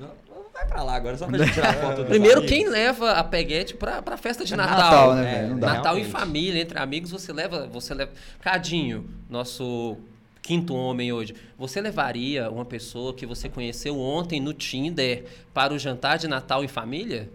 Vai 0.58 0.68
pra 0.68 0.84
lá 0.84 0.96
agora, 0.96 1.18
só 1.18 1.26
pra 1.28 1.38
gente 1.40 1.54
tirar 1.54 1.74
foto 1.76 2.04
Primeiro, 2.06 2.40
amigos. 2.40 2.50
quem 2.58 2.68
leva 2.70 3.12
a 3.12 3.24
peguete 3.24 3.74
pra, 3.76 4.02
pra 4.02 4.18
festa 4.18 4.44
de 4.44 4.56
Natal? 4.56 4.78
Natal, 4.78 5.16
né, 5.16 5.22
É, 5.32 5.36
velho? 5.42 5.50
Não 5.52 5.60
dá. 5.60 5.68
Natal 5.74 5.94
em 5.98 6.02
realmente. 6.02 6.12
família, 6.12 6.62
entre 6.62 6.80
amigos, 6.80 7.12
você 7.12 7.32
leva. 7.32 7.68
Você 7.68 7.94
leva. 7.94 8.12
Cadinho, 8.42 9.10
nosso 9.30 9.98
quinto 10.42 10.74
homem 10.76 11.12
hoje. 11.12 11.36
Você 11.58 11.82
levaria 11.82 12.50
uma 12.50 12.64
pessoa 12.66 13.14
que 13.14 13.26
você 13.26 13.50
conheceu 13.50 14.00
ontem 14.00 14.40
no 14.40 14.54
Tinder 14.54 15.26
para 15.54 15.74
o 15.74 15.80
jantar 15.80 16.18
de 16.18 16.28
Natal 16.28 16.64
em 16.64 16.68
família? 16.68 17.30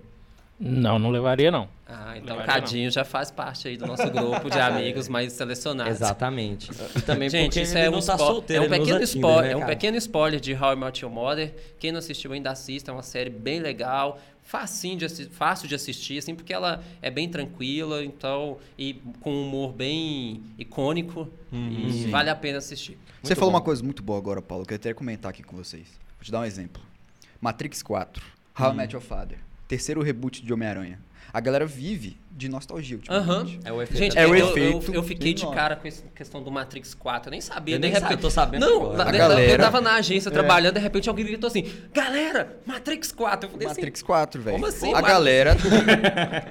Não, 0.64 0.96
não 0.96 1.10
levaria, 1.10 1.50
não. 1.50 1.68
Ah, 1.88 2.16
então 2.16 2.36
Levaria, 2.36 2.60
Cadinho 2.62 2.90
já 2.90 3.04
faz 3.04 3.32
parte 3.32 3.66
aí 3.66 3.76
do 3.76 3.84
nosso 3.84 4.08
grupo 4.08 4.48
de 4.48 4.58
amigos 4.60 5.08
mais 5.08 5.32
selecionados. 5.32 5.92
Exatamente. 5.92 6.70
E 6.96 7.02
também 7.02 7.28
Gente, 7.28 7.46
porque 7.46 7.62
isso 7.62 7.76
ele 7.76 7.86
é 7.86 7.90
um, 7.90 7.94
não 7.94 8.00
tá 8.00 8.16
solteiro, 8.16 8.62
é 8.62 8.66
um 8.66 8.70
não 8.70 8.78
pequeno 8.78 9.02
spoiler, 9.02 9.42
né, 9.42 9.50
é 9.50 9.56
um 9.56 9.66
pequeno 9.66 9.96
spoiler 9.96 10.38
de 10.40 10.54
How 10.54 10.74
I 10.74 10.76
Met 10.76 11.04
Your 11.04 11.12
Mother. 11.12 11.52
Quem 11.80 11.90
não 11.90 11.98
assistiu 11.98 12.32
ainda 12.32 12.52
assista, 12.52 12.92
é 12.92 12.94
uma 12.94 13.02
série 13.02 13.28
bem 13.28 13.58
legal, 13.58 14.20
facinho 14.40 14.96
de 14.96 15.08
fácil 15.26 15.66
de 15.66 15.74
assistir, 15.74 16.18
assim, 16.18 16.34
porque 16.34 16.52
ela 16.52 16.80
é 17.02 17.10
bem 17.10 17.28
tranquila, 17.28 18.04
então 18.04 18.56
e 18.78 18.94
com 19.20 19.32
um 19.32 19.48
humor 19.48 19.72
bem 19.72 20.42
icônico 20.56 21.28
e 21.52 21.92
Sim. 21.92 22.10
vale 22.10 22.30
a 22.30 22.36
pena 22.36 22.58
assistir. 22.58 22.96
Você 23.20 23.30
Muito 23.30 23.38
falou 23.38 23.50
bom. 23.50 23.58
uma 23.58 23.64
coisa 23.64 23.82
muito 23.82 24.02
boa 24.02 24.18
agora, 24.18 24.40
Paulo, 24.40 24.64
que 24.64 24.74
eu 24.74 24.78
queria 24.78 24.94
comentar 24.94 25.30
aqui 25.30 25.42
com 25.42 25.56
vocês. 25.56 25.88
Vou 26.18 26.24
te 26.24 26.30
dar 26.30 26.40
um 26.40 26.44
exemplo. 26.44 26.80
Matrix 27.40 27.82
4, 27.82 28.22
How 28.58 28.72
I 28.72 28.76
Met 28.76 28.94
Your 28.94 29.02
Father, 29.02 29.38
terceiro 29.72 30.02
reboot 30.02 30.42
de 30.44 30.52
Homem-Aranha. 30.52 30.98
A 31.32 31.40
galera 31.40 31.64
vive 31.64 32.18
de 32.30 32.46
nostalgia 32.46 32.98
Aham. 33.08 33.38
ultimamente. 33.38 33.60
É 33.64 33.72
o 33.72 33.80
efeito. 33.80 33.98
Gente, 33.98 34.18
É 34.18 34.24
eu, 34.26 34.30
o 34.32 34.36
eu- 34.36 34.48
efeito 34.50 34.88
eu, 34.88 34.94
eu 34.96 35.02
fiquei 35.02 35.32
de 35.32 35.46
cara 35.50 35.76
com 35.76 35.88
essa 35.88 36.02
questão 36.14 36.42
do 36.42 36.50
Matrix 36.50 36.92
4. 36.92 37.28
Eu 37.28 37.30
nem 37.30 37.40
sabia. 37.40 37.76
Eu 37.76 37.78
de 37.78 37.82
nem 37.84 37.92
sabia, 37.94 38.08
repente... 38.08 38.20
tô 38.20 38.30
sabendo 38.30 38.66
Não, 38.66 38.76
agora. 38.82 38.96
na- 38.98 39.04
A 39.04 39.14
eu- 39.14 39.18
galera- 39.18 39.50
eu 39.52 39.58
tava 39.58 39.80
na 39.80 39.94
agência 39.94 40.30
trabalhando, 40.30 40.74
de 40.74 40.80
repente 40.80 41.08
alguém 41.08 41.24
gritou 41.24 41.48
assim: 41.48 41.72
Galera, 41.94 42.58
Matrix 42.66 43.12
4. 43.12 43.46
Eu 43.46 43.52
falei 43.52 43.66
assim, 43.66 43.76
Matrix 43.80 44.02
4, 44.02 44.42
velho. 44.42 44.54
Como 44.56 44.66
assim, 44.66 44.90
A 44.90 44.96
Matrix? 44.96 45.12
galera 45.12 45.56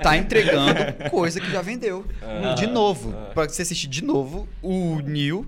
tá 0.02 0.18
entregando 0.18 0.74
coisa 1.12 1.40
que 1.40 1.52
já 1.52 1.62
vendeu. 1.62 2.04
De 2.58 2.66
novo. 2.66 3.14
Pra 3.36 3.48
você 3.48 3.62
assistir 3.62 3.88
de 3.88 4.04
novo 4.04 4.48
o 4.64 5.00
Neo. 5.02 5.46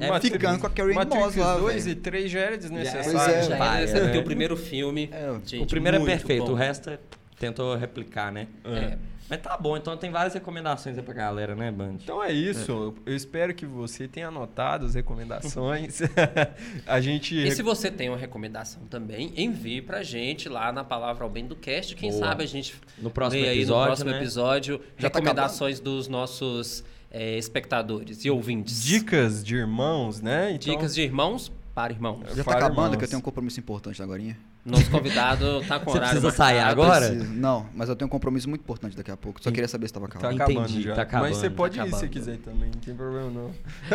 É, 0.00 0.08
Matrix- 0.08 0.32
ficando 0.36 0.58
com 0.60 0.66
a 0.66 0.70
Carrie 0.70 0.94
Moss 0.94 1.36
lá, 1.36 1.56
2 1.58 1.84
velho. 1.84 1.96
e 1.96 2.00
3 2.00 2.30
já 2.30 2.40
era 2.40 2.58
desnecessário. 2.58 3.34
é. 3.36 3.42
já 3.42 3.56
Pai, 3.56 3.82
era, 3.82 3.86
você 3.92 3.96
é. 3.98 4.08
tem 4.10 4.20
o 4.20 4.24
primeiro 4.24 4.56
filme. 4.56 5.08
É, 5.12 5.32
Gente, 5.46 5.62
O 5.62 5.66
primeiro 5.66 5.98
é 5.98 6.04
perfeito, 6.04 6.46
bom. 6.46 6.52
o 6.52 6.54
resto 6.54 6.90
é- 6.90 6.98
tentou 7.38 7.74
replicar, 7.76 8.32
né? 8.32 8.48
É. 8.64 8.96
Mas 9.28 9.40
tá 9.40 9.56
bom, 9.56 9.74
então 9.74 9.96
tem 9.96 10.10
várias 10.10 10.34
recomendações 10.34 10.98
aí 10.98 11.02
pra 11.02 11.14
galera, 11.14 11.54
né, 11.54 11.70
Band? 11.72 11.94
Então 12.02 12.22
é 12.22 12.30
isso. 12.30 12.94
Eu 13.06 13.14
espero 13.14 13.54
que 13.54 13.64
você 13.64 14.06
tenha 14.06 14.28
anotado 14.28 14.84
as 14.84 14.94
recomendações. 14.94 16.00
a 16.86 17.00
gente. 17.00 17.34
E 17.34 17.50
se 17.50 17.62
você 17.62 17.90
tem 17.90 18.10
uma 18.10 18.18
recomendação 18.18 18.82
também, 18.90 19.32
envie 19.36 19.80
pra 19.80 20.02
gente 20.02 20.46
lá 20.48 20.70
na 20.72 20.84
palavra 20.84 21.24
ao 21.24 21.30
bem 21.30 21.46
do 21.46 21.56
cast. 21.56 21.94
Quem 21.96 22.10
Boa. 22.10 22.22
sabe 22.26 22.44
a 22.44 22.46
gente 22.46 22.74
No 22.98 23.10
próximo 23.10 23.42
lê 23.42 23.48
aí 23.48 23.56
episódio, 23.58 23.80
no 23.80 23.86
próximo 23.86 24.10
né? 24.10 24.16
episódio 24.18 24.80
Já 24.98 25.08
tá 25.08 25.18
recomendações 25.18 25.80
dos 25.80 26.06
nossos 26.06 26.84
é, 27.14 27.38
espectadores 27.38 28.24
e 28.24 28.30
ouvintes. 28.30 28.82
Dicas 28.82 29.44
de 29.44 29.54
irmãos, 29.54 30.20
né? 30.20 30.52
Então, 30.52 30.74
Dicas 30.74 30.96
de 30.96 31.02
irmãos 31.02 31.50
para 31.72 31.92
irmãos. 31.92 32.20
Já 32.34 32.42
tá 32.42 32.50
Para 32.50 32.66
acabando, 32.66 32.86
irmãos. 32.86 32.96
que 32.98 33.04
eu 33.04 33.08
tenho 33.08 33.20
um 33.20 33.22
compromisso 33.22 33.60
importante 33.60 34.02
agora. 34.02 34.20
Nosso 34.64 34.90
convidado 34.90 35.62
tá 35.68 35.78
com 35.78 35.90
Você 35.90 35.98
horário 35.98 36.20
precisa 36.20 36.30
sair 36.34 36.58
agora? 36.60 37.06
Preciso- 37.10 37.32
Não, 37.34 37.66
mas 37.74 37.88
eu 37.90 37.94
tenho 37.96 38.06
um 38.06 38.10
compromisso 38.10 38.48
muito 38.48 38.62
importante 38.62 38.96
daqui 38.96 39.10
a 39.10 39.16
pouco. 39.16 39.42
Só 39.42 39.50
queria 39.50 39.68
saber 39.68 39.86
se 39.88 39.92
tava 39.92 40.08
Tá 40.08 40.16
acabando. 40.18 40.42
acabando 40.42 40.68
Entendi, 40.70 40.82
já. 40.84 40.94
tá 40.94 41.02
acabando, 41.02 41.28
Mas 41.28 41.36
você 41.36 41.50
tá 41.50 41.54
pode 41.56 41.78
ir 41.80 41.94
se 41.94 42.08
quiser 42.08 42.38
também, 42.38 42.70
não 42.70 42.80
tem 42.80 42.94
problema 42.94 43.30
não. 43.30 43.50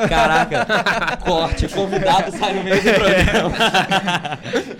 Caraca, 0.07 1.17
corte, 1.25 1.67
convidado 1.69 2.31
sai 2.37 2.53
no 2.53 2.63
meio 2.63 2.75
do 2.75 2.93
programa. 2.93 3.49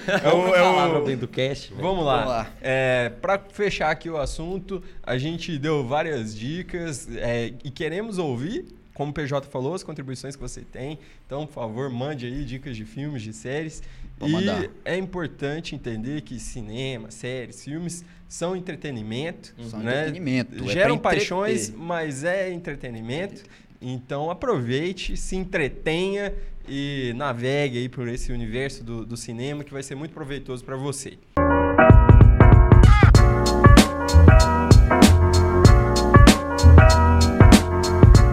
É 0.10 0.28
o- 0.30 0.42
Vamos 0.42 0.58
é 0.58 0.98
o- 1.00 1.06
bem 1.06 1.18
do 1.18 1.28
cast. 1.28 1.74
Vamos 1.74 2.04
lá. 2.06 2.16
Vamos 2.18 2.30
lá. 2.30 2.48
É, 2.62 3.10
para 3.22 3.40
fechar 3.52 3.90
aqui 3.92 4.10
o 4.10 4.18
assunto, 4.18 4.84
a 5.04 5.18
gente 5.18 5.58
deu 5.58 5.86
várias 5.88 6.36
dicas 6.36 7.08
é, 7.16 7.54
e 7.64 7.70
queremos 7.72 8.18
ouvir, 8.18 8.66
como 8.94 9.12
o 9.12 9.14
PJ 9.14 9.48
falou, 9.48 9.74
as 9.76 9.84
contribuições 9.84 10.36
que 10.36 10.42
você 10.42 10.62
tem. 10.62 11.00
Então, 11.26 11.46
por 11.46 11.54
favor, 11.54 11.90
mande 11.90 12.26
aí 12.26 12.44
dicas 12.44 12.76
de 12.76 12.86
filmes, 12.86 13.22
de 13.22 13.34
séries. 13.34 13.82
Vou 14.20 14.28
e 14.28 14.32
mandar. 14.34 14.70
é 14.84 14.98
importante 14.98 15.74
entender 15.74 16.22
que 16.22 16.38
cinema, 16.40 17.10
séries, 17.10 17.64
filmes 17.64 18.04
são 18.28 18.54
entretenimento. 18.54 19.56
São 19.70 19.80
né? 19.80 20.02
entretenimento, 20.02 20.56
é 20.56 20.68
Geram 20.68 20.96
entreter. 20.96 21.20
paixões, 21.20 21.70
mas 21.70 22.26
é 22.26 22.52
entretenimento. 22.52 23.44
Então 23.82 24.30
aproveite, 24.30 25.16
se 25.16 25.38
entretenha 25.38 26.34
e 26.68 27.14
navegue 27.16 27.78
aí 27.78 27.88
por 27.88 28.10
esse 28.10 28.34
universo 28.34 28.84
do, 28.84 29.06
do 29.06 29.16
cinema 29.16 29.64
que 29.64 29.72
vai 29.72 29.82
ser 29.82 29.96
muito 29.96 30.14
proveitoso 30.14 30.66
para 30.66 30.76
você. 30.76 31.18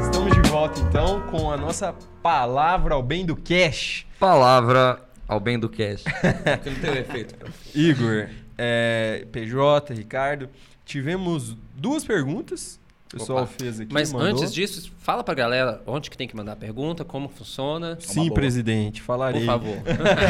Estamos 0.02 0.34
de 0.34 0.50
volta 0.50 0.80
então 0.80 1.20
com 1.30 1.52
a 1.52 1.56
nossa 1.56 1.94
palavra 2.20 2.94
ao 2.94 3.02
bem 3.04 3.24
do 3.24 3.36
cash. 3.36 4.04
Palavra 4.18 5.05
ao 5.28 5.40
bem 5.40 5.58
do 5.58 5.68
cast. 5.68 6.04
que 6.62 6.70
não 6.70 6.80
tem 6.80 6.96
efeito. 6.98 7.34
Igor, 7.74 8.28
é, 8.56 9.26
PJ, 9.30 9.94
Ricardo, 9.94 10.48
tivemos 10.84 11.56
duas 11.74 12.04
perguntas. 12.04 12.80
O 13.06 13.18
pessoal 13.18 13.44
Opa. 13.44 13.52
fez 13.58 13.80
aqui. 13.80 13.92
Mas 13.92 14.12
mandou. 14.12 14.28
antes 14.28 14.52
disso, 14.52 14.92
fala 14.98 15.22
pra 15.22 15.34
galera 15.34 15.80
onde 15.86 16.10
que 16.10 16.16
tem 16.16 16.26
que 16.26 16.34
mandar 16.34 16.52
a 16.52 16.56
pergunta, 16.56 17.04
como 17.04 17.28
funciona. 17.28 17.96
Sim, 18.00 18.30
presidente, 18.32 19.00
Por 19.00 19.06
falarei. 19.06 19.44
favor. 19.44 19.76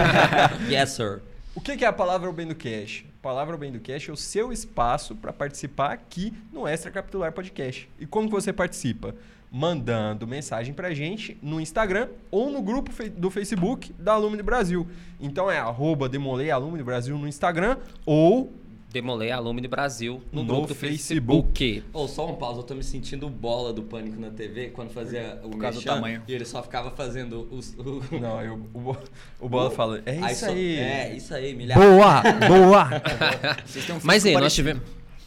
yes, 0.70 0.90
sir. 0.90 1.22
O 1.54 1.60
que 1.60 1.74
que 1.74 1.84
é 1.86 1.88
a 1.88 1.92
palavra 1.92 2.26
ao 2.26 2.34
bem 2.34 2.46
do 2.46 2.54
cash? 2.54 3.04
A 3.18 3.22
palavra 3.22 3.54
ao 3.54 3.58
bem 3.58 3.72
do 3.72 3.80
cash 3.80 4.10
é 4.10 4.12
o 4.12 4.16
seu 4.16 4.52
espaço 4.52 5.16
para 5.16 5.32
participar 5.32 5.92
aqui 5.92 6.34
no 6.52 6.68
Extra 6.68 6.90
Capitular 6.90 7.32
Podcast. 7.32 7.88
E 7.98 8.04
como 8.04 8.28
que 8.28 8.34
você 8.34 8.52
participa? 8.52 9.14
Mandando 9.50 10.26
mensagem 10.26 10.74
pra 10.74 10.92
gente 10.92 11.38
no 11.42 11.60
Instagram 11.60 12.08
ou 12.30 12.50
no 12.50 12.60
grupo 12.60 12.90
do 13.16 13.30
Facebook 13.30 13.92
da 13.98 14.14
Alumni 14.14 14.42
Brasil. 14.42 14.86
Então 15.20 15.50
é 15.50 15.58
arroba 15.58 16.08
Demolei 16.08 16.50
Alumni 16.50 16.82
Brasil 16.82 17.16
no 17.16 17.28
Instagram 17.28 17.78
ou 18.04 18.52
Demolei 18.90 19.30
Alumni 19.30 19.68
Brasil 19.68 20.22
no, 20.32 20.42
No 20.42 20.46
grupo 20.46 20.68
do 20.68 20.74
Facebook. 20.74 21.58
Facebook. 21.58 21.84
Ô, 21.92 22.08
só 22.08 22.30
um 22.30 22.34
pausa, 22.34 22.60
eu 22.60 22.64
tô 22.64 22.74
me 22.74 22.82
sentindo 22.82 23.28
bola 23.28 23.72
do 23.72 23.82
pânico 23.82 24.18
na 24.18 24.30
TV 24.30 24.68
quando 24.68 24.90
fazia 24.90 25.38
o 25.44 25.50
Por 25.50 25.58
causa 25.58 25.78
do 25.80 25.84
tamanho. 25.84 26.22
E 26.26 26.32
ele 26.32 26.44
só 26.44 26.62
ficava 26.62 26.90
fazendo 26.90 27.46
os. 27.50 27.74
O... 27.74 28.02
Não, 28.18 28.40
eu, 28.40 28.54
o, 28.72 28.96
o 29.40 29.48
Bola 29.48 29.70
fala, 29.70 30.00
é 30.06 30.12
Aí 30.12 30.32
isso 30.32 30.46
só- 30.46 30.50
aí. 30.50 30.76
É, 30.76 31.14
isso 31.16 31.34
aí, 31.34 31.54
milhar. 31.54 31.78
Boa, 31.78 32.22
boa. 32.48 32.88
Vocês 33.66 33.84
têm 33.84 33.94
um 33.96 33.98
Mas 34.02 34.24
aí, 34.24 34.32
nós 34.32 34.54
tivemos, 34.54 34.82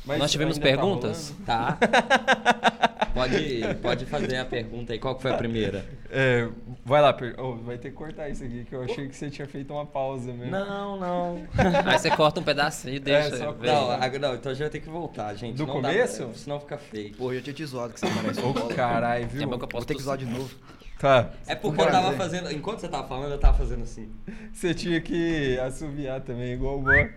Mas 0.09 0.19
nós 0.19 0.31
tivemos 0.31 0.57
tá 0.57 0.63
perguntas? 0.63 1.29
rolando? 1.29 1.45
Tá. 1.45 1.77
Pode, 3.13 3.61
pode 3.81 4.05
fazer 4.05 4.37
a 4.37 4.45
pergunta 4.45 4.93
aí. 4.93 4.99
Qual 4.99 5.15
que 5.15 5.21
foi 5.23 5.31
a 5.31 5.35
primeira? 5.37 5.83
É, 6.11 6.47
vai 6.85 7.01
lá, 7.01 7.11
per- 7.11 7.35
oh, 7.39 7.55
vai 7.55 7.77
ter 7.77 7.89
que 7.89 7.95
cortar 7.95 8.29
isso 8.29 8.43
aqui, 8.43 8.63
que 8.63 8.73
eu 8.73 8.83
achei 8.83 9.07
que 9.09 9.15
você 9.15 9.29
tinha 9.29 9.47
feito 9.47 9.73
uma 9.73 9.85
pausa 9.85 10.31
mesmo. 10.31 10.51
Não, 10.51 10.95
não. 10.97 11.43
Aí 11.85 11.97
você 11.97 12.09
corta 12.11 12.39
um 12.39 12.43
pedacinho 12.43 12.95
e 12.95 12.99
deixa. 12.99 13.35
só- 13.35 13.51
ver. 13.51 13.67
Não, 13.67 13.91
a- 13.91 13.97
não, 13.97 14.35
então 14.35 14.51
a 14.51 14.53
gente 14.55 14.61
vai 14.61 14.69
ter 14.69 14.79
que 14.79 14.89
voltar, 14.89 15.33
gente. 15.33 15.57
Do 15.57 15.65
Não 15.65 15.81
dá 15.81 15.89
começo? 15.89 16.23
pra- 16.25 16.33
senão 16.35 16.59
fica 16.59 16.77
feio. 16.77 17.13
Porra, 17.15 17.33
eu 17.33 17.41
tinha 17.41 17.53
te 17.53 17.65
zoado 17.65 17.93
que 17.93 17.99
você 17.99 18.07
parece 18.07 18.39
Ô, 18.41 18.53
caralho, 18.75 19.23
É 19.23 19.27
viu? 19.27 19.41
bom 19.41 19.47
que 19.49 19.53
eu 19.55 19.59
Vou 19.59 19.67
posso 19.67 19.87
ter 19.87 19.95
que 19.95 20.03
zoar 20.03 20.17
de 20.17 20.25
novo. 20.25 20.55
Tá. 20.99 21.29
É 21.47 21.55
porque 21.55 21.81
eu 21.81 21.87
tava 21.89 22.11
fazendo. 22.13 22.51
Enquanto 22.51 22.79
você 22.81 22.87
tava 22.89 23.07
falando, 23.07 23.31
eu 23.31 23.37
tava 23.39 23.57
fazendo 23.57 23.83
assim. 23.83 24.09
Você 24.53 24.73
tinha 24.73 24.99
que 24.99 25.57
assoviar 25.59 26.19
também, 26.21 26.51
igual 26.53 26.77
o 26.77 26.81
Boa. 26.81 26.93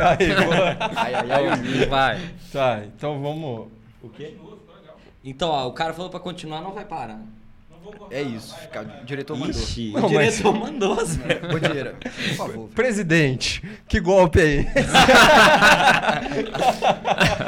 Aí, 0.00 0.34
boa. 0.34 0.76
Ai, 0.96 1.14
ai, 1.14 1.30
ai, 1.30 1.86
Vai. 1.86 2.20
Tá, 2.52 2.82
então 2.84 3.22
vamos. 3.22 3.68
O 4.02 4.08
quê? 4.08 4.34
Então, 5.24 5.48
ó, 5.50 5.68
o 5.68 5.72
cara 5.72 5.92
falou 5.94 6.10
pra 6.10 6.18
continuar, 6.18 6.60
não 6.60 6.72
vai 6.72 6.84
parar. 6.84 7.20
É 8.10 8.20
isso, 8.22 8.54
fica- 8.56 8.82
o 9.02 9.04
diretor 9.04 9.36
mandou. 9.36 9.50
Ixi, 9.62 9.92
Não, 9.92 10.06
o 10.06 10.12
mas- 10.14 10.36
diretor 10.36 10.52
mandou, 10.52 11.04
Zé. 11.04 11.40
Ô, 11.54 11.58
dinheiro, 11.58 11.96
por 12.00 12.34
favor. 12.36 12.68
Presidente, 12.68 13.62
que 13.88 13.98
golpe 14.00 14.40
é 14.40 14.46
esse? 14.46 14.70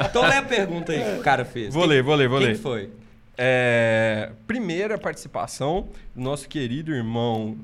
Então 0.08 0.22
lê 0.22 0.36
a 0.36 0.42
pergunta 0.42 0.92
aí 0.92 1.02
que 1.02 1.20
o 1.20 1.22
cara 1.22 1.44
fez. 1.44 1.72
Vou 1.72 1.82
Quem- 1.84 1.90
ler, 1.90 2.02
vou 2.02 2.14
ler, 2.14 2.28
vou 2.28 2.38
quem 2.38 2.48
ler. 2.48 2.56
foi? 2.58 2.90
É, 3.36 4.32
primeira 4.46 4.98
participação 4.98 5.88
do 6.14 6.20
nosso 6.20 6.48
querido 6.48 6.94
irmão 6.94 7.56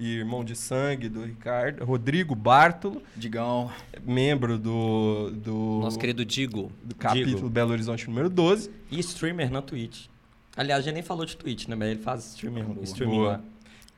e 0.00 0.16
irmão 0.16 0.42
de 0.42 0.56
sangue 0.56 1.10
do 1.10 1.22
Ricardo, 1.22 1.84
Rodrigo 1.84 2.34
Bartolo, 2.34 3.02
Digão, 3.14 3.70
membro 4.02 4.58
do, 4.58 5.30
do, 5.30 5.80
Nosso 5.82 5.98
querido 5.98 6.24
Digo. 6.24 6.72
do 6.82 6.94
capítulo 6.94 7.36
Digo. 7.36 7.50
Belo 7.50 7.72
Horizonte 7.72 8.08
número 8.08 8.30
12. 8.30 8.70
E 8.90 8.98
streamer 9.00 9.50
na 9.50 9.60
Twitch. 9.60 10.06
Aliás, 10.56 10.80
a 10.80 10.84
gente 10.84 10.94
nem 10.94 11.02
falou 11.02 11.26
de 11.26 11.36
Twitch, 11.36 11.68
né? 11.68 11.76
Mas 11.76 11.90
ele 11.90 12.00
faz 12.00 12.30
streamer, 12.30 12.64
streaming 12.82 13.16
Boa. 13.16 13.28
lá. 13.32 13.40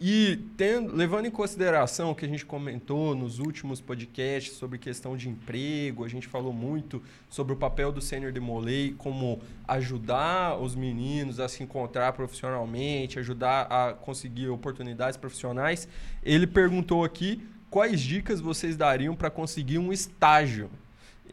E 0.01 0.41
tendo, 0.57 0.95
levando 0.95 1.27
em 1.27 1.31
consideração 1.31 2.11
o 2.11 2.15
que 2.15 2.25
a 2.25 2.29
gente 2.29 2.45
comentou 2.45 3.15
nos 3.15 3.39
últimos 3.39 3.81
podcasts 3.81 4.55
sobre 4.55 4.77
questão 4.77 5.17
de 5.17 5.29
emprego, 5.29 6.05
a 6.05 6.09
gente 6.09 6.27
falou 6.27 6.53
muito 6.53 7.01
sobre 7.31 7.53
o 7.53 7.57
papel 7.57 7.93
do 7.93 8.01
Sênior 8.01 8.33
Demolei, 8.33 8.95
como 8.99 9.41
ajudar 9.69 10.59
os 10.61 10.75
meninos 10.75 11.39
a 11.39 11.49
se 11.49 11.63
encontrar 11.63 12.13
profissionalmente, 12.15 13.21
ajudar 13.21 13.69
a 13.71 13.93
conseguir 13.93 14.49
oportunidades 14.49 15.17
profissionais. 15.17 15.87
Ele 16.23 16.49
perguntou 16.49 17.05
aqui 17.05 17.41
quais 17.71 18.01
dicas 18.01 18.41
vocês 18.41 18.77
dariam 18.77 19.15
para 19.15 19.31
conseguir 19.31 19.79
um 19.79 19.93
estágio. 19.93 20.69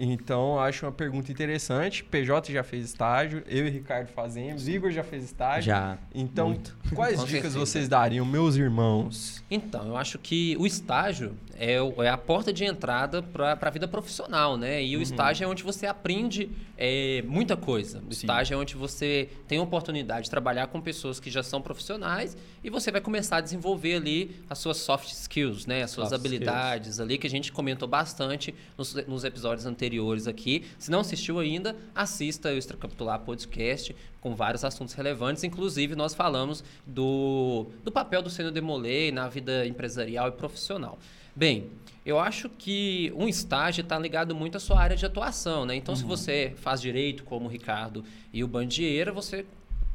Então, 0.01 0.57
acho 0.57 0.85
uma 0.85 0.93
pergunta 0.93 1.29
interessante. 1.29 2.05
PJ 2.05 2.53
já 2.53 2.63
fez 2.63 2.85
estágio, 2.85 3.43
eu 3.45 3.67
e 3.67 3.69
Ricardo 3.69 4.07
fazemos, 4.07 4.65
Igor 4.67 4.91
já 4.91 5.03
fez 5.03 5.25
estágio. 5.25 5.63
Já. 5.63 5.97
Então, 6.15 6.49
Muito. 6.49 6.77
quais 6.95 7.17
Com 7.19 7.25
dicas 7.25 7.41
certeza. 7.51 7.59
vocês 7.59 7.89
dariam, 7.89 8.25
meus 8.25 8.55
irmãos? 8.55 9.43
Então, 9.51 9.87
eu 9.87 9.97
acho 9.97 10.17
que 10.17 10.55
o 10.57 10.65
estágio 10.65 11.33
é, 11.59 11.75
é 11.75 12.09
a 12.09 12.17
porta 12.17 12.53
de 12.53 12.63
entrada 12.63 13.21
para 13.21 13.57
a 13.61 13.69
vida 13.69 13.87
profissional, 13.87 14.55
né? 14.55 14.81
E 14.81 14.95
o 14.95 15.01
estágio 15.01 15.43
é 15.43 15.47
onde 15.47 15.61
você 15.61 15.85
aprende 15.85 16.49
é, 16.77 17.21
muita 17.27 17.57
coisa. 17.57 17.99
O 17.99 18.13
Sim. 18.13 18.21
estágio 18.21 18.55
é 18.55 18.57
onde 18.57 18.75
você 18.75 19.29
tem 19.45 19.59
a 19.59 19.61
oportunidade 19.61 20.23
de 20.23 20.29
trabalhar 20.29 20.67
com 20.67 20.79
pessoas 20.79 21.19
que 21.19 21.29
já 21.29 21.43
são 21.43 21.61
profissionais 21.61 22.37
e 22.63 22.69
você 22.69 22.91
vai 22.91 23.01
começar 23.01 23.37
a 23.37 23.41
desenvolver 23.41 23.95
ali 23.95 24.37
as 24.49 24.57
suas 24.57 24.77
soft 24.77 25.11
skills, 25.11 25.65
né? 25.65 25.83
As 25.83 25.91
suas 25.91 26.09
Soft 26.09 26.19
habilidades 26.19 26.97
ali 26.99 27.17
que 27.17 27.27
a 27.27 27.29
gente 27.29 27.51
comentou 27.51 27.87
bastante 27.87 28.55
nos, 28.77 28.93
nos 29.05 29.25
episódios 29.25 29.65
anteriores 29.65 30.27
aqui. 30.27 30.65
Se 30.77 30.89
não 30.89 31.01
assistiu 31.01 31.39
ainda, 31.39 31.75
assista 31.93 32.49
o 32.49 32.57
Extracapitular 32.57 33.19
Podcast 33.19 33.93
com 34.21 34.33
vários 34.33 34.63
assuntos 34.63 34.93
relevantes. 34.93 35.43
Inclusive, 35.43 35.93
nós 35.93 36.13
falamos 36.13 36.63
do, 36.85 37.67
do 37.83 37.91
papel 37.91 38.21
do 38.21 38.29
Sênior 38.29 38.53
Demolei 38.53 39.11
na 39.11 39.27
vida 39.27 39.65
empresarial 39.65 40.29
e 40.29 40.31
profissional. 40.31 40.97
Bem, 41.39 41.69
eu 42.05 42.19
acho 42.19 42.49
que 42.49 43.13
um 43.15 43.25
estágio 43.25 43.81
está 43.81 43.97
ligado 43.97 44.35
muito 44.35 44.57
à 44.57 44.59
sua 44.59 44.77
área 44.77 44.97
de 44.97 45.05
atuação, 45.05 45.65
né? 45.65 45.73
Então, 45.73 45.95
se 45.95 46.03
você 46.03 46.51
faz 46.57 46.81
direito, 46.81 47.23
como 47.23 47.45
o 47.45 47.47
Ricardo 47.47 48.03
e 48.33 48.43
o 48.43 48.47
Bandieira, 48.47 49.13
você 49.13 49.45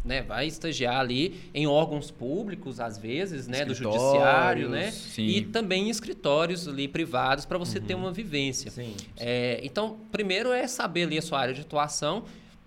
né, 0.02 0.22
vai 0.22 0.46
estagiar 0.46 0.98
ali 0.98 1.38
em 1.52 1.66
órgãos 1.66 2.10
públicos, 2.10 2.80
às 2.80 2.96
vezes, 2.96 3.46
né, 3.46 3.62
do 3.62 3.74
judiciário, 3.74 4.70
né? 4.70 4.90
sim. 4.90 5.26
E 5.26 5.42
também 5.42 5.88
em 5.88 5.90
escritórios 5.90 6.66
ali 6.66 6.88
privados 6.88 7.44
para 7.44 7.58
você 7.58 7.78
ter 7.78 7.94
uma 7.94 8.10
vivência. 8.10 8.70
Sim. 8.70 8.94
É, 9.18 9.60
então, 9.62 9.98
primeiro 10.10 10.50
é 10.50 10.66
saber 10.66 11.02
ali 11.02 11.18
a 11.18 11.22
sua 11.22 11.40
área 11.40 11.52
de 11.52 11.60
atuação, 11.60 12.24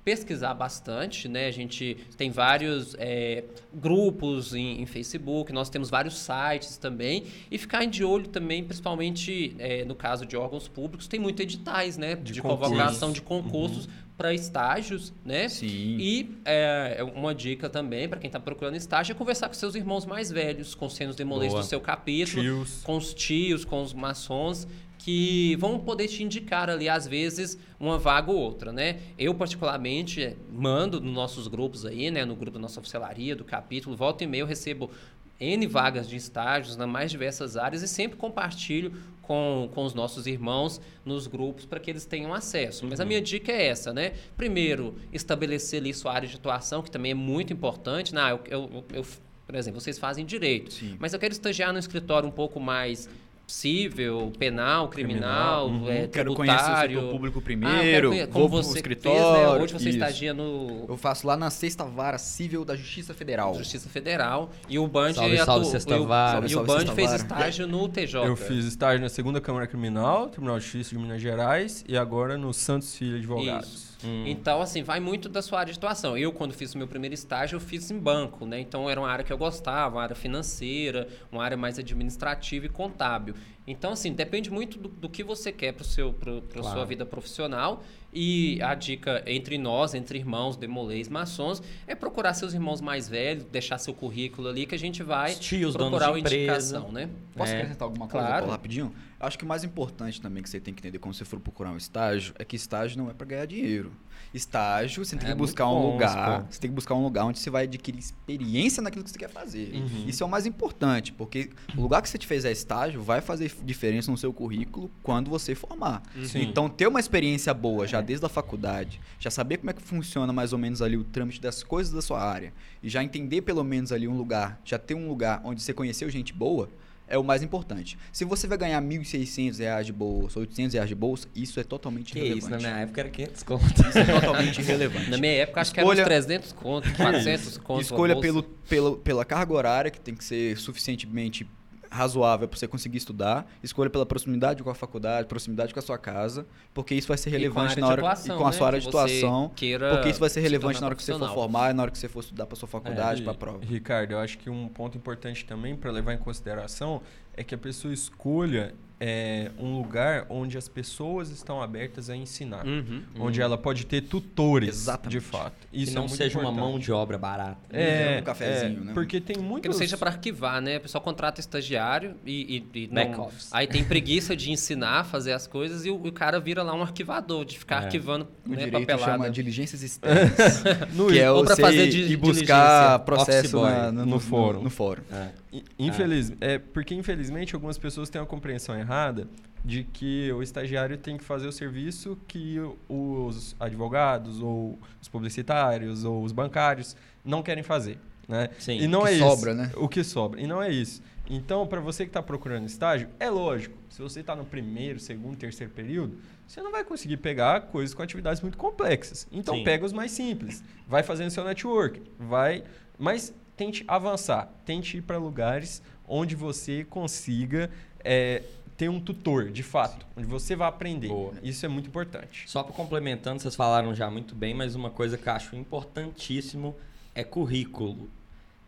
pesquisar 0.08 0.53
bastante, 0.53 1.28
né? 1.28 1.47
A 1.47 1.51
gente 1.51 1.97
tem 2.16 2.32
vários 2.32 2.95
é, 2.97 3.43
grupos 3.74 4.55
em, 4.55 4.82
em 4.82 4.86
Facebook, 4.86 5.51
nós 5.51 5.70
temos 5.70 5.89
vários 5.89 6.18
sites 6.18 6.78
também 6.78 7.26
e 7.51 7.58
ficar 7.58 7.84
de 7.86 8.05
olho 8.05 8.26
também, 8.30 8.64
principalmente 8.64 9.53
é, 9.60 9.84
no 9.84 9.95
caso 9.95 10.26
de 10.26 10.38
órgãos 10.38 10.70
públicos, 10.70 11.10
tem 11.10 11.20
muito 11.20 11.41
editais, 11.41 11.97
né? 11.97 12.16
De, 12.16 12.41
concursos. 12.41 12.70
convocação 12.70 13.12
de 13.12 13.22
concursos 13.22 13.89
para 14.18 14.34
estágios, 14.34 15.14
né? 15.26 15.49
Sim. 15.49 15.97
E 15.99 16.38
é, 16.45 17.05
uma 17.14 17.36
dica 17.36 17.70
também 17.70 18.08
para 18.08 18.18
quem 18.18 18.30
está 18.30 18.39
procurando 18.39 18.78
estágio 18.78 19.12
é 19.12 19.16
conversar 19.16 19.49
com 19.49 19.55
seus 19.55 19.76
irmãos 19.76 20.05
mais 20.05 20.32
velhos, 20.32 20.74
com 20.74 20.86
os 20.86 20.95
senos 20.95 21.18
demolês 21.18 21.53
do 21.53 21.64
seu 21.64 21.82
capítulo, 21.82 22.41
Tios. 22.41 22.82
com 22.82 22.95
os 22.95 23.14
tios, 23.14 23.66
com 23.66 23.82
os 23.82 23.93
maçons, 23.93 24.66
que 25.08 25.55
vão 25.55 25.80
poder 25.80 26.10
te 26.10 26.22
indicar 26.22 26.70
ali, 26.70 26.89
às 26.89 27.08
vezes, 27.08 27.58
uma 27.80 27.97
vaga 27.97 28.30
ou 28.30 28.38
outra, 28.38 28.74
né? 28.74 28.99
Eu, 29.18 29.34
particularmente, 29.34 30.36
mando 30.51 30.99
nos 30.99 31.14
nossos 31.14 31.47
grupos 31.47 31.86
aí, 31.86 32.12
né? 32.12 32.26
No 32.26 32.36
grupo 32.36 32.55
da 32.55 32.60
nossa 32.62 32.82
oficialaria, 32.82 33.34
do 33.34 33.45
capítulo, 33.45 33.95
volta 33.95 34.26
e 34.26 34.28
meia 34.28 34.41
eu 34.41 34.45
recebo 34.45 34.91
N 35.39 35.66
vagas 35.66 36.10
de 36.10 36.18
estágios 36.18 36.76
nas 36.76 36.89
mais 36.89 37.10
diversas 37.10 37.55
áreas 37.55 37.82
e 37.82 37.88
sempre 37.88 38.18
compartilho 38.18 38.91
com, 39.22 39.70
com 39.74 39.86
os 39.86 39.93
nossos 39.93 40.28
irmãos 40.28 40.82
nos 41.05 41.26
grupos 41.26 41.66
para 41.66 41.80
que 41.80 41.89
eles 41.89 42.03
tenham 42.05 42.34
acesso. 42.34 42.86
Mas 42.86 42.99
a 42.99 43.05
minha 43.05 43.22
dica 43.22 43.49
é 43.49 43.68
essa, 43.68 43.93
né? 43.93 44.12
Primeiro, 44.36 44.93
estabelecer 45.14 45.80
ali 45.80 45.93
sua 45.93 46.12
área 46.12 46.28
de 46.28 46.36
atuação, 46.36 46.82
que 46.84 46.91
também 46.91 47.12
é 47.12 47.16
muito 47.16 47.53
importante. 47.53 48.14
Não, 48.14 48.28
eu, 48.28 48.39
eu, 48.49 48.70
eu- 48.74 48.86
eu- 48.97 49.05
por 49.45 49.55
exemplo, 49.55 49.80
vocês 49.80 49.97
fazem 49.97 50.26
direito, 50.26 50.74
Sim. 50.74 50.97
mas 50.99 51.14
eu 51.14 51.20
quero 51.20 51.32
estagiar 51.32 51.72
num 51.72 51.80
escritório 51.80 52.28
um 52.28 52.32
pouco 52.34 52.60
mais 52.60 53.08
civil, 53.48 54.32
penal, 54.38 54.89
criminal, 54.89 55.70
Criminal, 55.70 55.89
é, 55.89 56.02
Uhum. 56.04 56.08
Quero 56.10 56.34
conhecer 56.36 56.56
o 56.56 56.66
tributário. 56.66 57.10
público 57.10 57.39
Ah, 57.39 57.41
primeiro, 57.41 58.10
vou 58.12 58.28
como 58.28 58.50
pro 58.50 58.58
você 58.58 58.68
fez, 58.74 58.76
escritório. 58.76 59.54
né? 59.54 59.64
Hoje 59.64 59.74
você 59.74 59.89
isso. 59.89 59.98
estagia 59.98 60.34
no 60.34 60.86
Eu 60.88 60.98
faço 60.98 61.26
lá 61.26 61.38
na 61.38 61.50
sexta 61.50 61.86
vara 61.86 62.18
civil 62.18 62.66
da 62.66 62.76
Justiça 62.76 63.14
Federal. 63.14 63.56
Justiça 63.56 63.88
Federal 63.89 64.52
e 64.68 64.78
o 64.78 64.86
Band 64.88 65.14
Salve, 65.14 65.38
salve, 65.38 65.66
Sexta 65.68 65.95
e 65.95 66.00
o, 66.00 66.06
Vara. 66.06 66.41
e 66.41 66.45
o 66.45 66.50
Salve, 66.50 66.68
Band 66.68 66.80
Sexta 66.80 66.93
fez 66.95 67.14
estágio 67.14 67.68
no 67.68 67.88
TJ. 67.88 68.26
Eu 68.28 68.36
fiz 68.36 68.66
estágio 68.66 69.02
na 69.02 69.10
segunda 69.10 69.39
Câmara 69.39 69.66
Criminal, 69.66 70.28
Tribunal 70.28 70.60
de 70.60 70.66
Justiça 70.66 70.89
de 70.95 71.02
Minas 71.02 71.22
Gerais 71.22 71.86
e 71.88 71.98
agora 71.98 72.38
no 72.38 72.54
Santos 72.54 72.95
Filho 72.95 73.16
Advogados. 73.18 73.68
Isso. 73.74 73.97
Hum. 74.04 74.24
Então, 74.28 74.62
assim, 74.62 74.84
vai 74.84 75.00
muito 75.00 75.28
da 75.28 75.41
sua 75.41 75.60
área 75.60 75.74
de 75.74 75.80
atuação. 75.80 76.18
Eu, 76.18 76.32
quando 76.32 76.54
fiz 76.54 76.74
o 76.76 76.78
meu 76.78 76.88
primeiro 76.88 77.14
estágio, 77.14 77.56
eu 77.56 77.60
fiz 77.60 77.89
em 77.89 77.98
banco, 77.98 78.45
né? 78.45 78.60
Então, 78.60 78.89
era 78.89 79.00
uma 79.00 79.10
área 79.10 79.24
que 79.24 79.34
eu 79.34 79.38
gostava, 79.38 79.95
uma 79.95 80.04
área 80.04 80.16
financeira, 80.16 81.08
uma 81.32 81.43
área 81.43 81.58
mais 81.58 81.80
administrativa 81.80 82.66
e 82.66 82.70
contábil. 82.70 83.36
Então, 83.68 83.91
assim, 83.91 84.13
depende 84.13 84.49
muito 84.49 84.80
do, 84.80 84.88
do 84.88 85.09
que 85.09 85.22
você 85.24 85.51
quer 85.51 85.74
para 85.74 85.84
seu 85.84 86.13
pro, 86.13 86.41
pro 86.41 86.61
Claro. 86.61 86.78
sua 86.78 86.86
vida 86.86 87.05
profissional. 87.05 87.84
E 88.13 88.59
a 88.63 88.74
dica 88.74 89.22
entre 89.28 89.57
nós, 89.57 89.93
entre 89.93 90.18
irmãos, 90.18 90.55
demolês, 90.55 91.09
maçons, 91.09 91.61
é 91.86 91.93
procurar 91.93 92.34
seus 92.34 92.53
irmãos 92.53 92.80
mais 92.80 93.07
velhos, 93.09 93.43
deixar 93.43 93.78
seu 93.78 93.93
currículo 93.93 94.47
ali, 94.47 94.65
que 94.65 94.74
a 94.74 94.80
gente 94.80 95.03
vai 95.03 95.34
Os 95.34 95.39
tios, 95.39 95.76
procurar 95.76 96.11
uma 96.11 96.20
empresa. 96.20 96.38
indicação, 96.78 96.91
né? 96.91 97.09
Posso 97.36 97.51
É. 97.51 97.57
acrescentar 97.57 97.86
alguma 97.86 98.07
coisa 98.07 98.26
Claro. 98.28 98.47
Rapidinho? 98.47 98.95
Acho 99.20 99.38
que 99.38 99.43
o 99.43 99.47
mais 99.47 99.63
importante 99.65 100.22
também 100.22 100.41
que 100.41 100.49
você 100.49 100.59
tem 100.59 100.74
que 100.74 100.80
entender 100.80 100.97
quando 100.99 101.13
você 101.15 101.26
for 101.26 101.39
procurar 101.39 101.72
um 101.72 101.78
estágio 101.78 102.34
é 102.39 102.45
que 102.45 102.55
estágio 102.55 102.97
não 102.97 103.09
é 103.09 103.13
para 103.13 103.28
ganhar 103.28 103.45
dinheiro. 103.45 103.91
Estágio, 104.34 105.03
você 105.03 105.15
tem 105.15 105.30
É 105.30 105.32
que 105.32 105.38
buscar 105.38 105.67
um 105.67 105.82
bom 105.82 105.93
lugar. 105.93 106.45
Você 106.49 106.59
tem 106.59 106.69
que 106.69 106.75
buscar 106.75 106.95
um 106.95 107.03
lugar 107.03 107.25
onde 107.25 107.39
você 107.39 107.49
vai 107.49 107.63
adquirir 107.63 107.99
experiência 107.99 108.82
naquilo 108.82 109.03
que 109.03 109.11
você 109.11 109.17
quer 109.17 109.30
fazer. 109.30 109.73
Uhum. 109.73 110.05
Isso 110.07 110.23
é 110.23 110.25
o 110.25 110.30
mais 110.30 110.45
importante, 110.45 111.11
porque 111.11 111.49
o 111.75 111.82
lugar 111.82 112.01
que 112.01 112.09
você 112.09 112.17
te 112.17 112.28
fizer 112.28 112.51
estágio 112.51 113.01
vai 113.01 113.21
fazer 113.21 113.51
diferença 113.63 114.11
no 114.11 114.17
seu 114.17 114.34
currículo 114.34 114.91
quando 115.01 115.30
você 115.30 115.55
formar. 115.55 116.03
Sim. 116.23 116.41
Então, 116.41 116.69
ter 116.69 116.88
uma 116.88 116.99
experiência 116.99 117.53
boa 117.53 117.88
já 117.88 118.01
desde 118.01 118.25
a 118.25 118.30
faculdade, 118.30 118.99
já 119.19 119.30
saber 119.30 119.57
como 119.57 119.69
é 119.69 119.73
que 119.73 119.82
funciona 119.82 120.32
mais 120.32 120.53
ou 120.53 120.59
menos 120.59 120.82
ali 120.82 120.97
o 120.97 121.03
trâmite 121.03 121.41
das 121.41 121.63
coisas 121.63 121.93
da 121.93 122.01
sua 122.01 122.21
área, 122.21 122.53
e 122.82 122.89
já 122.89 123.03
entender 123.03 123.41
pelo 123.41 123.63
menos 123.63 123.91
ali 123.91 124.07
um 124.07 124.17
lugar, 124.17 124.59
já 124.63 124.78
ter 124.78 124.95
um 124.95 125.07
lugar 125.07 125.41
onde 125.43 125.61
você 125.61 125.73
conheceu 125.73 126.09
gente 126.09 126.34
boa, 126.34 126.69
é 127.08 127.18
o 127.18 127.24
mais 127.24 127.41
importante. 127.41 127.97
Se 128.12 128.26
você 128.26 128.47
vai 128.47 128.58
ganhar 128.58 128.82
1.600 128.82 129.60
reais 129.60 129.86
de 129.86 129.93
bolsa, 129.93 130.39
800 130.39 130.74
reais 130.74 130.89
de 130.89 130.95
bolsa, 130.95 131.28
isso 131.36 131.60
é 131.60 131.64
totalmente 131.64 132.14
Que 132.14 132.20
irrelevante. 132.20 132.39
isso, 132.43 132.49
na 132.49 132.58
minha 132.58 132.82
época 132.82 133.01
era 133.01 133.10
500 133.10 133.43
conto. 133.43 133.66
Isso 133.89 133.97
é 133.99 134.05
totalmente 134.05 134.62
irrelevante. 134.62 135.10
Na 135.12 135.18
minha 135.18 135.34
época, 135.34 135.62
acho 135.62 135.74
que 135.74 135.80
Escolha- 135.80 136.01
era 136.01 136.10
uns 136.20 136.26
300 136.26 136.51
conto, 136.53 136.91
400 136.95 137.58
conto. 137.58 137.82
Escolha 137.82 138.20
pelo, 138.20 138.43
pelo, 138.43 138.97
pela 138.97 139.24
carga 139.26 139.53
horária, 139.53 139.89
que 139.91 139.99
tem 139.99 140.14
que 140.16 140.24
ser 140.24 140.58
suficientemente 140.58 141.47
razoável 141.92 142.48
para 142.48 142.58
você 142.58 142.68
conseguir 142.68 142.98
estudar. 142.98 143.46
Escolha 143.64 143.90
pela 143.90 144.06
proximidade 144.06 144.64
com 144.64 144.70
a 144.70 144.76
faculdade, 144.76 145.28
proximidade 145.28 145.74
com 145.74 145.80
a 145.80 145.84
sua 145.84 145.98
casa, 145.98 146.46
porque 146.74 146.94
isso 146.96 147.08
vai 147.08 147.18
ser 147.18 147.30
com 147.30 147.36
a 147.36 147.40
relevante 147.40 147.72
área 147.72 147.82
na 147.82 147.88
de 147.88 147.92
hora 147.94 148.02
atuação, 148.02 148.36
e 148.36 148.38
com 148.40 148.44
a 148.46 148.52
né? 148.52 148.58
sua 148.58 148.68
área 148.68 148.80
de 148.80 148.88
atuação. 148.88 149.50
Porque 149.50 150.10
isso 150.10 150.20
vai 150.20 150.30
ser 150.30 150.36
se 150.36 150.40
relevante 150.42 150.80
na 150.82 150.88
hora 150.88 150.96
que 150.96 151.04
você 151.04 151.14
for 151.14 151.30
formar, 151.34 151.74
na 151.74 151.84
hora 151.84 151.92
que 151.92 151.98
você 151.98 152.08
for 152.08 152.20
estudar 152.20 152.46
para 152.46 152.56
sua 152.56 152.68
faculdade, 152.68 153.22
É, 153.22 153.24
para 153.24 153.34
e- 153.34 153.38
prova. 153.38 153.60
Ricardo, 153.66 154.12
eu 154.12 154.20
acho 154.20 154.38
que 154.38 154.50
um 154.50 154.68
ponto 154.68 154.98
importante 154.98 155.46
também 155.46 155.76
para 155.76 155.92
levar 155.92 156.14
em 156.14 156.18
consideração 156.18 157.02
é 157.36 157.44
que 157.44 157.54
a 157.54 157.58
pessoa 157.58 157.94
escolha 157.94 158.74
é, 159.00 159.52
um 159.60 159.78
lugar 159.78 160.26
onde 160.30 160.58
as 160.58 160.68
pessoas 160.68 161.30
estão 161.30 161.62
abertas 161.62 162.10
a 162.10 162.16
ensinar. 162.16 162.66
Uhum. 162.66 163.04
Onde 163.20 163.41
ela 163.41 163.58
pode 163.58 163.86
ter 163.86 164.02
tutores, 164.02 164.70
Exatamente. 164.70 165.12
de 165.12 165.20
fato. 165.20 165.54
Que 165.72 165.84
Isso 165.84 165.93
não 165.93 166.06
é 166.06 166.08
seja 166.08 166.39
uma 166.39 166.50
importante. 166.50 166.72
mão 166.72 166.80
de 166.80 166.91
obra 166.91 167.18
barata. 167.18 167.58
É, 167.72 168.18
Um 168.20 168.24
cafezinho, 168.24 168.82
é, 168.82 168.86
né? 168.86 168.93
Porque 168.93 169.22
tem 169.22 169.36
Que 169.36 169.41
muitos... 169.41 169.70
não 169.70 169.78
seja 169.78 169.98
para 169.98 170.10
arquivar, 170.10 170.60
né? 170.62 170.78
O 170.78 170.82
pessoal 170.82 171.04
contrata 171.04 171.39
estagiário 171.39 172.16
e, 172.26 172.66
e, 172.74 172.80
e 172.84 172.88
Back 172.88 173.12
não- 173.12 173.26
office. 173.26 173.50
aí 173.54 173.68
tem 173.68 173.84
preguiça 173.84 174.36
de 174.36 174.52
ensinar 174.52 175.02
a 175.02 175.04
fazer 175.04 175.34
as 175.34 175.45
coisas 175.45 175.86
e 175.86 175.89
o, 175.91 175.95
o 175.95 176.12
cara 176.12 176.39
vira 176.39 176.64
lá 176.64 176.74
um 176.74 176.82
arquivador, 176.82 177.45
de 177.45 177.60
ficar 177.60 177.84
É. 177.84 177.86
arquivando 177.86 178.28
O 178.45 178.50
né, 178.50 178.56
direito 178.66 178.80
papelada. 178.88 179.12
chama 179.12 179.30
diligências 179.30 179.82
externas. 179.84 180.64
No- 180.93 181.08
que 181.08 181.20
é 181.20 181.30
ou 181.32 181.43
pra 181.45 181.56
fazer 181.56 181.88
ir 181.93 182.18
buscar 182.18 183.00
processo 183.00 183.62
na- 183.62 183.91
no, 183.91 184.06
No 184.06 184.12
no 184.14 184.20
fórum. 184.20 184.64
No, 184.64 184.70
fórum. 184.72 185.04
É. 185.12 185.30
I- 185.78 185.88
Infeliz... 185.88 186.32
É, 186.39 186.58
porque, 186.58 186.93
infelizmente, 186.93 187.55
algumas 187.55 187.78
pessoas 187.78 188.10
têm 188.10 188.22
uma 188.22 188.28
compreensão 188.28 188.78
errada 188.78 189.28
de 189.64 189.84
que 189.84 190.32
o 190.32 190.41
estagiário 190.41 190.97
tem 190.97 191.18
que 191.18 191.24
fazer 191.24 191.47
o 191.47 191.51
serviço 191.51 192.18
que 192.28 192.58
os 192.88 193.55
advogados, 193.60 194.39
ou 194.41 194.80
os 195.01 195.08
publicitários, 195.08 196.03
ou 196.03 196.24
os 196.24 196.32
bancários 196.32 196.95
não 197.24 197.43
querem 197.43 197.64
fazer. 197.64 197.99
Né? 198.28 198.49
Sim. 198.60 198.78
e 198.80 198.88
não 198.88 199.03
que 199.03 199.10
é 199.10 199.18
sobra, 199.20 199.51
isso. 199.51 199.62
né? 199.62 199.72
O 199.78 199.88
que 199.88 200.03
sobra. 200.03 200.41
E 200.41 200.47
não 200.47 200.62
é 200.62 200.70
isso. 200.70 201.01
Então, 201.30 201.66
para 201.66 201.80
você 201.80 202.03
que 202.03 202.10
está 202.10 202.22
procurando 202.22 202.66
estágio, 202.66 203.08
é 203.20 203.30
lógico. 203.30 203.78
Se 203.89 204.01
você 204.01 204.20
está 204.20 204.36
no 204.36 204.45
primeiro, 204.45 204.99
segundo, 204.99 205.38
terceiro 205.38 205.72
período, 205.74 206.18
você 206.45 206.62
não 206.62 206.72
vai 206.72 206.84
conseguir 206.84 207.18
pegar 207.18 207.62
coisas 207.62 207.93
com 207.93 208.01
atividades 208.01 208.41
muito 208.41 208.58
complexas. 208.58 209.28
Então, 209.32 209.55
Sim. 209.55 209.64
pega 209.64 209.86
os 209.86 209.93
mais 209.93 210.12
simples. 210.12 210.64
Vai 210.88 211.03
fazendo 211.03 211.30
seu 211.30 211.43
network. 211.43 212.01
Vai... 212.20 212.64
Mas 212.99 213.34
tente 213.58 213.84
avançar. 213.88 214.49
Tente 214.64 214.97
ir 214.97 215.01
para 215.01 215.18
lugares 215.18 215.82
onde 216.08 216.36
você 216.36 216.86
consiga 216.86 217.70
é, 218.03 218.43
ter 218.78 218.89
um 218.89 218.99
tutor, 218.99 219.49
de 219.49 219.64
fato. 219.64 220.05
Onde 220.16 220.28
você 220.28 220.55
vai 220.55 220.70
aprender. 220.70 221.08
Boa. 221.08 221.34
Isso 221.43 221.66
é 221.66 221.70
muito 221.70 221.88
importante. 221.89 222.43
Só 222.45 222.64
para 222.64 222.74
complementando, 222.74 223.41
vocês 223.41 223.55
falaram 223.55 223.93
já 223.93 224.10
muito 224.10 224.36
bem, 224.36 224.53
mas 224.53 224.76
uma 224.76 224.91
coisa 224.91 225.18
que 225.18 225.28
eu 225.28 225.34
acho 225.34 225.55
importantíssimo 225.55 226.76
é 227.16 227.24
currículo. 227.24 228.10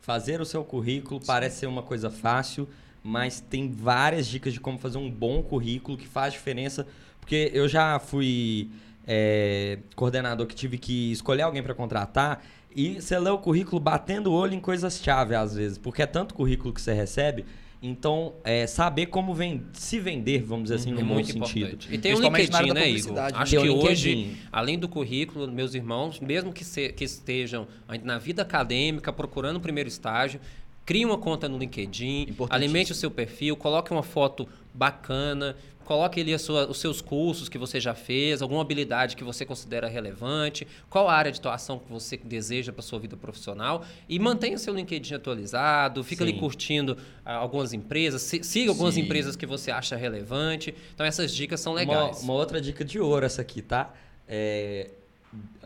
Fazer 0.02 0.42
o 0.42 0.46
seu 0.46 0.64
currículo 0.64 1.22
parece 1.26 1.60
ser 1.60 1.68
uma 1.68 1.84
coisa 1.84 2.10
fácil, 2.10 2.68
mas 3.04 3.40
tem 3.40 3.72
várias 3.72 4.26
dicas 4.26 4.52
de 4.52 4.60
como 4.60 4.80
fazer 4.80 4.98
um 4.98 5.10
bom 5.10 5.44
currículo 5.44 5.96
que 5.98 6.08
faz 6.08 6.34
diferença. 6.34 6.88
Porque 7.22 7.52
eu 7.54 7.68
já 7.68 8.00
fui 8.00 8.72
é, 9.08 9.78
coordenador 9.96 10.48
que 10.48 10.56
tive 10.56 10.80
que 10.80 11.12
escolher 11.12 11.44
alguém 11.44 11.62
para 11.62 11.76
contratar 11.76 12.44
e 12.76 13.02
você 13.02 13.18
lê 13.20 13.30
o 13.30 13.38
currículo 13.38 13.80
batendo 13.80 14.32
o 14.32 14.34
olho 14.34 14.54
em 14.54 14.60
coisas-chave 14.60 15.36
às 15.36 15.56
vezes, 15.56 15.78
porque 15.78 16.02
é 16.02 16.06
tanto 16.06 16.34
currículo 16.34 16.74
que 16.74 16.82
você 16.82 16.94
recebe. 16.94 17.46
Então, 17.82 18.34
é, 18.44 18.68
saber 18.68 19.06
como 19.06 19.34
ven- 19.34 19.64
se 19.72 20.00
vender, 20.00 20.44
vamos 20.44 20.64
dizer 20.64 20.76
assim, 20.76 20.92
É 20.92 20.96
no 20.96 21.00
bom 21.02 21.14
muito 21.14 21.28
sentido. 21.32 21.58
importante. 21.60 21.88
E 21.90 21.98
tem 21.98 22.14
o 22.14 22.20
LinkedIn, 22.20 22.74
né, 22.74 22.90
Igor? 22.90 23.18
Acho 23.18 23.52
Tem 23.56 23.62
que 23.62 23.70
hoje, 23.70 24.38
além 24.52 24.78
do 24.78 24.90
currículo, 24.90 25.50
meus 25.50 25.74
irmãos, 25.74 26.20
mesmo 26.20 26.52
que, 26.52 26.66
se- 26.66 26.90
que 26.92 27.06
estejam 27.06 27.66
ainda 27.88 28.06
na 28.06 28.18
vida 28.18 28.42
acadêmica, 28.42 29.14
procurando 29.14 29.56
o 29.56 29.60
primeiro 29.62 29.88
estágio, 29.88 30.42
crie 30.86 31.06
uma 31.06 31.18
conta 31.18 31.48
no 31.48 31.58
LinkedIn, 31.58 32.36
alimente 32.50 32.92
o 32.92 32.96
seu 32.96 33.10
perfil, 33.10 33.56
coloque 33.56 33.92
uma 33.94 34.04
foto 34.04 34.46
bacana, 34.74 35.56
coloque 35.90 36.22
ali 36.22 36.38
sua- 36.38 36.70
os 36.70 36.78
seus 36.80 37.02
cursos 37.02 37.50
que 37.50 37.58
você 37.58 37.80
já 37.80 37.96
fez, 37.96 38.44
alguma 38.44 38.62
habilidade 38.62 39.16
que 39.16 39.24
você 39.24 39.44
considera 39.44 39.88
relevante, 39.88 40.68
qual 40.88 41.10
a 41.10 41.14
área 41.16 41.32
de 41.32 41.40
atuação 41.40 41.80
que 41.80 41.92
você 41.92 42.16
deseja 42.16 42.72
para 42.72 42.84
sua 42.84 43.00
vida 43.00 43.18
profissional 43.18 43.84
e 44.08 44.20
mantenha 44.20 44.56
o 44.56 44.60
seu 44.60 44.76
LinkedIn 44.76 45.16
atualizado, 45.16 46.04
fica 46.04 46.24
ali 46.24 46.34
Sim. 46.34 46.38
curtindo 46.40 46.96
ah, 47.26 47.34
algumas 47.34 47.74
empresas, 47.74 48.22
si- 48.22 48.44
siga 48.44 48.70
algumas 48.70 48.94
Sim. 48.94 49.02
empresas 49.02 49.36
que 49.36 49.48
você 49.48 49.72
acha 49.72 49.96
relevante. 49.96 50.76
Então 50.94 51.04
essas 51.04 51.34
dicas 51.34 51.60
são 51.60 51.74
Uma, 51.74 51.80
legais. 51.80 52.22
uma 52.22 52.34
outra 52.34 52.62
dica 52.62 52.86
de 52.86 53.00
ouro 53.00 53.26
essa 53.26 53.42
aqui, 53.42 53.64
tá? 53.64 53.92
É, 54.28 54.92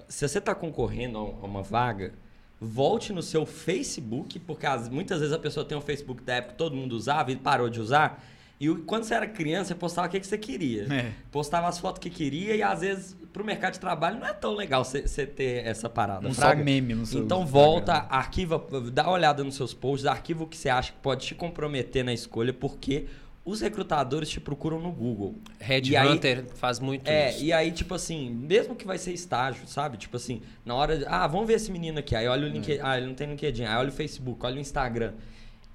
se 0.07 0.25
você 0.25 0.37
está 0.37 0.55
concorrendo 0.55 1.17
a 1.17 1.45
uma 1.45 1.61
vaga, 1.61 2.13
volte 2.61 3.11
no 3.11 3.21
seu 3.21 3.45
Facebook, 3.45 4.39
porque 4.39 4.65
as- 4.65 4.87
muitas 4.87 5.19
vezes 5.19 5.33
a 5.35 5.39
pessoa 5.39 5.65
tem 5.65 5.77
um 5.77 5.81
Facebook 5.81 6.23
da 6.23 6.35
época 6.35 6.53
que 6.53 6.57
todo 6.59 6.77
mundo 6.77 6.93
usava 6.93 7.29
e 7.29 7.35
parou 7.35 7.69
de 7.69 7.81
usar. 7.81 8.23
E 8.59 8.69
quando 8.85 9.03
você 9.03 9.13
era 9.13 9.27
criança, 9.27 9.69
você 9.69 9.75
postava 9.75 10.07
o 10.07 10.09
que, 10.11 10.19
que 10.19 10.27
você 10.27 10.37
queria. 10.37 10.83
É. 10.93 11.11
Postava 11.31 11.67
as 11.67 11.79
fotos 11.79 11.99
que 11.99 12.09
queria 12.09 12.55
e 12.55 12.61
às 12.63 12.81
vezes 12.81 13.15
pro 13.33 13.43
mercado 13.43 13.73
de 13.73 13.79
trabalho 13.79 14.19
não 14.19 14.27
é 14.27 14.33
tão 14.33 14.53
legal 14.55 14.85
você 14.85 15.25
ter 15.25 15.65
essa 15.65 15.89
parada. 15.89 16.27
Um 16.27 16.33
só 16.33 16.41
fraga. 16.43 16.63
meme 16.63 16.93
no 16.93 17.05
seu 17.05 17.23
Então 17.23 17.45
volta, 17.45 17.93
arquiva, 18.09 18.63
dá 18.91 19.03
uma 19.03 19.13
olhada 19.13 19.43
nos 19.43 19.55
seus 19.55 19.73
posts, 19.73 20.05
arquiva 20.05 20.43
o 20.43 20.47
que 20.47 20.55
você 20.55 20.69
acha 20.69 20.91
que 20.93 20.99
pode 20.99 21.25
te 21.25 21.35
comprometer 21.35 22.05
na 22.05 22.13
escolha, 22.13 22.53
porque 22.53 23.07
os 23.43 23.59
recrutadores 23.59 24.29
te 24.29 24.39
procuram 24.39 24.79
no 24.79 24.91
Google. 24.91 25.35
Red 25.59 25.81
E 25.85 25.97
aí- 25.97 26.07
Hunter 26.07 26.45
faz 26.55 26.79
muito 26.79 27.05
É, 27.09 27.31
isso. 27.31 27.43
e 27.43 27.51
aí, 27.51 27.71
tipo 27.71 27.93
assim, 27.95 28.29
mesmo 28.29 28.75
que 28.75 28.85
vai 28.87 28.97
ser 28.97 29.11
estágio, 29.13 29.67
sabe? 29.67 29.97
Tipo 29.97 30.15
assim, 30.15 30.41
na 30.63 30.75
hora 30.75 30.99
de. 30.99 31.05
Ah, 31.07 31.27
vamos 31.27 31.47
ver 31.47 31.55
esse 31.55 31.69
menino 31.71 31.99
aqui. 31.99 32.15
Aí 32.15 32.25
olha 32.27 32.47
o 32.47 32.49
LinkedIn. 32.49 32.79
Ah, 32.81 32.95
ele 32.97 33.07
não 33.07 33.15
tem 33.15 33.27
LinkedIn. 33.27 33.65
Aí 33.65 33.75
olha 33.75 33.89
o 33.89 33.91
Facebook, 33.91 34.45
olha 34.45 34.55
o 34.55 34.59
Instagram. 34.59 35.11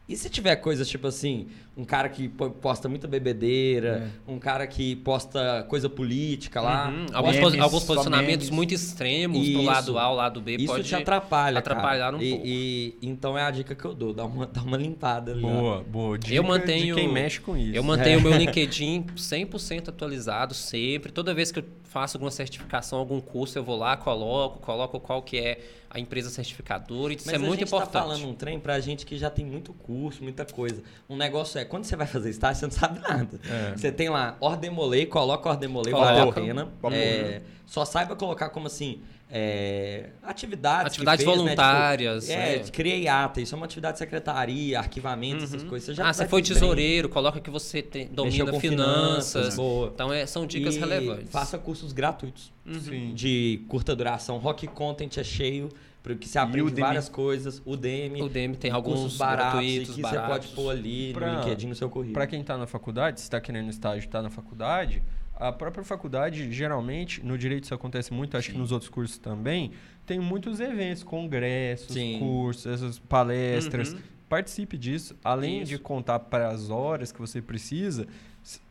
E 0.08 0.16
se 0.16 0.30
tiver 0.30 0.56
coisas 0.56 0.88
tipo 0.88 1.06
assim, 1.08 1.48
um 1.78 1.84
cara 1.84 2.08
que 2.08 2.28
po- 2.28 2.50
posta 2.50 2.88
muita 2.88 3.06
bebedeira, 3.06 4.10
um 4.26 4.36
cara 4.36 4.66
que 4.66 4.96
posta 4.96 5.64
coisa 5.68 5.88
política 5.88 6.60
lá. 6.60 6.88
Uhum. 6.88 7.06
Alguns, 7.12 7.36
memes, 7.36 7.60
alguns 7.60 7.84
posicionamentos 7.84 8.50
muito 8.50 8.74
extremos 8.74 9.38
pro 9.38 9.46
Isso. 9.60 9.62
lado 9.62 9.98
A, 9.98 10.10
o 10.10 10.14
lado 10.16 10.40
B 10.40 10.56
Isso 10.56 10.66
pode 10.66 10.82
te 10.88 10.94
atrapalha, 10.96 11.60
atrapalhar 11.60 12.06
cara. 12.06 12.16
um 12.16 12.20
e, 12.22 12.30
pouco. 12.30 12.46
e- 12.46 12.98
então 13.00 13.38
é 13.38 13.42
a 13.44 13.50
dica 13.52 13.76
que 13.76 13.84
eu 13.84 13.94
dou, 13.94 14.12
dá 14.12 14.24
uma, 14.24 14.44
dá 14.52 14.60
uma 14.60 14.76
limpada 14.76 15.30
ali. 15.30 15.44
ó. 15.44 15.48
Boa, 15.48 15.84
boa. 15.84 16.18
Dica 16.18 16.34
Eu 16.34 16.42
mantenho 16.42 16.96
de 16.96 17.00
quem 17.00 17.12
mexe 17.12 17.40
com 17.40 17.56
isso. 17.56 17.76
Eu 17.76 17.84
mantenho 17.84 18.18
o 18.18 18.22
meu 18.22 18.32
LinkedIn 18.36 19.04
100% 19.16 19.88
atualizado 19.90 20.54
sempre. 20.54 21.12
Toda 21.12 21.32
vez 21.32 21.52
que 21.52 21.60
eu 21.60 21.64
faço 21.84 22.16
alguma 22.16 22.30
certificação, 22.32 22.98
algum 22.98 23.20
curso, 23.20 23.56
eu 23.56 23.62
vou 23.64 23.76
lá, 23.76 23.96
coloco, 23.96 24.58
coloco 24.58 24.98
qual 25.00 25.22
que 25.22 25.38
é 25.38 25.60
a 25.90 25.98
empresa 25.98 26.28
certificadora. 26.28 27.14
Isso 27.14 27.24
Mas 27.24 27.32
é 27.32 27.36
a 27.36 27.38
muito 27.38 27.60
gente 27.60 27.68
importante. 27.68 27.92
tá 27.92 28.00
falando 28.02 28.28
um 28.28 28.34
trem 28.34 28.60
pra 28.60 28.78
gente 28.78 29.06
que 29.06 29.16
já 29.16 29.30
tem 29.30 29.42
muito 29.46 29.72
curso, 29.72 30.22
muita 30.22 30.44
coisa. 30.44 30.82
Um 31.08 31.16
negócio 31.16 31.58
é, 31.58 31.64
quando 31.68 31.84
você 31.84 31.94
vai 31.96 32.06
fazer 32.06 32.30
estágio, 32.30 32.58
você 32.60 32.66
não 32.66 32.72
sabe 32.72 33.00
nada. 33.00 33.28
É. 33.48 33.76
Você 33.76 33.92
tem 33.92 34.08
lá, 34.08 34.36
Ordemolei, 34.40 35.06
coloca 35.06 35.48
Ordemolei, 35.48 35.92
Coloca. 35.92 36.12
vale 36.14 36.30
a 36.30 36.32
pena. 36.32 36.68
É, 36.92 37.42
só 37.66 37.84
saiba 37.84 38.16
colocar 38.16 38.48
como 38.50 38.66
assim. 38.66 39.00
é, 39.30 40.10
atividades. 40.22 40.86
Atividades 40.86 41.24
fez, 41.24 41.36
né? 41.36 41.42
voluntárias, 41.42 42.26
Tipo, 42.26 42.38
é, 42.38 42.54
é. 42.56 42.58
criei 42.60 43.08
ata. 43.08 43.40
Isso 43.40 43.54
é 43.54 43.56
uma 43.56 43.66
atividade 43.66 43.94
de 43.94 43.98
secretaria, 43.98 44.78
arquivamento, 44.78 45.44
essas 45.44 45.62
coisas. 45.62 45.86
Você 45.86 45.94
já 45.94 46.08
ah, 46.08 46.12
você 46.12 46.26
foi 46.26 46.40
tudo 46.42 46.54
bem. 46.54 46.60
tesoureiro, 46.60 47.08
coloca 47.08 47.40
que 47.40 47.50
você 47.50 47.82
tem, 47.82 48.08
domina 48.08 48.50
com 48.50 48.58
finanças. 48.60 49.56
boa. 49.56 49.90
Então, 49.94 50.12
é, 50.12 50.24
são 50.26 50.46
dicas 50.46 50.76
E 50.76 50.80
relevantes. 50.80 51.30
Faça 51.30 51.58
cursos 51.58 51.92
gratuitos 51.92 52.52
Sim. 52.80 53.12
de 53.14 53.64
curta 53.68 53.94
duração. 53.94 54.38
Rock 54.38 54.66
Content 54.68 55.16
é 55.18 55.24
cheio, 55.24 55.68
porque 56.02 56.26
você 56.26 56.38
aprende 56.38 56.62
Udemy. 56.68 56.80
várias 56.80 57.08
coisas. 57.08 57.60
O 57.64 57.72
O 57.72 57.76
DM 57.76 58.56
tem 58.56 58.70
alguns 58.70 59.00
cursos 59.00 59.18
baratos 59.18 59.60
e 59.60 59.66
gratuitos, 59.66 59.94
que 59.94 60.00
baratos. 60.02 60.26
você 60.28 60.32
pode 60.32 60.48
pôr 60.54 60.70
ali 60.70 61.12
Pra- 61.12 61.32
no 61.32 61.40
LinkedIn, 61.40 61.66
no 61.68 61.74
seu 61.74 61.90
currículo. 61.90 62.14
Para 62.14 62.26
quem 62.26 62.40
está 62.40 62.56
na 62.56 62.66
faculdade, 62.66 63.20
se 63.20 63.24
está 63.26 63.40
querendo 63.40 63.68
estágio 63.70 64.06
está 64.06 64.22
na 64.22 64.30
faculdade, 64.30 65.02
a 65.36 65.52
própria 65.52 65.84
faculdade, 65.84 66.50
geralmente, 66.52 67.24
no 67.24 67.36
direito 67.38 67.64
isso 67.64 67.74
acontece 67.74 68.12
muito, 68.12 68.36
acho 68.36 68.50
que 68.50 68.58
nos 68.58 68.72
outros 68.72 68.90
cursos 68.90 69.18
também, 69.18 69.70
tem 70.06 70.18
muitos 70.18 70.58
eventos, 70.60 71.02
congressos, 71.04 71.94
Sim. 71.94 72.18
cursos, 72.18 72.66
essas 72.66 72.98
palestras. 72.98 73.92
Uhum. 73.92 74.00
Participe 74.28 74.76
disso, 74.76 75.16
além 75.24 75.62
de 75.64 75.74
Isso. 75.74 75.82
contar 75.82 76.18
para 76.18 76.48
as 76.48 76.68
horas 76.70 77.10
que 77.12 77.18
você 77.18 77.40
precisa 77.40 78.06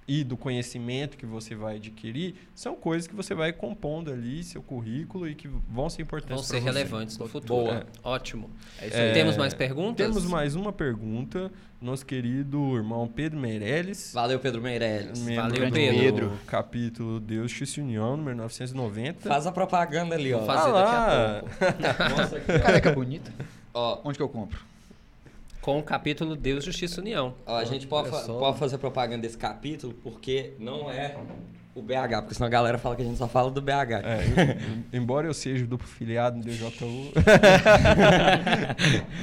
e 0.07 0.23
do 0.23 0.37
conhecimento 0.37 1.17
que 1.17 1.25
você 1.25 1.53
vai 1.53 1.75
adquirir, 1.75 2.35
são 2.55 2.75
coisas 2.75 3.07
que 3.07 3.13
você 3.15 3.35
vai 3.35 3.51
compondo 3.51 4.09
ali 4.11 4.41
seu 4.43 4.61
currículo 4.63 5.27
e 5.27 5.35
que 5.35 5.49
vão 5.69 5.89
ser 5.89 6.03
importantes 6.03 6.35
Vão 6.35 6.43
ser 6.43 6.59
relevantes 6.63 7.17
no 7.17 7.27
futuro. 7.27 7.65
Boa. 7.65 7.85
Ótimo. 8.03 8.49
É 8.81 8.87
isso 8.87 8.95
É, 8.95 9.07
aí. 9.09 9.13
Temos 9.13 9.35
mais 9.35 9.53
perguntas? 9.53 10.05
Temos 10.07 10.23
mais 10.25 10.55
uma 10.55 10.71
pergunta. 10.71 11.51
Nosso 11.81 12.05
querido 12.05 12.75
irmão 12.75 13.07
Pedro 13.07 13.37
Meirelles. 13.39 14.11
Valeu, 14.13 14.39
Pedro 14.39 14.61
Meirelles. 14.61 15.19
Valeu, 15.19 15.65
do 15.65 15.71
Pedro. 15.73 16.31
capítulo 16.47 17.19
Deus 17.19 17.51
e 17.51 17.81
União, 17.81 18.15
número 18.17 18.37
990. 18.37 19.27
Faz 19.29 19.45
a 19.45 19.51
propaganda 19.51 20.15
ali, 20.15 20.33
ó. 20.33 20.37
Vou 20.39 20.47
fazer 20.47 20.69
Ah 20.73 20.73
daqui 20.73 20.95
a 20.95 21.73
pouco. 21.75 22.15
Mostra 22.17 22.37
aqui, 22.39 22.51
ó. 22.51 22.59
Careca 22.59 22.91
bonita. 22.93 23.31
ó. 23.73 23.99
Onde 24.05 24.17
que 24.17 24.23
eu 24.23 24.29
compro? 24.29 24.59
Com 25.67 25.79
o 25.79 25.83
capítulo 25.83 26.33
Deus, 26.33 26.63
Justiça 26.63 27.01
e 27.01 27.03
União. 27.03 27.35
Ó, 27.45 27.57
a 27.57 27.65
gente 27.65 27.85
pode, 27.87 28.07
Olha 28.07 28.21
fa- 28.25 28.33
pode 28.35 28.57
fazer 28.57 28.77
propaganda 28.77 29.23
desse 29.23 29.37
capítulo 29.37 29.93
porque 30.01 30.53
não 30.57 30.89
é 30.89 31.17
o 31.75 31.81
BH, 31.81 32.19
porque 32.21 32.35
senão 32.35 32.47
a 32.47 32.49
galera 32.49 32.77
fala 32.77 32.95
que 32.95 33.01
a 33.01 33.05
gente 33.05 33.17
só 33.17 33.27
fala 33.27 33.51
do 33.51 33.61
BH. 33.61 33.91
É, 34.01 34.57
em- 34.93 34.97
embora 34.97 35.27
eu 35.27 35.33
seja 35.33 35.67
duplo 35.67 35.85
filiado 35.85 36.37
no 36.37 36.43
DJU. 36.45 36.71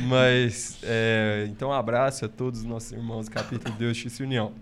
Mas, 0.06 0.78
é, 0.82 1.46
então, 1.48 1.70
um 1.70 1.72
abraço 1.72 2.26
a 2.26 2.28
todos 2.28 2.60
os 2.60 2.66
nossos 2.66 2.92
irmãos 2.92 3.24
do 3.26 3.32
capítulo 3.32 3.74
Deus 3.78 3.96
Justiça 3.96 4.22
e 4.22 4.26
União. 4.26 4.52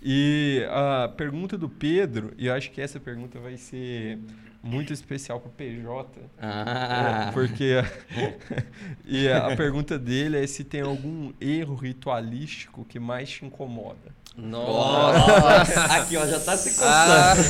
E 0.00 0.64
a 0.70 1.08
pergunta 1.16 1.58
do 1.58 1.68
Pedro, 1.68 2.32
e 2.38 2.46
eu 2.46 2.54
acho 2.54 2.70
que 2.70 2.80
essa 2.80 3.00
pergunta 3.00 3.40
vai 3.40 3.56
ser 3.56 4.20
muito 4.64 4.92
especial 4.92 5.38
para 5.38 5.48
o 5.50 5.52
PJ. 5.52 6.20
Ah, 6.40 7.26
É, 7.28 7.32
porque 7.32 7.74
e 9.04 9.28
a 9.28 9.54
pergunta 9.54 9.98
dele 9.98 10.42
é 10.42 10.46
se 10.46 10.64
tem 10.64 10.80
algum 10.80 11.32
erro 11.38 11.74
ritualístico 11.74 12.84
que 12.84 12.98
mais 12.98 13.28
te 13.28 13.44
incomoda. 13.44 14.14
Nossa! 14.34 15.84
aqui, 15.94 16.16
ó, 16.16 16.26
já 16.26 16.40
tá 16.40 16.56
se 16.56 16.70
coçando. 16.70 17.42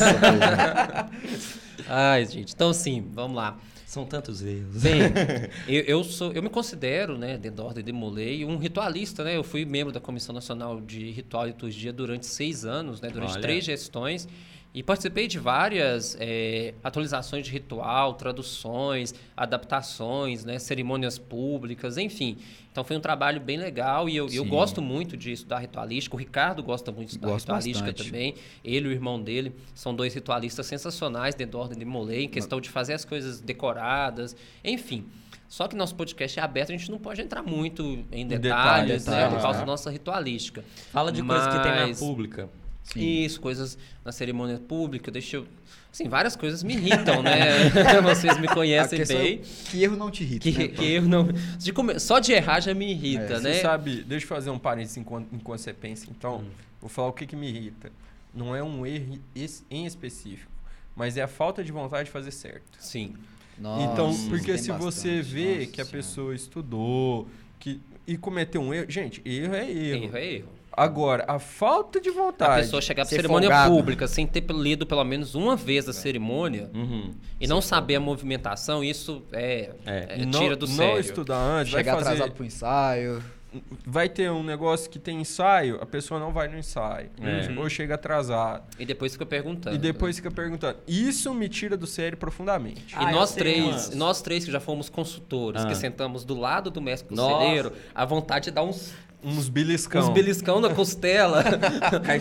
Ai, 1.88 2.26
gente. 2.26 2.52
Então, 2.52 2.72
sim, 2.72 3.08
vamos 3.12 3.36
lá. 3.36 3.56
São 3.86 4.04
tantos 4.04 4.42
erros. 4.42 4.82
Bem, 4.82 5.02
eu, 5.68 5.82
eu 5.82 6.04
sou, 6.04 6.32
eu 6.32 6.42
me 6.42 6.48
considero, 6.48 7.16
né, 7.16 7.38
dentro 7.38 7.58
da 7.58 7.64
Ordem 7.64 7.84
de 7.84 7.92
Molei, 7.92 8.44
um 8.44 8.58
ritualista, 8.58 9.22
né? 9.22 9.36
Eu 9.36 9.44
fui 9.44 9.64
membro 9.64 9.92
da 9.92 10.00
Comissão 10.00 10.34
Nacional 10.34 10.80
de 10.80 11.12
Ritual 11.12 11.44
e 11.44 11.50
Liturgia 11.50 11.92
durante 11.92 12.26
seis 12.26 12.64
anos, 12.64 13.00
né, 13.00 13.08
durante 13.08 13.34
Olha. 13.34 13.40
três 13.40 13.64
gestões, 13.64 14.26
e 14.74 14.82
participei 14.82 15.28
de 15.28 15.38
várias 15.38 16.16
eh, 16.18 16.74
atualizações 16.82 17.46
de 17.46 17.52
ritual, 17.52 18.14
traduções, 18.14 19.14
adaptações, 19.36 20.44
né, 20.44 20.58
cerimônias 20.58 21.16
públicas, 21.16 21.96
enfim. 21.96 22.38
Então 22.72 22.82
foi 22.82 22.96
um 22.96 23.00
trabalho 23.00 23.40
bem 23.40 23.56
legal 23.56 24.08
e 24.08 24.16
eu, 24.16 24.26
eu 24.32 24.44
gosto 24.44 24.82
muito 24.82 25.16
de 25.16 25.30
estudar 25.30 25.60
ritualística. 25.60 26.16
O 26.16 26.18
Ricardo 26.18 26.60
gosta 26.60 26.90
muito 26.90 27.10
de 27.10 27.14
estudar 27.14 27.28
Gosto 27.28 27.44
ritualística 27.46 27.86
bastante. 27.86 28.10
também. 28.10 28.34
Ele 28.64 28.86
e 28.86 28.88
o 28.88 28.92
irmão 28.92 29.22
dele 29.22 29.54
são 29.72 29.94
dois 29.94 30.12
ritualistas 30.12 30.66
sensacionais 30.66 31.36
dentro 31.36 31.52
da 31.52 31.58
Ordem 31.60 31.78
de 31.78 31.84
Molay, 31.84 32.24
em 32.24 32.28
questão 32.28 32.60
de 32.60 32.68
fazer 32.68 32.94
as 32.94 33.04
coisas 33.04 33.40
decoradas, 33.40 34.34
enfim. 34.64 35.06
Só 35.46 35.68
que 35.68 35.76
nosso 35.76 35.94
podcast 35.94 36.40
é 36.40 36.42
aberto, 36.42 36.70
a 36.70 36.76
gente 36.76 36.90
não 36.90 36.98
pode 36.98 37.20
entrar 37.20 37.44
muito 37.44 38.04
em 38.10 38.26
detalhes, 38.26 39.04
detalhes, 39.04 39.06
né, 39.06 39.28
por 39.28 39.36
tá. 39.36 39.42
causa 39.42 39.60
da 39.60 39.66
nossa 39.66 39.88
ritualística. 39.88 40.64
Fala 40.90 41.12
de 41.12 41.22
coisas 41.22 41.46
que 41.46 41.62
tem 41.62 41.72
na 41.72 41.86
Mas- 41.86 42.00
pública. 42.00 42.50
Isso, 42.96 43.40
coisas 43.40 43.78
na 44.04 44.12
cerimônia 44.12 44.58
pública, 44.58 45.10
deixa 45.10 45.36
eu... 45.38 45.46
Assim, 45.92 46.08
várias 46.08 46.34
coisas 46.36 46.62
me 46.62 46.74
irritam, 46.74 47.22
né? 47.22 47.70
Vocês 48.02 48.38
me 48.40 48.48
conhecem 48.48 49.00
é 49.00 49.04
bem. 49.04 49.40
Que 49.70 49.82
erro 49.82 49.96
não 49.96 50.10
te 50.10 50.22
irrita. 50.24 50.50
Que, 50.50 50.58
né? 50.58 50.68
que 50.68 50.84
eu 50.92 51.02
não... 51.02 51.28
De 51.58 51.72
come- 51.72 51.98
Só 52.00 52.18
de 52.18 52.32
errar 52.32 52.60
já 52.60 52.74
me 52.74 52.90
irrita, 52.90 53.34
É, 53.34 53.40
né? 53.40 53.52
Você 53.54 53.60
sabe, 53.62 54.02
deixa 54.02 54.24
eu 54.24 54.28
fazer 54.28 54.50
um 54.50 54.58
parênteses 54.58 54.96
enquanto, 54.96 55.28
enquanto 55.32 55.60
você 55.60 55.72
pensa. 55.72 56.06
Então, 56.10 56.38
Hum. 56.38 56.50
vou 56.80 56.90
falar 56.90 57.08
o 57.08 57.12
que, 57.12 57.26
que 57.26 57.36
me 57.36 57.48
irrita. 57.48 57.90
Não 58.34 58.54
é 58.56 58.62
um 58.62 58.84
erro 58.84 59.18
em 59.70 59.86
específico, 59.86 60.50
mas 60.96 61.16
é 61.16 61.22
a 61.22 61.28
falta 61.28 61.62
de 61.62 61.70
vontade 61.70 62.06
de 62.06 62.10
fazer 62.10 62.32
certo. 62.32 62.76
Sim. 62.80 63.14
Nossa, 63.56 63.92
então, 63.92 64.28
porque 64.28 64.58
se 64.58 64.72
você 64.72 65.18
bastante. 65.18 65.22
vê 65.22 65.54
Nossa 65.60 65.66
que 65.70 65.80
a 65.80 65.84
Senhora. 65.84 65.90
pessoa 65.92 66.34
estudou 66.34 67.28
que, 67.60 67.80
e 68.04 68.16
cometeu 68.16 68.60
um 68.60 68.74
erro, 68.74 68.90
gente, 68.90 69.22
erro 69.24 69.54
é 69.54 69.70
erro. 69.70 70.04
Erro 70.04 70.16
é 70.16 70.26
erro. 70.34 70.48
Agora, 70.76 71.24
a 71.28 71.38
falta 71.38 72.00
de 72.00 72.08
A 72.08 72.12
vontade. 72.12 72.62
pessoa 72.62 72.82
chegar 72.82 73.02
pra 73.04 73.10
ser 73.10 73.16
cerimônia 73.16 73.48
folgado. 73.48 73.74
pública 73.74 74.08
sem 74.08 74.26
ter 74.26 74.44
lido 74.52 74.84
pelo 74.86 75.04
menos 75.04 75.34
uma 75.34 75.54
vez 75.56 75.88
a 75.88 75.92
cerimônia 75.92 76.70
Uhum. 76.74 77.12
e 77.40 77.46
não 77.46 77.60
saber 77.60 77.96
a 77.96 78.00
movimentação, 78.00 78.82
isso 78.82 79.22
é, 79.32 79.70
É. 79.86 80.06
é 80.20 80.26
não, 80.26 80.40
tira 80.40 80.56
do 80.56 80.66
não 80.66 80.74
sério. 80.74 81.00
estudar 81.00 81.36
antes, 81.38 81.72
vai 81.72 81.80
Chegar 81.82 81.94
fazer, 81.96 82.08
atrasado 82.10 82.32
pro 82.32 82.44
ensaio. 82.44 83.22
vai 83.86 84.08
ter 84.08 84.28
um 84.32 84.42
negócio 84.42 84.90
que 84.90 84.98
tem 84.98 85.20
ensaio, 85.20 85.78
a 85.80 85.86
pessoa 85.86 86.18
não 86.18 86.32
vai 86.32 86.48
no 86.48 86.58
ensaio, 86.58 87.08
É. 87.22 87.56
ou 87.56 87.68
chega 87.70 87.94
atrasado. 87.94 88.64
E 88.76 88.84
depois 88.84 89.12
fica 89.12 89.24
perguntando. 89.24 89.76
E 89.76 89.78
depois 89.78 90.16
fica 90.16 90.28
perguntando. 90.30 90.78
Isso 90.88 91.32
me 91.32 91.48
tira 91.48 91.76
do 91.76 91.86
sério 91.86 92.18
profundamente. 92.18 92.92
E 92.92 92.96
Ah, 92.96 93.10
eu 93.10 93.12
nós 93.12 93.32
três, 93.32 93.64
umas. 93.64 93.94
nós 93.94 94.20
três 94.22 94.44
que 94.44 94.50
já 94.50 94.58
fomos 94.58 94.88
consultores, 94.88 95.64
Ah. 95.64 95.68
que 95.68 95.76
sentamos 95.76 96.24
do 96.24 96.34
lado 96.36 96.68
do 96.68 96.80
mestre 96.82 97.08
conselheiro, 97.14 97.72
a 97.94 98.04
vontade 98.04 98.46
de 98.46 98.50
dar 98.50 98.64
uns, 98.64 98.92
Uns 99.24 99.48
beliscão. 99.48 100.02
uns 100.02 100.08
beliscão 100.10 100.60
na 100.60 100.68
costela 100.74 101.42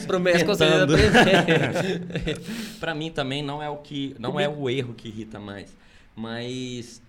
pro 0.07 0.19
mestre 0.19 0.45
conselheiro 0.45 0.95
espetando. 0.95 1.19
aprender. 1.19 2.41
Pra 2.79 2.95
mim 2.95 3.11
também 3.11 3.43
não 3.43 3.61
é 3.61 3.69
o 3.69 3.77
que 3.77 4.15
não 4.17 4.39
é 4.39 4.47
o 4.47 4.69
erro 4.69 4.93
que 4.93 5.09
irrita 5.09 5.39
mais, 5.39 5.75
mas 6.15 7.01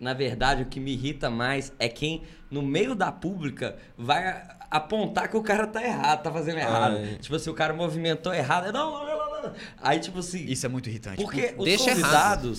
na 0.00 0.12
verdade 0.12 0.62
o 0.62 0.66
que 0.66 0.80
me 0.80 0.92
irrita 0.92 1.30
mais 1.30 1.72
é 1.78 1.88
quem 1.88 2.22
no 2.50 2.62
meio 2.62 2.94
da 2.94 3.12
pública 3.12 3.76
vai 3.96 4.42
apontar 4.70 5.28
que 5.28 5.36
o 5.36 5.42
cara 5.42 5.66
tá 5.66 5.82
errado, 5.82 6.22
tá 6.22 6.32
fazendo 6.32 6.58
errado. 6.58 6.96
Ai. 6.96 7.18
Tipo 7.20 7.36
assim, 7.36 7.50
o 7.50 7.54
cara 7.54 7.72
movimentou 7.72 8.34
errado, 8.34 8.72
não, 8.72 8.90
não, 8.92 9.06
não, 9.06 9.16
não, 9.30 9.42
não. 9.44 9.52
Aí 9.80 9.98
tipo 10.00 10.18
assim, 10.18 10.44
Isso 10.46 10.66
é 10.66 10.68
muito 10.68 10.88
irritante. 10.88 11.22
porque 11.22 11.54
os 11.56 11.64
Deixa 11.64 11.90
errado. 11.90 12.52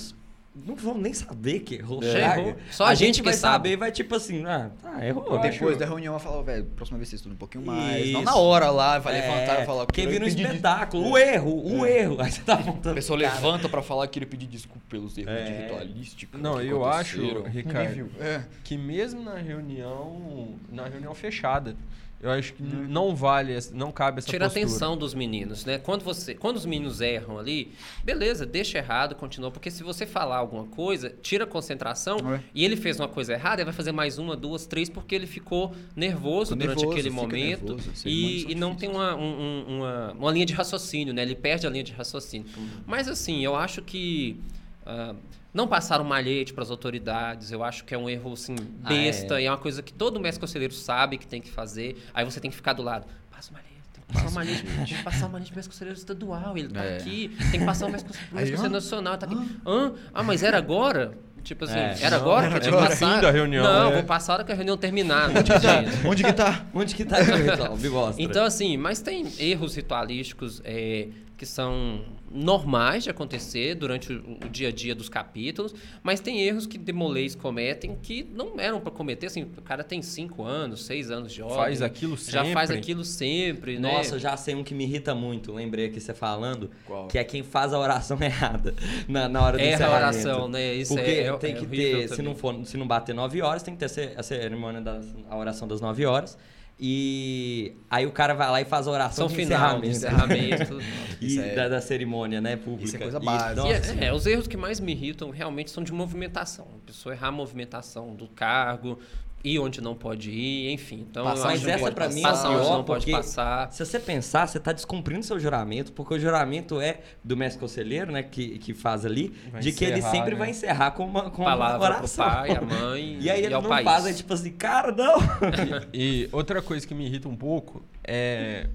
Não 0.56 0.76
vão 0.76 0.98
nem 0.98 1.14
saber 1.14 1.60
que 1.62 1.76
errou. 1.76 2.04
Errou. 2.04 2.56
Só 2.72 2.86
a 2.86 2.90
a 2.90 2.94
gente 2.96 3.06
gente 3.08 3.16
que 3.22 3.26
vai 3.26 3.34
sabe. 3.34 3.54
saber, 3.70 3.78
vai 3.78 3.92
tipo 3.92 4.16
assim, 4.16 4.44
ah, 4.46 4.72
tá, 4.82 5.06
errou. 5.06 5.40
Depois 5.40 5.78
da 5.78 5.86
reunião 5.86 6.14
eu 6.14 6.20
falo, 6.20 6.44
velho, 6.44 6.66
próxima 6.76 6.98
vez 6.98 7.08
você 7.10 7.16
estuda 7.16 7.34
um 7.36 7.38
pouquinho 7.38 7.66
mais. 7.66 8.12
Não 8.12 8.22
Isso. 8.22 8.24
na 8.24 8.36
hora 8.36 8.70
lá, 8.70 9.00
vai 9.00 9.18
É, 9.18 9.22
levantar 9.22 9.62
e 9.62 9.66
falar 9.66 9.86
Porque 9.86 10.02
"Eu 10.02 10.10
vira 10.10 10.26
um 10.26 10.28
espetáculo, 10.28 11.12
o 11.12 11.18
erro, 11.18 11.78
o 11.80 11.86
erro. 11.86 12.22
Aí 12.22 12.32
você 12.32 12.42
tá 12.42 12.56
apontando. 12.56 12.92
A 12.92 12.96
pessoa 12.96 13.20
cara. 13.20 13.34
levanta 13.36 13.70
pra 13.70 13.82
falar 13.82 14.08
que 14.08 14.20
ele 14.20 14.26
pediu 14.26 14.48
desculpa 14.50 14.82
pelos 14.90 15.18
erros 15.18 15.32
de 15.34 15.40
É. 15.52 15.62
ritualística. 15.64 16.38
Não, 16.38 16.58
que 16.60 16.68
eu 16.68 16.84
acho. 16.86 17.44
Ricardo. 17.44 18.10
É. 18.20 18.44
que 18.64 18.78
mesmo 18.78 19.24
na 19.24 19.36
reunião, 19.36 20.56
na 20.72 20.88
reunião 20.88 21.14
fechada, 21.14 21.76
eu 22.22 22.30
acho 22.32 22.54
que 22.54 22.62
não 22.62 23.16
vale, 23.16 23.58
não 23.74 23.92
cabe 23.92 24.20
essa 24.20 24.28
Tira 24.30 24.46
a 24.46 24.50
postura. 24.50 24.66
atenção 24.66 24.98
dos 24.98 25.14
meninos, 25.14 25.64
né? 25.64 25.78
Quando 25.78 26.04
você, 26.04 26.36
quando 26.36 26.58
os 26.58 26.66
meninos 26.66 27.00
erram 27.00 27.40
ali, 27.40 27.72
beleza, 28.04 28.46
deixa 28.46 28.78
errado, 28.78 29.16
continua, 29.16 29.50
porque 29.52 29.72
se 29.72 29.84
você 29.84 30.06
falar 30.06 30.38
alguma 30.38 30.66
coisa, 30.66 31.10
tira 31.22 31.46
a 31.46 31.48
concentração 31.48 32.18
É. 32.36 32.42
e 32.54 32.66
ele 32.66 32.76
fez 32.76 33.00
uma 33.00 33.08
coisa 33.08 33.34
errada, 33.34 33.62
ele 33.62 33.66
vai 33.66 33.74
fazer 33.74 33.92
mais 33.94 34.18
uma, 34.18 34.36
duas, 34.36 34.66
três, 34.66 34.90
porque 34.90 35.16
ele 35.16 35.28
ficou 35.28 35.74
nervoso 35.96 36.56
durante 36.56 36.76
nervoso, 36.78 36.92
aquele 36.92 37.10
momento 37.10 37.36
nervoso, 37.74 37.74
humanos 37.90 38.04
e, 38.06 38.52
e 38.52 38.56
não 38.56 38.76
tem 38.76 38.90
uma, 38.90 39.16
um- 39.16 39.22
um- 39.40 39.78
uma, 39.78 40.12
uma 40.14 40.32
linha 40.32 40.46
de 40.46 40.54
raciocínio, 40.54 41.14
né? 41.14 41.22
Ele 41.22 41.36
perde 41.36 41.66
a 41.66 41.70
linha 41.70 41.84
de 41.84 41.94
raciocínio. 41.94 42.48
Mas 42.86 43.08
assim, 43.08 43.44
eu 43.46 43.56
acho 43.56 43.82
que 43.82 44.38
ah, 44.86 45.16
não 45.54 45.68
passar 45.68 46.00
um 46.02 46.04
malhete 46.04 46.54
para 46.54 46.64
as 46.64 46.70
autoridades, 46.72 47.52
eu 47.52 47.64
acho 47.64 47.84
que 47.84 47.94
é 47.94 47.98
um 47.98 48.10
erro 48.10 48.34
assim 48.34 48.56
Ah, 48.84 48.90
besta 48.90 49.40
é. 49.40 49.44
e 49.44 49.46
é 49.46 49.52
uma 49.52 49.58
coisa 49.58 49.82
que 49.82 49.92
todo 49.94 50.20
mestre 50.20 50.40
conselheiro 50.40 50.74
sabe 50.74 51.18
que 51.18 51.26
tem 51.28 51.42
que 51.42 51.50
fazer. 51.50 51.98
Aí 52.14 52.24
você 52.26 52.40
tem 52.40 52.50
que 52.52 52.58
ficar 52.58 52.74
do 52.74 52.84
lado. 52.84 53.06
Passa 53.32 53.50
o 53.52 53.54
malhete. 53.54 53.70
Tem 53.94 54.04
que 54.08 54.14
passar 54.14 54.30
o 54.30 54.34
malhete, 54.34 54.64
tem 54.64 54.86
que 54.86 55.04
passar 55.04 55.26
o 55.28 55.30
malhete 55.32 55.56
mestre 55.56 55.72
conselheiro 55.74 55.98
estadual. 56.00 56.58
Ele 56.58 56.70
tá 56.70 56.84
É. 56.84 56.98
aqui. 56.98 57.36
Tem 57.52 57.60
que 57.60 57.66
passar 57.66 57.88
o 57.88 57.90
mestre 57.92 58.12
conselheiro, 58.30 58.70
nacional. 58.70 59.18
Tá 59.18 59.26
aqui. 59.26 59.36
Hã? 59.66 59.94
Ah, 60.14 60.24
mas 60.24 60.44
era 60.44 60.58
agora? 60.58 61.18
Tipo 61.44 61.64
assim, 61.64 61.78
É. 61.80 61.96
era 62.02 62.18
agora 62.18 62.50
que 62.50 62.56
eu 62.58 62.60
tinha 62.60 62.72
que 62.72 62.78
agora. 62.78 62.90
passar? 62.90 63.16
Fim 63.16 63.22
da 63.22 63.32
reunião, 63.32 63.64
Não, 63.64 63.92
é. 63.92 63.94
vou 63.94 64.04
passar 64.04 64.34
a 64.34 64.36
hora 64.36 64.44
que 64.44 64.52
a 64.52 64.56
reunião 64.56 64.78
terminar. 64.78 65.30
Não 65.30 65.42
tinha 65.42 65.58
jeito. 65.60 66.08
Onde 66.08 66.24
que 66.24 66.34
tá? 66.34 66.66
Onde 66.74 66.94
que 66.94 67.06
tá 67.06 67.18
o 67.18 67.24
ritual? 67.24 67.78
Me 67.80 67.90
mostra. 67.90 68.22
Então, 68.24 68.44
assim, 68.46 68.76
mas 68.78 69.02
tem 69.02 69.26
erros 69.40 69.74
ritualísticos. 69.76 70.62
é, 70.66 71.08
que 71.40 71.46
são 71.46 72.02
normais 72.30 73.06
de 73.06 73.10
acontecer 73.10 73.74
durante 73.74 74.12
o, 74.12 74.38
o 74.46 74.50
dia 74.50 74.68
a 74.68 74.72
dia 74.74 74.94
dos 74.94 75.08
capítulos, 75.08 75.74
mas 76.04 76.20
tem 76.20 76.42
erros 76.42 76.68
que 76.68 76.78
demolês 76.78 77.34
cometem 77.34 77.98
que 78.04 78.28
não 78.36 78.60
eram 78.60 78.82
para 78.82 78.92
cometer. 78.92 79.28
Assim, 79.28 79.44
o 79.44 79.62
cara 79.62 79.82
tem 79.82 80.02
cinco 80.02 80.44
anos, 80.44 80.84
seis 80.86 81.10
anos 81.10 81.32
de 81.32 81.42
ordem. 81.42 81.58
Faz 81.58 81.82
aquilo 81.82 82.18
Já 82.18 82.42
sempre. 82.42 82.52
faz 82.54 82.70
aquilo 82.72 83.06
sempre, 83.06 83.80
né? 83.80 83.94
Nossa, 83.94 84.20
já 84.20 84.36
sei 84.36 84.54
um 84.54 84.66
que 84.66 84.74
me 84.74 84.84
irrita 84.84 85.16
muito. 85.16 85.54
Lembrei 85.54 85.86
aqui 85.86 86.02
você 86.02 86.14
falando. 86.14 86.70
Qual? 86.86 87.08
Que 87.08 87.18
é 87.18 87.24
quem 87.24 87.42
faz 87.42 87.72
a 87.74 87.80
oração 87.80 88.18
errada 88.22 88.76
na, 89.08 89.30
na 89.30 89.42
hora 89.42 89.58
do 89.58 89.64
Erra 89.64 89.86
a 89.88 89.96
oração, 89.96 90.50
né? 90.50 90.74
Isso 90.76 90.94
Porque 90.94 91.10
é, 91.10 91.24
é- 91.28 91.38
tem 91.38 91.54
é 91.54 91.56
que 91.56 91.66
horrível 91.66 92.00
ter, 92.02 92.08
se 92.10 92.18
também. 92.18 92.26
não, 92.26 92.36
for, 92.36 92.66
se 92.66 92.76
não 92.76 92.86
bater 92.86 93.16
9 93.16 93.42
horas, 93.42 93.64
tem 93.64 93.74
que 93.74 93.80
ter 93.88 94.14
a 94.18 94.22
cerimônia 94.22 94.82
da 94.82 95.00
a 95.30 95.38
oração 95.38 95.70
das 95.70 95.80
9 95.80 96.06
horas. 96.06 96.38
E 96.80 97.74
aí 97.90 98.06
o 98.06 98.12
cara 98.12 98.34
vai 98.34 98.50
lá 98.50 98.62
e 98.62 98.66
faz 98.66 98.88
a 98.88 98.92
oração 98.92 99.28
São 99.28 99.36
de 99.36 99.44
final, 99.44 99.82
de 99.82 99.90
encerramento. 99.90 100.54
encerramento. 100.74 100.80
e 101.22 101.40
é- 101.40 101.56
da, 101.56 101.68
da 101.68 101.82
cerimônia, 101.82 102.40
né, 102.40 102.56
pública. 102.56 102.86
Isso 102.86 102.96
é 102.96 103.00
coisa 103.00 103.18
E, 103.22 103.26
básica. 103.26 103.56
nossa, 103.56 103.94
E 103.96 104.00
é, 104.00 104.06
é, 104.06 104.14
os 104.14 104.26
erros 104.26 104.48
que 104.48 104.56
mais 104.56 104.80
me 104.80 104.94
irritam 104.94 105.30
realmente 105.30 105.72
são 105.72 105.84
de 105.84 105.92
movimentação. 105.92 106.68
A 106.82 106.86
pessoa 106.88 107.14
errar 107.14 107.28
a 107.28 107.32
movimentação 107.32 108.16
do 108.16 108.28
cargo, 108.30 108.98
ir 109.44 109.60
onde 109.60 109.80
não 109.82 109.96
pode 109.96 110.30
ir, 110.32 110.72
enfim. 110.72 111.06
Então, 111.10 111.24
Mas 111.26 111.66
essa 111.66 111.92
pra 111.92 112.10
mim 112.10 112.20
é 112.20 112.24
passar 112.24 112.50
onde 112.50 112.62
pior, 112.62 112.78
não 112.78 112.84
pode 112.84 113.06
porque 113.06 113.12
passar. 113.12 113.72
Se 113.72 113.86
você 113.86 114.00
pensar, 114.00 114.48
você 114.48 114.58
está 114.58 114.72
descumprindo 114.72 115.24
seu 115.24 115.40
juramento, 115.40 115.92
porque 115.94 116.14
o 116.16 116.20
juramento 116.20 116.80
é 116.82 117.00
do 117.24 117.38
mestre 117.38 117.60
conselheiro, 117.60 118.12
né, 118.12 118.22
que, 118.24 118.60
que 118.60 118.74
faz 118.74 119.06
ali, 119.06 119.34
Vai 119.52 119.62
de 119.62 119.72
que 119.72 119.86
ele 119.86 120.00
encerrar, 120.00 120.12
sempre 120.12 120.32
né? 120.32 120.36
vai 120.38 120.50
encerrar 120.50 120.92
com 120.92 121.06
uma, 121.06 121.30
com 121.30 121.42
uma 121.44 121.52
Palavra 121.52 121.88
pro 121.88 121.98
oração. 121.98 122.26
pai, 122.26 122.52
a 122.52 122.62
mãe 122.62 123.18
E 123.22 123.30
aí 123.30 123.44
ele 123.44 123.54
ao 123.54 123.62
não 123.62 123.70
país. 123.70 123.86
faz, 123.86 124.06
é 124.06 124.14
tipo 124.14 124.34
assim, 124.34 124.52
cara, 124.52 124.92
não. 124.92 125.16
E 125.94 126.28
outra 126.32 126.62
coisa 126.62 126.86
que 126.86 126.94
me 126.94 127.06
irrita 127.06 127.28
um 127.30 127.36
pouco 127.36 127.82
é 128.04 128.68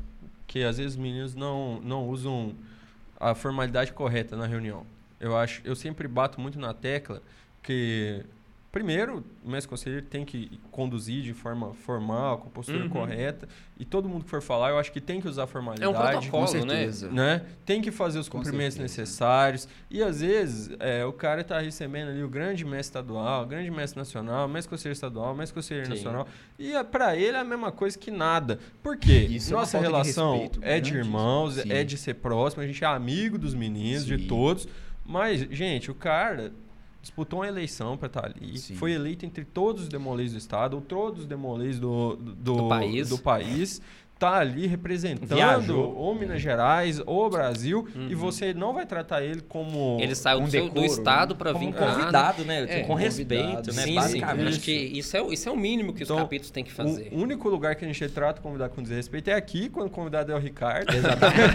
que 0.46 0.62
às 0.62 0.78
vezes 0.78 0.92
os 0.92 0.98
meninos 0.98 1.34
não, 1.34 1.80
não 1.82 2.08
usam 2.08 2.54
a 3.20 3.34
formalidade 3.34 3.92
correta 3.92 4.36
na 4.36 4.46
reunião. 4.46 4.86
Eu 5.20 5.36
acho, 5.36 5.60
eu 5.64 5.74
sempre 5.74 6.06
bato 6.08 6.40
muito 6.40 6.58
na 6.58 6.72
tecla 6.74 7.22
que 7.62 8.24
primeiro 8.74 9.24
o 9.44 9.48
mestre 9.50 9.68
conselheiro 9.70 10.04
tem 10.06 10.24
que 10.24 10.58
conduzir 10.72 11.22
de 11.22 11.32
forma 11.32 11.72
formal, 11.74 12.38
com 12.38 12.50
postura 12.50 12.82
Uhum. 12.82 12.88
correta, 12.88 13.48
e 13.78 13.84
todo 13.84 14.08
mundo 14.08 14.24
que 14.24 14.30
for 14.30 14.42
falar, 14.42 14.70
eu 14.70 14.78
acho 14.78 14.90
que 14.90 15.00
tem 15.00 15.20
que 15.20 15.28
usar 15.28 15.42
a 15.42 15.44
É 15.44 15.46
formalidade. 15.46 15.88
um 15.88 15.92
protocolo, 15.94 16.46
com 16.46 16.52
né? 16.66 16.76
certeza. 16.76 17.10
né? 17.10 17.42
Tem 17.64 17.80
que 17.80 17.92
fazer 17.92 18.18
os 18.18 18.28
Com 18.28 18.38
cumprimentos 18.38 18.74
certeza. 18.74 19.00
necessários. 19.02 19.68
E 19.90 20.02
às 20.02 20.20
vezes 20.20 20.74
é, 20.80 21.04
o 21.04 21.12
cara 21.12 21.42
está 21.42 21.60
recebendo 21.60 22.08
ali 22.08 22.22
o 22.24 22.28
grande 22.28 22.64
mestre 22.64 22.80
estadual, 23.00 23.44
o 23.44 23.46
grande 23.46 23.70
mestre 23.70 23.98
nacional, 23.98 24.48
mestre 24.48 24.70
conselheiro 24.70 24.94
estadual, 24.96 25.34
mestre 25.36 25.54
conselheiro 25.54 25.86
Sim. 25.88 25.94
nacional. 25.94 26.26
E 26.58 26.72
é, 26.74 26.82
para 26.82 27.16
ele 27.16 27.36
é 27.36 27.40
a 27.40 27.44
mesma 27.44 27.70
coisa 27.70 27.96
que 27.96 28.10
nada. 28.10 28.58
Por 28.82 28.96
quê? 28.96 29.18
Isso 29.30 29.52
é 29.54 29.56
Nossa 29.56 29.78
de 29.78 29.84
relação 29.84 30.32
respeito 30.32 30.58
é 30.62 30.80
de 30.80 30.94
irmãos, 30.96 31.54
Sim. 31.54 31.70
é 31.70 31.84
de 31.84 31.96
ser 31.96 32.14
próximo, 32.14 32.62
a 32.62 32.66
gente 32.66 32.82
é 32.82 32.86
amigo 32.88 33.38
dos 33.38 33.54
meninos, 33.54 34.04
de 34.04 34.18
Sim. 34.18 34.26
todos. 34.26 34.66
Mas, 35.06 35.40
gente, 35.50 35.90
o 35.90 35.94
cara 35.94 36.50
disputou 37.04 37.40
uma 37.40 37.46
eleição 37.48 37.96
para 37.96 38.06
estar 38.08 38.24
ali, 38.26 38.58
Sim. 38.58 38.74
foi 38.74 38.92
eleito 38.92 39.24
entre 39.24 39.44
todos 39.44 39.84
os 39.84 39.88
demolês 39.88 40.32
do 40.32 40.38
estado, 40.38 40.74
ou 40.74 40.80
todos 40.80 41.20
os 41.20 41.26
demolês 41.26 41.78
do, 41.78 42.16
do, 42.16 42.34
Do 42.56 42.68
país. 42.68 43.08
do 43.08 43.18
país, 43.18 43.80
tá 44.18 44.36
ali 44.38 44.66
representando 44.66 45.34
Viajou. 45.34 45.94
ou 45.96 46.14
Minas 46.14 46.40
Gerais 46.40 47.00
ou 47.04 47.28
Brasil 47.28 47.86
Uhum. 47.94 48.08
e 48.08 48.14
você 48.14 48.54
não 48.54 48.72
vai 48.72 48.86
tratar 48.86 49.22
ele 49.22 49.40
como 49.42 49.98
Ele 50.00 50.14
saiu 50.14 50.38
um 50.40 50.44
do, 50.44 50.50
seu- 50.50 50.64
do 50.68 50.80
decoro, 50.80 50.86
estado 50.86 51.36
para 51.36 51.52
vir 51.52 51.66
um 51.66 51.72
convidado, 51.72 52.44
né? 52.44 52.64
É, 52.68 52.82
com 52.84 52.94
respeito, 52.94 53.72
né? 53.74 53.82
Sim, 53.82 54.00
sim. 54.02 54.22
Acho 54.22 54.60
que 54.60 54.72
isso 54.72 55.16
é, 55.16 55.22
isso 55.32 55.48
é 55.48 55.52
o 55.52 55.56
mínimo 55.56 55.92
que 55.92 56.02
os 56.02 56.08
Então, 56.08 56.18
capítulos 56.22 56.50
têm 56.50 56.62
que 56.64 56.72
fazer. 56.72 57.08
O 57.12 57.18
único 57.18 57.48
lugar 57.48 57.74
que 57.74 57.84
a 57.84 57.88
gente 57.88 58.08
trata 58.08 58.40
o 58.40 58.42
convidado 58.42 58.72
com 58.74 58.82
desrespeito 58.82 59.30
é 59.30 59.34
aqui, 59.34 59.68
quando 59.68 59.88
o 59.88 59.90
convidado 59.90 60.30
é 60.32 60.34
o 60.34 60.38
Ricardo. 60.38 60.92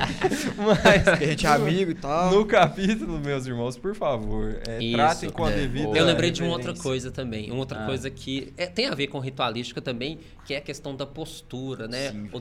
Mas 0.57 1.18
Que 1.18 1.23
a 1.23 1.27
gente 1.27 1.45
é 1.45 1.49
amigo 1.49 1.91
e 1.91 1.95
tal. 1.95 2.31
no 2.31 2.45
capítulo, 2.45 3.19
meus 3.19 3.45
irmãos, 3.45 3.77
por 3.77 3.95
favor, 3.95 4.60
é, 4.68 4.81
Isso, 4.84 4.95
tratem 4.95 5.30
com 5.30 5.45
a 5.45 5.52
é. 5.52 5.56
devida 5.56 5.98
Eu 5.98 6.06
lembrei 6.06 6.31
de 6.31 6.44
uma 6.44 6.52
outra 6.53 6.73
coisa 6.73 7.11
também. 7.11 7.49
Uma 7.52 7.60
outra 7.61 7.84
Ah. 7.84 7.86
coisa 7.86 8.10
que 8.10 8.53
é- 8.57 8.68
tem 8.68 8.88
a 8.88 8.95
ver 8.95 9.07
com 9.07 9.19
ritualística 9.19 9.81
também, 9.81 10.19
que 10.45 10.53
é 10.53 10.57
a 10.57 10.61
questão 10.61 10.95
da 10.95 11.06
postura, 11.06 11.88
né? 11.88 12.11
Sim. 12.11 12.30
O 12.34 12.40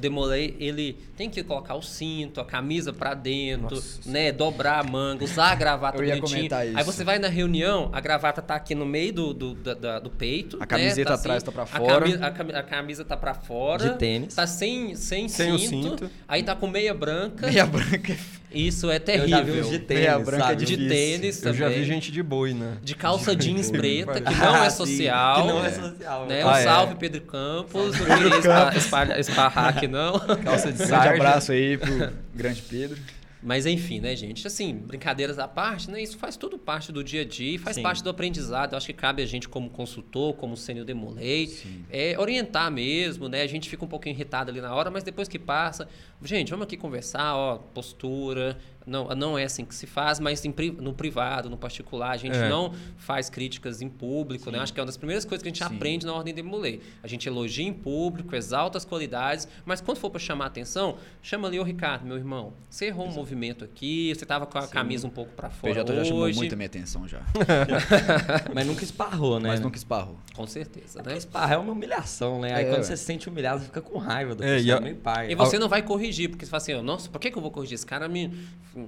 ele 0.59 0.99
tem 1.17 1.29
que 1.31 1.43
colocar 1.43 1.75
o 1.75 1.83
cinto, 1.83 2.41
a 2.41 2.45
camisa 2.45 2.93
pra 2.93 3.15
dentro, 3.15 3.77
Nossa. 3.77 4.01
né? 4.11 4.33
Dobrar 4.33 4.81
a 4.81 4.83
manga, 4.83 5.25
usar 5.25 5.53
a 5.53 5.55
gravata 5.55 5.99
Eu 5.99 6.05
ia 6.05 6.15
bonitinho. 6.17 6.37
comentar 6.37 6.61
Aí 6.61 6.85
você 6.85 7.05
vai 7.05 7.19
na 7.19 7.29
reunião, 7.29 7.91
a 7.93 8.01
gravata 8.01 8.41
tá 8.43 8.55
aqui 8.55 8.75
no 8.75 8.87
meio 8.87 9.13
do, 9.13 9.35
do, 9.35 9.55
do 10.03 10.11
peito. 10.11 10.57
A 10.57 10.61
né? 10.61 10.67
camiseta 10.67 11.11
Tá 11.11 11.15
atrás 11.15 11.43
tá 11.43 11.53
pra 11.53 11.67
fora. 11.67 12.27
A, 12.27 12.31
cami- 12.31 12.53
a 12.55 12.63
camisa 12.63 13.05
tá 13.05 13.17
pra 13.17 13.35
fora. 13.35 13.91
De 13.91 13.99
tênis. 13.99 14.35
Tá 14.35 14.47
sem, 14.47 14.95
sem, 14.95 15.29
Sem 15.29 15.59
cinto, 15.59 15.89
cinto. 15.99 16.11
Aí 16.27 16.43
tá 16.43 16.55
com 16.55 16.67
meia 16.67 16.93
branca. 16.95 17.47
Meia 17.47 17.65
branca. 17.67 18.17
Isso 18.53 18.91
é 18.91 18.97
Eu 18.97 19.01
terrível. 19.01 19.29
já 19.29 19.43
vi 19.43 19.61
uns 19.61 19.71
de 19.71 19.79
tênis, 19.79 20.03
Meia 20.05 20.19
branca 20.19 20.45
sabe? 20.45 20.57
de 20.65 20.77
difícil. 20.77 20.89
tênis 20.89 21.43
Eu 21.45 21.55
já 21.55 21.65
também. 21.67 21.81
vi 21.81 21.85
gente 21.87 22.11
de 22.11 22.23
boi, 22.23 22.55
né? 22.55 22.79
De 22.83 22.95
calça 22.95 23.35
jeans 23.37 23.71
preta, 23.71 24.21
que 24.21 24.35
Ah, 24.35 24.39
não 24.47 24.57
é 24.65 24.71
sim, 24.71 24.77
social. 24.77 25.43
Que 25.43 25.49
não 25.49 25.65
é 25.65 25.71
social. 25.71 26.27
Né? 26.27 26.41
Ah, 26.43 26.47
um 26.47 26.51
é. 26.57 26.63
salve, 26.65 26.95
Pedro 26.95 27.21
Campos. 27.23 27.99
Não 27.99 28.07
queria 28.07 28.79
espalhar- 28.79 29.19
esparrar 29.21 29.69
aqui, 29.69 29.87
não. 29.87 30.19
Calça 30.19 30.73
de 30.73 30.79
Grande 30.79 30.91
sarja. 30.91 31.11
abraço 31.15 31.53
aí 31.53 31.77
pro 31.77 32.13
grande 32.35 32.63
Pedro. 32.63 32.99
Mas 33.43 33.67
enfim, 33.67 34.01
né, 34.01 34.17
gente? 34.17 34.47
Assim, 34.47 34.75
brincadeiras 34.75 35.39
à 35.39 35.47
parte, 35.47 35.91
né? 35.91 36.03
Isso 36.03 36.19
faz 36.19 36.37
tudo 36.37 36.59
parte 36.59 36.91
do 36.91 37.05
dia 37.05 37.23
a 37.23 37.25
dia 37.25 37.55
e 37.55 37.59
faz 37.59 37.77
Sim. 37.77 37.83
parte 37.83 38.03
do 38.03 38.11
aprendizado. 38.11 38.73
Eu 38.73 38.77
acho 38.77 38.87
que 38.87 38.93
cabe 38.93 39.23
a 39.23 39.27
gente, 39.27 39.49
como 39.49 39.71
consultor, 39.71 40.35
como 40.35 40.57
sênior 40.57 40.85
demolei, 40.85 41.57
é, 41.91 42.19
orientar 42.19 42.71
mesmo, 42.71 43.29
né? 43.29 43.43
A 43.43 43.47
gente 43.47 43.69
fica 43.69 43.85
um 43.85 43.89
pouquinho 43.89 44.15
irritado 44.15 44.51
ali 44.51 44.61
na 44.61 44.75
hora, 44.75 44.91
mas 44.91 45.05
depois 45.05 45.29
que 45.29 45.39
passa, 45.39 45.89
gente, 46.23 46.51
vamos 46.51 46.65
aqui 46.65 46.77
conversar, 46.77 47.37
ó, 47.37 47.59
postura. 47.59 48.59
Não, 48.89 49.09
não 49.15 49.39
é 49.39 49.45
assim 49.45 49.65
que 49.65 49.75
se 49.75 49.87
faz, 49.87 50.19
mas 50.19 50.45
em 50.45 50.55
no 50.81 50.93
privado, 50.93 51.49
no 51.51 51.57
particular, 51.57 52.11
a 52.11 52.17
gente 52.17 52.37
É. 52.37 52.49
não 52.49 52.73
faz 52.97 53.29
críticas 53.31 53.81
em 53.83 53.89
público, 53.89 54.51
né? 54.51 54.59
Acho 54.59 54.73
que 54.73 54.81
é 54.81 54.83
uma 54.83 54.87
das 54.87 54.97
primeiras 54.97 55.25
coisas 55.25 55.43
que 55.43 55.49
a 55.49 55.53
gente 55.53 55.65
Sim. 55.67 55.77
aprende 55.77 56.07
na 56.07 56.13
ordem 56.15 56.33
de 56.35 56.43
demolei. 56.43 56.81
A 57.03 57.07
gente 57.07 57.29
elogia 57.29 57.67
em 57.67 57.73
público, 57.73 58.35
exalta 58.35 58.79
as 58.79 58.85
qualidades, 58.85 59.47
mas 59.65 59.81
quando 59.81 59.99
for 59.99 60.11
para 60.11 60.19
chamar 60.21 60.47
atenção, 60.47 60.97
chama 61.23 61.47
ali 61.49 61.59
o 61.61 61.63
Ricardo, 61.63 62.07
meu 62.07 62.17
irmão. 62.17 62.53
Você 62.71 62.87
errou 62.87 63.07
um 63.07 63.13
movimento 63.13 63.65
aqui, 63.65 64.13
você 64.15 64.25
tava 64.27 64.47
com 64.47 64.59
a 64.59 64.67
camisa 64.67 65.07
um 65.07 65.11
pouco 65.11 65.33
para 65.33 65.49
O 65.49 65.51
fora 65.51 65.75
PJ 65.75 65.95
já 65.97 66.05
chamou 66.05 66.23
hoje. 66.25 66.37
muito 66.39 66.53
a 66.53 66.57
minha 66.57 66.67
atenção 66.67 67.07
já. 67.07 67.21
Mas 68.55 68.67
nunca 68.67 68.85
esparrou, 68.85 69.39
né? 69.41 69.49
Mas 69.49 69.61
nunca 69.61 69.77
esparrou. 69.77 70.17
Com 70.35 70.47
certeza, 70.47 70.99
Porque 70.99 71.11
né? 71.11 71.17
esparrar 71.19 71.53
é 71.53 71.59
uma 71.59 71.73
humilhação, 71.73 72.41
né? 72.41 72.55
Aí 72.55 72.65
É, 72.65 72.69
quando 72.69 72.79
ué. 72.79 72.83
você 72.85 72.97
se 72.97 73.05
sente 73.05 73.29
humilhado, 73.29 73.61
você 73.61 73.67
fica 73.67 73.81
com 73.81 73.99
raiva 73.99 74.35
do 74.35 74.43
É, 74.45 74.57
pessoal, 74.57 74.67
e 74.67 74.73
a- 74.73 74.81
meio 74.81 74.97
pai. 74.97 75.31
E 75.31 75.35
você 75.35 75.59
não 75.59 75.69
vai 75.69 75.83
corrigir, 75.83 76.29
porque 76.31 76.45
você 76.45 76.51
fala 76.51 76.63
assim, 76.63 76.81
nossa, 76.83 77.09
por 77.11 77.21
que, 77.21 77.31
que 77.31 77.37
eu 77.39 77.43
vou 77.43 77.51
corrigir? 77.51 77.75
Esse 77.75 77.87
cara 77.87 78.09
me, 78.09 78.33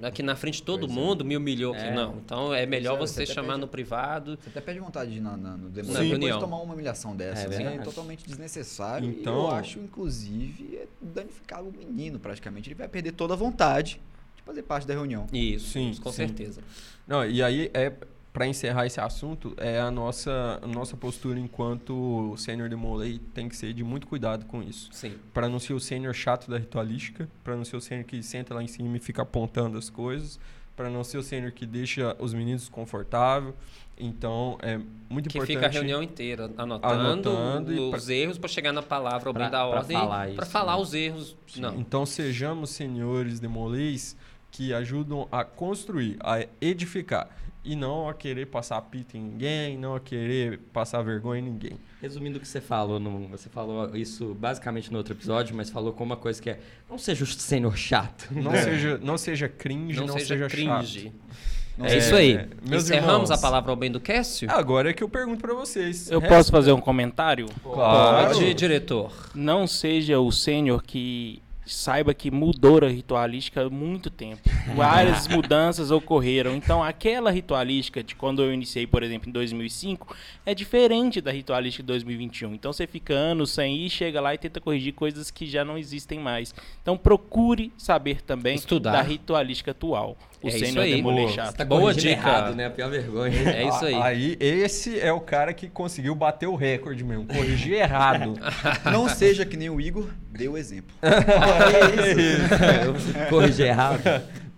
aqui 0.03 0.21
na 0.23 0.35
frente 0.35 0.55
de 0.55 0.63
todo 0.63 0.87
Pois 0.87 0.91
é. 0.91 1.01
mundo 1.01 1.25
me 1.25 1.35
humilhou 1.37 1.73
aqui. 1.73 1.83
É. 1.83 1.93
Não, 1.93 2.17
então 2.17 2.53
é 2.53 2.65
melhor 2.65 2.95
é, 2.95 2.99
você 2.99 3.25
você 3.25 3.33
chamar 3.33 3.49
pede- 3.53 3.61
no 3.61 3.67
privado. 3.67 4.37
Você 4.41 4.49
até 4.49 4.61
perde 4.61 4.79
vontade 4.79 5.11
de 5.11 5.17
ir 5.17 5.21
na, 5.21 5.35
na, 5.37 5.57
no 5.57 5.63
Na 5.65 5.69
demônio 5.69 6.09
depois 6.19 6.37
tomar 6.37 6.57
uma 6.61 6.73
humilhação 6.73 7.15
dessa. 7.15 7.43
É 7.43 7.47
assim, 7.47 7.63
É, 7.63 7.77
totalmente 7.79 8.25
desnecessário. 8.25 9.09
Então- 9.09 9.33
E 9.33 9.37
eu 9.37 9.51
acho, 9.51 9.79
inclusive, 9.79 10.77
é 10.77 10.87
danificar 11.01 11.63
o 11.63 11.71
menino 11.71 12.19
praticamente. 12.19 12.69
Ele 12.69 12.75
vai 12.75 12.87
perder 12.87 13.11
toda 13.13 13.33
a 13.33 13.37
vontade 13.37 13.99
de 14.35 14.41
fazer 14.43 14.63
parte 14.63 14.87
da 14.87 14.93
reunião. 14.93 15.27
Isso, 15.31 15.69
Sim, 15.71 15.93
com 16.01 16.09
sim. 16.09 16.15
certeza. 16.17 16.61
Não, 17.07 17.25
e 17.25 17.41
aí 17.43 17.69
é 17.73 17.91
para 18.33 18.47
encerrar 18.47 18.85
esse 18.85 18.99
assunto, 18.99 19.53
é 19.57 19.79
a 19.79 19.91
nossa 19.91 20.59
a 20.61 20.67
nossa 20.67 20.95
postura 20.95 21.37
enquanto 21.39 22.33
sênior 22.37 22.69
demolei 22.69 23.19
tem 23.33 23.49
que 23.49 23.55
ser 23.55 23.73
de 23.73 23.83
muito 23.83 24.07
cuidado 24.07 24.45
com 24.45 24.63
isso. 24.63 24.89
Sim. 24.93 25.15
Para 25.33 25.49
não 25.49 25.59
ser 25.59 25.73
o 25.73 25.79
sênior 25.79 26.13
chato 26.13 26.49
da 26.49 26.57
ritualística, 26.57 27.27
para 27.43 27.55
não 27.55 27.65
ser 27.65 27.75
o 27.75 27.81
sênior 27.81 28.05
que 28.05 28.21
senta 28.23 28.53
lá 28.53 28.63
em 28.63 28.67
cima 28.67 28.95
e 28.95 28.99
fica 28.99 29.21
apontando 29.21 29.77
as 29.77 29.89
coisas, 29.89 30.39
para 30.77 30.89
não 30.89 31.03
ser 31.03 31.17
o 31.17 31.23
sênior 31.23 31.51
que 31.51 31.65
deixa 31.65 32.15
os 32.19 32.33
meninos 32.33 32.69
confortáveis. 32.69 33.53
Então, 34.03 34.57
é 34.63 34.79
muito 35.09 35.29
Que 35.29 35.37
importante 35.37 35.55
fica 35.57 35.67
a 35.67 35.69
reunião 35.69 36.01
inteira 36.01 36.49
anotando, 36.57 37.29
Anotando 37.29 37.89
os 37.91 38.09
erros 38.09 38.37
para 38.39 38.49
chegar 38.49 38.71
na 38.71 38.81
palavra 38.81 39.31
Pra- 39.31 39.43
bem 39.43 39.51
da 39.51 39.59
pra 39.59 39.65
ordem, 39.67 39.95
falar 39.97 40.17
para 40.33 40.43
isso, 40.43 40.51
falar 40.51 40.75
né? 40.77 40.81
os 40.81 40.93
erros. 40.95 41.37
Não. 41.57 41.75
Então 41.75 42.03
sejamos 42.05 42.71
senhores 42.71 43.39
demolês 43.39 44.15
que 44.49 44.73
ajudam 44.73 45.27
a 45.31 45.43
construir, 45.43 46.17
a 46.21 46.43
edificar. 46.59 47.29
E 47.63 47.75
não 47.75 48.09
a 48.09 48.13
querer 48.15 48.47
passar 48.47 48.81
pito 48.81 49.15
em 49.15 49.21
ninguém, 49.21 49.77
não 49.77 49.93
a 49.95 49.99
querer 49.99 50.57
passar 50.73 51.01
vergonha 51.03 51.39
em 51.39 51.43
ninguém. 51.43 51.77
Resumindo 52.01 52.39
o 52.39 52.41
que 52.41 52.47
você 52.47 52.59
falou, 52.59 52.99
no- 52.99 53.27
você 53.27 53.49
falou 53.49 53.95
isso 53.95 54.33
basicamente 54.33 54.91
no 54.91 54.97
outro 54.97 55.13
episódio, 55.13 55.55
mas 55.55 55.69
falou 55.69 55.93
com 55.93 56.03
uma 56.03 56.17
coisa 56.17 56.41
que 56.41 56.49
é: 56.49 56.59
não 56.89 56.97
seja 56.97 57.23
o 57.23 57.27
sênior 57.27 57.77
chato. 57.77 58.27
Não, 58.31 58.51
seja, 58.51 58.97
não 59.03 59.15
seja 59.17 59.47
cringe, 59.47 59.99
Não, 59.99 60.07
não, 60.07 60.17
seja, 60.17 60.47
cringe. 60.47 61.01
chato. 61.03 61.13
Não 61.77 61.85
É 61.85 61.89
seja- 61.89 62.05
isso 62.07 62.15
aí. 62.15 62.47
meus 62.67 62.83
Encerramos 62.85 63.13
irmãos. 63.29 63.31
a 63.31 63.37
palavra 63.37 63.69
ao 63.71 63.75
bem 63.77 63.91
do 63.91 63.99
Cássio? 63.99 64.49
Agora 64.51 64.89
é 64.89 64.93
que 64.93 65.03
eu 65.03 65.07
pergunto 65.09 65.39
pra 65.41 65.53
vocês. 65.53 66.09
Eu 66.09 66.19
Resta- 66.19 66.35
posso 66.35 66.51
fazer 66.51 66.71
um 66.71 66.81
comentário? 66.81 67.45
Claro. 67.61 68.33
Pode, 68.33 68.53
diretor. 68.55 69.13
Não 69.35 69.67
seja 69.67 70.19
o 70.19 70.31
sênior 70.31 70.81
que 70.83 71.41
saiba 71.65 72.13
que 72.13 72.29
mudou 72.29 72.83
a 72.83 72.89
ritualística 72.89 73.61
há 73.61 73.69
muito 73.69 74.09
tempo. 74.09 74.41
várias 74.75 75.27
mudanças 75.27 75.91
ocorreram. 75.91 76.55
Então, 76.55 76.83
aquela 76.83 77.31
ritualística 77.31 78.03
de 78.03 78.15
quando 78.15 78.41
eu 78.41 78.53
iniciei, 78.53 78.87
por 78.87 79.03
exemplo, 79.03 79.29
em 79.29 79.31
2005, 79.31 80.15
é 80.45 80.53
diferente 80.53 81.21
da 81.21 81.31
ritualística 81.31 81.83
de 81.83 81.87
2021. 81.87 82.53
Então, 82.53 82.71
você 82.71 82.87
fica 82.87 83.13
anos 83.13 83.51
sem 83.51 83.77
ir, 83.77 83.89
chega 83.89 84.19
lá 84.21 84.33
e 84.33 84.37
tenta 84.37 84.59
corrigir 84.59 84.93
coisas 84.93 85.31
que 85.31 85.45
já 85.45 85.63
não 85.63 85.77
existem 85.77 86.19
mais. 86.19 86.53
Então, 86.81 86.97
procure 86.97 87.71
saber 87.77 88.21
também 88.21 88.55
Estudar. 88.55 88.91
da 88.91 89.01
ritualística 89.01 89.71
atual. 89.71 90.17
O 90.41 90.47
É 90.47 90.57
isso 90.57 90.79
aí. 90.79 91.03
Tá 91.53 91.63
Boa 91.63 91.81
corrigindo 91.81 92.15
dica. 92.15 92.27
errado, 92.27 92.55
né? 92.55 92.65
A 92.65 92.69
pior 92.71 92.89
vergonha. 92.89 93.31
É 93.51 93.67
isso 93.67 93.85
aí. 93.85 93.95
Aí, 93.95 94.37
esse 94.39 94.99
é 94.99 95.11
o 95.11 95.19
cara 95.19 95.53
que 95.53 95.67
conseguiu 95.69 96.15
bater 96.15 96.47
o 96.47 96.55
recorde 96.55 97.03
mesmo. 97.03 97.25
Corrigir 97.25 97.73
errado. 97.73 98.33
Não 98.91 99.07
seja 99.07 99.45
que 99.45 99.55
nem 99.55 99.69
o 99.69 99.79
Igor, 99.79 100.07
dê 100.31 100.47
o 100.47 100.57
exemplo. 100.57 100.95
Eu 102.85 103.29
corrigi 103.29 103.63
errado. 103.63 104.01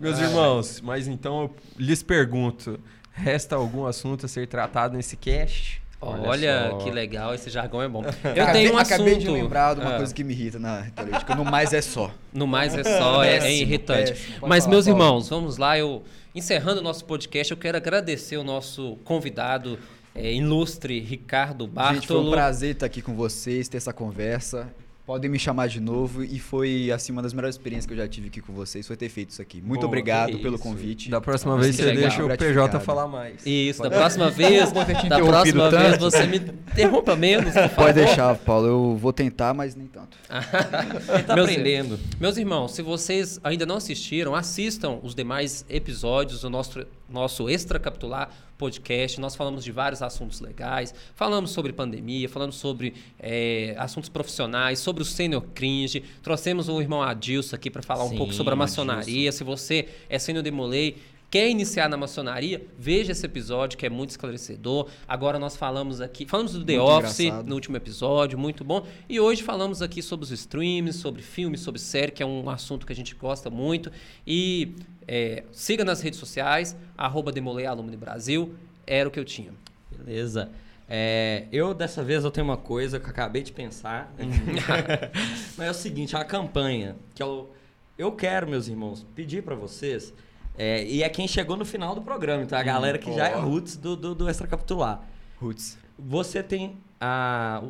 Meus 0.04 0.18
irmãos, 0.18 0.80
mas 0.82 1.08
então 1.08 1.42
eu 1.42 1.54
lhes 1.78 2.02
pergunto: 2.02 2.78
resta 3.12 3.56
algum 3.56 3.86
assunto 3.86 4.26
a 4.26 4.28
ser 4.28 4.46
tratado 4.46 4.96
nesse 4.96 5.16
cast? 5.16 5.82
Olha, 6.00 6.68
só. 6.70 6.78
que 6.78 6.90
legal, 6.90 7.34
esse 7.34 7.48
jargão 7.48 7.80
é 7.80 7.88
bom. 7.88 8.02
Eu 8.22 8.42
acabei, 8.42 8.52
tenho 8.52 8.74
um 8.74 8.78
acabei 8.78 9.12
assunto. 9.14 9.20
de 9.24 9.30
lembrar 9.30 9.74
de 9.74 9.80
uma 9.80 9.94
Ah, 9.94 9.96
coisa 9.96 10.12
que 10.14 10.22
me 10.22 10.34
irrita 10.34 10.58
na 10.58 10.82
ritualística. 10.82 11.34
No 11.34 11.46
mais 11.46 11.72
é 11.72 11.80
só. 11.80 12.10
No 12.30 12.46
mais 12.46 12.74
é 12.76 12.84
só, 12.84 13.24
é, 13.24 13.38
é 13.38 13.54
irritante. 13.54 14.12
Mas, 14.42 14.64
falar, 14.64 14.70
meus 14.74 14.84
Paulo. 14.84 15.00
irmãos, 15.02 15.28
vamos 15.30 15.56
lá. 15.56 15.78
Eu, 15.78 16.02
encerrando 16.34 16.80
o 16.80 16.84
nosso 16.84 17.06
podcast, 17.06 17.50
eu 17.50 17.56
quero 17.56 17.78
agradecer 17.78 18.36
o 18.36 18.44
nosso 18.44 18.96
convidado 19.02 19.78
é, 20.14 20.30
ilustre, 20.34 21.00
Ricardo 21.00 21.64
Gente, 21.64 21.72
foi 21.72 21.82
um 22.16 22.20
Bartolo. 22.20 22.30
prazer 22.32 22.72
estar 22.74 22.84
aqui 22.84 23.00
com 23.00 23.14
vocês, 23.14 23.66
ter 23.66 23.78
essa 23.78 23.92
conversa. 23.94 24.68
Podem 25.06 25.30
me 25.30 25.38
chamar 25.38 25.68
de 25.68 25.80
novo 25.80 26.24
e 26.24 26.38
foi 26.38 26.90
assim 26.90 27.12
uma 27.12 27.20
das 27.20 27.34
melhores 27.34 27.56
experiências 27.56 27.84
que 27.86 27.92
eu 27.92 27.96
já 27.98 28.08
tive 28.08 28.28
aqui 28.28 28.40
com 28.40 28.54
vocês, 28.54 28.86
foi 28.86 28.96
ter 28.96 29.10
feito 29.10 29.28
isso 29.30 29.42
aqui. 29.42 29.60
Muito 29.60 29.80
Boa, 29.80 29.88
obrigado 29.88 30.38
pelo 30.38 30.58
convite. 30.58 31.10
Da 31.10 31.20
próxima 31.20 31.58
vez 31.58 31.76
que 31.76 31.82
você 31.82 31.88
legal. 31.90 32.08
deixa 32.08 32.24
o 32.24 32.28
PJ 32.38 32.80
falar 32.80 33.06
mais. 33.06 33.44
Isso, 33.44 33.82
da 33.82 33.90
próxima 33.90 34.30
vez, 34.30 34.72
Vou 34.72 34.82
ter 34.82 34.96
te 34.96 35.06
da 35.06 35.18
próxima 35.18 35.68
vez 35.70 35.90
tanto. 35.90 36.00
você 36.00 36.26
me 36.26 36.38
interrompa 36.38 37.14
menos, 37.16 37.52
por 37.52 37.52
favor. 37.68 37.74
Pode 37.76 37.92
deixar, 38.02 38.34
Paulo, 38.36 38.66
eu 38.66 38.96
vou 38.96 39.12
tentar, 39.12 39.52
mas 39.52 39.74
nem 39.74 39.86
tanto. 39.88 40.16
Ele 41.12 41.22
tá 41.24 41.34
Meus- 41.34 41.50
aprendendo. 41.50 42.00
Meus 42.18 42.38
irmãos, 42.38 42.72
se 42.74 42.80
vocês 42.80 43.38
ainda 43.44 43.66
não 43.66 43.76
assistiram, 43.76 44.34
assistam 44.34 45.00
os 45.02 45.14
demais 45.14 45.66
episódios 45.68 46.40
do 46.40 46.48
nosso, 46.48 46.82
nosso 47.10 47.50
Extra 47.50 47.78
Capitular 47.78 48.30
podcast. 48.56 49.20
Nós 49.20 49.34
falamos 49.34 49.64
de 49.64 49.72
vários 49.72 50.02
assuntos 50.02 50.40
legais, 50.40 50.94
falamos 51.14 51.50
sobre 51.50 51.72
pandemia, 51.72 52.28
falamos 52.28 52.56
sobre 52.56 52.94
é, 53.18 53.74
assuntos 53.78 54.08
profissionais, 54.08 54.78
sobre 54.78 55.02
o 55.02 55.06
sênior 55.06 55.42
cringe. 55.54 56.02
Trouxemos 56.22 56.68
o 56.68 56.80
irmão 56.80 57.02
Adilson 57.02 57.56
aqui 57.56 57.70
para 57.70 57.82
falar 57.82 58.04
um 58.04 58.10
Sim, 58.10 58.16
pouco 58.16 58.32
sobre 58.32 58.52
a 58.52 58.56
maçonaria. 58.56 59.30
Se 59.32 59.44
você 59.44 59.88
é 60.08 60.18
sênior 60.18 60.42
demolei, 60.42 60.96
quer 61.34 61.50
iniciar 61.50 61.88
na 61.88 61.96
maçonaria, 61.96 62.64
veja 62.78 63.10
esse 63.10 63.26
episódio 63.26 63.76
que 63.76 63.84
é 63.84 63.90
muito 63.90 64.10
esclarecedor. 64.10 64.88
Agora 65.08 65.36
nós 65.36 65.56
falamos 65.56 66.00
aqui, 66.00 66.24
falamos 66.24 66.52
do 66.52 66.64
The 66.64 66.78
Muito 66.78 66.88
Office 66.88 67.18
engraçado. 67.18 67.48
no 67.48 67.56
último 67.56 67.76
episódio, 67.76 68.38
muito 68.38 68.62
bom. 68.62 68.86
E 69.08 69.18
hoje 69.18 69.42
falamos 69.42 69.82
aqui 69.82 70.00
sobre 70.00 70.22
os 70.22 70.30
streams, 70.30 70.96
sobre 70.96 71.22
filmes, 71.22 71.58
sobre 71.58 71.80
série, 71.80 72.12
que 72.12 72.22
é 72.22 72.26
um 72.26 72.48
assunto 72.48 72.86
que 72.86 72.92
a 72.92 72.94
gente 72.94 73.16
gosta 73.16 73.50
muito. 73.50 73.90
E 74.24 74.76
é, 75.08 75.42
siga 75.50 75.84
nas 75.84 76.00
redes 76.00 76.20
sociais, 76.20 76.76
arroba 76.96 77.32
Demolei 77.32 77.66
Alumni 77.66 77.96
Brasil, 77.96 78.54
era 78.86 79.08
o 79.08 79.10
que 79.10 79.18
eu 79.18 79.24
tinha. 79.24 79.50
Beleza. 79.90 80.52
É, 80.88 81.46
eu, 81.50 81.74
dessa 81.74 82.04
vez, 82.04 82.22
eu 82.22 82.30
tenho 82.30 82.46
uma 82.46 82.56
coisa 82.56 83.00
que 83.00 83.06
eu 83.06 83.10
acabei 83.10 83.42
de 83.42 83.50
pensar. 83.50 84.14
Mas 85.58 85.66
é 85.66 85.70
o 85.72 85.74
seguinte, 85.74 86.14
a 86.14 86.24
campanha 86.24 86.94
que 87.12 87.20
eu, 87.20 87.50
eu 87.98 88.12
quero, 88.12 88.48
meus 88.48 88.68
irmãos, 88.68 89.04
pedir 89.16 89.42
pra 89.42 89.56
vocês, 89.56 90.14
é, 90.56 90.84
e 90.84 91.02
é 91.02 91.08
quem 91.08 91.26
chegou 91.26 91.56
no 91.56 91.64
final 91.64 91.94
do 91.94 92.02
programa, 92.02 92.42
então 92.42 92.58
a 92.58 92.62
galera 92.62 92.98
que 92.98 93.12
já 93.12 93.28
é 93.28 93.34
roots 93.34 93.76
do, 93.76 93.96
do, 93.96 94.14
do 94.14 94.28
Extra 94.28 94.46
Capitular. 94.46 95.02
Roots. 95.40 95.76
Você 95.98 96.42
tem 96.42 96.76
a, 97.00 97.62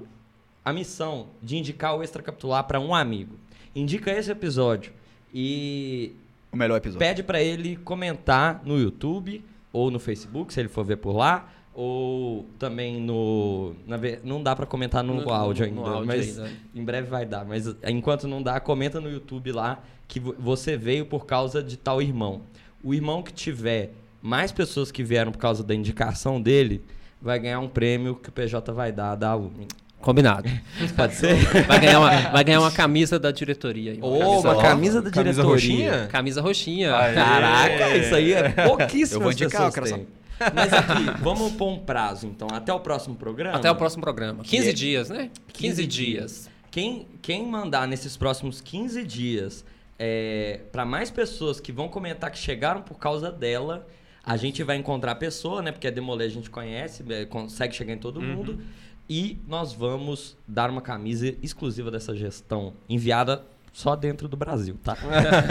a 0.64 0.72
missão 0.72 1.28
de 1.42 1.56
indicar 1.56 1.96
o 1.96 2.02
Extra 2.02 2.22
Capitular 2.22 2.64
pra 2.64 2.78
um 2.80 2.94
amigo. 2.94 3.36
Indica 3.74 4.10
esse 4.12 4.30
episódio 4.30 4.92
e 5.32 6.12
O 6.52 6.56
melhor 6.56 6.76
episódio. 6.76 6.98
pede 6.98 7.22
pra 7.22 7.42
ele 7.42 7.76
comentar 7.76 8.62
no 8.64 8.78
YouTube 8.78 9.44
ou 9.72 9.90
no 9.90 9.98
Facebook, 9.98 10.52
se 10.54 10.60
ele 10.60 10.68
for 10.68 10.84
ver 10.84 10.96
por 10.98 11.16
lá, 11.16 11.50
ou 11.74 12.46
também 12.58 13.00
no. 13.00 13.74
na 13.86 13.98
não 14.22 14.40
dá 14.40 14.54
pra 14.54 14.64
comentar 14.64 15.02
no, 15.02 15.14
No- 15.22 15.32
áudio 15.32 15.66
no 15.72 15.80
ainda, 15.80 15.90
áudio 15.90 16.06
mas 16.06 16.38
ainda. 16.38 16.52
em 16.72 16.84
breve 16.84 17.08
vai 17.08 17.26
dar. 17.26 17.44
Mas 17.44 17.66
enquanto 17.88 18.28
não 18.28 18.40
dá, 18.40 18.60
comenta 18.60 19.00
no 19.00 19.10
YouTube 19.10 19.50
lá 19.50 19.82
que 20.06 20.20
vo- 20.20 20.36
você 20.38 20.76
veio 20.76 21.04
por 21.06 21.26
causa 21.26 21.60
de 21.60 21.76
tal 21.76 22.00
irmão. 22.00 22.42
O 22.84 22.92
irmão 22.94 23.22
que 23.22 23.32
tiver 23.32 23.92
mais 24.22 24.52
pessoas 24.52 24.92
que 24.92 25.02
vieram 25.02 25.32
por 25.32 25.38
causa 25.38 25.64
da 25.64 25.74
indicação 25.74 26.40
dele 26.40 26.84
vai 27.20 27.38
ganhar 27.38 27.58
um 27.60 27.68
prêmio 27.68 28.14
que 28.14 28.28
o 28.28 28.32
PJ 28.32 28.70
vai 28.72 28.92
dar 28.92 29.14
da 29.16 29.34
Uni. 29.34 29.66
Combinado. 30.00 30.48
Pode 30.94 31.14
ser? 31.14 31.34
Vai 31.66 31.80
ganhar 31.80 31.98
uma, 31.98 32.10
vai 32.30 32.44
ganhar 32.44 32.60
uma 32.60 32.70
camisa 32.70 33.18
da 33.18 33.30
diretoria. 33.30 33.92
aí, 33.92 33.98
Ou 34.02 34.18
camisa 34.20 34.48
uma 34.50 34.62
camisa 34.62 35.02
da 35.02 35.10
Camisa 35.10 35.42
diretoria. 35.42 35.90
roxinha? 35.92 36.06
Camisa 36.08 36.40
roxinha. 36.42 36.94
Aê. 36.94 37.14
Caraca, 37.14 37.96
isso 37.96 38.14
aí 38.14 38.32
é 38.34 38.50
pouquíssimas 38.50 39.12
Eu 39.12 39.20
vou 39.20 39.32
indicar, 39.32 39.62
eu 39.62 39.72
pessoas 39.72 39.74
quero 39.74 39.96
têm. 39.96 40.06
Mas 40.54 40.72
aqui, 40.74 41.22
vamos 41.22 41.52
pôr 41.52 41.70
um 41.70 41.78
prazo, 41.78 42.26
então. 42.26 42.48
Até 42.52 42.70
o 42.72 42.80
próximo 42.80 43.14
programa. 43.14 43.56
Até 43.56 43.70
o 43.70 43.76
próximo 43.76 44.02
programa. 44.02 44.42
Que 44.42 44.50
15 44.50 44.68
é- 44.68 44.72
dias, 44.74 45.08
né? 45.08 45.30
15, 45.54 45.76
15 45.82 45.86
dias. 45.86 46.50
Quem, 46.70 47.06
quem 47.22 47.46
mandar 47.46 47.88
nesses 47.88 48.14
próximos 48.14 48.60
15 48.60 49.04
dias 49.04 49.64
é, 49.98 50.60
para 50.72 50.84
mais 50.84 51.10
pessoas 51.10 51.60
que 51.60 51.72
vão 51.72 51.88
comentar 51.88 52.30
que 52.30 52.38
chegaram 52.38 52.82
por 52.82 52.98
causa 52.98 53.30
dela, 53.30 53.86
a 54.24 54.36
gente 54.36 54.62
vai 54.62 54.76
encontrar 54.76 55.12
a 55.12 55.16
pessoa, 55.16 55.62
né? 55.62 55.70
Porque 55.70 55.86
a 55.86 55.90
Demolê 55.90 56.24
a 56.24 56.28
gente 56.28 56.50
conhece, 56.50 57.04
é, 57.12 57.24
consegue 57.24 57.74
chegar 57.74 57.92
em 57.92 57.98
todo 57.98 58.20
mundo. 58.20 58.60
E 59.08 59.38
nós 59.46 59.72
vamos 59.74 60.36
dar 60.48 60.70
uma 60.70 60.80
camisa 60.80 61.34
exclusiva 61.42 61.90
dessa 61.90 62.14
gestão, 62.14 62.72
enviada 62.88 63.44
só 63.74 63.96
dentro 63.96 64.28
do 64.28 64.36
Brasil, 64.36 64.78
tá? 64.82 64.96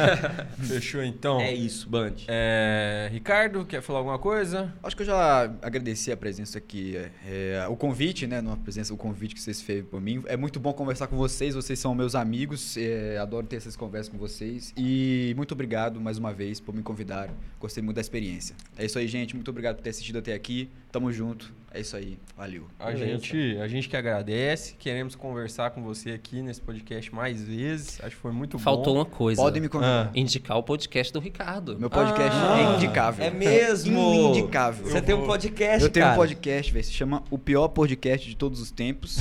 Fechou 0.64 1.04
então? 1.04 1.42
É 1.42 1.54
isso, 1.54 1.90
Band. 1.90 2.14
É, 2.30 3.10
Ricardo, 3.12 3.66
quer 3.66 3.82
falar 3.82 4.00
alguma 4.00 4.18
coisa? 4.18 4.74
Acho 4.82 4.96
que 4.96 5.02
eu 5.02 5.08
já 5.08 5.44
agradeci 5.62 6.10
a 6.10 6.16
presença 6.16 6.58
aqui, 6.58 6.96
é, 6.96 7.12
é, 7.28 7.68
o 7.68 7.76
convite, 7.76 8.26
né? 8.26 8.42
Não 8.42 8.54
a 8.54 8.58
presença, 8.58 8.94
o 8.94 8.98
convite 8.98 9.36
que 9.36 9.42
vocês 9.42 9.62
fez 9.62 9.86
por 9.86 10.00
mim. 10.00 10.24
É 10.26 10.38
muito 10.38 10.58
bom 10.58 10.72
conversar 10.72 11.08
com 11.08 11.18
vocês, 11.18 11.54
vocês 11.54 11.78
são 11.78 11.94
meus 11.94 12.16
amigos, 12.16 12.78
é, 12.78 13.18
adoro 13.18 13.46
ter 13.46 13.58
essas 13.58 13.76
conversas 13.76 14.08
com 14.08 14.18
vocês. 14.18 14.74
E 14.78 15.34
muito 15.36 15.52
obrigado 15.52 16.00
mais 16.00 16.18
uma 16.18 16.32
vez 16.32 16.62
por 16.62 16.74
me 16.74 16.82
convidar. 16.82 17.30
Gostei 17.60 17.84
muito 17.84 17.96
da 17.96 18.02
experiência. 18.02 18.56
É 18.78 18.86
isso 18.86 18.98
aí, 18.98 19.08
gente. 19.08 19.36
Muito 19.36 19.52
obrigado 19.52 19.76
por 19.76 19.82
ter 19.82 19.90
assistido 19.90 20.20
até 20.20 20.34
aqui. 20.34 20.72
Tamo 20.94 21.12
junto. 21.12 21.52
É 21.74 21.80
isso 21.82 21.98
aí. 21.98 22.20
Valeu. 22.38 22.68
A 22.80 22.92
Beleza. 22.92 23.06
gente, 23.26 23.58
a 23.60 23.68
gente 23.68 23.90
que 23.90 23.98
agradece, 23.98 24.76
queremos 24.78 25.16
conversar 25.16 25.72
com 25.72 25.82
você 25.82 26.12
aqui 26.12 26.40
nesse 26.44 26.62
podcast 26.62 27.12
mais 27.12 27.42
vezes. 27.44 28.00
Acho 28.04 28.16
que 28.16 28.22
foi 28.22 28.32
muito 28.32 28.60
Faltou 28.60 28.94
bom. 28.94 29.00
uma 29.00 29.06
coisa. 29.08 29.42
Podem 29.42 29.60
me 29.60 29.68
convidar. 29.68 30.10
Ah. 30.10 30.12
Indicar 30.14 30.56
o 30.56 30.62
podcast 30.62 31.12
do 31.12 31.20
Ricardo. 31.20 31.80
Meu 31.80 31.90
podcast 31.90 32.30
Ah, 32.32 32.60
é 32.60 32.76
indicável. 32.76 33.26
É 33.26 33.32
mesmo! 33.32 34.00
Indicável. 34.38 34.86
Você 34.86 35.02
tem 35.02 35.16
um 35.16 35.26
podcast, 35.26 35.84
Eu 35.84 35.90
tenho 35.90 36.06
cara. 36.06 36.16
um 36.16 36.20
podcast, 36.20 36.72
velho. 36.72 36.86
Se 36.86 36.94
chama 36.94 37.24
O 37.32 37.40
Pior 37.40 37.68
Podcast 37.70 38.30
de 38.30 38.36
Todos 38.36 38.62
os 38.62 38.70
Tempos. 38.70 39.18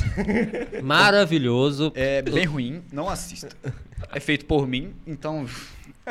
Maravilhoso. 0.83 1.91
É 1.95 2.21
bem 2.21 2.45
ruim, 2.45 2.83
não 2.93 3.09
assista. 3.09 3.49
É 4.13 4.21
feito 4.21 4.45
por 4.45 4.67
mim, 4.67 4.93
então. 5.07 5.47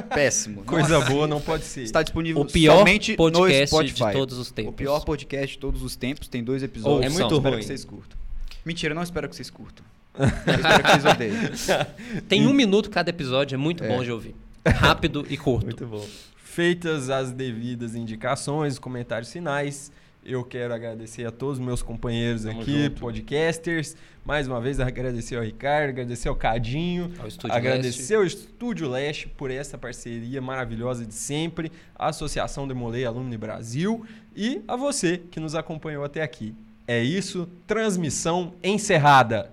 Péssimo. 0.09 0.63
Coisa 0.65 0.97
assista. 0.97 1.13
boa 1.13 1.27
não 1.27 1.41
pode 1.41 1.63
ser. 1.65 1.83
Está 1.83 2.01
disponível 2.01 2.41
O 2.41 2.45
pior 2.45 2.79
somente 2.79 3.11
no 3.11 3.17
podcast 3.17 3.67
Spotify. 3.67 4.05
de 4.05 4.11
todos 4.13 4.37
os 4.37 4.51
tempos. 4.51 4.73
O 4.73 4.75
pior 4.75 5.03
podcast 5.05 5.47
de 5.55 5.57
todos 5.59 5.81
os 5.83 5.95
tempos. 5.95 6.27
Tem 6.27 6.43
dois 6.43 6.63
episódios. 6.63 7.05
É 7.05 7.09
muito 7.09 7.33
espero 7.35 7.49
ruim. 7.51 7.59
que 7.59 7.65
vocês 7.65 7.83
curtam. 7.85 8.17
Mentira, 8.65 8.93
não 8.95 9.03
espero 9.03 9.27
que 9.27 9.35
vocês 9.35 9.49
curtam. 9.49 9.85
Eu 10.17 10.25
espero 10.55 10.83
que 10.83 10.89
vocês 10.91 11.05
odeiem. 11.05 12.21
Tem 12.27 12.45
um 12.47 12.53
minuto 12.53 12.89
cada 12.89 13.09
episódio, 13.09 13.55
é 13.55 13.57
muito 13.57 13.83
É. 13.83 13.87
bom 13.87 14.03
de 14.03 14.11
ouvir. 14.11 14.35
Rápido 14.65 15.25
e 15.29 15.37
curto. 15.37 15.65
Muito 15.65 15.85
bom. 15.87 16.05
Feitas 16.35 17.09
as 17.09 17.31
devidas 17.31 17.95
indicações, 17.95 18.77
comentários 18.77 19.31
finais, 19.31 19.91
eu 20.23 20.43
quero 20.43 20.73
agradecer 20.73 21.25
a 21.25 21.31
todos 21.31 21.57
os 21.57 21.65
meus 21.65 21.81
companheiros 21.81 22.43
Tamo 22.43 22.61
aqui, 22.61 22.83
junto. 22.83 22.99
podcasters. 22.99 23.95
Mais 24.23 24.47
uma 24.47 24.61
vez, 24.61 24.79
agradecer 24.79 25.35
ao 25.35 25.43
Ricardo, 25.43 25.89
agradecer 25.89 26.29
ao 26.29 26.35
Cadinho, 26.35 27.11
Ao 27.19 27.27
Estúdio 27.27 27.55
agradecer 27.55 28.15
ao 28.15 28.23
Estúdio 28.23 28.87
Leste 28.87 29.27
por 29.27 29.49
essa 29.49 29.77
parceria 29.79 30.39
maravilhosa 30.39 31.05
de 31.05 31.13
sempre, 31.13 31.71
a 31.95 32.09
Associação 32.09 32.67
Demolei 32.67 33.03
Alumni 33.03 33.35
Brasil 33.35 34.05
e 34.35 34.61
a 34.67 34.75
você 34.75 35.17
que 35.17 35.39
nos 35.39 35.55
acompanhou 35.55 36.03
até 36.03 36.21
aqui. 36.21 36.53
É 36.87 37.01
isso, 37.01 37.49
transmissão 37.65 38.53
encerrada. 38.63 39.51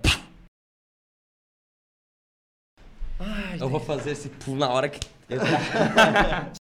Eu 3.59 3.69
vou 3.69 3.79
fazer 3.79 4.11
esse 4.11 4.29
pulo 4.29 4.57
na 4.57 4.69
hora 4.69 4.87
que. 4.87 4.99